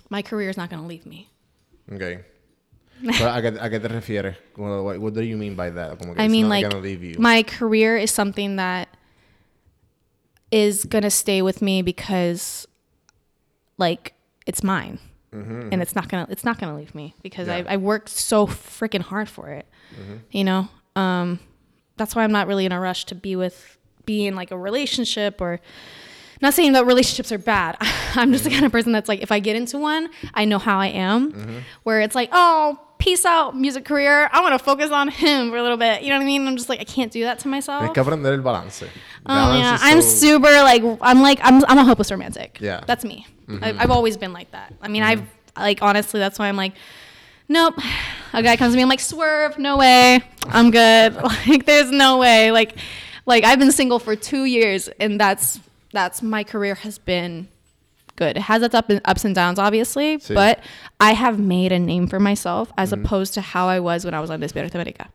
my 0.09 0.21
career 0.21 0.49
is 0.49 0.57
not 0.57 0.69
going 0.69 0.81
to 0.81 0.87
leave 0.87 1.05
me 1.05 1.29
Okay. 1.91 2.19
Pero, 3.17 3.29
¿a, 3.31 3.41
qué, 3.41 3.57
¿A 3.59 3.69
qué 3.69 3.79
te 3.81 3.87
refieres? 3.87 4.35
What, 4.55 4.99
what 4.99 5.13
do 5.13 5.21
you 5.23 5.37
mean 5.37 5.55
by 5.55 5.69
that? 5.69 5.97
I 6.17 6.27
mean, 6.27 6.49
like 6.49 6.69
gonna 6.69 6.81
leave 6.83 7.01
you. 7.01 7.15
my 7.17 7.43
career 7.43 7.97
is 7.97 8.11
something 8.11 8.57
that 8.57 8.89
is 10.51 10.83
gonna 10.85 11.09
stay 11.09 11.41
with 11.41 11.61
me 11.61 11.81
because, 11.81 12.67
like, 13.77 14.13
it's 14.45 14.63
mine, 14.63 14.99
and 15.31 15.81
it's 15.81 15.95
not 15.95 16.09
gonna 16.09 16.27
it's 16.29 16.43
not 16.43 16.59
gonna 16.59 16.75
leave 16.75 16.93
me 16.93 17.15
because 17.23 17.47
Mm-hmm. 17.47 17.65
Yeah. 17.65 17.71
I 17.71 17.75
I 17.75 17.77
worked 17.77 18.09
so 18.09 18.45
freaking 18.47 19.01
hard 19.01 19.29
for 19.29 19.47
it. 19.49 19.65
You 20.31 20.43
know, 20.43 20.67
um, 20.95 21.39
that's 21.95 22.15
why 22.15 22.23
I'm 22.25 22.31
not 22.33 22.47
really 22.47 22.65
in 22.65 22.73
a 22.73 22.79
rush 22.81 23.05
to 23.05 23.15
be 23.15 23.35
with 23.37 23.77
be 24.09 24.25
in 24.27 24.35
like 24.35 24.51
a 24.51 24.57
relationship 24.57 25.41
or. 25.41 25.59
Not 26.41 26.53
saying 26.53 26.71
that 26.71 26.85
relationships 26.85 27.33
are 27.33 27.37
bad. 27.37 27.75
I'm 28.15 28.31
just 28.31 28.45
the 28.45 28.49
kind 28.49 28.63
of 28.63 28.71
person 28.71 28.93
that's 28.93 29.09
like, 29.09 29.21
if 29.21 29.29
I 29.29 29.39
get 29.41 29.57
into 29.57 29.77
one, 29.77 30.07
I 30.33 30.45
know 30.45 30.57
how 30.57 30.79
I 30.79 30.87
am. 30.87 31.63
Where 31.83 31.99
it's 31.99 32.15
like, 32.15 32.29
oh, 32.31 32.79
peace 32.97 33.25
out, 33.25 33.57
music 33.57 33.83
career. 33.83 34.29
I 34.31 34.39
want 34.39 34.53
to 34.57 34.63
focus 34.63 34.89
on 34.89 35.09
him 35.09 35.49
for 35.51 35.57
a 35.57 35.61
little 35.61 35.75
bit. 35.75 36.01
You 36.01 36.09
know 36.11 36.15
what 36.15 36.23
I 36.23 36.25
mean? 36.25 36.47
I'm 36.47 36.55
just 36.55 36.69
like, 36.69 36.79
I 36.79 36.85
can't 36.85 37.11
do 37.11 37.23
that 37.23 37.39
to 37.39 37.49
myself. 37.49 37.81
Tienes 37.83 37.93
que 37.93 38.03
aprender 38.03 38.33
el 38.33 38.41
balance. 38.41 38.83
Oh 38.83 38.87
Balance 39.25 39.59
yeah, 39.63 39.77
I'm 39.81 40.01
so- 40.01 40.07
super 40.07 40.53
like 40.63 40.81
I'm 41.01 41.21
like 41.21 41.39
I'm 41.43 41.63
I'm 41.65 41.77
a 41.77 41.83
hopeless 41.83 42.09
romantic. 42.09 42.57
Yeah. 42.61 42.77
Mm-hmm. 42.77 42.85
that's 42.85 43.03
me. 43.03 43.27
I, 43.61 43.75
I've 43.77 43.91
always 43.91 44.15
been 44.15 44.31
like 44.31 44.49
that. 44.51 44.73
I 44.81 44.87
mean, 44.87 45.03
I've 45.03 45.23
like 45.57 45.81
honestly, 45.81 46.21
that's 46.21 46.39
why 46.39 46.47
I'm 46.47 46.55
like, 46.55 46.73
nope. 47.49 47.75
A 48.31 48.41
guy 48.43 48.55
comes 48.55 48.73
to 48.73 48.77
me, 48.77 48.83
I'm 48.83 48.89
like, 48.89 48.99
swerve, 49.01 49.57
no 49.57 49.75
way, 49.75 50.21
I'm 50.47 50.71
good. 50.71 51.15
like, 51.47 51.65
there's 51.65 51.91
no 51.91 52.17
way. 52.19 52.51
Like, 52.51 52.77
like 53.29 53.45
I've 53.45 53.59
been 53.59 53.71
single 53.71 53.99
for 53.99 54.15
two 54.17 54.43
years, 54.43 54.89
and 54.99 55.19
that's 55.19 55.59
that's 55.93 56.21
my 56.21 56.43
career 56.43 56.75
has 56.83 56.97
been 56.99 57.47
good. 58.17 58.35
It 58.35 58.41
has 58.43 58.61
its 58.61 58.75
up 58.75 58.89
and, 58.89 58.99
ups 59.05 59.23
and 59.23 59.33
downs, 59.33 59.57
obviously, 59.59 60.17
Sí. 60.17 60.33
but 60.35 60.59
I 60.99 61.13
have 61.13 61.39
made 61.39 61.71
a 61.71 61.79
name 61.79 62.07
for 62.07 62.19
myself 62.19 62.69
as 62.77 62.91
opposed 62.91 63.33
to 63.35 63.41
how 63.41 63.69
I 63.69 63.79
was 63.79 64.03
when 64.03 64.13
I 64.13 64.19
was 64.19 64.29
on 64.29 64.41
Despierta 64.41 64.75
America. 64.75 65.07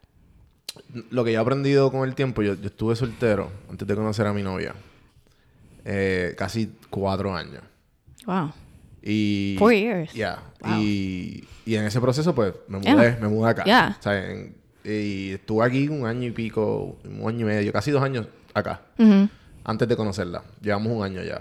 Lo 1.10 1.22
que 1.24 1.32
yo 1.32 1.38
he 1.40 1.44
aprendido 1.44 1.90
con 1.90 2.08
el 2.08 2.14
tiempo, 2.14 2.42
yo, 2.42 2.54
yo 2.54 2.68
estuve 2.68 2.96
soltero 2.96 3.50
antes 3.68 3.86
de 3.86 3.94
conocer 3.94 4.26
a 4.26 4.32
mi 4.32 4.42
novia. 4.42 4.74
Eh, 5.84 6.34
casi 6.38 6.70
cuatro 6.90 7.34
años. 7.34 7.62
Wow. 8.26 8.52
Y, 9.02 9.56
Four 9.58 9.72
years. 9.74 10.12
Yeah. 10.14 10.38
Wow. 10.62 10.78
Y, 10.80 11.44
y 11.66 11.74
en 11.76 11.84
ese 11.84 12.00
proceso, 12.00 12.34
pues, 12.34 12.54
me 12.68 12.80
Yeah. 12.80 13.18
me 13.20 13.28
mudé 13.28 13.50
acá. 13.50 13.64
Yeah. 13.64 13.96
O 13.98 14.02
sea, 14.02 14.30
en- 14.30 14.54
y 14.85 15.32
estuve 15.32 15.64
aquí 15.64 15.89
un 15.89 16.07
año 16.07 16.28
y 16.28 16.30
pico, 16.30 16.99
un 17.05 17.28
año 17.28 17.41
y 17.41 17.45
medio, 17.45 17.72
casi 17.72 17.91
dos 17.91 18.03
años 18.03 18.26
acá. 18.53 18.82
Mm-hmm. 18.99 19.30
Antes 19.64 19.89
de 19.89 19.97
conocerla. 19.97 20.43
Llevamos 20.61 20.93
un 20.93 21.03
año 21.03 21.22
ya. 21.22 21.41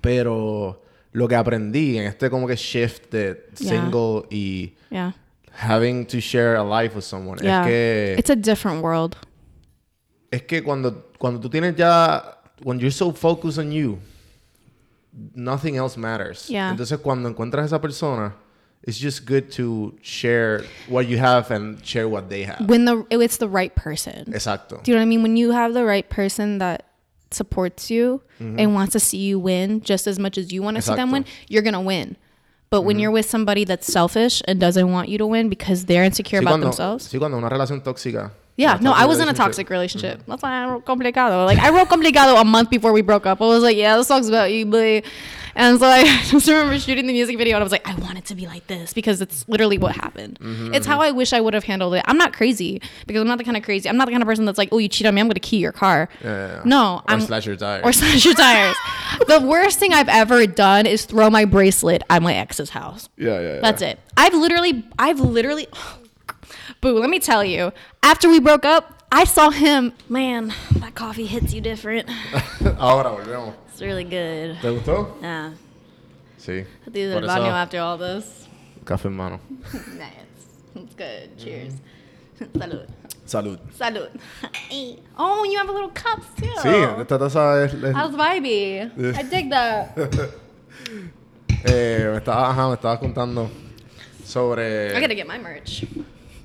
Pero 0.00 0.82
lo 1.12 1.28
que 1.28 1.36
aprendí 1.36 1.98
en 1.98 2.04
este 2.06 2.28
como 2.30 2.46
que 2.46 2.56
shift 2.56 3.10
de 3.12 3.46
Yeah. 3.58 3.70
single 3.70 4.24
y 4.30 4.74
Yeah. 4.90 5.14
having 5.52 6.04
to 6.06 6.18
share 6.18 6.56
a 6.56 6.64
life 6.82 6.94
with 6.96 7.04
someone 7.04 7.40
Yeah. 7.42 7.60
es 7.62 7.66
que 7.66 8.16
It's 8.18 8.30
a 8.30 8.36
different 8.36 8.82
world. 8.82 9.14
es 10.30 10.42
que 10.42 10.62
cuando 10.62 11.10
cuando 11.18 11.40
tú 11.40 11.48
tienes 11.48 11.76
ya 11.76 12.40
when 12.64 12.78
you're 12.78 12.90
so 12.90 13.12
focused 13.12 13.58
on 13.58 13.70
you 13.70 13.98
nothing 15.34 15.76
else 15.76 15.98
matters 15.98 16.48
Yeah. 16.48 16.70
entonces 16.70 16.98
cuando 16.98 17.28
encuentras 17.28 17.62
a 17.62 17.66
esa 17.66 17.80
persona 17.80 18.34
it's 18.86 18.98
just 18.98 19.26
good 19.26 19.50
to 19.52 19.98
share 20.00 20.64
what 20.88 21.08
you 21.08 21.18
have 21.18 21.50
and 21.50 21.84
share 21.84 22.08
what 22.08 22.28
they 22.28 22.44
have 22.44 22.60
when 22.68 22.84
the 22.84 23.04
it's 23.10 23.38
the 23.38 23.48
right 23.48 23.74
person. 23.74 24.24
exacto 24.26 24.82
Do 24.82 24.90
you 24.90 24.96
know 24.96 25.00
what 25.00 25.02
I 25.02 25.06
mean? 25.06 25.22
When 25.22 25.36
you 25.36 25.50
have 25.50 25.74
the 25.74 25.84
right 25.84 26.08
person 26.08 26.58
that 26.58 26.86
supports 27.32 27.90
you 27.90 28.22
mm-hmm. 28.40 28.58
and 28.58 28.74
wants 28.74 28.92
to 28.92 29.00
see 29.00 29.18
you 29.18 29.38
win 29.38 29.80
just 29.80 30.06
as 30.06 30.18
much 30.18 30.38
as 30.38 30.52
you 30.52 30.62
want 30.62 30.76
to 30.76 30.82
see 30.82 30.94
them 30.94 31.10
win, 31.10 31.24
you're 31.48 31.62
gonna 31.62 31.80
win. 31.80 32.16
But 32.70 32.82
when 32.82 32.96
mm-hmm. 32.96 33.02
you're 33.02 33.10
with 33.10 33.26
somebody 33.26 33.64
that's 33.64 33.86
selfish 33.86 34.42
and 34.46 34.58
doesn't 34.58 34.90
want 34.90 35.08
you 35.08 35.18
to 35.18 35.26
win 35.26 35.48
because 35.48 35.84
they're 35.86 36.04
insecure 36.04 36.40
sí, 36.40 36.42
about 36.42 36.52
cuando, 36.52 36.66
themselves. 36.66 37.08
sí, 37.08 37.18
cuando 37.18 37.38
una 37.38 37.48
relación 37.48 37.82
tóxica 37.82 38.32
Yeah, 38.56 38.78
no, 38.80 38.92
I 38.92 39.04
was 39.04 39.20
in 39.20 39.28
a 39.28 39.34
toxic 39.34 39.68
relationship. 39.68 40.22
That's 40.26 40.42
why 40.42 40.64
I 40.64 40.66
wrote 40.70 40.84
complicado. 40.86 41.44
Like 41.44 41.58
I 41.58 41.70
wrote 41.70 41.88
complicado 41.88 42.36
a 42.40 42.44
month 42.44 42.70
before 42.70 42.92
we 42.92 43.02
broke 43.02 43.26
up. 43.26 43.40
I 43.42 43.46
was 43.46 43.62
like, 43.62 43.76
yeah, 43.76 43.96
this 43.98 44.08
song's 44.08 44.28
about 44.28 44.50
you, 44.52 44.64
boy. 44.64 45.02
And 45.54 45.78
so 45.78 45.86
I 45.86 46.04
just 46.24 46.46
remember 46.48 46.78
shooting 46.78 47.06
the 47.06 47.12
music 47.12 47.36
video 47.38 47.56
and 47.56 47.62
I 47.62 47.64
was 47.64 47.72
like, 47.72 47.86
I 47.88 47.94
want 47.96 48.16
it 48.18 48.24
to 48.26 48.34
be 48.34 48.46
like 48.46 48.66
this 48.66 48.92
because 48.92 49.20
it's 49.22 49.46
literally 49.48 49.76
what 49.78 49.94
happened. 49.94 50.38
Mm-hmm, 50.40 50.74
It's 50.74 50.86
how 50.86 51.00
I 51.00 51.10
wish 51.12 51.32
I 51.32 51.40
would 51.40 51.54
have 51.54 51.64
handled 51.64 51.94
it. 51.94 52.02
I'm 52.06 52.18
not 52.18 52.32
crazy 52.34 52.80
because 53.06 53.20
I'm 53.22 53.28
not 53.28 53.38
the 53.38 53.44
kind 53.44 53.56
of 53.56 53.62
crazy. 53.62 53.88
I'm 53.88 53.96
not 53.98 54.04
the 54.06 54.10
kind 54.12 54.22
of 54.22 54.26
person 54.26 54.44
that's 54.46 54.58
like, 54.58 54.70
oh, 54.72 54.78
you 54.78 54.88
cheat 54.88 55.06
on 55.06 55.14
me, 55.14 55.20
I'm 55.20 55.28
gonna 55.28 55.40
key 55.40 55.56
your 55.58 55.72
car. 55.72 56.08
Yeah, 56.22 56.28
yeah, 56.28 56.54
yeah. 56.56 56.62
No, 56.64 56.96
or 56.96 57.02
I'm 57.08 57.20
slash 57.22 57.46
your 57.46 57.56
tires 57.56 57.82
or 57.84 57.92
slash 57.92 58.24
your 58.24 58.34
tires. 58.34 58.76
the 59.28 59.40
worst 59.46 59.78
thing 59.78 59.92
I've 59.94 60.08
ever 60.10 60.46
done 60.46 60.84
is 60.86 61.04
throw 61.06 61.28
my 61.30 61.44
bracelet 61.46 62.02
at 62.10 62.22
my 62.22 62.34
ex's 62.34 62.70
house. 62.70 63.08
yeah, 63.18 63.38
yeah, 63.40 63.54
yeah. 63.54 63.60
That's 63.60 63.80
it. 63.82 63.98
I've 64.16 64.34
literally, 64.34 64.84
I've 64.98 65.20
literally, 65.20 65.68
boo, 66.80 66.98
let 66.98 67.10
me 67.10 67.18
tell 67.18 67.44
you, 67.44 67.72
after 68.02 68.28
we 68.28 68.40
broke 68.40 68.64
up, 68.64 69.04
I 69.12 69.24
saw 69.24 69.50
him. 69.50 69.92
Man, 70.08 70.52
that 70.80 70.94
coffee 70.94 71.26
hits 71.26 71.52
you 71.54 71.60
different. 71.60 72.08
Ahora 72.78 73.10
volvemos. 73.10 73.54
It's 73.68 73.80
really 73.80 74.04
good. 74.04 74.56
¿Te 74.60 74.68
gustó? 74.70 75.16
Yeah. 75.20 75.52
Sí. 76.38 76.64
I'll 76.86 76.92
do 76.92 77.10
the 77.10 77.20
baño 77.26 77.50
after 77.50 77.78
all 77.80 77.98
this. 77.98 78.46
café 78.84 79.06
en 79.06 79.16
mano. 79.16 79.40
nice. 79.98 80.10
It's 80.74 80.94
good. 80.94 81.38
Cheers. 81.38 81.74
Salud. 82.54 82.86
Salud. 83.26 83.58
Salud. 83.76 84.10
oh, 85.18 85.44
you 85.44 85.58
have 85.58 85.68
a 85.68 85.72
little 85.72 85.90
cups 85.90 86.26
too. 86.36 86.46
Sí, 86.62 87.00
esta 87.00 87.18
taza 87.18 87.64
es... 87.64 87.74
es- 87.74 87.94
How's 87.94 88.14
vibey? 88.14 88.82
I 89.16 89.22
dig 89.22 89.50
that. 89.50 89.96
eh, 91.64 92.08
me 92.10 92.18
estaba, 92.18 92.50
ajá, 92.50 92.68
me 92.68 92.74
estabas 92.74 92.98
contando 93.00 93.50
sobre... 94.24 94.96
I 94.96 95.00
gotta 95.00 95.14
get 95.14 95.26
my 95.26 95.38
merch. 95.38 95.84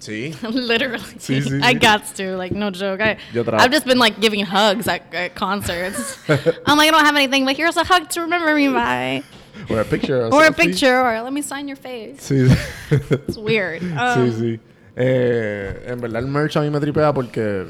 Sí. 0.01 0.33
Literally. 0.43 0.97
Sí, 1.19 1.41
sí, 1.41 1.61
I 1.63 1.73
sí. 1.75 1.79
got 1.79 2.05
to. 2.17 2.35
Like, 2.35 2.51
no 2.53 2.71
joke. 2.71 2.99
I, 3.01 3.17
I've 3.53 3.71
just 3.71 3.85
been 3.85 3.99
like 3.99 4.19
giving 4.19 4.43
hugs 4.43 4.87
at, 4.87 5.13
at 5.13 5.35
concerts. 5.35 6.17
I'm 6.65 6.75
like, 6.77 6.87
I 6.87 6.91
don't 6.91 7.05
have 7.05 7.15
anything, 7.15 7.45
but 7.45 7.55
here's 7.55 7.77
a 7.77 7.83
hug 7.83 8.09
to 8.09 8.21
remember 8.21 8.55
me 8.55 8.67
by. 8.69 9.23
Or 9.69 9.79
a 9.81 9.85
picture. 9.85 10.27
Or 10.33 10.45
a 10.47 10.51
picture, 10.51 10.99
or 10.99 11.21
let 11.21 11.31
me 11.31 11.43
sign 11.43 11.67
your 11.67 11.77
face. 11.77 12.19
Sí. 12.27 12.49
It's 12.89 13.37
weird. 13.37 13.81
sí, 13.81 13.91
Um, 13.97 14.31
sí. 14.31 14.59
Eh, 14.97 15.83
en 15.87 15.99
verdad 16.01 16.23
el 16.23 16.27
merch 16.27 16.55
a 16.57 16.61
mí 16.61 16.69
me 16.71 16.79
tripea 16.79 17.13
porque... 17.13 17.67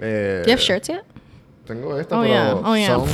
Eh, 0.00 0.42
Do 0.44 0.50
you 0.50 0.52
have 0.52 0.60
shirts 0.60 0.88
yet? 0.88 1.04
Tengo 1.66 1.96
esta, 1.98 2.14
Oh, 2.16 2.22
pero 2.22 2.32
yeah. 2.32 2.52
Oh, 2.64 2.74
yeah. 2.74 2.86
son... 2.86 3.06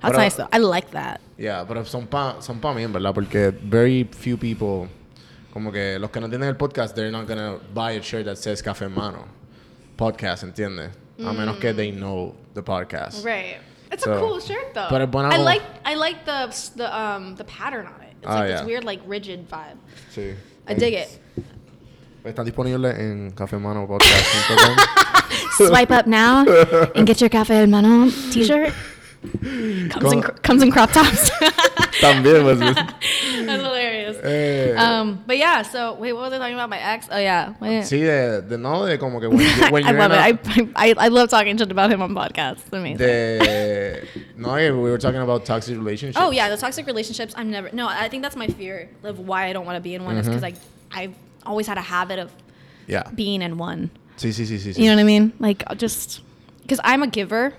That's 0.00 0.12
Pero- 0.12 0.18
nice 0.18 0.34
though. 0.36 0.48
I 0.52 0.58
like 0.58 0.90
that. 0.92 1.20
Yeah, 1.38 1.64
pero 1.68 1.84
son 1.84 2.06
pa, 2.06 2.40
son 2.40 2.58
pa 2.58 2.72
mí, 2.74 2.82
en 2.82 2.92
verdad, 2.92 3.14
porque 3.14 3.52
very 3.62 4.04
few 4.10 4.36
people, 4.36 4.88
como 5.52 5.72
que 5.72 5.98
los 5.98 6.10
que 6.10 6.20
no 6.20 6.28
tienen 6.28 6.48
el 6.48 6.56
podcast, 6.56 6.94
they're 6.94 7.10
not 7.10 7.26
gonna 7.26 7.58
buy 7.74 7.96
a 7.96 8.00
shirt 8.00 8.24
that 8.26 8.36
says 8.36 8.62
Café 8.62 8.84
en 8.86 8.94
Mano. 8.94 9.26
Podcast, 9.96 10.42
¿entiendes? 10.44 10.90
A 11.24 11.32
menos 11.32 11.58
que 11.58 11.74
they 11.74 11.90
know 11.92 12.34
the 12.54 12.62
podcast. 12.62 13.22
Mm. 13.22 13.26
Right. 13.26 13.56
It's 13.92 14.04
So- 14.04 14.14
a 14.14 14.18
cool 14.20 14.40
shirt 14.40 14.72
though. 14.72 14.88
Pero 14.88 15.04
es 15.04 15.10
buena 15.10 15.28
I 15.34 15.38
like 15.38 15.62
I 15.84 15.94
like 15.96 16.24
the 16.24 16.48
the 16.76 16.86
um 16.96 17.34
the 17.36 17.44
pattern 17.44 17.86
on 17.86 18.00
it. 18.02 18.14
It's 18.22 18.26
Ah, 18.26 18.38
like 18.40 18.48
yeah. 18.48 18.56
this 18.58 18.66
weird 18.66 18.84
like 18.84 19.02
rigid 19.06 19.46
vibe. 19.50 19.76
Sí. 20.14 20.34
I 20.68 20.74
dig 20.74 20.94
it. 20.94 21.08
Están 22.24 22.44
disponibles 22.44 22.98
en 22.98 23.32
cafemanopodcast.com. 23.32 24.76
Swipe 25.68 25.90
up 25.90 26.06
now 26.06 26.44
and 26.94 27.06
get 27.06 27.20
your 27.20 27.30
Cafe 27.30 27.54
El 27.62 27.66
Mano 27.66 28.10
t-shirt. 28.30 28.72
Comes 29.90 30.12
in, 30.12 30.22
comes 30.42 30.62
in 30.62 30.70
crop 30.70 30.90
tops. 30.92 31.30
También, 32.00 32.42
pues. 32.42 32.58
Eh, 34.22 34.74
Um, 34.76 35.22
but 35.26 35.38
yeah, 35.38 35.62
so 35.62 35.94
wait, 35.94 36.12
what 36.12 36.22
was 36.24 36.32
I 36.32 36.38
talking 36.38 36.54
about? 36.54 36.68
My 36.70 36.78
ex? 36.78 37.08
Oh 37.10 37.18
yeah. 37.18 37.54
Wait. 37.60 37.82
sí, 37.84 38.00
de, 38.00 38.42
de 38.42 38.58
no, 38.58 38.86
de 38.86 38.98
como 38.98 39.18
que 39.20 39.28
when, 39.28 39.38
you- 39.40 39.70
when 39.70 39.84
I 39.86 39.92
love 39.92 40.12
it. 40.12 40.18
a- 40.18 40.78
I, 40.78 40.88
I 40.90 40.94
I 41.06 41.08
love 41.08 41.30
talking 41.30 41.56
shit 41.56 41.70
about 41.70 41.90
him 41.90 42.02
on 42.02 42.14
podcasts. 42.14 42.60
It's 42.66 42.72
amazing. 42.72 42.98
de, 42.98 44.04
no, 44.36 44.54
we 44.54 44.70
were 44.90 44.98
talking 44.98 45.20
about 45.20 45.44
toxic 45.44 45.76
relationships. 45.76 46.18
Oh 46.20 46.30
yeah, 46.30 46.48
the 46.48 46.56
toxic 46.56 46.86
relationships. 46.86 47.32
I'm 47.36 47.50
never. 47.50 47.70
No, 47.72 47.88
I 47.88 48.08
think 48.08 48.22
that's 48.22 48.36
my 48.36 48.46
fear 48.48 48.88
of 49.04 49.18
why 49.18 49.46
I 49.46 49.52
don't 49.52 49.64
want 49.66 49.76
to 49.76 49.80
be 49.82 49.94
in 49.94 50.04
one 50.04 50.16
is 50.16 50.26
Mm-hmm. 50.26 50.40
because 50.40 50.58
I 50.92 51.02
I've 51.02 51.14
always 51.46 51.66
had 51.66 51.78
a 51.78 51.82
habit 51.82 52.18
of 52.18 52.30
Yeah. 52.86 53.04
being 53.14 53.42
in 53.42 53.56
one. 53.58 53.90
Sí, 54.18 54.30
sí, 54.32 54.44
sí, 54.44 54.56
sí. 54.58 54.74
sí. 54.74 54.78
You 54.78 54.86
know 54.90 54.96
what 54.96 55.00
I 55.00 55.04
mean? 55.04 55.32
Like 55.38 55.64
just 55.78 56.20
because 56.62 56.80
I'm 56.84 57.02
a 57.02 57.06
giver. 57.06 57.54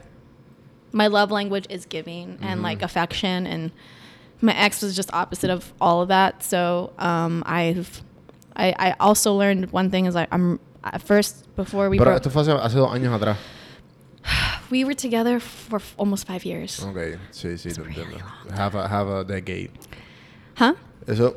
My 0.93 1.07
love 1.07 1.31
language 1.31 1.65
is 1.69 1.85
giving 1.85 2.37
and 2.41 2.55
Mm-hmm. 2.57 2.63
like 2.63 2.81
affection, 2.81 3.47
and 3.47 3.71
my 4.41 4.55
ex 4.55 4.81
was 4.81 4.95
just 4.95 5.13
opposite 5.13 5.49
of 5.49 5.71
all 5.79 6.01
of 6.01 6.07
that. 6.09 6.43
So 6.43 6.93
um, 6.97 7.43
I've 7.45 8.01
I, 8.55 8.73
I 8.77 8.95
also 8.99 9.33
learned 9.33 9.71
one 9.71 9.89
thing 9.89 10.05
is 10.05 10.15
like 10.15 10.27
I'm 10.31 10.59
at 10.83 11.01
first 11.01 11.45
before 11.55 11.89
we 11.89 11.97
Pero 11.97 12.11
broke, 12.11 12.21
esto 12.21 12.29
fue 12.29 12.43
hace, 12.43 12.51
hace 12.61 12.73
dos 12.75 12.89
años 12.91 13.13
atrás. 13.19 13.37
we 14.69 14.83
were 14.83 14.93
together 14.93 15.39
for 15.39 15.77
f- 15.77 15.95
almost 15.97 16.27
five 16.27 16.43
years. 16.45 16.83
Ok, 16.83 17.17
sí, 17.31 17.57
sí, 17.57 17.73
te 17.73 17.81
entiendo. 17.81 18.19
Have 18.55 18.75
a, 18.75 18.87
have 18.87 19.07
a 19.07 19.23
decade. 19.23 19.71
Huh? 20.55 20.73
Eso 21.07 21.35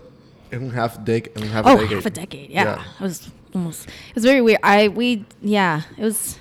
es 0.51 0.59
un 0.61 0.71
half 0.71 0.99
dec 1.05 1.37
un 1.41 1.49
half 1.49 1.65
a 1.67 1.71
Oh, 1.71 1.77
decade. 1.77 1.93
half 1.97 2.07
a 2.07 2.11
decade. 2.11 2.51
Yeah. 2.51 2.83
It 2.99 3.01
was 3.01 3.31
almost. 3.55 3.87
It 3.89 4.15
was 4.15 4.25
very 4.25 4.41
weird. 4.41 4.61
I 4.63 4.89
we 4.89 5.25
yeah. 5.41 5.83
It 5.97 6.03
was, 6.05 6.39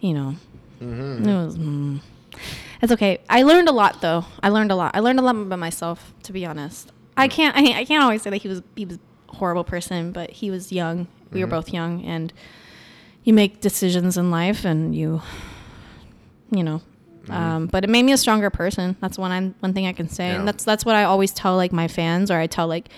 you 0.00 0.14
know, 0.14 0.34
Mm-hmm. 0.80 1.28
it 1.28 1.44
was. 1.46 1.56
Mm, 1.58 2.00
it's 2.82 2.92
okay. 2.92 3.20
I 3.28 3.42
learned 3.42 3.68
a 3.68 3.72
lot 3.72 4.00
though. 4.00 4.24
I 4.42 4.48
learned 4.48 4.70
a 4.70 4.76
lot. 4.76 4.94
I 4.94 5.00
learned 5.00 5.18
a 5.18 5.22
lot 5.22 5.36
about 5.36 5.58
myself. 5.58 6.12
To 6.24 6.32
be 6.32 6.44
honest, 6.46 6.92
I 7.16 7.28
can't. 7.28 7.56
I, 7.56 7.60
I 7.80 7.84
can't 7.84 8.02
always 8.02 8.22
say 8.22 8.30
that 8.30 8.36
he 8.42 8.48
was 8.48 8.62
he 8.76 8.84
was 8.84 8.96
a 8.96 9.32
horrible 9.36 9.64
person, 9.64 10.12
but 10.12 10.30
he 10.30 10.50
was 10.50 10.72
young. 10.72 11.06
We 11.30 11.40
were 11.40 11.46
both 11.50 11.72
young, 11.72 12.04
and 12.04 12.32
you 13.24 13.34
make 13.34 13.60
decisions 13.60 14.16
in 14.16 14.30
life, 14.30 14.64
and 14.64 14.94
you, 14.94 15.20
you 16.50 16.64
know. 16.64 16.80
Um, 17.28 17.66
but 17.66 17.84
it 17.84 17.90
made 17.90 18.04
me 18.04 18.12
a 18.12 18.16
stronger 18.16 18.48
person. 18.48 18.96
That's 19.02 19.18
one 19.18 19.30
I'm 19.30 19.54
one 19.60 19.74
thing 19.74 19.86
I 19.86 19.92
can 19.92 20.08
say, 20.08 20.28
Yeah. 20.28 20.36
and 20.38 20.48
that's 20.48 20.64
that's 20.64 20.86
what 20.86 20.96
I 20.96 21.04
always 21.04 21.30
tell 21.32 21.56
like 21.56 21.72
my 21.72 21.86
fans, 21.88 22.30
or 22.30 22.38
I 22.38 22.46
tell 22.46 22.66
like 22.66 22.88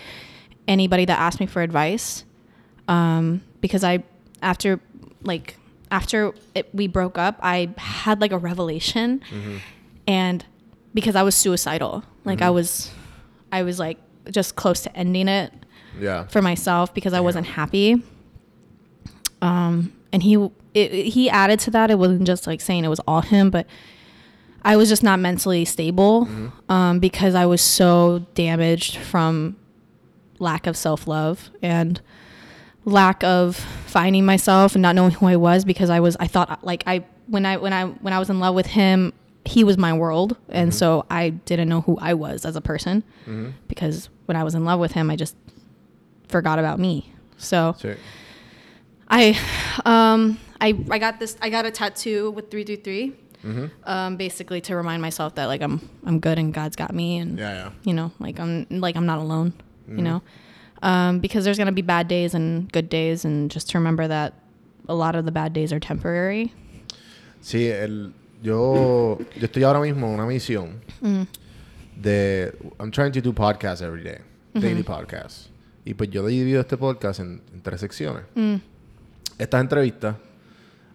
anybody 0.68 1.05
that 1.07 1.18
asks 1.18 1.41
me 1.41 1.47
for 1.47 1.62
advice 1.62 2.24
um, 2.87 3.43
because 3.61 3.83
I 3.83 4.05
after 4.41 4.78
like 5.22 5.57
after 5.91 6.32
it, 6.55 6.68
we 6.74 6.86
broke 6.86 7.18
up, 7.18 7.38
I 7.43 7.70
had 7.76 8.20
like 8.20 8.32
a 8.32 8.38
revelation, 8.38 9.22
and 10.07 10.45
because 10.95 11.16
I 11.16 11.22
was 11.22 11.34
suicidal, 11.34 12.05
like 12.24 12.43
I 12.43 12.51
was, 12.51 12.91
I 13.53 13.62
was 13.62 13.78
like 13.78 13.99
just 14.30 14.57
close 14.57 14.80
to 14.82 14.97
ending 14.97 15.28
it 15.28 15.53
Yeah. 15.99 16.26
for 16.28 16.41
myself 16.43 16.93
because 16.95 17.12
I 17.12 17.20
wasn't 17.20 17.47
happy. 17.47 18.03
Um, 19.43 19.93
and 20.12 20.22
he 20.22 20.34
it, 20.34 20.51
it- 20.93 21.07
he 21.11 21.30
added 21.30 21.59
to 21.61 21.70
that. 21.72 21.91
It 21.91 21.99
wasn't 21.99 22.26
just 22.26 22.47
like 22.47 22.61
saying 22.61 22.84
it 22.84 22.88
was 22.88 23.01
all 23.07 23.22
him, 23.22 23.51
but 23.51 23.66
I 24.62 24.76
was 24.76 24.88
just 24.88 25.03
not 25.03 25.18
mentally 25.18 25.64
stable 25.64 26.28
um, 26.68 26.99
because 27.01 27.34
I 27.34 27.47
was 27.47 27.62
so 27.62 28.26
damaged 28.34 28.97
from 28.97 29.57
lack 30.38 30.66
of 30.66 30.76
self 30.76 31.07
love 31.09 31.51
and 31.62 32.01
lack 32.85 33.22
of 33.24 33.57
finding 33.87 34.24
myself 34.24 34.74
and 34.74 34.83
not 34.83 34.95
knowing 34.95 35.11
who 35.12 35.26
I 35.26 35.37
was 35.37 35.64
because 35.64 35.91
I 35.91 36.01
was 36.01 36.16
I 36.18 36.26
thought 36.26 36.64
like 36.64 36.83
I 36.87 37.05
when 37.26 37.45
I 37.47 37.57
when 37.59 37.72
I 37.72 37.87
when 37.87 38.12
I 38.12 38.18
was 38.18 38.31
in 38.31 38.41
love 38.41 38.55
with 38.55 38.66
him 38.66 39.12
he 39.45 39.64
was 39.64 39.78
my 39.78 39.93
world. 39.93 40.37
And 40.51 40.74
so 40.74 41.07
I 41.11 41.31
didn't 41.31 41.68
know 41.68 41.81
who 41.81 41.97
I 41.99 42.14
was 42.14 42.45
as 42.45 42.57
a 42.57 42.61
person 42.61 43.03
because 43.68 44.09
when 44.26 44.37
I 44.37 44.45
was 44.45 44.55
in 44.55 44.64
love 44.64 44.78
with 44.81 44.93
him 44.93 45.11
I 45.11 45.16
just 45.16 45.35
forgot 46.28 46.59
about 46.59 46.78
me. 46.78 47.12
So 47.39 47.74
Sí. 47.78 47.97
I 49.09 49.39
um 49.85 50.39
I 50.61 50.78
I 50.91 50.99
got 50.99 51.18
this 51.18 51.37
I 51.43 51.51
got 51.51 51.66
a 51.66 51.70
tattoo 51.70 52.31
with 52.31 52.51
333 52.51 53.12
um 53.85 54.16
basically 54.16 54.61
to 54.62 54.76
remind 54.76 55.01
myself 55.03 55.35
that 55.37 55.47
like 55.47 55.62
I'm 55.62 55.81
I'm 56.07 56.20
good 56.20 56.39
and 56.39 56.53
God's 56.55 56.76
got 56.76 56.95
me 56.95 57.18
and 57.18 57.39
Yeah, 57.39 57.53
yeah. 57.55 57.70
you 57.83 57.95
know 57.95 58.12
like 58.20 58.39
I'm 58.39 58.66
like 58.70 58.97
I'm 58.97 59.07
not 59.07 59.18
alone 59.18 59.53
you 59.89 60.03
know 60.03 60.22
um 60.83 61.18
because 61.20 61.45
there's 61.45 61.59
going 61.59 61.66
to 61.68 61.72
be 61.74 61.83
bad 61.83 62.09
days 62.09 62.35
and 62.35 62.70
good 62.72 62.89
days 62.89 63.24
and 63.24 63.51
just 63.51 63.68
to 63.70 63.78
remember 63.78 64.09
that 64.09 64.33
a 64.89 64.95
lot 64.95 65.14
of 65.14 65.24
the 65.24 65.33
bad 65.33 65.53
days 65.53 65.72
are 65.72 65.81
temporary 65.81 66.53
Sí, 67.43 67.68
el, 67.70 68.12
yo, 68.43 69.18
yo 69.37 69.47
estoy 69.47 69.62
ahora 69.62 69.81
mismo 69.81 70.07
en 70.09 70.14
una 70.14 70.26
misión 70.26 70.81
Mm. 71.01 71.26
de... 71.97 72.53
I'm 72.78 72.91
trying 72.91 73.12
to 73.12 73.20
do 73.22 73.33
podcasts 73.33 73.81
every 73.83 74.03
day. 74.05 74.18
Mm-hmm. 74.55 74.61
Daily 74.61 74.83
podcasts. 74.83 75.49
Y 75.87 75.95
pues 75.95 76.11
yo 76.11 76.26
divido 76.26 76.61
este 76.61 76.76
podcast 76.76 77.20
en, 77.20 77.41
en 77.55 77.62
tres 77.62 77.81
secciones. 77.81 78.24
Mm. 78.35 78.57
Estas 79.39 79.61
entrevistas 79.62 80.16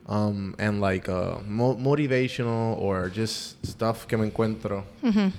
um, 0.08 0.54
and 0.60 0.82
like 0.82 1.10
uh, 1.10 1.40
mo- 1.48 1.76
motivational 1.76 2.78
or 2.80 3.10
just 3.10 3.66
stuff 3.66 4.06
que 4.08 4.18
me 4.18 4.28
encuentro 4.30 4.84
Mm-hmm. 5.04 5.30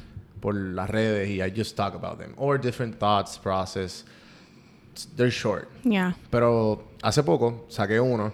por 0.40 0.54
las 0.54 0.90
redes 0.90 1.28
y 1.30 1.40
I 1.40 1.50
just 1.50 1.76
talk 1.76 1.94
about 1.94 2.18
them. 2.18 2.34
Or 2.36 2.58
different 2.58 2.98
thoughts, 2.98 3.38
process. 3.38 4.04
They're 5.16 5.30
short. 5.30 5.68
yeah 5.84 6.14
Pero 6.30 6.82
hace 7.02 7.22
poco 7.22 7.66
saqué 7.68 8.00
uno 8.00 8.32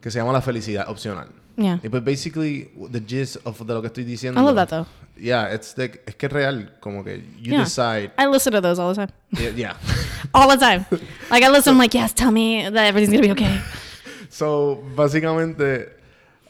que 0.00 0.10
se 0.10 0.18
llama 0.18 0.32
La 0.32 0.40
felicidad 0.42 0.88
opcional. 0.88 1.28
yeah 1.56 1.78
Y 1.82 1.88
pues 1.88 2.02
basically 2.04 2.70
the 2.90 3.00
gist 3.06 3.36
of 3.44 3.60
de 3.66 3.74
lo 3.74 3.80
que 3.82 3.88
estoy 3.88 4.04
diciendo. 4.04 4.40
I 4.40 4.44
love 4.44 4.56
that 4.56 4.68
though 4.68 4.86
Yeah, 5.14 5.52
it's 5.54 5.74
the, 5.74 6.00
es 6.06 6.14
que 6.16 6.26
es 6.26 6.32
real, 6.32 6.72
como 6.80 7.04
que 7.04 7.18
you 7.40 7.52
yeah 7.52 7.60
decide. 7.64 8.10
I 8.18 8.26
listen 8.26 8.52
to 8.54 8.60
those 8.62 8.80
all 8.80 8.94
the 8.94 9.06
time 9.06 9.12
Yeah, 9.30 9.50
yeah. 9.50 9.76
all 10.34 10.48
the 10.48 10.56
time 10.56 10.86
like 11.30 11.44
I 11.44 11.50
listen 11.50 11.74
I'm 11.74 11.78
like 11.78 11.94
yes 11.94 12.12
tell 12.14 12.30
me 12.32 12.62
that 12.70 12.86
everything's 12.86 13.14
to 13.14 13.20
be 13.22 13.30
okay 13.32 13.60
so, 14.30 14.82
básicamente 14.96 15.96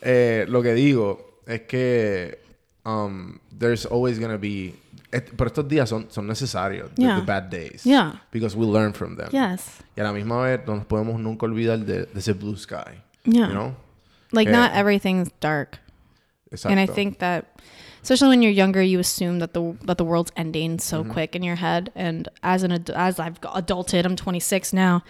eh, 0.00 0.46
lo 0.48 0.62
que 0.62 0.74
digo 0.74 1.40
es 1.46 1.62
que 1.62 2.38
um, 2.84 3.40
there's 3.56 3.84
always 3.84 4.18
gonna 4.20 4.38
be 4.38 4.74
pero 5.36 5.48
estos 5.48 5.68
días 5.68 5.88
son, 5.88 6.06
son 6.10 6.26
necesarios, 6.26 6.90
the- 6.94 7.02
Yeah. 7.02 7.20
the, 7.20 7.26
bad 7.26 7.50
days. 7.50 7.84
Yeah. 7.84 8.14
Because 8.30 8.56
we 8.56 8.64
learn 8.66 8.92
from 8.94 9.16
them. 9.16 9.28
yes 9.32 9.80
Y 9.96 10.00
a 10.02 10.04
la 10.04 10.12
misma 10.12 10.42
vez 10.42 10.60
no 10.66 10.76
nos 10.76 10.86
podemos 10.86 11.20
nunca 11.20 11.46
olvidar 11.46 11.84
de, 11.84 12.06
de 12.06 12.18
ese 12.18 12.32
blue 12.34 12.56
sky. 12.56 13.02
Yeah. 13.24 13.48
You 13.48 13.54
know? 13.54 13.76
like 14.32 14.48
Yeah. 14.48 14.56
not 14.56 14.72
everything's 14.72 15.30
dark 15.40 15.78
and 16.64 16.78
I 16.80 16.86
think 16.86 17.18
that 17.20 17.46
especially 18.02 18.28
when 18.30 18.42
you're 18.42 18.50
younger 18.52 18.82
you 18.82 18.98
assume 18.98 19.38
that 19.40 19.52
the 19.54 19.74
that 19.86 19.96
the 19.98 20.04
world's 20.04 20.32
ending 20.36 20.78
so 20.78 21.02
Mm-hmm. 21.02 21.12
quick 21.12 21.36
in 21.36 21.42
your 21.42 21.56
head 21.56 21.90
and 21.94 22.28
as 22.42 22.62
an 22.62 22.72
ad- 22.72 22.90
as 22.90 23.18
I've 23.20 23.40
adulted 23.42 24.04
I'm 24.06 24.16
26 24.16 24.72
now 24.72 25.02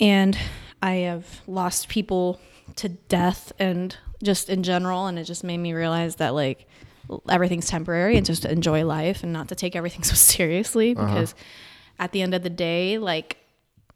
and 0.00 0.36
I 0.82 0.94
have 1.06 1.42
lost 1.46 1.88
people 1.88 2.38
to 2.76 2.88
death 2.88 3.52
and 3.58 3.96
just 4.22 4.48
in 4.50 4.62
general 4.62 5.06
and 5.06 5.18
it 5.18 5.24
just 5.24 5.42
made 5.44 5.58
me 5.58 5.72
realize 5.72 6.16
that 6.16 6.34
like 6.34 6.66
everything's 7.28 7.68
temporary 7.68 8.16
and 8.16 8.26
just 8.26 8.44
enjoy 8.44 8.84
life 8.84 9.22
and 9.22 9.32
not 9.32 9.48
to 9.48 9.54
take 9.54 9.76
everything 9.76 10.02
so 10.12 10.14
seriously 10.14 10.94
uh-huh. 10.96 11.06
because 11.06 11.34
at 11.98 12.12
the 12.12 12.22
end 12.22 12.34
of 12.34 12.42
the 12.42 12.50
day 12.50 12.98
like 12.98 13.38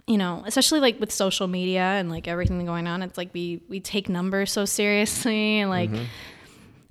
you 0.06 0.16
know 0.16 0.42
especially 0.46 0.80
like 0.80 0.98
with 1.00 1.12
social 1.12 1.46
media 1.46 1.82
and 1.82 2.10
like 2.10 2.26
everything 2.26 2.64
going 2.64 2.86
on 2.86 3.02
it's 3.02 3.18
like 3.18 3.30
we 3.32 3.62
we 3.68 3.80
take 3.80 4.08
numbers 4.08 4.50
so 4.50 4.64
seriously 4.64 5.60
and 5.60 5.70
like 5.70 5.90
mm-hmm. 5.90 6.04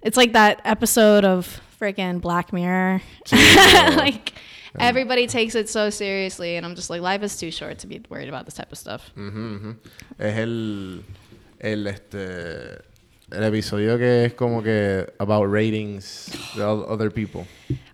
it's 0.01 0.17
like 0.17 0.33
that 0.33 0.61
episode 0.65 1.25
of 1.25 1.61
freaking 1.79 2.21
black 2.21 2.51
mirror. 2.53 3.01
Like 3.31 4.33
everybody 4.77 5.27
takes 5.27 5.55
it 5.55 5.67
so 5.67 5.89
seriously 5.89 6.55
and 6.55 6.63
i'm 6.63 6.75
just 6.75 6.91
like 6.91 7.01
life 7.01 7.23
is 7.23 7.35
too 7.35 7.49
short 7.49 7.79
to 7.79 7.87
be 7.87 8.01
worried 8.07 8.29
about 8.29 8.45
this 8.45 8.53
type 8.53 8.71
of 8.71 8.77
stuff. 8.77 9.11
Mm-hmm, 9.17 9.55
mm-hmm. 9.55 9.71
Es 10.19 10.37
el, 10.37 11.03
el, 11.59 11.87
este, 11.87 12.81
el 13.31 13.43
episodio 13.43 13.97
que 13.97 14.25
es 14.25 14.33
como 14.33 14.61
que 14.61 15.07
about 15.19 15.45
ratings 15.51 16.29
other 16.57 17.09
people. 17.09 17.45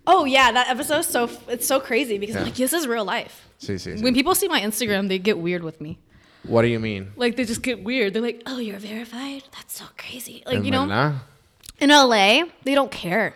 Oh 0.08 0.26
yeah, 0.26 0.52
that 0.52 0.70
episode's 0.70 1.08
so 1.08 1.30
it's 1.48 1.68
so 1.68 1.80
crazy 1.80 2.18
because 2.18 2.36
I'm 2.36 2.44
like 2.46 2.56
this 2.56 2.74
is 2.74 2.88
real 2.88 3.06
life. 3.06 3.48
Sí, 3.60 3.76
sí, 3.80 3.98
sí. 3.98 4.04
When 4.04 4.14
people 4.14 4.36
see 4.36 4.48
my 4.48 4.62
Instagram, 4.62 5.08
they 5.08 5.18
get 5.20 5.38
weird 5.38 5.64
with 5.64 5.82
me. 5.82 5.98
What 6.44 6.62
do 6.62 6.68
you 6.68 6.80
mean? 6.80 7.12
Like 7.16 7.36
they 7.36 7.46
just 7.46 7.64
get 7.64 7.84
weird. 7.84 8.14
They're 8.14 8.22
like, 8.22 8.44
"Oh, 8.46 8.60
you're 8.60 8.78
verified? 8.80 9.44
That's 9.54 9.76
so 9.76 9.86
crazy." 9.98 10.44
Like 10.46 10.58
¿En 10.58 10.66
you 10.66 10.72
know, 10.72 10.86
verdad? 10.86 11.22
in 11.80 11.90
LA, 11.90 12.44
they 12.64 12.76
don't 12.76 12.92
care. 12.92 13.34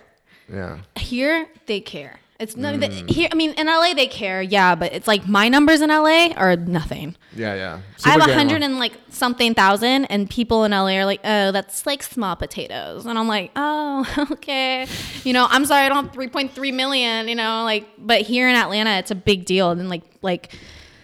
Yeah. 0.51 0.79
Here, 0.95 1.47
they 1.65 1.79
care. 1.79 2.19
It's 2.39 2.55
not 2.55 2.79
that 2.79 2.93
here. 3.09 3.27
I 3.29 3.35
mean, 3.35 3.51
in 3.51 3.67
LA, 3.67 3.93
they 3.93 4.07
care. 4.07 4.41
Yeah, 4.41 4.73
but 4.73 4.93
it's 4.93 5.09
like 5.09 5.27
my 5.27 5.49
numbers 5.49 5.81
in 5.81 5.89
LA 5.89 6.29
are 6.37 6.55
nothing. 6.55 7.17
Yeah, 7.35 7.53
yeah. 7.53 7.81
Sí, 7.97 8.07
I 8.07 8.11
have 8.11 8.29
a 8.29 8.33
hundred 8.33 8.63
and 8.63 8.79
like 8.79 8.93
something 9.09 9.53
thousand, 9.53 10.05
and 10.05 10.29
people 10.29 10.63
in 10.63 10.71
LA 10.71 10.95
are 10.97 11.03
like, 11.05 11.19
"Oh, 11.25 11.51
that's 11.51 11.85
like 11.85 12.01
small 12.01 12.37
potatoes," 12.37 13.05
and 13.05 13.19
I'm 13.19 13.27
like, 13.27 13.51
"Oh, 13.57 14.05
okay." 14.31 14.87
You 15.25 15.33
know, 15.33 15.47
I'm 15.49 15.65
sorry, 15.65 15.85
I 15.85 15.89
don't 15.89 16.05
have 16.05 16.13
3.3 16.13 16.73
million. 16.73 17.27
You 17.27 17.35
know, 17.35 17.63
like, 17.65 17.85
but 17.97 18.21
here 18.21 18.47
in 18.47 18.55
Atlanta, 18.55 18.91
it's 18.91 19.11
a 19.11 19.15
big 19.15 19.43
deal, 19.43 19.71
and 19.71 19.89
like, 19.89 20.03
like, 20.21 20.53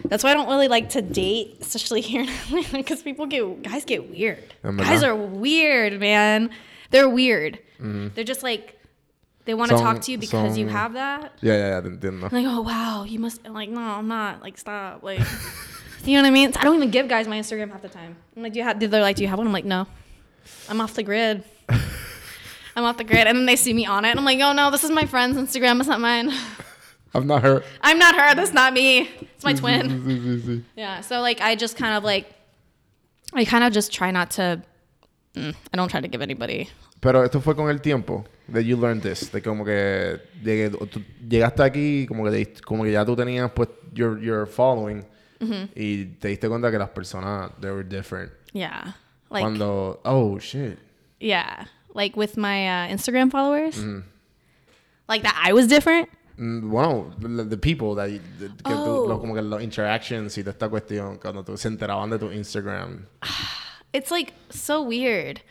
that's 0.06 0.24
why 0.24 0.32
I 0.32 0.36
don't 0.36 0.48
really 0.48 0.70
like 0.70 0.88
to 0.92 1.02
date, 1.02 1.58
especially 1.60 2.00
here 2.12 2.22
in 2.22 2.30
Atlanta, 2.30 2.78
because 2.78 3.04
people 3.04 3.26
get 3.26 3.62
guys 3.62 3.84
get 3.84 4.10
weird. 4.10 4.54
Guys 4.64 5.04
are 5.04 5.14
weird, 5.16 6.00
man. 6.00 6.50
They're 6.92 7.10
weird. 7.10 7.60
They're 7.78 8.24
just 8.24 8.42
like 8.42 8.80
they 9.46 9.54
want 9.54 9.72
to 9.72 9.78
talk 9.78 10.02
to 10.02 10.12
you 10.12 10.18
because 10.18 10.58
you 10.58 10.68
have 10.68 10.94
that. 10.94 11.34
Yeah, 11.42 11.54
yeah, 11.54 11.68
yeah, 11.70 11.82
te 11.82 11.90
entiendo. 11.90 12.32
Like, 12.32 12.46
oh 12.48 12.62
wow, 12.62 13.04
you 13.04 13.20
must 13.20 13.42
I'm 13.46 13.54
like, 13.54 13.70
no, 13.70 13.80
I'm 13.82 14.08
not. 14.08 14.42
Like, 14.42 14.58
stop. 14.58 15.04
Like, 15.04 15.20
you 16.04 16.14
know 16.16 16.22
what 16.24 16.28
I 16.28 16.32
mean? 16.32 16.52
I 16.56 16.64
don't 16.64 16.76
even 16.76 16.92
give 16.92 17.08
guys 17.08 17.28
my 17.28 17.40
Instagram 17.40 17.72
half 17.72 17.82
the 17.82 17.90
time. 17.90 18.16
I'm 18.36 18.44
like, 18.44 18.54
do 18.54 18.60
you 18.60 18.66
have? 18.66 18.80
They're 18.80 19.02
like, 19.02 19.16
do 19.16 19.24
you 19.24 19.30
have 19.30 19.38
one? 19.38 19.48
I'm 19.48 19.54
like, 19.54 19.66
no. 19.66 19.88
I'm 20.70 20.82
off 20.82 20.94
the 20.94 21.04
grid. 21.04 21.44
I'm 22.76 22.84
off 22.84 22.98
the 22.98 23.04
grid, 23.04 23.26
and 23.28 23.38
then 23.38 23.46
they 23.46 23.56
see 23.56 23.74
me 23.74 23.86
on 23.86 24.04
it, 24.04 24.10
and 24.10 24.20
I'm 24.20 24.26
like, 24.26 24.40
oh 24.40 24.52
no, 24.54 24.70
this 24.70 24.84
is 24.84 24.92
my 24.92 25.06
friend's 25.06 25.38
Instagram. 25.38 25.80
It's 25.80 25.88
not 25.88 26.02
mine. 26.02 26.32
I'm 27.16 27.28
not 27.28 27.44
her. 27.44 27.64
I'm 27.82 27.98
not 27.98 28.16
her. 28.16 28.36
That's 28.36 28.52
not 28.52 28.74
me. 28.74 29.10
It's 29.22 29.44
my 29.46 29.54
twin. 29.54 30.66
Yeah. 30.76 31.00
So 31.02 31.22
like, 31.22 31.40
I 31.40 31.56
just 31.56 31.78
kind 31.78 31.96
of 31.96 32.04
like, 32.04 32.30
I 33.34 33.46
kind 33.46 33.64
of 33.64 33.72
just 33.72 33.94
try 33.94 34.12
not 34.12 34.32
to. 34.32 34.62
mm, 35.34 35.56
I 35.74 35.78
don't 35.78 35.88
try 35.88 36.02
to 36.02 36.10
give 36.10 36.22
anybody. 36.22 36.70
Pero 37.06 37.24
esto 37.24 37.40
fue 37.40 37.56
con 37.56 37.70
el 37.70 37.80
tiempo. 37.82 38.26
That 38.52 38.62
you 38.62 38.78
learned 38.78 39.02
this. 39.04 39.32
De 39.32 39.42
como 39.42 39.64
que 39.64 40.20
llegué- 40.44 40.70
tú 40.90 41.02
llegaste 41.28 41.64
aquí 41.64 42.06
como 42.08 42.24
que, 42.26 42.32
te 42.46 42.62
como 42.62 42.84
que 42.84 42.92
ya 42.92 43.06
tú 43.06 43.16
tenías 43.16 43.50
pues 43.52 43.70
your, 43.94 44.20
your 44.20 44.48
following 44.48 45.06
Mm-hmm. 45.40 45.70
y 45.76 46.06
te 46.18 46.30
diste 46.30 46.48
cuenta 46.48 46.72
que 46.72 46.78
las 46.80 46.90
personas 46.90 47.52
they 47.60 47.70
were 47.70 47.84
different. 47.84 48.32
Yeah. 48.54 48.96
Like. 49.30 49.42
Cuando 49.44 50.00
oh 50.06 50.40
shit. 50.40 50.80
Yeah. 51.20 51.68
Like 51.94 52.18
with 52.18 52.38
my 52.38 52.66
uh, 52.68 52.88
Instagram 52.92 53.30
followers. 53.32 53.78
Like 55.08 55.24
that, 55.24 55.36
I 55.46 55.54
was 55.54 55.68
different. 55.68 56.08
Mm, 56.40 56.70
Bueno, 56.70 57.12
the, 57.20 57.46
the 57.46 57.58
people 57.58 57.96
that, 57.96 58.08
que 58.10 58.20
tú- 58.64 59.04
Oh. 59.04 59.08
lo- 59.08 59.20
como 59.20 59.34
que 59.36 59.42
los 59.42 59.62
interactions 59.62 60.38
y 60.38 60.42
toda 60.44 60.52
esta 60.54 60.70
cuestión 60.70 61.18
cuando 61.18 61.44
tú 61.44 61.58
se 61.58 61.68
enteraban 61.68 62.10
de 62.10 62.18
tu 62.20 62.32
Instagram. 62.32 63.06
It's 63.94 64.12
like 64.12 64.34
so 64.50 64.82
weird. 64.82 65.42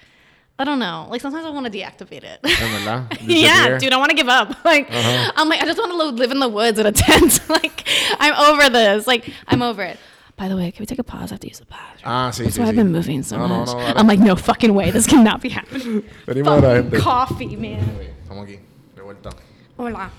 I 0.58 0.62
don't 0.64 0.78
know. 0.78 1.08
Like 1.10 1.20
sometimes 1.20 1.44
I 1.44 1.50
want 1.50 1.66
to 1.66 1.72
deactivate 1.72 2.22
it. 2.22 2.38
Yeah, 3.22 3.76
dude, 3.78 3.92
I 3.92 3.96
want 3.96 4.10
to 4.10 4.16
give 4.16 4.28
up. 4.28 4.56
Like 4.64 4.88
Uh-huh. 4.90 5.32
I'm 5.36 5.48
like 5.48 5.60
I 5.60 5.66
just 5.66 5.78
want 5.78 5.90
to 5.92 5.96
live 6.22 6.30
in 6.30 6.38
the 6.38 6.48
woods 6.48 6.78
in 6.78 6.86
a 6.86 6.92
tent. 7.04 7.40
like 7.48 7.84
I'm 8.20 8.34
over 8.52 8.68
this. 8.70 9.06
Like 9.06 9.28
I'm 9.48 9.62
over 9.62 9.82
it. 9.82 9.98
By 10.36 10.48
the 10.48 10.56
way, 10.56 10.70
can 10.72 10.82
we 10.82 10.86
take 10.86 10.98
a 10.98 11.04
pause? 11.04 11.30
I 11.30 11.34
have 11.34 11.40
to 11.40 11.48
use 11.48 11.58
the 11.60 11.66
bathroom. 11.66 12.02
Ah, 12.04 12.30
sí, 12.32 12.42
That's 12.44 12.56
sí, 12.56 12.60
why 12.60 12.68
I've 12.68 12.74
been 12.76 12.90
moving 12.92 13.22
so 13.22 13.36
No, 13.36 13.46
no, 13.46 13.58
much. 13.60 13.68
no, 13.68 13.78
dale. 13.78 13.94
I'm 13.96 14.06
like, 14.08 14.18
no 14.20 14.34
fucking 14.36 14.74
way. 14.74 14.90
This 14.90 15.06
cannot 15.06 15.40
be 15.40 15.48
happening. 15.48 16.02
Venimos 16.26 16.60
de 16.60 16.66
la 16.68 16.74
Fucking 16.74 16.90
gente. 16.90 16.98
coffee, 17.00 17.56
man. 17.56 17.98
Estamos 18.22 18.44
aquí, 18.44 18.58
de 18.96 19.02
vuelta. 19.02 19.30
Hola. 19.76 20.10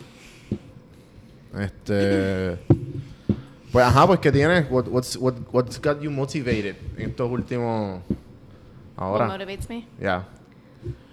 Este. 1.59 2.57
Pues 3.71 3.85
ajá, 3.85 4.07
pues 4.07 4.19
que 4.19 4.31
tienes. 4.31 4.69
What, 4.69 4.87
what's, 4.87 5.17
what, 5.17 5.35
what's 5.51 5.77
got 5.79 6.01
you 6.01 6.09
motivated 6.11 6.75
en 6.97 7.09
estos 7.09 7.29
últimos. 7.29 8.01
What 8.97 9.21
Ahora. 9.21 9.27
motivates 9.27 9.67
me? 9.69 9.87
Yeah. 9.99 10.23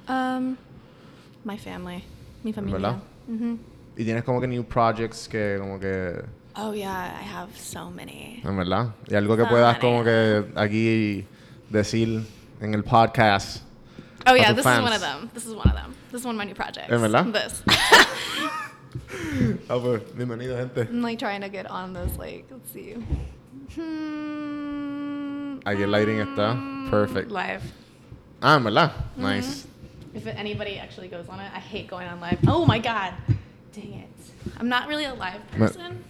Um, 0.09 0.57
my 1.45 1.57
family. 1.57 2.05
Mi 2.45 2.53
familia. 2.53 2.78
¿Verdad? 2.78 3.59
Y 3.97 4.05
tienes 4.05 4.24
como 4.24 4.41
que 4.41 4.47
new 4.47 4.62
projects 4.64 5.28
que 5.28 5.57
como 5.59 5.78
que. 5.78 6.22
Oh 6.57 6.72
yeah, 6.72 7.18
I 7.18 7.22
have 7.24 7.57
so 7.59 7.91
many. 7.91 8.41
En 8.45 8.57
verdad. 8.57 8.93
Y 9.11 9.14
algo 9.16 9.37
que 9.37 9.45
So 9.45 9.49
puedas 9.51 9.74
many. 9.74 9.80
como 9.80 10.05
que 10.05 10.45
aquí 10.57 11.26
decir 11.70 12.24
en 12.61 12.74
el 12.74 12.83
podcast. 12.85 13.62
Oh 14.26 14.35
yeah, 14.35 14.53
this 14.53 14.61
is 14.64 14.66
one 14.66 14.93
of 14.93 15.01
them. 15.01 15.30
This 15.35 15.47
is 15.47 15.55
one 15.55 15.68
of 15.68 15.74
them. 15.74 15.95
This 16.12 16.20
is 16.20 16.26
one 16.26 16.35
of 16.37 16.39
my 16.39 16.45
new 16.45 16.55
projects. 16.55 16.91
¿Es 16.91 17.01
verdad? 17.01 17.33
This. 17.33 17.62
Ah, 19.70 19.78
pues, 19.80 20.03
bienvenido, 20.14 20.55
gente. 20.57 20.83
I'm 20.83 21.01
like 21.01 21.18
trying 21.18 21.41
to 21.41 21.49
get 21.49 21.66
on 21.70 21.95
this. 21.95 22.18
Like, 22.18 22.45
let's 22.51 22.70
see. 22.70 22.95
Hmm, 23.74 24.62
Aquí 25.65 25.83
el 25.83 25.91
lighting 25.91 26.19
está 26.21 26.57
perfect. 26.91 27.31
live. 27.31 27.61
Ah, 28.41 28.57
en 28.57 28.65
verdad. 28.65 28.91
Mm-hmm. 28.91 29.23
Nice. 29.23 29.67
If 30.15 30.27
anybody 30.27 30.79
actually 30.79 31.09
goes 31.09 31.29
on 31.29 31.41
it, 31.41 31.51
I 31.55 31.61
hate 31.61 31.89
going 31.89 32.09
on 32.09 32.21
live. 32.21 32.39
Oh 32.47 32.67
my 32.67 32.79
god, 32.79 33.15
dang 33.73 33.95
it! 33.95 34.09
I'm 34.59 34.69
not 34.69 34.89
really 34.89 35.05
a 35.05 35.15
live 35.15 35.41
person. 35.53 36.05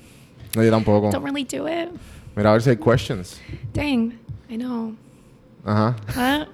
No, 0.57 0.63
yo 0.63 0.71
tampoco. 0.71 1.11
Don't 1.13 1.23
really 1.23 1.45
do 1.45 1.67
it. 1.67 1.91
Mira, 2.35 2.51
a 2.51 2.53
ver 2.55 2.61
si 2.61 2.71
hay 2.71 2.77
questions. 2.77 3.39
Dang, 3.73 4.19
I 4.51 4.57
know. 4.57 4.95
Ajá. 5.65 5.97
Uh 6.09 6.13
-huh. 6.13 6.49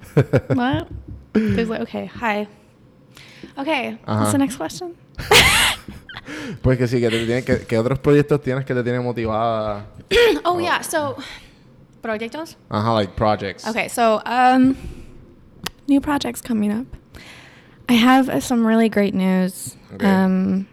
What? 0.55 0.57
what? 0.57 0.87
There's 1.33 1.69
like, 1.69 1.81
okay, 1.81 2.05
hi. 2.05 2.47
Okay, 3.57 3.97
Uh-huh. 4.05 4.19
what's 4.19 4.31
the 4.31 4.37
next 4.37 4.57
question? 4.57 4.95
Pues 6.61 6.77
que 6.77 6.87
sí, 6.87 6.99
que, 6.99 7.09
te 7.09 7.25
tiene, 7.25 7.43
que, 7.43 7.65
que 7.65 7.77
otros 7.77 7.99
proyectos 7.99 8.41
tienes 8.41 8.65
que 8.65 8.73
te 8.73 8.83
tienen 8.83 9.03
motivada. 9.03 9.85
oh 10.45 10.59
yeah, 10.59 10.81
so 10.81 11.15
proyectos. 12.01 12.55
Ajá, 12.69 12.93
like 12.95 13.15
projects. 13.15 13.67
Okay, 13.67 13.87
so 13.87 14.21
um, 14.25 14.75
new 15.87 15.99
projects 16.01 16.41
coming 16.41 16.71
up. 16.71 16.85
I 17.87 17.93
have 17.93 18.29
uh, 18.29 18.39
some 18.39 18.65
really 18.65 18.89
great 18.89 19.13
news. 19.13 19.75
Okay. 19.95 20.05
Um, 20.05 20.67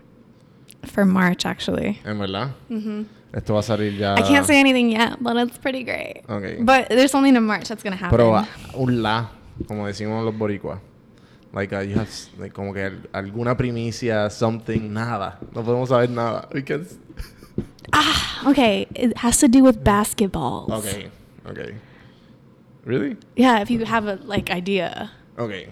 for 0.84 1.04
March 1.04 1.44
actually. 1.46 1.98
En 2.04 2.18
verdad. 2.18 2.52
Mhm. 2.70 3.06
Esto 3.34 3.54
va 3.54 3.58
a 3.60 3.62
salir 3.62 3.92
ya. 3.98 4.14
Mm-hmm. 4.14 4.24
I 4.24 4.28
can't 4.28 4.46
say 4.46 4.58
anything 4.60 4.90
yet, 4.90 5.16
but 5.22 5.36
it's 5.36 5.58
pretty 5.58 5.82
great. 5.82 6.22
Okay. 6.28 6.56
But 6.60 6.88
there's 6.88 7.10
something 7.10 7.34
in 7.36 7.42
March 7.44 7.68
that's 7.68 7.82
gonna 7.82 7.96
happen. 7.96 8.16
Pero 8.16 8.34
ah, 8.34 8.46
un 8.74 9.02
la, 9.02 9.28
como 9.66 9.86
decimos 9.86 10.24
los 10.24 10.34
boricuas. 10.34 10.78
Like, 11.52 11.72
uh, 11.72 11.80
you 11.80 11.94
have, 11.96 12.08
like, 12.38 12.52
como 12.52 12.72
que 12.74 12.90
alguna 13.14 13.56
primicia, 13.56 14.30
something, 14.30 14.92
nada. 14.92 15.38
No 15.54 15.62
podemos 15.62 15.88
saber 15.88 16.10
nada. 16.10 16.48
We 16.52 16.62
can 16.62 16.82
s- 16.82 16.98
okay, 18.46 18.86
it 18.94 19.16
has 19.18 19.38
to 19.38 19.48
do 19.48 19.62
with 19.64 19.82
basketballs. 19.82 20.70
Okay, 20.70 21.10
okay. 21.48 21.74
Really? 22.84 23.16
Yeah, 23.34 23.60
if 23.60 23.70
you 23.70 23.84
have 23.84 24.06
a 24.06 24.16
like 24.16 24.50
idea, 24.50 25.10
Okay. 25.38 25.68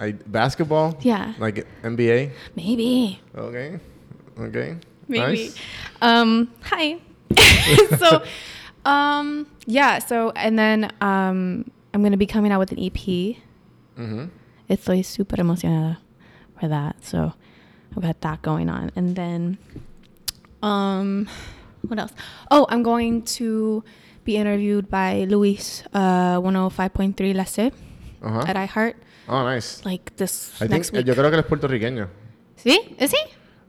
I, 0.00 0.12
basketball? 0.12 0.96
Yeah. 1.02 1.34
Like 1.38 1.66
NBA? 1.82 2.30
maybe, 2.56 3.20
Okay. 3.36 3.78
Okay. 4.38 4.76
maybe. 5.08 5.52
Nice. 5.52 5.56
Um, 6.00 6.50
hi. 6.62 6.96
so, 7.98 8.22
um, 8.84 9.46
yeah. 9.66 9.98
So, 9.98 10.30
and 10.30 10.58
then 10.58 10.90
um, 11.02 11.70
I'm 11.92 12.02
gonna 12.02 12.16
be 12.16 12.26
coming 12.26 12.50
out 12.50 12.58
with 12.58 12.72
an 12.72 12.78
EP. 12.78 13.36
Mm-hmm. 13.98 14.24
Estoy 14.70 15.04
super 15.04 15.36
emocionada 15.36 15.98
for 16.58 16.68
that. 16.68 17.04
So 17.04 17.34
I've 17.94 18.02
got 18.02 18.20
that 18.22 18.42
going 18.42 18.70
on. 18.70 18.90
And 18.96 19.14
then 19.16 19.58
um 20.62 21.28
what 21.82 21.98
else? 21.98 22.12
Oh, 22.50 22.66
I'm 22.68 22.82
going 22.82 23.22
to 23.22 23.82
be 24.24 24.36
interviewed 24.36 24.88
by 24.90 25.24
Luis 25.28 25.82
uh 25.94 26.38
105.3 26.40 27.34
La 27.34 27.44
C 27.44 27.70
Uh-huh. 28.22 28.44
at 28.46 28.56
iHeart 28.56 28.94
Oh, 29.28 29.44
nice. 29.44 29.84
like 29.84 30.14
this 30.16 30.52
I 30.56 30.66
think, 30.66 30.70
next 30.72 30.92
week. 30.92 31.06
yo 31.06 31.14
creo 31.14 31.30
que 31.30 31.38
él 31.38 31.44
es 31.44 31.46
puertorriqueño. 31.46 32.08
See? 32.56 32.78
Is 32.98 33.12
he? 33.12 33.22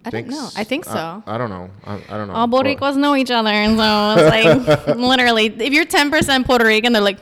I 0.04 0.10
don't 0.10 0.28
know. 0.28 0.50
I 0.58 0.64
think 0.64 0.84
so. 0.86 1.22
I, 1.28 1.36
I 1.36 1.38
don't 1.38 1.50
know. 1.52 1.70
I, 1.86 1.94
I 2.10 2.18
don't 2.18 2.28
know. 2.28 2.34
All 2.34 2.48
Boricuas 2.48 2.98
know 2.98 3.16
each 3.16 3.30
other, 3.30 3.52
and 3.52 3.78
so 3.78 4.16
it's 4.18 4.66
like 4.68 4.88
literally, 4.98 5.46
if 5.46 5.72
you're 5.72 5.86
10% 5.86 6.44
Puerto 6.46 6.66
Rican, 6.66 6.92
they're 6.92 7.04
like, 7.04 7.22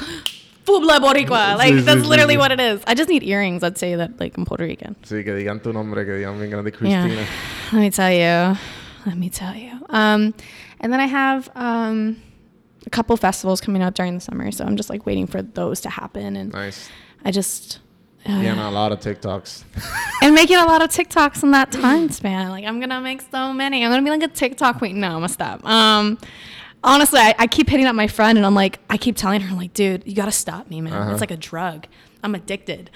blood 0.65 1.01
Boricua. 1.01 1.57
Like 1.57 1.73
Sí, 1.73 1.80
sí, 1.82 1.86
that's 1.86 2.01
sí, 2.01 2.07
literally 2.07 2.36
sí. 2.36 2.39
what 2.39 2.51
it 2.53 2.59
is. 2.61 2.82
I 2.88 2.93
just 2.95 3.09
need 3.09 3.21
earrings. 3.23 3.63
I'd 3.63 3.77
say 3.77 3.95
that 3.95 4.17
like 4.19 4.38
I'm 4.38 4.45
Puerto 4.45 4.63
Rican. 4.63 4.95
Sí, 5.03 5.23
que 5.25 5.34
digan 5.36 5.61
tu 5.61 5.73
nombre, 5.73 6.05
que 6.05 6.13
digan 6.13 6.39
bien 6.39 6.49
grande 6.49 6.71
Yeah. 6.71 7.03
Cristina. 7.05 7.25
Let 7.73 7.82
me 7.82 7.89
tell 7.91 8.11
you. 8.13 8.57
Let 9.05 9.17
me 9.17 9.30
tell 9.30 9.55
you. 9.55 9.71
Um, 9.89 10.34
and 10.80 10.93
then 10.93 11.01
I 11.01 11.05
have 11.07 11.49
um, 11.55 12.15
a 12.90 12.96
couple 12.96 13.16
festivals 13.18 13.62
coming 13.62 13.84
up 13.84 13.94
during 13.94 14.16
the 14.16 14.20
summer, 14.20 14.52
so 14.52 14.66
I'm 14.66 14.76
just 14.76 14.90
like 14.90 15.06
waiting 15.06 15.28
for 15.28 15.44
those 15.44 15.80
to 15.82 15.90
happen, 15.90 16.36
and 16.36 16.52
Nice. 16.52 16.90
I 17.24 17.30
just. 17.30 17.80
Uh, 18.28 18.32
Yeah, 18.32 18.52
and 18.54 18.60
a 18.60 18.72
lot 18.72 18.92
of 18.92 19.00
TikToks. 19.00 19.64
and 20.24 20.34
making 20.34 20.58
a 20.58 20.66
lot 20.66 20.82
of 20.82 20.90
TikToks 20.90 21.44
in 21.44 21.52
that 21.52 21.72
time 21.72 22.10
span. 22.10 22.50
Like 22.50 22.66
I'm 22.66 22.80
gonna 22.80 23.00
make 23.00 23.22
so 23.30 23.54
many. 23.54 23.86
I'm 23.86 23.92
gonna 23.92 24.02
be 24.04 24.10
like 24.10 24.24
a 24.24 24.28
TikTok 24.34 24.80
queen. 24.80 25.00
No, 25.00 25.08
I'm 25.08 25.14
gonna 25.14 25.30
stop. 25.30 25.64
Um, 25.66 26.18
honestly, 26.84 27.20
I, 27.20 27.36
I 27.38 27.46
keep 27.48 27.70
hitting 27.70 27.86
up 27.86 27.94
my 27.96 28.08
friend, 28.08 28.40
and 28.40 28.46
I'm 28.46 28.56
like, 28.56 28.80
I 28.90 28.98
keep 28.98 29.16
telling 29.16 29.42
her, 29.42 29.52
I'm 29.52 29.58
like, 29.58 29.74
dude, 29.74 30.04
you 30.08 30.16
gotta 30.16 30.32
stop 30.32 30.68
me, 30.70 30.82
man. 30.82 30.94
Uh-huh. 30.94 31.12
It's 31.12 31.22
like 31.22 31.32
a 31.32 31.38
drug. 31.38 31.86
I'm 32.24 32.34
addicted. 32.34 32.90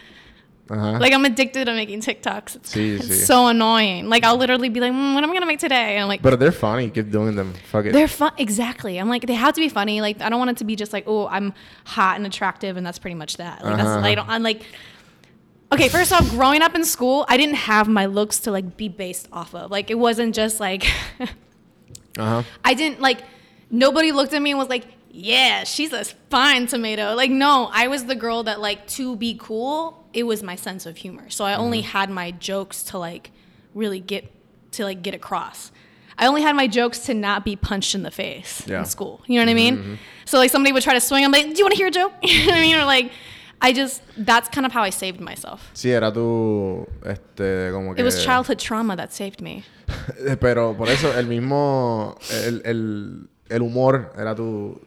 Ajá. 0.74 0.99
Like 0.99 1.13
I'm 1.13 1.26
addicted 1.26 1.65
to 1.65 1.74
making 1.74 2.01
TikToks. 2.01 2.55
It's, 2.55 2.74
Sí, 2.76 2.95
it's 2.95 3.07
sí. 3.07 3.26
so 3.28 3.47
annoying. 3.47 4.09
Like 4.09 4.24
I'll 4.24 4.38
literally 4.38 4.69
be 4.69 4.80
like, 4.80 4.91
mm, 4.91 5.13
what 5.13 5.24
am 5.24 5.30
I 5.30 5.34
gonna 5.34 5.45
make 5.45 5.59
today? 5.59 5.95
And 5.95 6.03
I'm 6.03 6.07
like, 6.07 6.21
But 6.24 6.39
they're 6.39 6.51
funny. 6.51 6.89
Keep 6.89 7.11
doing 7.11 7.36
them. 7.36 7.53
Fuck 7.71 7.86
it. 7.86 7.93
they're 7.93 8.07
fun. 8.07 8.32
Exactly. 8.38 8.97
I'm 8.99 9.07
like, 9.09 9.28
they 9.28 9.36
have 9.36 9.53
to 9.53 9.61
be 9.61 9.69
funny. 9.69 10.01
Like, 10.01 10.21
I 10.21 10.30
don't 10.30 10.39
want 10.39 10.49
it 10.51 10.57
to 10.57 10.63
be 10.65 10.76
just 10.76 10.91
like, 10.93 11.03
oh, 11.05 11.28
I'm 11.28 11.53
hot 11.86 12.15
and 12.17 12.26
attractive, 12.26 12.76
and 12.78 12.84
that's 12.86 12.97
pretty 12.99 13.15
much 13.15 13.38
that. 13.38 13.63
Like, 13.63 13.76
Uh-huh. 13.76 13.84
that's, 13.84 14.05
I 14.05 14.15
don't. 14.15 14.28
I'm 14.30 14.41
like, 14.43 14.63
okay. 15.71 15.89
First 15.89 16.11
off, 16.11 16.28
growing 16.32 16.61
up 16.63 16.74
in 16.76 16.84
school, 16.86 17.26
I 17.30 17.38
didn't 17.38 17.55
have 17.69 17.88
my 17.88 18.05
looks 18.07 18.39
to 18.39 18.51
like 18.51 18.76
be 18.76 18.89
based 18.89 19.28
off 19.32 19.53
of. 19.53 19.69
Like, 19.69 19.91
it 19.91 19.99
wasn't 19.99 20.34
just 20.34 20.59
like, 20.59 20.84
Ajá. 22.17 22.45
I 22.65 22.74
didn't 22.74 22.99
like. 23.01 23.21
Nobody 23.69 24.11
looked 24.11 24.34
at 24.34 24.41
me 24.41 24.51
and 24.51 24.59
was 24.59 24.69
like, 24.69 24.86
yeah, 25.09 25.63
she's 25.63 25.93
a 25.93 26.03
fine 26.30 26.67
tomato. 26.67 27.13
Like, 27.15 27.32
no, 27.32 27.69
I 27.71 27.88
was 27.88 28.05
the 28.05 28.15
girl 28.15 28.43
that 28.43 28.59
like 28.61 28.86
to 28.97 29.15
be 29.15 29.36
cool. 29.39 30.03
It 30.14 30.24
was 30.24 30.43
my 30.43 30.55
sense 30.55 30.86
of 30.86 30.97
humor. 30.97 31.30
So 31.30 31.43
I 31.45 31.55
only 31.55 31.82
had 31.82 32.09
my 32.09 32.32
jokes 32.32 32.84
to 32.84 32.97
like 32.97 33.32
really 33.74 33.99
get 33.99 34.32
to 34.74 34.84
like 34.84 35.01
get 35.01 35.14
across. 35.16 35.72
I 36.18 36.28
only 36.28 36.43
had 36.43 36.55
my 36.55 36.68
jokes 36.68 36.99
to 37.07 37.14
not 37.16 37.43
be 37.43 37.55
punched 37.55 37.95
in 37.95 38.03
the 38.03 38.11
face 38.11 38.61
Yeah. 38.68 38.80
in 38.80 38.86
school. 38.86 39.22
You 39.26 39.39
know 39.39 39.45
what 39.45 39.49
I 39.51 39.55
mean? 39.55 39.97
So 40.26 40.38
like 40.38 40.51
somebody 40.51 40.72
would 40.72 40.84
try 40.84 40.93
to 40.93 41.01
swing. 41.01 41.26
I'm 41.26 41.32
like, 41.32 41.45
do 41.45 41.53
you 41.57 41.64
want 41.64 41.74
to 41.74 41.78
hear 41.78 41.88
a 41.88 41.91
joke? 41.91 42.14
you 42.22 42.39
know 42.45 42.51
what 42.51 42.57
I 42.57 42.61
mean? 42.61 42.76
Or 42.76 42.86
like, 42.86 43.11
I 43.61 43.74
just 43.74 44.01
that's 44.18 44.49
kind 44.49 44.66
of 44.66 44.72
how 44.72 44.84
I 44.84 44.91
saved 44.91 45.20
myself. 45.20 45.72
Sí, 45.74 45.89
era 45.89 46.11
tu. 46.11 46.86
Este, 47.03 47.72
como 47.72 47.93
que. 47.93 48.01
It 48.01 48.03
was 48.03 48.24
childhood 48.24 48.59
trauma 48.59 48.95
that 48.97 49.11
saved 49.14 49.41
me. 49.41 49.64
Pero 50.39 50.74
por 50.76 50.88
eso 50.89 51.11
el 51.18 51.26
mismo. 51.28 52.18
El, 52.32 52.61
el, 52.66 53.28
el 53.49 53.61
humor 53.61 54.11
era 54.18 54.36
tu. 54.36 54.80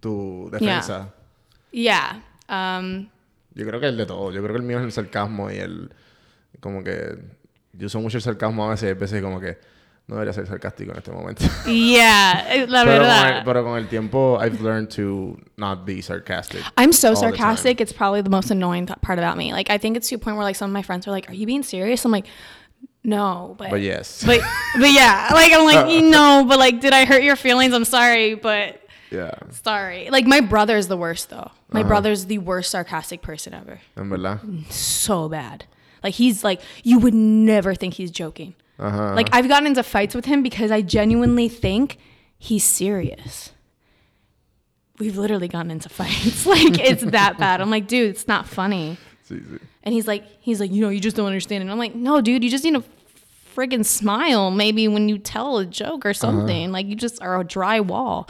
Tu 0.00 0.48
defensa. 0.50 1.12
Yeah. 1.72 2.20
Um, 2.48 3.08
Yo 3.56 3.66
creo 3.66 3.80
que 3.80 3.86
el 3.86 3.96
de 3.96 4.04
todo. 4.04 4.30
Yo 4.30 4.42
creo 4.42 4.54
que 4.54 4.60
el 4.60 4.66
mío 4.66 4.78
es 4.78 4.84
el 4.84 4.92
sarcasmo 4.92 5.50
y 5.50 5.56
el. 5.56 5.90
Como 6.60 6.84
que. 6.84 7.16
Yo 7.72 7.86
uso 7.86 8.00
mucho 8.00 8.18
el 8.18 8.22
sarcasmo 8.22 8.66
a 8.66 8.70
veces. 8.70 8.92
a 8.92 8.94
veces 8.94 9.22
como 9.22 9.40
que. 9.40 9.58
No 10.06 10.14
debería 10.14 10.32
ser 10.32 10.46
sarcástico 10.46 10.92
en 10.92 10.98
este 10.98 11.10
momento. 11.10 11.42
yeah, 11.66 12.46
eh, 12.48 12.66
la 12.68 12.84
pero, 12.84 12.98
con 12.98 13.02
verdad. 13.02 13.38
el, 13.38 13.44
pero 13.44 13.64
con 13.64 13.78
el 13.78 13.88
tiempo, 13.88 14.38
I've 14.40 14.62
learned 14.62 14.88
to 14.90 15.36
not 15.56 15.84
be 15.84 16.00
sarcastic. 16.00 16.62
I'm 16.76 16.92
so 16.92 17.14
sarcastic. 17.16 17.80
It's 17.80 17.92
probably 17.92 18.22
the 18.22 18.30
most 18.30 18.52
annoying 18.52 18.86
part 18.86 19.18
about 19.18 19.36
me. 19.36 19.52
Like, 19.52 19.68
I 19.68 19.78
think 19.78 19.96
it's 19.96 20.08
to 20.10 20.14
a 20.14 20.18
point 20.18 20.36
where 20.36 20.44
like 20.44 20.54
some 20.54 20.70
of 20.70 20.74
my 20.74 20.82
friends 20.82 21.08
are 21.08 21.10
like, 21.10 21.28
"Are 21.28 21.34
you 21.34 21.44
being 21.44 21.64
serious?" 21.64 22.04
I'm 22.04 22.12
like, 22.12 22.26
"No, 23.02 23.56
but 23.58 23.70
But 23.70 23.80
yes. 23.80 24.22
but 24.24 24.40
but 24.78 24.92
yeah." 24.92 25.30
Like 25.32 25.52
I'm 25.52 25.64
like, 25.64 26.02
know, 26.04 26.44
but 26.46 26.60
like, 26.60 26.80
did 26.80 26.92
I 26.92 27.04
hurt 27.04 27.24
your 27.24 27.34
feelings? 27.34 27.74
I'm 27.74 27.84
sorry, 27.84 28.36
but 28.36 28.85
yeah. 29.10 29.32
sorry. 29.50 30.08
Like 30.10 30.26
my 30.26 30.40
brother 30.40 30.76
is 30.76 30.88
the 30.88 30.96
worst 30.96 31.30
though. 31.30 31.50
My 31.70 31.80
Uh-huh. 31.80 31.88
brother's 31.88 32.26
the 32.26 32.38
worst 32.38 32.70
sarcastic 32.70 33.22
person 33.22 33.54
ever. 33.54 33.80
En 33.96 34.08
verdad. 34.08 34.40
Mm, 34.40 34.70
so 34.70 35.28
bad. 35.28 35.64
Like 36.02 36.14
he's 36.14 36.44
like, 36.44 36.60
you 36.84 36.98
would 36.98 37.14
never 37.14 37.74
think 37.74 37.94
he's 37.94 38.10
joking. 38.10 38.54
Ajá. 38.78 39.14
Like 39.14 39.28
I've 39.32 39.48
gotten 39.48 39.66
into 39.66 39.82
fights 39.82 40.14
with 40.14 40.26
him 40.26 40.42
because 40.42 40.70
I 40.70 40.82
genuinely 40.82 41.48
think 41.48 41.98
he's 42.38 42.64
serious. 42.64 43.52
We've 44.98 45.16
literally 45.18 45.48
gotten 45.48 45.70
into 45.70 45.88
fights. 45.88 46.46
like 46.54 46.78
it's 46.78 47.02
that 47.04 47.38
bad. 47.38 47.60
I'm 47.60 47.70
like, 47.70 47.86
dude, 47.86 48.10
it's 48.10 48.26
not 48.28 48.46
funny. 48.48 48.96
Sí, 49.28 49.40
sí. 49.42 49.58
And 49.82 49.92
he's 49.94 50.06
like, 50.08 50.24
he's 50.40 50.58
like, 50.60 50.72
you 50.72 50.80
know, 50.80 50.88
you 50.88 51.00
just 51.00 51.16
don't 51.16 51.26
understand. 51.26 51.62
And 51.62 51.70
I'm 51.70 51.78
like, 51.78 51.94
no, 51.94 52.20
dude, 52.20 52.42
you 52.42 52.50
just 52.50 52.64
need 52.64 52.74
to 52.74 52.82
friggin' 53.56 53.84
smile 53.84 54.50
maybe 54.50 54.86
when 54.86 55.08
you 55.08 55.18
tell 55.18 55.58
a 55.58 55.64
joke 55.64 56.04
or 56.04 56.10
uh-huh. 56.10 56.14
something. 56.14 56.72
Like 56.72 56.86
you 56.86 56.94
just 56.94 57.22
are 57.22 57.40
a 57.40 57.44
dry 57.44 57.80
wall. 57.80 58.28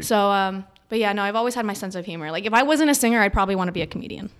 So, 0.00 0.30
um, 0.30 0.64
but 0.88 0.98
yeah, 0.98 1.12
no, 1.12 1.22
I've 1.22 1.36
always 1.36 1.54
had 1.54 1.64
my 1.64 1.74
sense 1.74 1.94
of 1.94 2.04
humor. 2.04 2.30
Like 2.30 2.44
if 2.44 2.52
I 2.52 2.62
wasn't 2.62 2.90
a 2.90 2.94
singer, 2.94 3.20
I'd 3.20 3.32
probably 3.32 3.56
want 3.56 3.68
to 3.68 3.72
be 3.72 3.82
a 3.82 3.86
comedian. 3.86 4.30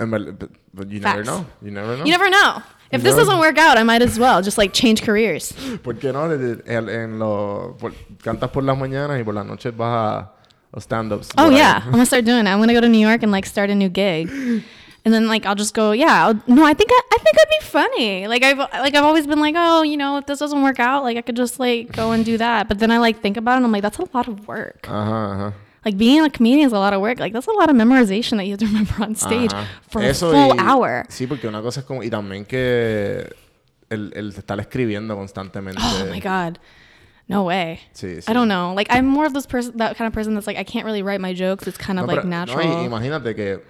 En 0.00 0.10
verdad, 0.10 0.38
but, 0.38 0.50
but 0.72 0.90
you 0.90 0.98
never 0.98 1.22
know. 1.22 1.46
You 1.62 1.70
never 1.70 1.96
know. 1.96 2.04
You 2.04 2.10
never 2.10 2.30
know. 2.30 2.62
If 2.90 3.02
this 3.02 3.16
doesn't 3.16 3.38
work 3.38 3.58
out, 3.58 3.76
I 3.76 3.82
might 3.82 4.02
as 4.02 4.18
well 4.18 4.40
just 4.40 4.56
like 4.56 4.72
change 4.72 5.02
careers. 5.02 5.52
¿Por 5.82 5.94
qué 5.94 6.12
no? 6.12 6.30
En, 6.30 7.18
lo, 7.18 7.76
por- 7.78 7.92
cantas 8.22 8.50
por 8.52 8.62
las 8.62 8.76
mañanas 8.76 9.20
y 9.20 9.24
por 9.24 9.34
las 9.34 9.46
noches 9.46 9.76
vas 9.76 9.88
a 9.88 10.30
los 10.72 10.84
stand-ups. 10.84 11.30
Oh 11.38 11.50
yeah, 11.50 11.82
I'm 11.84 11.90
gonna 11.90 12.06
start 12.06 12.24
doing 12.24 12.46
it. 12.46 12.50
I'm 12.50 12.60
gonna 12.60 12.72
go 12.72 12.80
to 12.80 12.88
New 12.88 13.04
York 13.04 13.22
and 13.22 13.32
like 13.32 13.46
start 13.46 13.70
a 13.70 13.74
new 13.74 13.88
gig, 13.88 14.28
and 15.04 15.12
then 15.12 15.26
like 15.28 15.44
I'll 15.46 15.54
just 15.54 15.74
go. 15.74 15.92
Yeah, 15.92 16.26
I'll, 16.26 16.34
no, 16.46 16.64
I 16.64 16.74
think 16.74 16.90
I, 16.92 17.00
I 17.12 17.18
think 17.18 17.36
I'd 17.38 17.60
be 17.60 17.64
funny. 17.66 18.26
Like 18.26 18.42
I've 18.42 18.58
like 18.58 18.94
I've 18.94 19.04
always 19.04 19.26
been 19.26 19.40
like, 19.40 19.54
oh, 19.56 19.82
you 19.82 19.96
know, 19.96 20.18
if 20.18 20.26
this 20.26 20.38
doesn't 20.38 20.62
work 20.62 20.80
out, 20.80 21.02
like 21.02 21.16
I 21.16 21.22
could 21.22 21.36
just 21.36 21.58
like 21.60 21.92
go 21.92 22.12
and 22.12 22.24
do 22.24 22.36
that. 22.38 22.68
But 22.68 22.78
then 22.78 22.90
I 22.90 22.98
like 22.98 23.20
think 23.20 23.36
about 23.36 23.52
it, 23.54 23.56
and 23.58 23.66
I'm 23.66 23.72
like, 23.72 23.82
that's 23.82 23.98
a 23.98 24.06
lot 24.14 24.28
of 24.28 24.46
work. 24.48 24.82
Ajá, 24.82 25.34
ajá. 25.36 25.52
Like 25.84 25.98
being 25.98 26.22
a 26.24 26.30
comedian 26.30 26.66
is 26.66 26.72
a 26.72 26.78
lot 26.78 26.94
of 26.94 27.02
work. 27.02 27.20
Like 27.20 27.34
that's 27.34 27.46
a 27.46 27.52
lot 27.52 27.68
of 27.68 27.76
memorization 27.76 28.38
that 28.38 28.44
you 28.46 28.52
have 28.52 28.60
to 28.60 28.66
remember 28.72 28.94
on 29.02 29.14
stage 29.14 29.52
Ajá. 29.52 29.66
for 29.88 30.00
Eso 30.02 30.30
a 30.30 30.32
full 30.32 30.56
y- 30.56 30.62
hour. 30.62 31.04
Sí, 31.10 31.26
porque 31.28 31.46
una 31.46 31.60
cosa 31.60 31.80
es 31.80 31.86
como... 31.86 32.00
Y 32.02 32.08
también 32.08 32.46
que 32.46 33.28
el, 33.90 34.10
el 34.16 34.30
estar 34.30 34.58
escribiendo 34.60 35.14
constantemente. 35.14 35.78
Oh 35.82 36.06
my 36.10 36.20
god. 36.20 36.58
No 37.28 37.42
way. 37.44 37.80
Sí, 37.92 38.22
sí. 38.22 38.30
I 38.30 38.32
don't 38.32 38.48
know. 38.48 38.72
Like 38.74 38.88
I'm 38.90 39.04
more 39.06 39.26
of 39.26 39.34
this 39.34 39.46
person, 39.46 39.76
that 39.76 39.96
kind 39.98 40.06
of 40.08 40.14
person 40.14 40.32
that's 40.34 40.46
like 40.46 40.56
I 40.56 40.64
can't 40.64 40.86
really 40.86 41.02
write 41.02 41.20
my 41.20 41.34
jokes. 41.34 41.66
It's 41.66 41.76
kind 41.76 41.98
of 41.98 42.06
No, 42.06 42.12
like 42.14 42.22
pero- 42.22 42.30
no, 42.30 42.44
natural. 42.46 42.66
y 42.66 42.84
imagínate 42.86 43.34
que... 43.36 43.60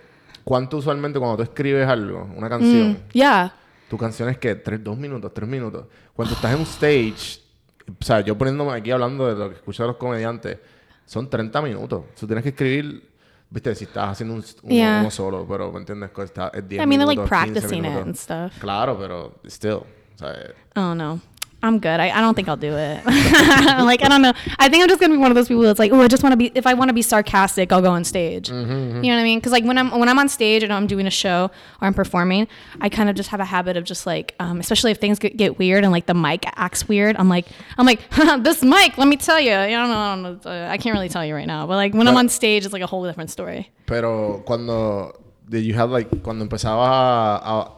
¿Cuánto 0.44 0.76
usualmente 0.76 1.18
cuando 1.18 1.38
tú 1.38 1.42
escribes 1.42 1.88
algo, 1.88 2.28
una 2.36 2.48
canción, 2.48 2.98
yeah. 3.12 3.54
tu 3.88 3.96
canción 3.96 4.28
es 4.28 4.38
que 4.38 4.54
tres, 4.56 4.82
dos 4.84 4.96
minutos, 4.96 5.32
tres 5.32 5.48
minutos. 5.48 5.86
Cuando 6.14 6.34
estás 6.34 6.52
en 6.52 6.58
un 6.58 6.64
stage, 6.66 7.40
o 7.88 8.04
sea, 8.04 8.20
yo 8.20 8.36
poniéndome 8.36 8.72
aquí 8.72 8.90
hablando 8.90 9.26
de 9.26 9.34
lo 9.34 9.48
que 9.48 9.56
escucho 9.56 9.82
de 9.82 9.88
los 9.88 9.96
comediantes, 9.96 10.58
son 11.06 11.28
30 11.28 11.60
minutos. 11.62 12.04
Tú 12.18 12.26
tienes 12.26 12.42
que 12.42 12.50
escribir, 12.50 13.10
viste, 13.50 13.74
si 13.74 13.84
estás 13.84 14.10
haciendo 14.10 14.34
un, 14.34 14.44
uno, 14.62 14.74
Yeah. 14.74 15.00
uno 15.00 15.10
solo, 15.10 15.46
pero 15.48 15.72
¿me 15.72 15.78
entiendes? 15.78 16.10
Está, 16.18 16.48
es 16.48 16.68
10 16.68 16.82
I 16.82 16.86
mean, 16.86 17.00
they're 17.00 17.06
like 17.06 17.20
minutos, 17.20 17.38
15 17.44 17.60
practicing 17.60 17.84
it 17.84 18.06
and 18.06 18.14
stuff. 18.14 18.58
Claro, 18.60 18.98
pero 18.98 19.34
still. 19.46 19.72
O 20.14 20.18
sea, 20.18 20.30
eh, 20.32 20.54
Oh 20.76 20.94
no. 20.94 21.20
I'm 21.64 21.78
good. 21.78 21.98
I, 21.98 22.10
I 22.10 22.20
don't 22.20 22.34
think 22.34 22.48
I'll 22.48 22.56
do 22.58 22.76
it. 22.76 23.04
like 23.06 24.04
I 24.04 24.08
don't 24.08 24.20
know. 24.22 24.34
I 24.58 24.68
think 24.68 24.82
I'm 24.82 24.88
just 24.88 25.00
gonna 25.00 25.14
be 25.14 25.18
one 25.18 25.30
of 25.30 25.34
those 25.34 25.48
people 25.48 25.62
that's 25.62 25.78
like, 25.78 25.92
oh, 25.92 26.00
I 26.02 26.08
just 26.08 26.22
want 26.22 26.32
to 26.34 26.36
be. 26.36 26.52
If 26.54 26.66
I 26.66 26.74
want 26.74 26.90
to 26.90 26.92
be 26.92 27.00
sarcastic, 27.02 27.72
I'll 27.72 27.80
go 27.80 27.90
on 27.90 28.04
stage. 28.04 28.50
Mm-hmm, 28.50 29.02
You 29.02 29.10
know 29.10 29.16
what 29.16 29.20
I 29.20 29.24
mean? 29.24 29.38
Because 29.38 29.52
like 29.52 29.64
when 29.64 29.78
I'm 29.78 29.90
when 29.98 30.08
I'm 30.08 30.18
on 30.18 30.28
stage 30.28 30.62
and 30.62 30.72
I'm 30.72 30.86
doing 30.86 31.06
a 31.06 31.10
show 31.10 31.50
or 31.80 31.86
I'm 31.88 31.94
performing, 31.94 32.48
I 32.80 32.88
kind 32.90 33.08
of 33.08 33.16
just 33.16 33.30
have 33.30 33.40
a 33.40 33.44
habit 33.46 33.76
of 33.78 33.84
just 33.84 34.06
like, 34.06 34.34
um, 34.40 34.60
especially 34.60 34.90
if 34.90 34.98
things 34.98 35.18
get, 35.18 35.36
get 35.38 35.58
weird 35.58 35.84
and 35.84 35.90
like 35.92 36.06
the 36.06 36.14
mic 36.14 36.44
acts 36.56 36.86
weird. 36.86 37.16
I'm 37.16 37.30
like, 37.30 37.46
I'm 37.78 37.86
like, 37.86 38.00
this 38.44 38.62
mic. 38.62 38.98
Let 38.98 39.08
me 39.08 39.16
tell 39.16 39.40
you. 39.40 39.52
I 39.54 39.70
don't 39.70 39.88
know. 39.88 39.96
I, 39.96 40.14
don't 40.14 40.44
know 40.44 40.68
I 40.68 40.76
can't 40.76 40.94
really 40.94 41.08
tell 41.08 41.24
you 41.24 41.34
right 41.34 41.46
now. 41.46 41.66
But 41.66 41.76
like 41.76 41.94
when 41.94 42.06
I'm 42.06 42.16
on 42.16 42.28
stage, 42.28 42.64
it's 42.66 42.72
like 42.74 42.82
a 42.82 42.86
whole 42.86 43.04
different 43.06 43.30
story. 43.30 43.70
Pero 43.86 44.42
cuando 44.44 45.18
did 45.48 45.64
you 45.64 45.72
have 45.74 45.90
like 45.90 46.22
cuando 46.22 46.44
empezabas 46.46 46.88
a, 46.88 47.40
a- 47.42 47.70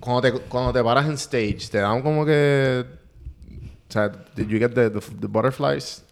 cuando 0.00 0.20
te 0.22 0.30
cuando 0.48 0.72
te 0.72 0.82
paras 0.82 1.06
en 1.06 1.16
stage 1.18 1.68
te 1.70 1.78
dan 1.78 2.02
como 2.02 2.24
que 2.24 2.84
sea, 3.88 4.08
did 4.34 4.50
you 4.50 4.58
get 4.58 4.74
the, 4.74 4.88
the, 4.90 5.00
the 5.20 5.28
butterflies? 5.28 6.02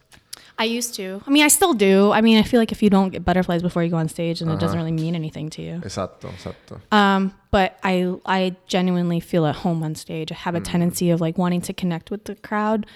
I 0.59 0.64
used 0.64 0.95
to. 0.95 1.20
I 1.27 1.31
mean, 1.31 1.45
I 1.45 1.49
still 1.49 1.74
do. 1.74 2.12
I 2.12 2.22
mean, 2.22 2.39
I 2.39 2.43
feel 2.43 2.59
like 2.59 2.72
if 2.72 2.83
you 2.83 2.89
don't 2.89 3.11
get 3.11 3.24
butterflies 3.27 3.61
before 3.61 3.83
you 3.83 3.91
go 3.91 3.99
on 3.99 4.09
stage, 4.09 4.41
then 4.41 4.49
it 4.49 4.59
doesn't 4.59 4.79
really 4.79 4.91
mean 4.93 5.14
anything 5.14 5.51
to 5.51 5.61
you. 5.62 5.81
Exacto, 5.85 6.31
exacto. 6.33 6.81
Um, 6.91 7.35
but 7.51 7.79
I 7.85 8.14
I 8.24 8.57
genuinely 8.66 9.20
feel 9.20 9.45
at 9.45 9.57
home 9.57 9.83
on 9.83 9.95
stage. 9.95 10.33
I 10.33 10.35
have 10.35 10.55
a 10.55 10.61
tendency 10.61 11.11
of 11.11 11.20
like 11.20 11.37
wanting 11.37 11.61
to 11.62 11.74
connect 11.74 12.11
with 12.11 12.24
the 12.24 12.37
crowd. 12.37 12.87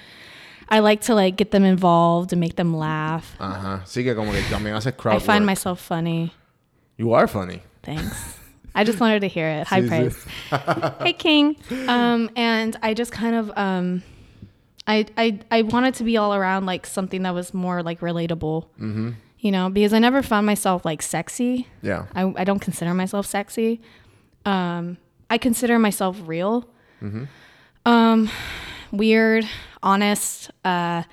I 0.71 0.79
like 0.79 1.03
to 1.03 1.15
like 1.15 1.37
get 1.37 1.51
them 1.51 1.65
involved 1.65 2.33
and 2.33 2.41
make 2.41 2.57
them 2.57 2.75
laugh. 2.75 3.37
Ajá. 3.39 3.83
Sí 3.85 4.05
que 4.05 4.15
como 4.15 4.33
que 4.33 4.41
también 4.49 4.75
haces 4.75 4.95
crowd 4.97 5.17
I 5.17 5.19
find 5.19 5.43
work. 5.43 5.47
myself 5.47 5.81
funny. 5.81 6.33
You 6.97 7.13
are 7.13 7.27
funny. 7.27 7.61
Thanks. 7.83 8.39
I 8.75 8.85
just 8.85 9.01
wanted 9.01 9.21
to 9.21 9.29
hear 9.29 9.49
it. 9.49 9.67
High 9.71 9.83
Sí, 9.83 9.89
sí. 9.89 9.89
praise. 9.89 10.95
hey 11.03 11.13
King. 11.13 11.57
Um, 11.89 12.31
and 12.37 12.77
I 12.83 12.95
just 12.95 13.13
kind 13.13 13.35
of 13.35 13.51
um, 13.57 14.03
I 14.87 15.07
I 15.17 15.39
I 15.51 15.63
wanted 15.63 15.95
to 15.95 16.05
be 16.05 16.17
all 16.17 16.35
around 16.35 16.67
like 16.67 16.87
something 16.87 17.23
that 17.23 17.35
was 17.35 17.55
more 17.55 17.83
like 17.83 18.01
relatable. 18.01 18.67
Mm-hmm. 18.81 19.11
You 19.39 19.51
know, 19.53 19.71
because 19.71 19.93
I 19.95 19.99
never 19.99 20.23
found 20.23 20.45
myself 20.47 20.85
like 20.85 21.01
sexy. 21.01 21.67
Yeah. 21.81 22.07
I, 22.15 22.31
I 22.37 22.45
don't 22.45 22.59
consider 22.59 22.93
myself 22.93 23.25
sexy. 23.25 23.81
Um, 24.45 24.99
I 25.31 25.39
consider 25.39 25.79
myself 25.79 26.21
real. 26.27 26.69
Um, 27.87 28.31
weird, 28.93 29.47
honest, 29.83 30.51
uh, 30.63 31.05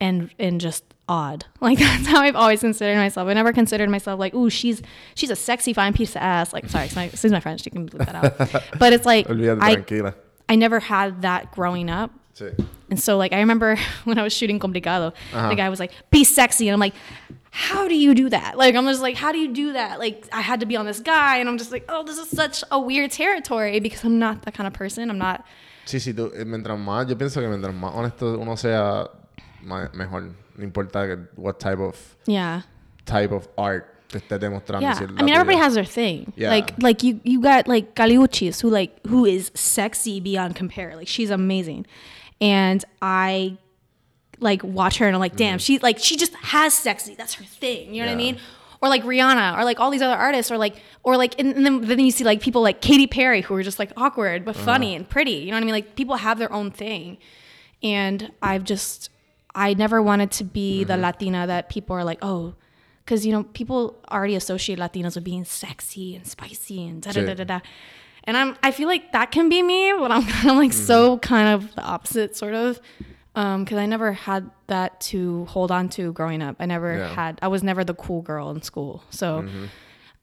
and 0.00 0.30
and 0.38 0.60
just 0.60 0.84
odd. 1.08 1.44
Like 1.60 1.78
that's 1.78 2.06
how 2.06 2.20
I've 2.20 2.36
always 2.36 2.60
considered 2.60 2.96
myself. 2.98 3.26
I 3.28 3.32
never 3.32 3.52
considered 3.52 3.90
myself 3.90 4.20
like, 4.20 4.34
ooh, 4.34 4.50
she's 4.50 4.82
she's 5.16 5.30
a 5.30 5.36
sexy 5.36 5.72
fine 5.72 5.92
piece 5.92 6.10
of 6.10 6.22
ass. 6.22 6.52
Like, 6.52 6.68
sorry, 6.68 6.84
excuse 6.84 6.96
my, 6.96 7.04
excuse 7.06 7.32
my 7.32 7.40
French. 7.40 7.64
You 7.66 7.72
can 7.72 7.88
bleep 7.88 8.06
that 8.06 8.14
out. 8.14 8.62
But 8.78 8.92
it's 8.92 9.06
like 9.06 9.26
I. 9.28 10.12
I 10.48 10.54
never 10.54 10.78
had 10.78 11.22
that 11.22 11.50
growing 11.50 11.90
up. 11.90 12.12
Sí. 12.34 12.54
And 12.90 13.00
so 13.00 13.16
like 13.16 13.32
I 13.32 13.40
remember 13.40 13.76
when 14.04 14.18
I 14.18 14.22
was 14.22 14.32
shooting 14.32 14.58
Complicado, 14.58 15.12
Uh-huh. 15.32 15.48
the 15.48 15.54
guy 15.56 15.68
was 15.68 15.80
like, 15.80 15.92
"Be 16.10 16.22
sexy," 16.24 16.68
and 16.68 16.74
I'm 16.74 16.80
like, 16.80 16.94
"How 17.50 17.88
do 17.88 17.94
you 17.94 18.14
do 18.14 18.28
that?" 18.30 18.56
Like 18.56 18.74
I'm 18.74 18.84
just 18.86 19.02
like, 19.02 19.16
"How 19.16 19.32
do 19.32 19.38
you 19.38 19.52
do 19.52 19.72
that?" 19.72 19.98
Like 19.98 20.26
I 20.32 20.40
had 20.40 20.60
to 20.60 20.66
be 20.66 20.76
on 20.76 20.86
this 20.86 21.00
guy, 21.00 21.38
and 21.38 21.48
I'm 21.48 21.58
just 21.58 21.72
like, 21.72 21.84
"Oh, 21.88 22.04
this 22.04 22.18
is 22.18 22.28
such 22.30 22.62
a 22.70 22.78
weird 22.78 23.10
territory 23.10 23.80
because 23.80 24.04
I'm 24.04 24.18
not 24.18 24.42
that 24.42 24.54
kind 24.54 24.66
of 24.66 24.72
person. 24.72 25.10
I'm 25.10 25.18
not." 25.18 25.44
Sí, 25.86 25.98
sí, 26.00 26.12
tú, 26.14 26.32
eh, 26.34 26.44
mientras 26.44 26.78
más, 26.78 27.08
yo 27.08 27.16
pienso 27.16 27.40
que 27.40 27.48
mientras 27.48 27.74
más 27.74 27.92
honesto 27.94 28.38
uno 28.40 28.56
sea, 28.56 29.08
ma- 29.62 29.88
mejor. 29.94 30.30
No 30.58 30.64
importa 30.64 31.06
que, 31.06 31.16
what 31.36 31.58
type 31.60 31.78
of, 31.80 31.96
Yeah. 32.26 32.62
type 33.04 33.30
of 33.30 33.46
art 33.58 34.08
te 34.08 34.18
esté 34.18 34.38
demostrando. 34.38 34.80
Yeah. 34.82 34.98
I 35.18 35.22
mean, 35.22 35.34
everybody 35.34 35.58
has 35.58 35.74
their 35.74 35.84
thing. 35.84 36.32
Yeah. 36.36 36.50
Like 36.50 36.72
like 36.80 37.02
you 37.02 37.20
you 37.24 37.40
got 37.40 37.68
like 37.68 37.94
Kali 37.94 38.16
Uchis 38.16 38.62
who 38.62 38.70
like 38.70 38.92
who 39.06 39.24
is 39.26 39.50
sexy 39.54 40.18
beyond 40.20 40.54
compare. 40.56 40.96
Like 40.96 41.08
she's 41.08 41.30
amazing, 41.30 41.86
and 42.40 42.84
I 43.02 43.56
like 44.38 44.62
watch 44.62 44.98
her 44.98 45.06
and 45.06 45.16
I'm 45.16 45.20
like, 45.20 45.36
damn, 45.36 45.58
she 45.58 45.78
like 45.78 45.98
she 45.98 46.16
just 46.16 46.34
has 46.34 46.74
sexy. 46.74 47.14
That's 47.14 47.34
her 47.34 47.44
thing. 47.44 47.94
You 47.94 48.02
know 48.02 48.08
what 48.08 48.12
I. 48.14 48.16
Mean? 48.16 48.38
Or 48.82 48.90
like 48.90 49.02
Rihanna, 49.04 49.58
or 49.58 49.64
like 49.64 49.80
all 49.80 49.90
these 49.90 50.02
other 50.02 50.14
artists, 50.14 50.52
or 50.52 50.58
like, 50.58 50.76
or 51.02 51.16
like, 51.16 51.38
and, 51.40 51.54
and 51.54 51.64
then 51.64 51.80
then 51.80 51.98
you 51.98 52.10
see 52.10 52.24
like 52.24 52.42
people 52.42 52.60
like 52.60 52.82
Katy 52.82 53.06
Perry 53.06 53.40
who 53.40 53.54
are 53.54 53.62
just 53.62 53.78
like 53.78 53.90
awkward 53.96 54.44
but 54.44 54.54
funny 54.54 54.88
Uh-huh. 54.88 54.96
and 54.96 55.08
pretty. 55.08 55.30
You 55.32 55.46
know 55.46 55.52
what 55.56 55.62
I 55.62 55.64
mean? 55.64 55.72
Like 55.74 55.96
people 55.96 56.16
have 56.16 56.38
their 56.38 56.52
own 56.52 56.70
thing, 56.70 57.16
and 57.82 58.30
I've 58.42 58.64
just, 58.64 59.08
I 59.54 59.72
never 59.72 60.02
wanted 60.02 60.30
to 60.32 60.44
be 60.44 60.80
Mm-hmm. 60.80 60.88
the 60.88 60.96
Latina 60.98 61.46
that 61.46 61.70
people 61.70 61.96
are 61.96 62.04
like, 62.04 62.18
oh, 62.20 62.54
because 63.04 63.24
you 63.24 63.32
know 63.32 63.44
people 63.44 63.96
already 64.12 64.34
associate 64.34 64.78
Latinos 64.78 65.14
with 65.14 65.24
being 65.24 65.46
sexy 65.46 66.14
and 66.14 66.26
spicy 66.26 66.86
and 66.86 67.00
da 67.00 67.12
da 67.12 67.24
da 67.24 67.32
da 67.34 67.44
da. 67.44 67.60
And 68.26 68.36
I'm, 68.36 68.56
I 68.62 68.72
feel 68.72 68.88
like 68.88 69.12
that 69.12 69.30
can 69.30 69.48
be 69.48 69.62
me, 69.62 69.92
but 69.98 70.10
I'm 70.10 70.24
kind 70.26 70.50
of 70.50 70.56
like 70.56 70.70
mm-hmm. 70.72 70.84
so 70.84 71.18
kind 71.18 71.48
of 71.48 71.74
the 71.74 71.82
opposite, 71.82 72.36
sort 72.36 72.54
of 72.54 72.80
um, 73.36 73.64
because 73.64 73.78
I 73.78 73.86
never 73.86 74.12
had 74.12 74.50
that 74.66 75.00
to 75.12 75.44
hold 75.44 75.70
on 75.70 75.88
to 75.90 76.12
growing 76.12 76.42
up. 76.42 76.56
I 76.58 76.66
never 76.66 76.98
Yeah. 76.98 77.14
had. 77.14 77.38
I 77.42 77.48
was 77.48 77.62
never 77.62 77.84
the 77.84 77.94
cool 77.94 78.22
girl 78.22 78.50
in 78.50 78.62
school, 78.62 79.04
so 79.10 79.42
mm-hmm. 79.42 79.66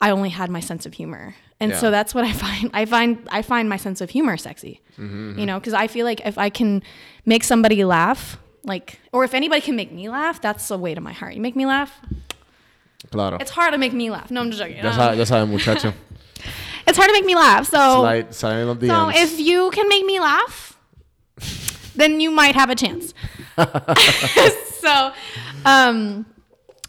I 0.02 0.10
only 0.10 0.30
had 0.30 0.50
my 0.50 0.60
sense 0.60 0.86
of 0.88 0.94
humor, 0.96 1.36
and 1.60 1.72
Yeah. 1.72 1.78
so 1.78 1.92
that's 1.92 2.14
what 2.16 2.26
I 2.26 2.34
find. 2.46 2.72
I 2.74 2.86
find 2.86 3.26
I 3.32 3.44
find 3.44 3.70
my 3.70 3.78
sense 3.78 4.02
of 4.02 4.10
humor 4.10 4.36
sexy. 4.36 4.82
Mm-hmm, 4.98 5.40
you 5.40 5.46
know, 5.46 5.60
because 5.60 5.74
I 5.76 5.88
feel 5.88 6.06
like 6.06 6.26
if 6.26 6.38
I 6.38 6.50
can 6.50 6.82
make 7.26 7.44
somebody 7.44 7.86
laugh, 7.86 8.40
like, 8.64 9.00
or 9.12 9.24
if 9.24 9.34
anybody 9.36 9.62
can 9.62 9.76
make 9.76 9.92
me 9.92 10.10
laugh, 10.10 10.42
that's 10.42 10.70
a 10.72 10.78
way 10.78 10.96
to 10.96 11.02
my 11.02 11.14
heart. 11.14 11.36
You 11.36 11.42
make 11.42 11.56
me 11.56 11.68
laugh. 11.68 12.02
Claro. 13.12 13.38
It's 13.40 13.52
hard 13.52 13.74
to 13.74 13.78
make 13.78 13.94
me 13.94 14.10
laugh. 14.10 14.32
No, 14.32 14.42
I'm 14.42 14.50
just 14.50 14.60
joking. 14.62 14.78
Ya 14.78 14.90
Um, 14.90 14.96
sabes, 14.98 15.18
ya 15.18 15.26
sabes, 15.26 15.48
muchacho. 15.48 15.94
it's 16.88 16.98
hard 16.98 17.10
to 17.10 17.14
make 17.14 17.26
me 17.26 17.36
laugh. 17.36 17.66
So 17.68 18.02
Slide, 18.02 18.34
slide 18.34 18.60
in 18.62 18.68
los 18.68 18.80
So 18.80 19.10
if 19.14 19.40
you 19.40 19.70
can 19.72 19.88
make 19.90 20.06
me 20.06 20.20
laugh, 20.20 20.78
then 21.96 22.20
you 22.20 22.32
might 22.32 22.56
have 22.56 22.70
a 22.70 22.76
chance. 22.76 23.14
so, 24.82 25.12
um, 25.66 26.26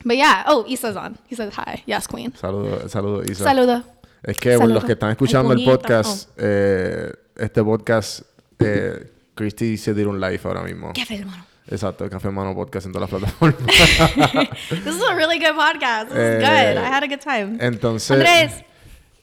but 0.04 0.16
yeah. 0.16 0.44
Oh, 0.46 0.64
Isa's 0.66 0.96
on. 0.96 1.18
He 1.26 1.34
says 1.34 1.52
hi. 1.54 1.82
Yes, 1.86 2.06
queen. 2.06 2.32
Saludo, 2.32 2.88
saludo, 2.88 3.22
Isa. 3.30 3.44
Saludo. 3.44 3.82
Es 4.22 4.38
que 4.38 4.56
por 4.58 4.68
los 4.68 4.84
que 4.84 4.92
están 4.92 5.10
escuchando 5.10 5.52
el 5.52 5.58
bonito. 5.58 5.78
podcast, 5.78 6.30
eh, 6.38 7.12
este 7.36 7.62
podcast, 7.62 8.22
eh, 8.58 9.10
Christy 9.34 9.76
se 9.76 9.92
tira 9.94 10.08
un 10.08 10.18
live 10.20 10.40
ahora 10.44 10.62
mismo. 10.62 10.92
Qué 10.94 11.04
feo, 11.04 11.18
hermano. 11.20 11.44
Exacto, 11.66 12.08
Café 12.10 12.28
Hermano 12.28 12.54
Podcast 12.54 12.86
en 12.86 12.92
todas 12.92 13.10
las 13.10 13.20
plataformas. 13.20 13.66
This 14.68 14.94
is 14.96 15.02
a 15.02 15.14
really 15.14 15.38
good 15.38 15.54
podcast. 15.56 16.08
This 16.08 16.16
is 16.18 16.42
Eh, 16.44 16.74
good. 16.74 16.78
I 16.82 16.86
had 16.86 17.02
a 17.02 17.06
good 17.06 17.20
time. 17.20 17.58
Entonces, 17.60 18.10
Andrés. 18.10 18.64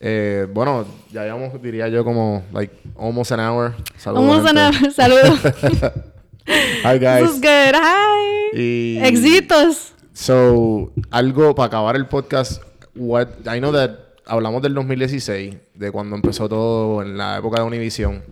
Eh, 0.02 0.48
bueno, 0.52 0.86
ya 1.12 1.24
llevamos, 1.24 1.62
diría 1.62 1.88
yo, 1.88 2.04
como, 2.04 2.44
like, 2.52 2.74
almost 3.00 3.32
an 3.32 3.40
hour. 3.40 3.76
Saludos, 3.98 4.28
Vamos 4.44 4.56
a 4.58 4.74
gente. 4.74 4.92
Saludos. 4.92 5.40
Hi, 6.84 6.98
guys. 7.00 7.22
This 7.22 7.36
is 7.36 7.42
good. 7.42 7.76
Hi. 7.76 8.50
Y- 8.58 9.00
Exitos. 9.06 9.94
So, 10.14 10.92
algo 11.12 11.54
para 11.56 11.68
acabar 11.68 11.96
el 11.96 12.08
podcast. 12.08 12.62
What 12.96 13.28
I 13.46 13.60
know 13.60 13.72
that 13.72 13.92
hablamos 14.26 14.62
del 14.64 14.74
2016, 14.74 15.56
de 15.76 15.92
cuando 15.92 16.16
empezó 16.16 16.50
todo 16.50 17.02
en 17.04 17.18
la 17.18 17.38
época 17.38 17.60
de 17.62 17.68
Univision. 17.68 18.24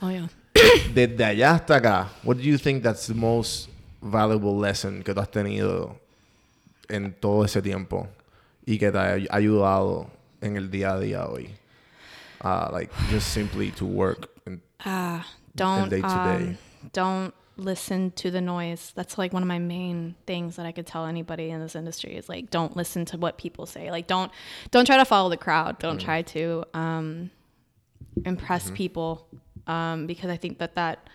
Oh, 0.00 0.10
yeah. 0.10 0.28
Desde 0.94 1.24
allá 1.24 1.52
hasta 1.54 1.76
acá, 1.76 2.08
what 2.22 2.36
do 2.36 2.42
you 2.42 2.58
think 2.58 2.82
that's 2.82 3.06
the 3.06 3.14
most 3.14 3.68
valuable 4.02 4.60
lesson 4.60 5.02
que 5.02 5.14
tú 5.14 5.20
has 5.20 5.30
tenido 5.30 5.96
en 6.88 7.12
todo 7.14 7.44
ese 7.44 7.62
tiempo 7.62 8.06
y 8.66 8.78
que 8.78 8.92
te 8.92 8.98
ha 8.98 9.12
ay- 9.14 9.26
ayudado 9.30 10.06
en 10.42 10.56
el 10.56 10.68
día 10.68 10.96
a 10.96 11.00
día 11.00 11.28
hoy? 11.28 11.50
Uh, 12.42 12.68
like 12.72 12.90
just 13.10 13.32
simply 13.32 13.70
to 13.72 13.84
work. 13.86 14.30
and- 14.46 14.60
Ah, 14.84 15.26
don't 15.56 15.88
day 15.88 16.00
to 16.02 16.08
day. 16.08 16.46
um, 16.48 16.58
don't 16.92 17.34
listen 17.56 18.10
to 18.10 18.30
the 18.30 18.40
noise. 18.40 18.92
That's 18.96 19.16
like 19.16 19.32
one 19.32 19.42
of 19.42 19.46
my 19.48 19.58
main 19.60 20.16
things 20.26 20.56
that 20.56 20.66
I 20.66 20.72
could 20.72 20.86
tell 20.86 21.06
anybody 21.06 21.50
in 21.50 21.60
this 21.60 21.74
industry 21.76 22.14
is 22.16 22.28
like 22.28 22.50
don't 22.50 22.76
listen 22.76 23.04
to 23.06 23.16
what 23.16 23.38
people 23.38 23.64
say. 23.64 23.90
Like 23.90 24.06
don't 24.06 24.30
don't 24.72 24.84
try 24.86 24.96
to 24.98 25.04
follow 25.04 25.30
the 25.30 25.36
crowd. 25.36 25.78
Don't 25.78 26.00
try 26.00 26.22
to 26.22 26.64
um, 26.74 27.30
impress 28.24 28.70
people 28.72 29.26
um, 29.66 30.06
because 30.06 30.30
I 30.30 30.36
think 30.36 30.58
that 30.58 30.74
that 30.74 31.08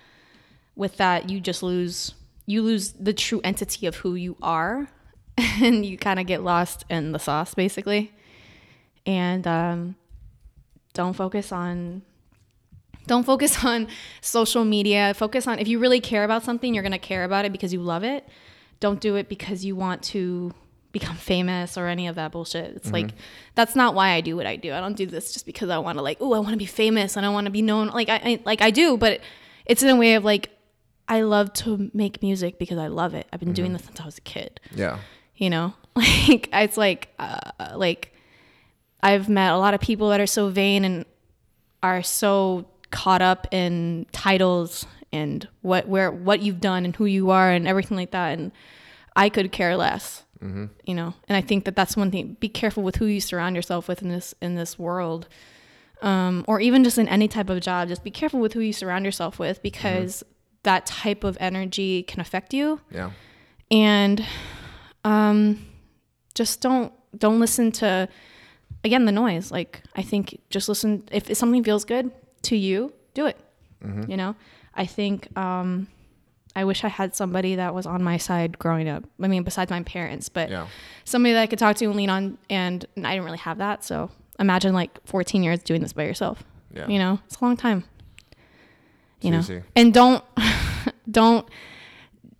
with 0.76 0.97
that 0.97 1.30
you 1.30 1.39
just 1.39 1.61
lose 1.61 2.13
you 2.45 2.61
lose 2.63 2.93
the 2.93 3.13
true 3.13 3.41
entity 3.43 3.86
of 3.86 3.97
who 3.97 4.15
you 4.15 4.36
are 4.41 4.88
and 5.38 5.86
you 5.86 5.97
kind 5.97 6.20
of 6.20 6.26
get 6.26 6.41
lost 6.41 6.86
in 6.89 7.11
the 7.11 7.20
sauce 7.20 7.53
basically. 7.53 8.11
And 9.06 9.45
um, 9.47 9.95
don't 10.93 11.14
focus 11.14 11.52
on 11.52 12.02
don't 13.08 13.24
focus 13.26 13.64
on 13.66 13.88
social 14.22 14.64
media. 14.66 15.14
Focus 15.16 15.47
on 15.47 15.60
if 15.60 15.68
you 15.68 15.80
really 15.80 16.00
care 16.00 16.24
about 16.24 16.43
something, 16.43 16.74
you're 16.74 16.84
going 16.84 16.91
to 16.91 16.97
care 17.00 17.24
about 17.24 17.45
it 17.45 17.52
because 17.52 17.74
you 17.74 17.82
love 17.82 18.04
it. 18.04 18.28
Don't 18.80 19.02
do 19.02 19.16
it 19.16 19.28
because 19.30 19.66
you 19.66 19.76
want 19.76 20.04
to 20.04 20.54
become 20.91 21.16
famous 21.16 21.78
or 21.78 21.88
any 21.88 22.08
of 22.08 22.16
that 22.16 22.32
bullshit. 22.32 22.76
It's 22.76 22.91
like 22.91 23.12
that's 23.56 23.76
not 23.76 23.93
why 23.93 24.10
I 24.12 24.22
do 24.22 24.36
what 24.36 24.45
I 24.47 24.56
do. 24.56 24.74
I 24.74 24.80
don't 24.80 24.95
do 24.95 25.06
this 25.06 25.34
just 25.34 25.45
because 25.45 25.70
I 25.70 25.78
want 25.80 25.97
to 25.97 26.02
like, 26.02 26.18
oh, 26.22 26.34
I 26.34 26.39
want 26.39 26.52
to 26.52 26.58
be 26.58 26.66
famous 26.66 27.18
and 27.18 27.26
I 27.26 27.30
want 27.30 27.45
to 27.45 27.52
be 27.52 27.62
known. 27.62 27.88
Like 27.89 28.10
I, 28.10 28.16
I 28.24 28.39
like 28.45 28.62
I 28.62 28.72
do, 28.72 28.95
but 28.97 29.22
it's 29.66 29.84
in 29.84 29.89
a 29.89 29.95
way 29.95 30.16
of 30.16 30.24
like 30.24 30.50
I 31.08 31.22
love 31.22 31.52
to 31.54 31.89
make 31.93 32.22
music 32.22 32.58
because 32.60 32.78
I 32.78 32.88
love 32.88 33.14
it. 33.16 33.28
I've 33.34 33.39
been 33.39 33.54
doing 33.54 33.74
this 33.74 33.84
since 33.84 34.00
I 34.00 34.06
was 34.06 34.18
a 34.18 34.22
kid 34.22 34.60
Yeah. 34.74 35.00
you 35.36 35.50
know 35.50 35.74
like 35.95 36.50
it's 36.54 36.78
like 36.78 37.10
uh, 37.20 37.52
like 37.76 38.14
i've 39.02 39.30
met 39.30 39.52
a 39.52 39.58
lot 39.58 39.74
of 39.74 39.80
people 39.80 40.10
that 40.10 40.20
are 40.20 40.28
so 40.28 40.50
vain 40.50 40.84
and 40.86 41.06
are 41.82 42.04
so 42.04 42.66
caught 42.91 43.22
up 43.22 43.47
in 43.52 44.06
titles 44.12 44.86
and 45.12 45.47
what 45.62 45.88
where 45.88 46.12
what 46.12 46.41
you've 46.41 46.60
done 46.62 46.86
and 46.86 46.95
who 46.95 47.06
you 47.06 47.30
are 47.32 47.52
and 47.52 47.68
everything 47.68 47.97
like 47.97 48.12
that. 48.12 48.38
And 48.38 48.52
i 49.16 49.30
could 49.30 49.52
care 49.52 49.76
less 49.78 50.24
you 50.86 50.95
know? 50.95 51.14
And 51.28 51.36
i 51.36 51.41
think 51.41 51.66
that 51.66 51.76
that's 51.76 51.97
one 51.97 52.12
thing 52.12 52.38
be 52.39 52.47
careful 52.50 52.82
with 52.82 52.95
who 52.95 53.06
you 53.06 53.20
surround 53.20 53.56
yourself 53.56 53.88
with 53.88 54.02
in 54.02 54.10
this 54.10 54.34
in 54.41 54.56
this 54.56 54.80
world. 54.80 55.28
Um, 56.02 56.45
or 56.47 56.62
even 56.62 56.86
just 56.86 56.97
in 56.97 57.10
any 57.10 57.28
type 57.28 57.50
of 57.50 57.60
job 57.60 57.89
just 57.89 58.04
be 58.06 58.12
careful 58.12 58.39
with 58.39 58.54
who 58.54 58.62
you 58.62 58.72
surround 58.72 59.04
yourself 59.04 59.38
with 59.38 59.62
because 59.62 60.24
that 60.64 60.86
type 60.86 61.26
of 61.26 61.38
energy 61.41 62.04
can 62.04 62.22
affect 62.22 62.54
you. 62.54 62.80
Yeah. 62.89 63.12
and 63.70 64.26
um 65.04 65.66
just 66.36 66.62
don't 66.62 66.93
don't 67.18 67.39
listen 67.39 67.72
to 67.74 68.08
again 68.84 69.06
the 69.06 69.12
noise 69.12 69.52
like 69.52 69.82
i 69.96 70.02
think 70.02 70.40
just 70.50 70.70
listen 70.70 71.04
if 71.12 71.36
something 71.38 71.64
feels 71.64 71.86
good 71.86 72.12
to 72.42 72.56
you 72.56 72.94
do 73.14 73.26
it 73.26 73.38
you 74.08 74.18
know 74.18 74.36
i 74.76 74.86
think 74.86 75.28
um 75.38 75.88
i 76.56 76.64
wish 76.66 76.84
i 76.84 76.88
had 76.90 77.16
somebody 77.16 77.56
that 77.56 77.74
was 77.74 77.86
on 77.86 78.04
my 78.04 78.18
side 78.18 78.58
growing 78.60 78.90
up 78.90 79.04
i 79.22 79.28
mean 79.28 79.44
besides 79.44 79.70
my 79.72 79.82
parents 79.84 80.28
but 80.30 80.50
Yeah. 80.50 80.68
somebody 81.06 81.34
that 81.34 81.42
i 81.42 81.48
could 81.48 81.60
talk 81.60 81.76
to 81.78 81.86
and 81.86 81.96
lean 81.96 82.10
on 82.10 82.38
and 82.50 82.86
i 82.98 83.12
didn't 83.14 83.26
really 83.26 83.38
have 83.40 83.58
that 83.60 83.84
so 83.84 84.10
imagine 84.40 84.74
like 84.74 85.00
14 85.06 85.44
years 85.44 85.64
doing 85.64 85.82
this 85.82 85.94
by 85.94 86.04
yourself 86.04 86.44
Yeah. 86.74 86.88
you 86.88 87.00
know 87.00 87.20
it's 87.26 87.38
a 87.38 87.44
long 87.46 87.56
time 87.58 87.84
you 89.22 89.30
Sí, 89.30 89.34
know 89.34 89.40
sí. 89.40 89.64
and 89.76 89.94
don't 89.94 90.24
don't 91.12 91.48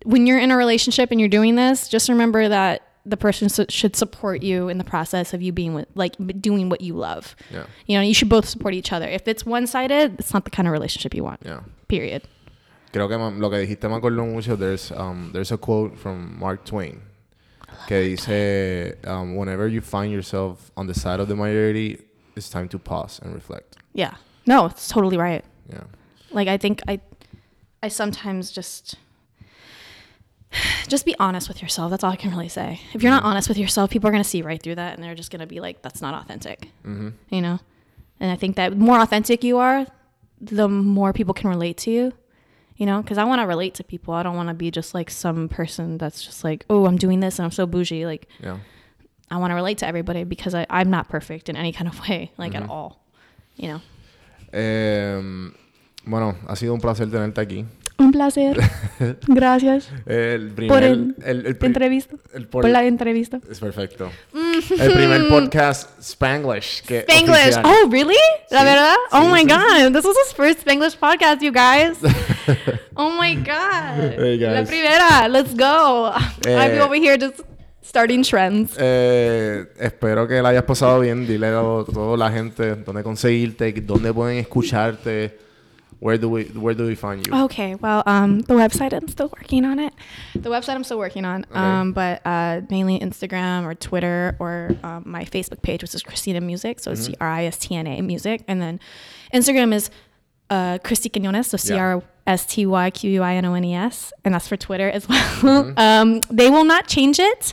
when 0.04 0.26
you're 0.26 0.38
in 0.38 0.50
a 0.50 0.56
relationship 0.56 1.10
and 1.10 1.20
you're 1.20 1.28
doing 1.28 1.54
this 1.56 1.88
just 1.88 2.08
remember 2.08 2.48
that 2.48 2.82
the 3.06 3.16
person 3.16 3.48
su- 3.48 3.66
should 3.68 3.96
support 3.96 4.42
you 4.42 4.68
in 4.68 4.78
the 4.78 4.84
process 4.84 5.32
of 5.32 5.40
you 5.40 5.52
being 5.52 5.72
with 5.74 5.88
like 5.94 6.14
doing 6.40 6.68
what 6.68 6.80
you 6.80 6.94
love 6.94 7.34
Yeah. 7.50 7.64
you 7.86 7.96
know 7.96 8.02
you 8.02 8.12
should 8.14 8.28
both 8.28 8.46
support 8.46 8.74
each 8.74 8.92
other 8.92 9.06
if 9.08 9.26
it's 9.26 9.44
one-sided 9.46 10.18
it's 10.18 10.32
not 10.34 10.44
the 10.44 10.50
kind 10.50 10.68
of 10.68 10.72
relationship 10.72 11.14
you 11.14 11.24
want 11.24 11.40
Yeah. 11.44 11.60
period 11.88 12.22
Creo 12.92 13.08
que 13.08 13.16
lo 13.16 13.48
que 13.50 13.58
dijiste 13.58 13.88
me 13.88 13.94
acuerdo 14.00 14.26
mucho. 14.26 14.56
There's, 14.56 14.90
um, 14.90 15.30
there's 15.32 15.52
a 15.52 15.56
quote 15.56 15.96
from 15.96 16.36
Mark 16.40 16.64
Twain 16.64 17.00
que 17.86 18.16
dice, 18.16 18.96
um, 19.06 19.36
whenever 19.36 19.68
you 19.68 19.80
find 19.80 20.12
yourself 20.12 20.72
on 20.76 20.88
the 20.88 20.94
side 20.94 21.20
of 21.20 21.28
the 21.28 21.36
majority, 21.36 21.98
it's 22.34 22.50
time 22.50 22.68
to 22.68 22.78
pause 22.80 23.20
and 23.22 23.32
reflect. 23.32 23.76
yeah 23.94 24.14
no 24.46 24.66
it's 24.66 24.88
totally 24.88 25.16
right 25.16 25.44
Yeah. 25.68 25.84
like 26.32 26.48
i 26.48 26.56
think 26.56 26.80
i 26.88 27.00
i 27.82 27.88
sometimes 27.88 28.50
just 28.50 28.96
just 30.88 31.04
be 31.04 31.14
honest 31.18 31.48
with 31.48 31.62
yourself. 31.62 31.90
That's 31.90 32.02
all 32.04 32.10
I 32.12 32.16
can 32.16 32.30
really 32.30 32.48
say. 32.48 32.80
If 32.94 33.02
you're 33.02 33.12
not 33.12 33.22
honest 33.24 33.48
with 33.48 33.58
yourself, 33.58 33.90
people 33.90 34.08
are 34.08 34.12
gonna 34.12 34.24
see 34.24 34.42
right 34.42 34.60
through 34.62 34.76
that, 34.76 34.94
and 34.94 35.02
they're 35.04 35.14
just 35.14 35.30
gonna 35.30 35.46
be 35.46 35.60
like, 35.60 35.82
"That's 35.82 36.00
not 36.02 36.14
authentic." 36.14 36.68
Mm-hmm. 36.86 37.10
You 37.34 37.40
know. 37.42 37.58
And 38.18 38.30
I 38.30 38.36
think 38.36 38.56
that 38.56 38.70
the 38.70 38.76
more 38.76 39.00
authentic 39.00 39.42
you 39.44 39.58
are, 39.58 39.86
the 40.40 40.68
more 40.68 41.12
people 41.12 41.32
can 41.34 41.48
relate 41.50 41.76
to 41.78 41.90
you. 41.90 42.12
You 42.76 42.86
know, 42.86 43.02
because 43.02 43.18
I 43.18 43.24
want 43.24 43.40
to 43.42 43.46
relate 43.46 43.74
to 43.74 43.84
people. 43.84 44.14
I 44.14 44.22
don't 44.22 44.36
want 44.36 44.48
to 44.48 44.54
be 44.54 44.70
just 44.70 44.94
like 44.94 45.10
some 45.10 45.48
person 45.48 45.98
that's 45.98 46.24
just 46.24 46.42
like, 46.44 46.64
"Oh, 46.70 46.86
I'm 46.86 46.96
doing 46.96 47.20
this 47.20 47.38
and 47.38 47.44
I'm 47.44 47.50
so 47.52 47.66
bougie." 47.66 48.06
Like, 48.06 48.26
Yeah. 48.42 48.58
I 49.30 49.36
want 49.36 49.50
to 49.52 49.54
relate 49.54 49.78
to 49.78 49.86
everybody 49.86 50.24
because 50.24 50.54
I, 50.56 50.66
I'm 50.70 50.90
not 50.90 51.08
perfect 51.08 51.48
in 51.48 51.56
any 51.56 51.72
kind 51.72 51.86
of 51.88 52.00
way, 52.08 52.32
like 52.38 52.52
Mm-hmm. 52.52 52.64
at 52.64 52.70
all. 52.70 53.04
You 53.56 53.68
know. 53.68 53.80
Eh, 54.52 55.20
bueno, 56.06 56.34
ha 56.48 56.56
sido 56.56 56.72
un 56.74 56.80
placer 56.80 57.06
tenerte 57.10 57.38
aquí. 57.40 57.66
Un 58.00 58.12
placer. 58.12 58.58
Gracias 59.28 59.90
El 60.06 60.48
primer. 60.52 60.68
por 60.68 60.82
el, 60.82 61.14
el, 61.24 61.46
el 61.46 61.56
entrevista. 61.60 62.16
el 62.34 62.46
por, 62.48 62.62
por- 62.62 62.70
la 62.70 62.84
entrevista. 62.84 63.40
Es 63.50 63.60
perfecto. 63.60 64.10
El 64.34 64.92
primer 64.92 65.28
podcast 65.28 65.98
Spanglish. 66.00 66.82
Que 66.82 67.00
Spanglish. 67.00 67.56
oficial. 67.58 67.64
Oh, 67.66 67.90
really? 67.90 68.14
La 68.50 68.60
Sí, 68.60 68.64
verdad? 68.64 68.94
oh 69.12 69.22
sí, 69.22 69.28
my 69.32 69.40
sí, 69.40 69.46
god. 69.48 69.92
This 69.92 70.04
was 70.04 70.16
his 70.26 70.34
first 70.34 70.60
Spanglish 70.60 70.96
podcast, 70.98 71.40
you 71.42 71.52
guys. 71.52 71.98
oh 72.94 73.10
my 73.20 73.34
god. 73.36 74.14
Hey, 74.18 74.38
La 74.38 74.52
guys. 74.62 74.68
primera. 74.68 75.28
Let's 75.28 75.54
go. 75.54 76.10
I'm 76.46 76.72
Eh, 76.76 76.80
over 76.80 76.96
here 76.98 77.18
just 77.18 77.40
starting 77.82 78.22
trends. 78.22 78.72
Eh, 78.78 79.66
espero 79.78 80.26
que 80.26 80.40
la 80.40 80.50
hayas 80.50 80.64
pasado 80.64 81.00
bien. 81.00 81.26
Dile 81.26 81.48
a 81.48 81.52
toda 81.92 82.16
la 82.16 82.30
gente 82.30 82.76
dónde 82.76 83.02
conseguirte, 83.02 83.72
dónde 83.72 84.12
pueden 84.12 84.38
escucharte. 84.38 85.49
Where 86.00 86.16
do 86.16 86.30
we 86.30 86.44
Where 86.44 86.72
do 86.72 86.86
we 86.86 86.94
find 86.94 87.26
you? 87.26 87.34
Okay, 87.44 87.74
well, 87.74 88.02
um, 88.06 88.40
the 88.40 88.54
website 88.54 88.94
I'm 88.94 89.06
still 89.06 89.28
working 89.28 89.66
on 89.66 89.78
it. 89.78 89.92
The 90.34 90.48
website 90.48 90.74
I'm 90.74 90.84
still 90.84 90.98
working 90.98 91.26
on, 91.26 91.44
um, 91.52 91.92
but 91.92 92.22
uh, 92.24 92.62
mainly 92.70 92.98
Instagram 92.98 93.64
or 93.64 93.74
Twitter 93.74 94.34
or 94.38 94.74
um, 94.82 95.04
my 95.06 95.26
Facebook 95.26 95.60
page, 95.60 95.82
which 95.82 95.94
is 95.94 96.02
Christina 96.02 96.40
Music. 96.40 96.80
So 96.80 96.92
it's 96.92 97.04
C 97.04 97.14
R 97.20 97.28
I 97.28 97.44
S 97.44 97.58
T 97.58 97.76
N 97.76 97.86
A 97.86 98.00
Music, 98.00 98.42
and 98.48 98.62
then 98.62 98.80
Instagram 99.34 99.74
is 99.74 99.90
uh, 100.48 100.78
Christy 100.82 101.10
Quinones, 101.10 101.48
so 101.48 101.58
C 101.58 101.74
R 101.74 102.02
S 102.26 102.46
T 102.46 102.64
Y 102.64 102.90
Q 102.90 103.10
U 103.10 103.22
I 103.22 103.34
N 103.34 103.44
O 103.44 103.52
N 103.52 103.64
E 103.64 103.74
S, 103.74 104.10
and 104.24 104.32
that's 104.32 104.48
for 104.48 104.56
Twitter 104.56 104.88
as 104.88 105.06
well. 105.06 105.74
um, 105.78 106.20
they 106.30 106.48
will 106.48 106.64
not 106.64 106.86
change 106.86 107.18
it 107.18 107.52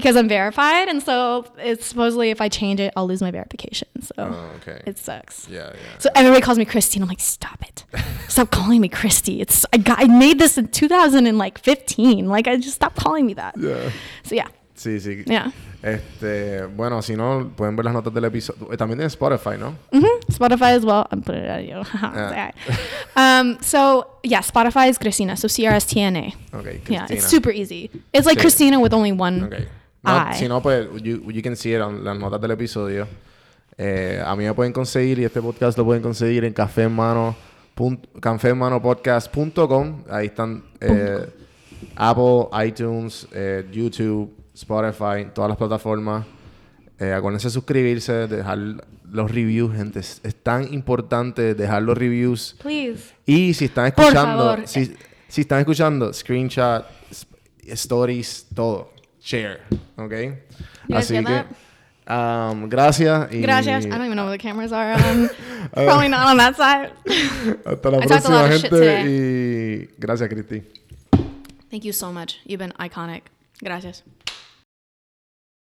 because 0.00 0.16
I'm 0.16 0.28
verified, 0.28 0.88
and 0.88 1.02
so 1.02 1.44
it's 1.58 1.86
supposedly 1.86 2.30
if 2.30 2.40
I 2.40 2.48
change 2.48 2.80
it, 2.80 2.92
I'll 2.96 3.06
lose 3.06 3.20
my 3.22 3.30
verification. 3.30 3.88
So 4.02 4.14
Oh, 4.18 4.50
okay. 4.60 4.80
it 4.86 4.98
sucks. 4.98 5.48
yeah, 5.48 5.70
yeah. 5.72 5.98
So 5.98 6.10
everybody 6.14 6.42
calls 6.42 6.58
me 6.58 6.64
Christy, 6.64 6.96
and 6.98 7.04
I'm 7.04 7.08
like, 7.08 7.20
stop 7.20 7.60
it, 7.62 7.84
stop 8.28 8.50
calling 8.50 8.80
me 8.80 8.88
Christy. 8.88 9.40
It's 9.40 9.64
I 9.72 9.78
got 9.78 9.98
I 9.98 10.04
made 10.06 10.38
this 10.38 10.58
in 10.58 10.68
2015. 10.68 12.28
Like 12.28 12.46
I 12.48 12.56
just 12.56 12.74
stop 12.76 12.94
calling 12.94 13.26
me 13.26 13.34
that. 13.34 13.54
Yeah. 13.58 13.90
So 14.24 14.34
yeah, 14.34 14.48
Sí, 14.76 15.00
sí. 15.00 15.24
yeah. 15.26 15.50
Este, 15.82 16.66
bueno, 16.66 17.00
si 17.00 17.14
no, 17.16 17.52
pueden 17.56 17.76
ver 17.76 17.84
las 17.84 17.94
notas 17.94 18.12
del 18.12 18.24
episodio. 18.24 18.72
Eh, 18.72 18.76
También 18.76 19.00
en 19.00 19.06
Spotify, 19.06 19.56
¿no? 19.58 19.74
hmm 19.92 20.04
Spotify 20.28 20.74
as 20.74 20.84
well. 20.84 21.06
I'm 21.12 21.22
putting 21.22 21.44
it 21.44 21.48
at 21.48 21.64
you. 21.64 21.82
Yeah. 22.02 22.50
um. 23.16 23.58
So 23.62 24.06
yeah, 24.24 24.40
Spotify 24.40 24.88
is 24.88 24.98
Christina. 24.98 25.36
So 25.36 25.48
C 25.48 25.66
R 25.66 25.74
S 25.74 25.86
T 25.86 26.00
N 26.00 26.16
A. 26.16 26.34
Ok, 26.54 26.80
Yeah, 26.88 27.06
it's 27.08 27.26
super 27.26 27.50
easy. 27.50 27.90
It's 28.12 28.26
like 28.26 28.38
Sí. 28.38 28.42
Christina 28.42 28.80
with 28.80 28.92
only 28.92 29.12
one 29.12 29.44
Ok. 29.44 29.68
No, 30.06 30.32
si 30.34 30.48
no, 30.48 30.62
pues, 30.62 30.88
you, 31.02 31.30
you 31.30 31.42
can 31.42 31.56
see 31.56 31.74
it 31.74 31.80
en 31.80 32.04
las 32.04 32.18
notas 32.18 32.40
del 32.40 32.52
episodio. 32.52 33.06
Eh, 33.76 34.22
a 34.24 34.34
mí 34.36 34.44
me 34.44 34.54
pueden 34.54 34.72
conseguir 34.72 35.18
y 35.18 35.24
este 35.24 35.42
podcast 35.42 35.76
lo 35.76 35.84
pueden 35.84 36.02
conseguir 36.02 36.44
en 36.44 36.52
café 36.52 36.84
en 36.84 36.94
mano 36.94 37.36
cafehermanopodcast.com. 38.20 40.04
Ahí 40.10 40.26
están 40.26 40.64
eh, 40.80 41.26
Apple, 41.94 42.48
iTunes, 42.66 43.28
eh, 43.32 43.66
YouTube, 43.70 44.34
Spotify, 44.54 45.28
todas 45.34 45.50
las 45.50 45.58
plataformas. 45.58 46.24
Eh, 46.98 47.12
acuérdense 47.12 47.48
de 47.48 47.52
suscribirse, 47.52 48.26
dejar 48.26 48.58
los 49.10 49.30
reviews, 49.30 49.74
gente. 49.76 50.00
Es, 50.00 50.20
es 50.24 50.34
tan 50.34 50.72
importante 50.72 51.54
dejar 51.54 51.82
los 51.82 51.98
reviews. 51.98 52.56
Please. 52.62 53.12
Y 53.26 53.52
si 53.52 53.66
están 53.66 53.86
escuchando, 53.86 54.56
si, 54.64 54.94
si 55.28 55.42
están 55.42 55.60
escuchando, 55.60 56.12
screenshot, 56.12 56.86
stories, 57.66 58.46
todo. 58.54 58.95
Share, 59.26 59.60
¿ok? 59.98 60.12
You 60.12 60.94
guys 60.94 61.10
Así 61.10 61.14
get 61.14 61.26
que, 61.26 62.12
um, 62.14 62.68
gracias. 62.68 63.32
Y 63.32 63.40
Gracias. 63.42 63.84
I 63.84 63.88
don't 63.88 64.02
even 64.06 64.14
know 64.14 64.26
where 64.26 64.38
the 64.38 64.42
cameras 64.42 64.72
are. 64.72 64.94
Um, 65.74 65.84
probably 65.84 66.08
not 66.08 66.28
on 66.28 66.36
that 66.36 66.54
side. 66.56 66.92
Hasta 67.66 67.90
la 67.90 67.98
I 67.98 68.06
talked 68.06 68.24
a 68.24 68.28
próxima, 68.28 68.30
lot 68.30 68.52
of 68.52 68.60
shit 68.60 68.70
gente. 68.70 69.04
Y 69.04 69.88
gracias, 69.98 70.28
Cristi. 70.28 70.62
Thank 71.68 71.84
you 71.84 71.92
so 71.92 72.12
much. 72.12 72.38
You've 72.44 72.60
been 72.60 72.72
iconic. 72.78 73.22
Gracias. 73.60 74.04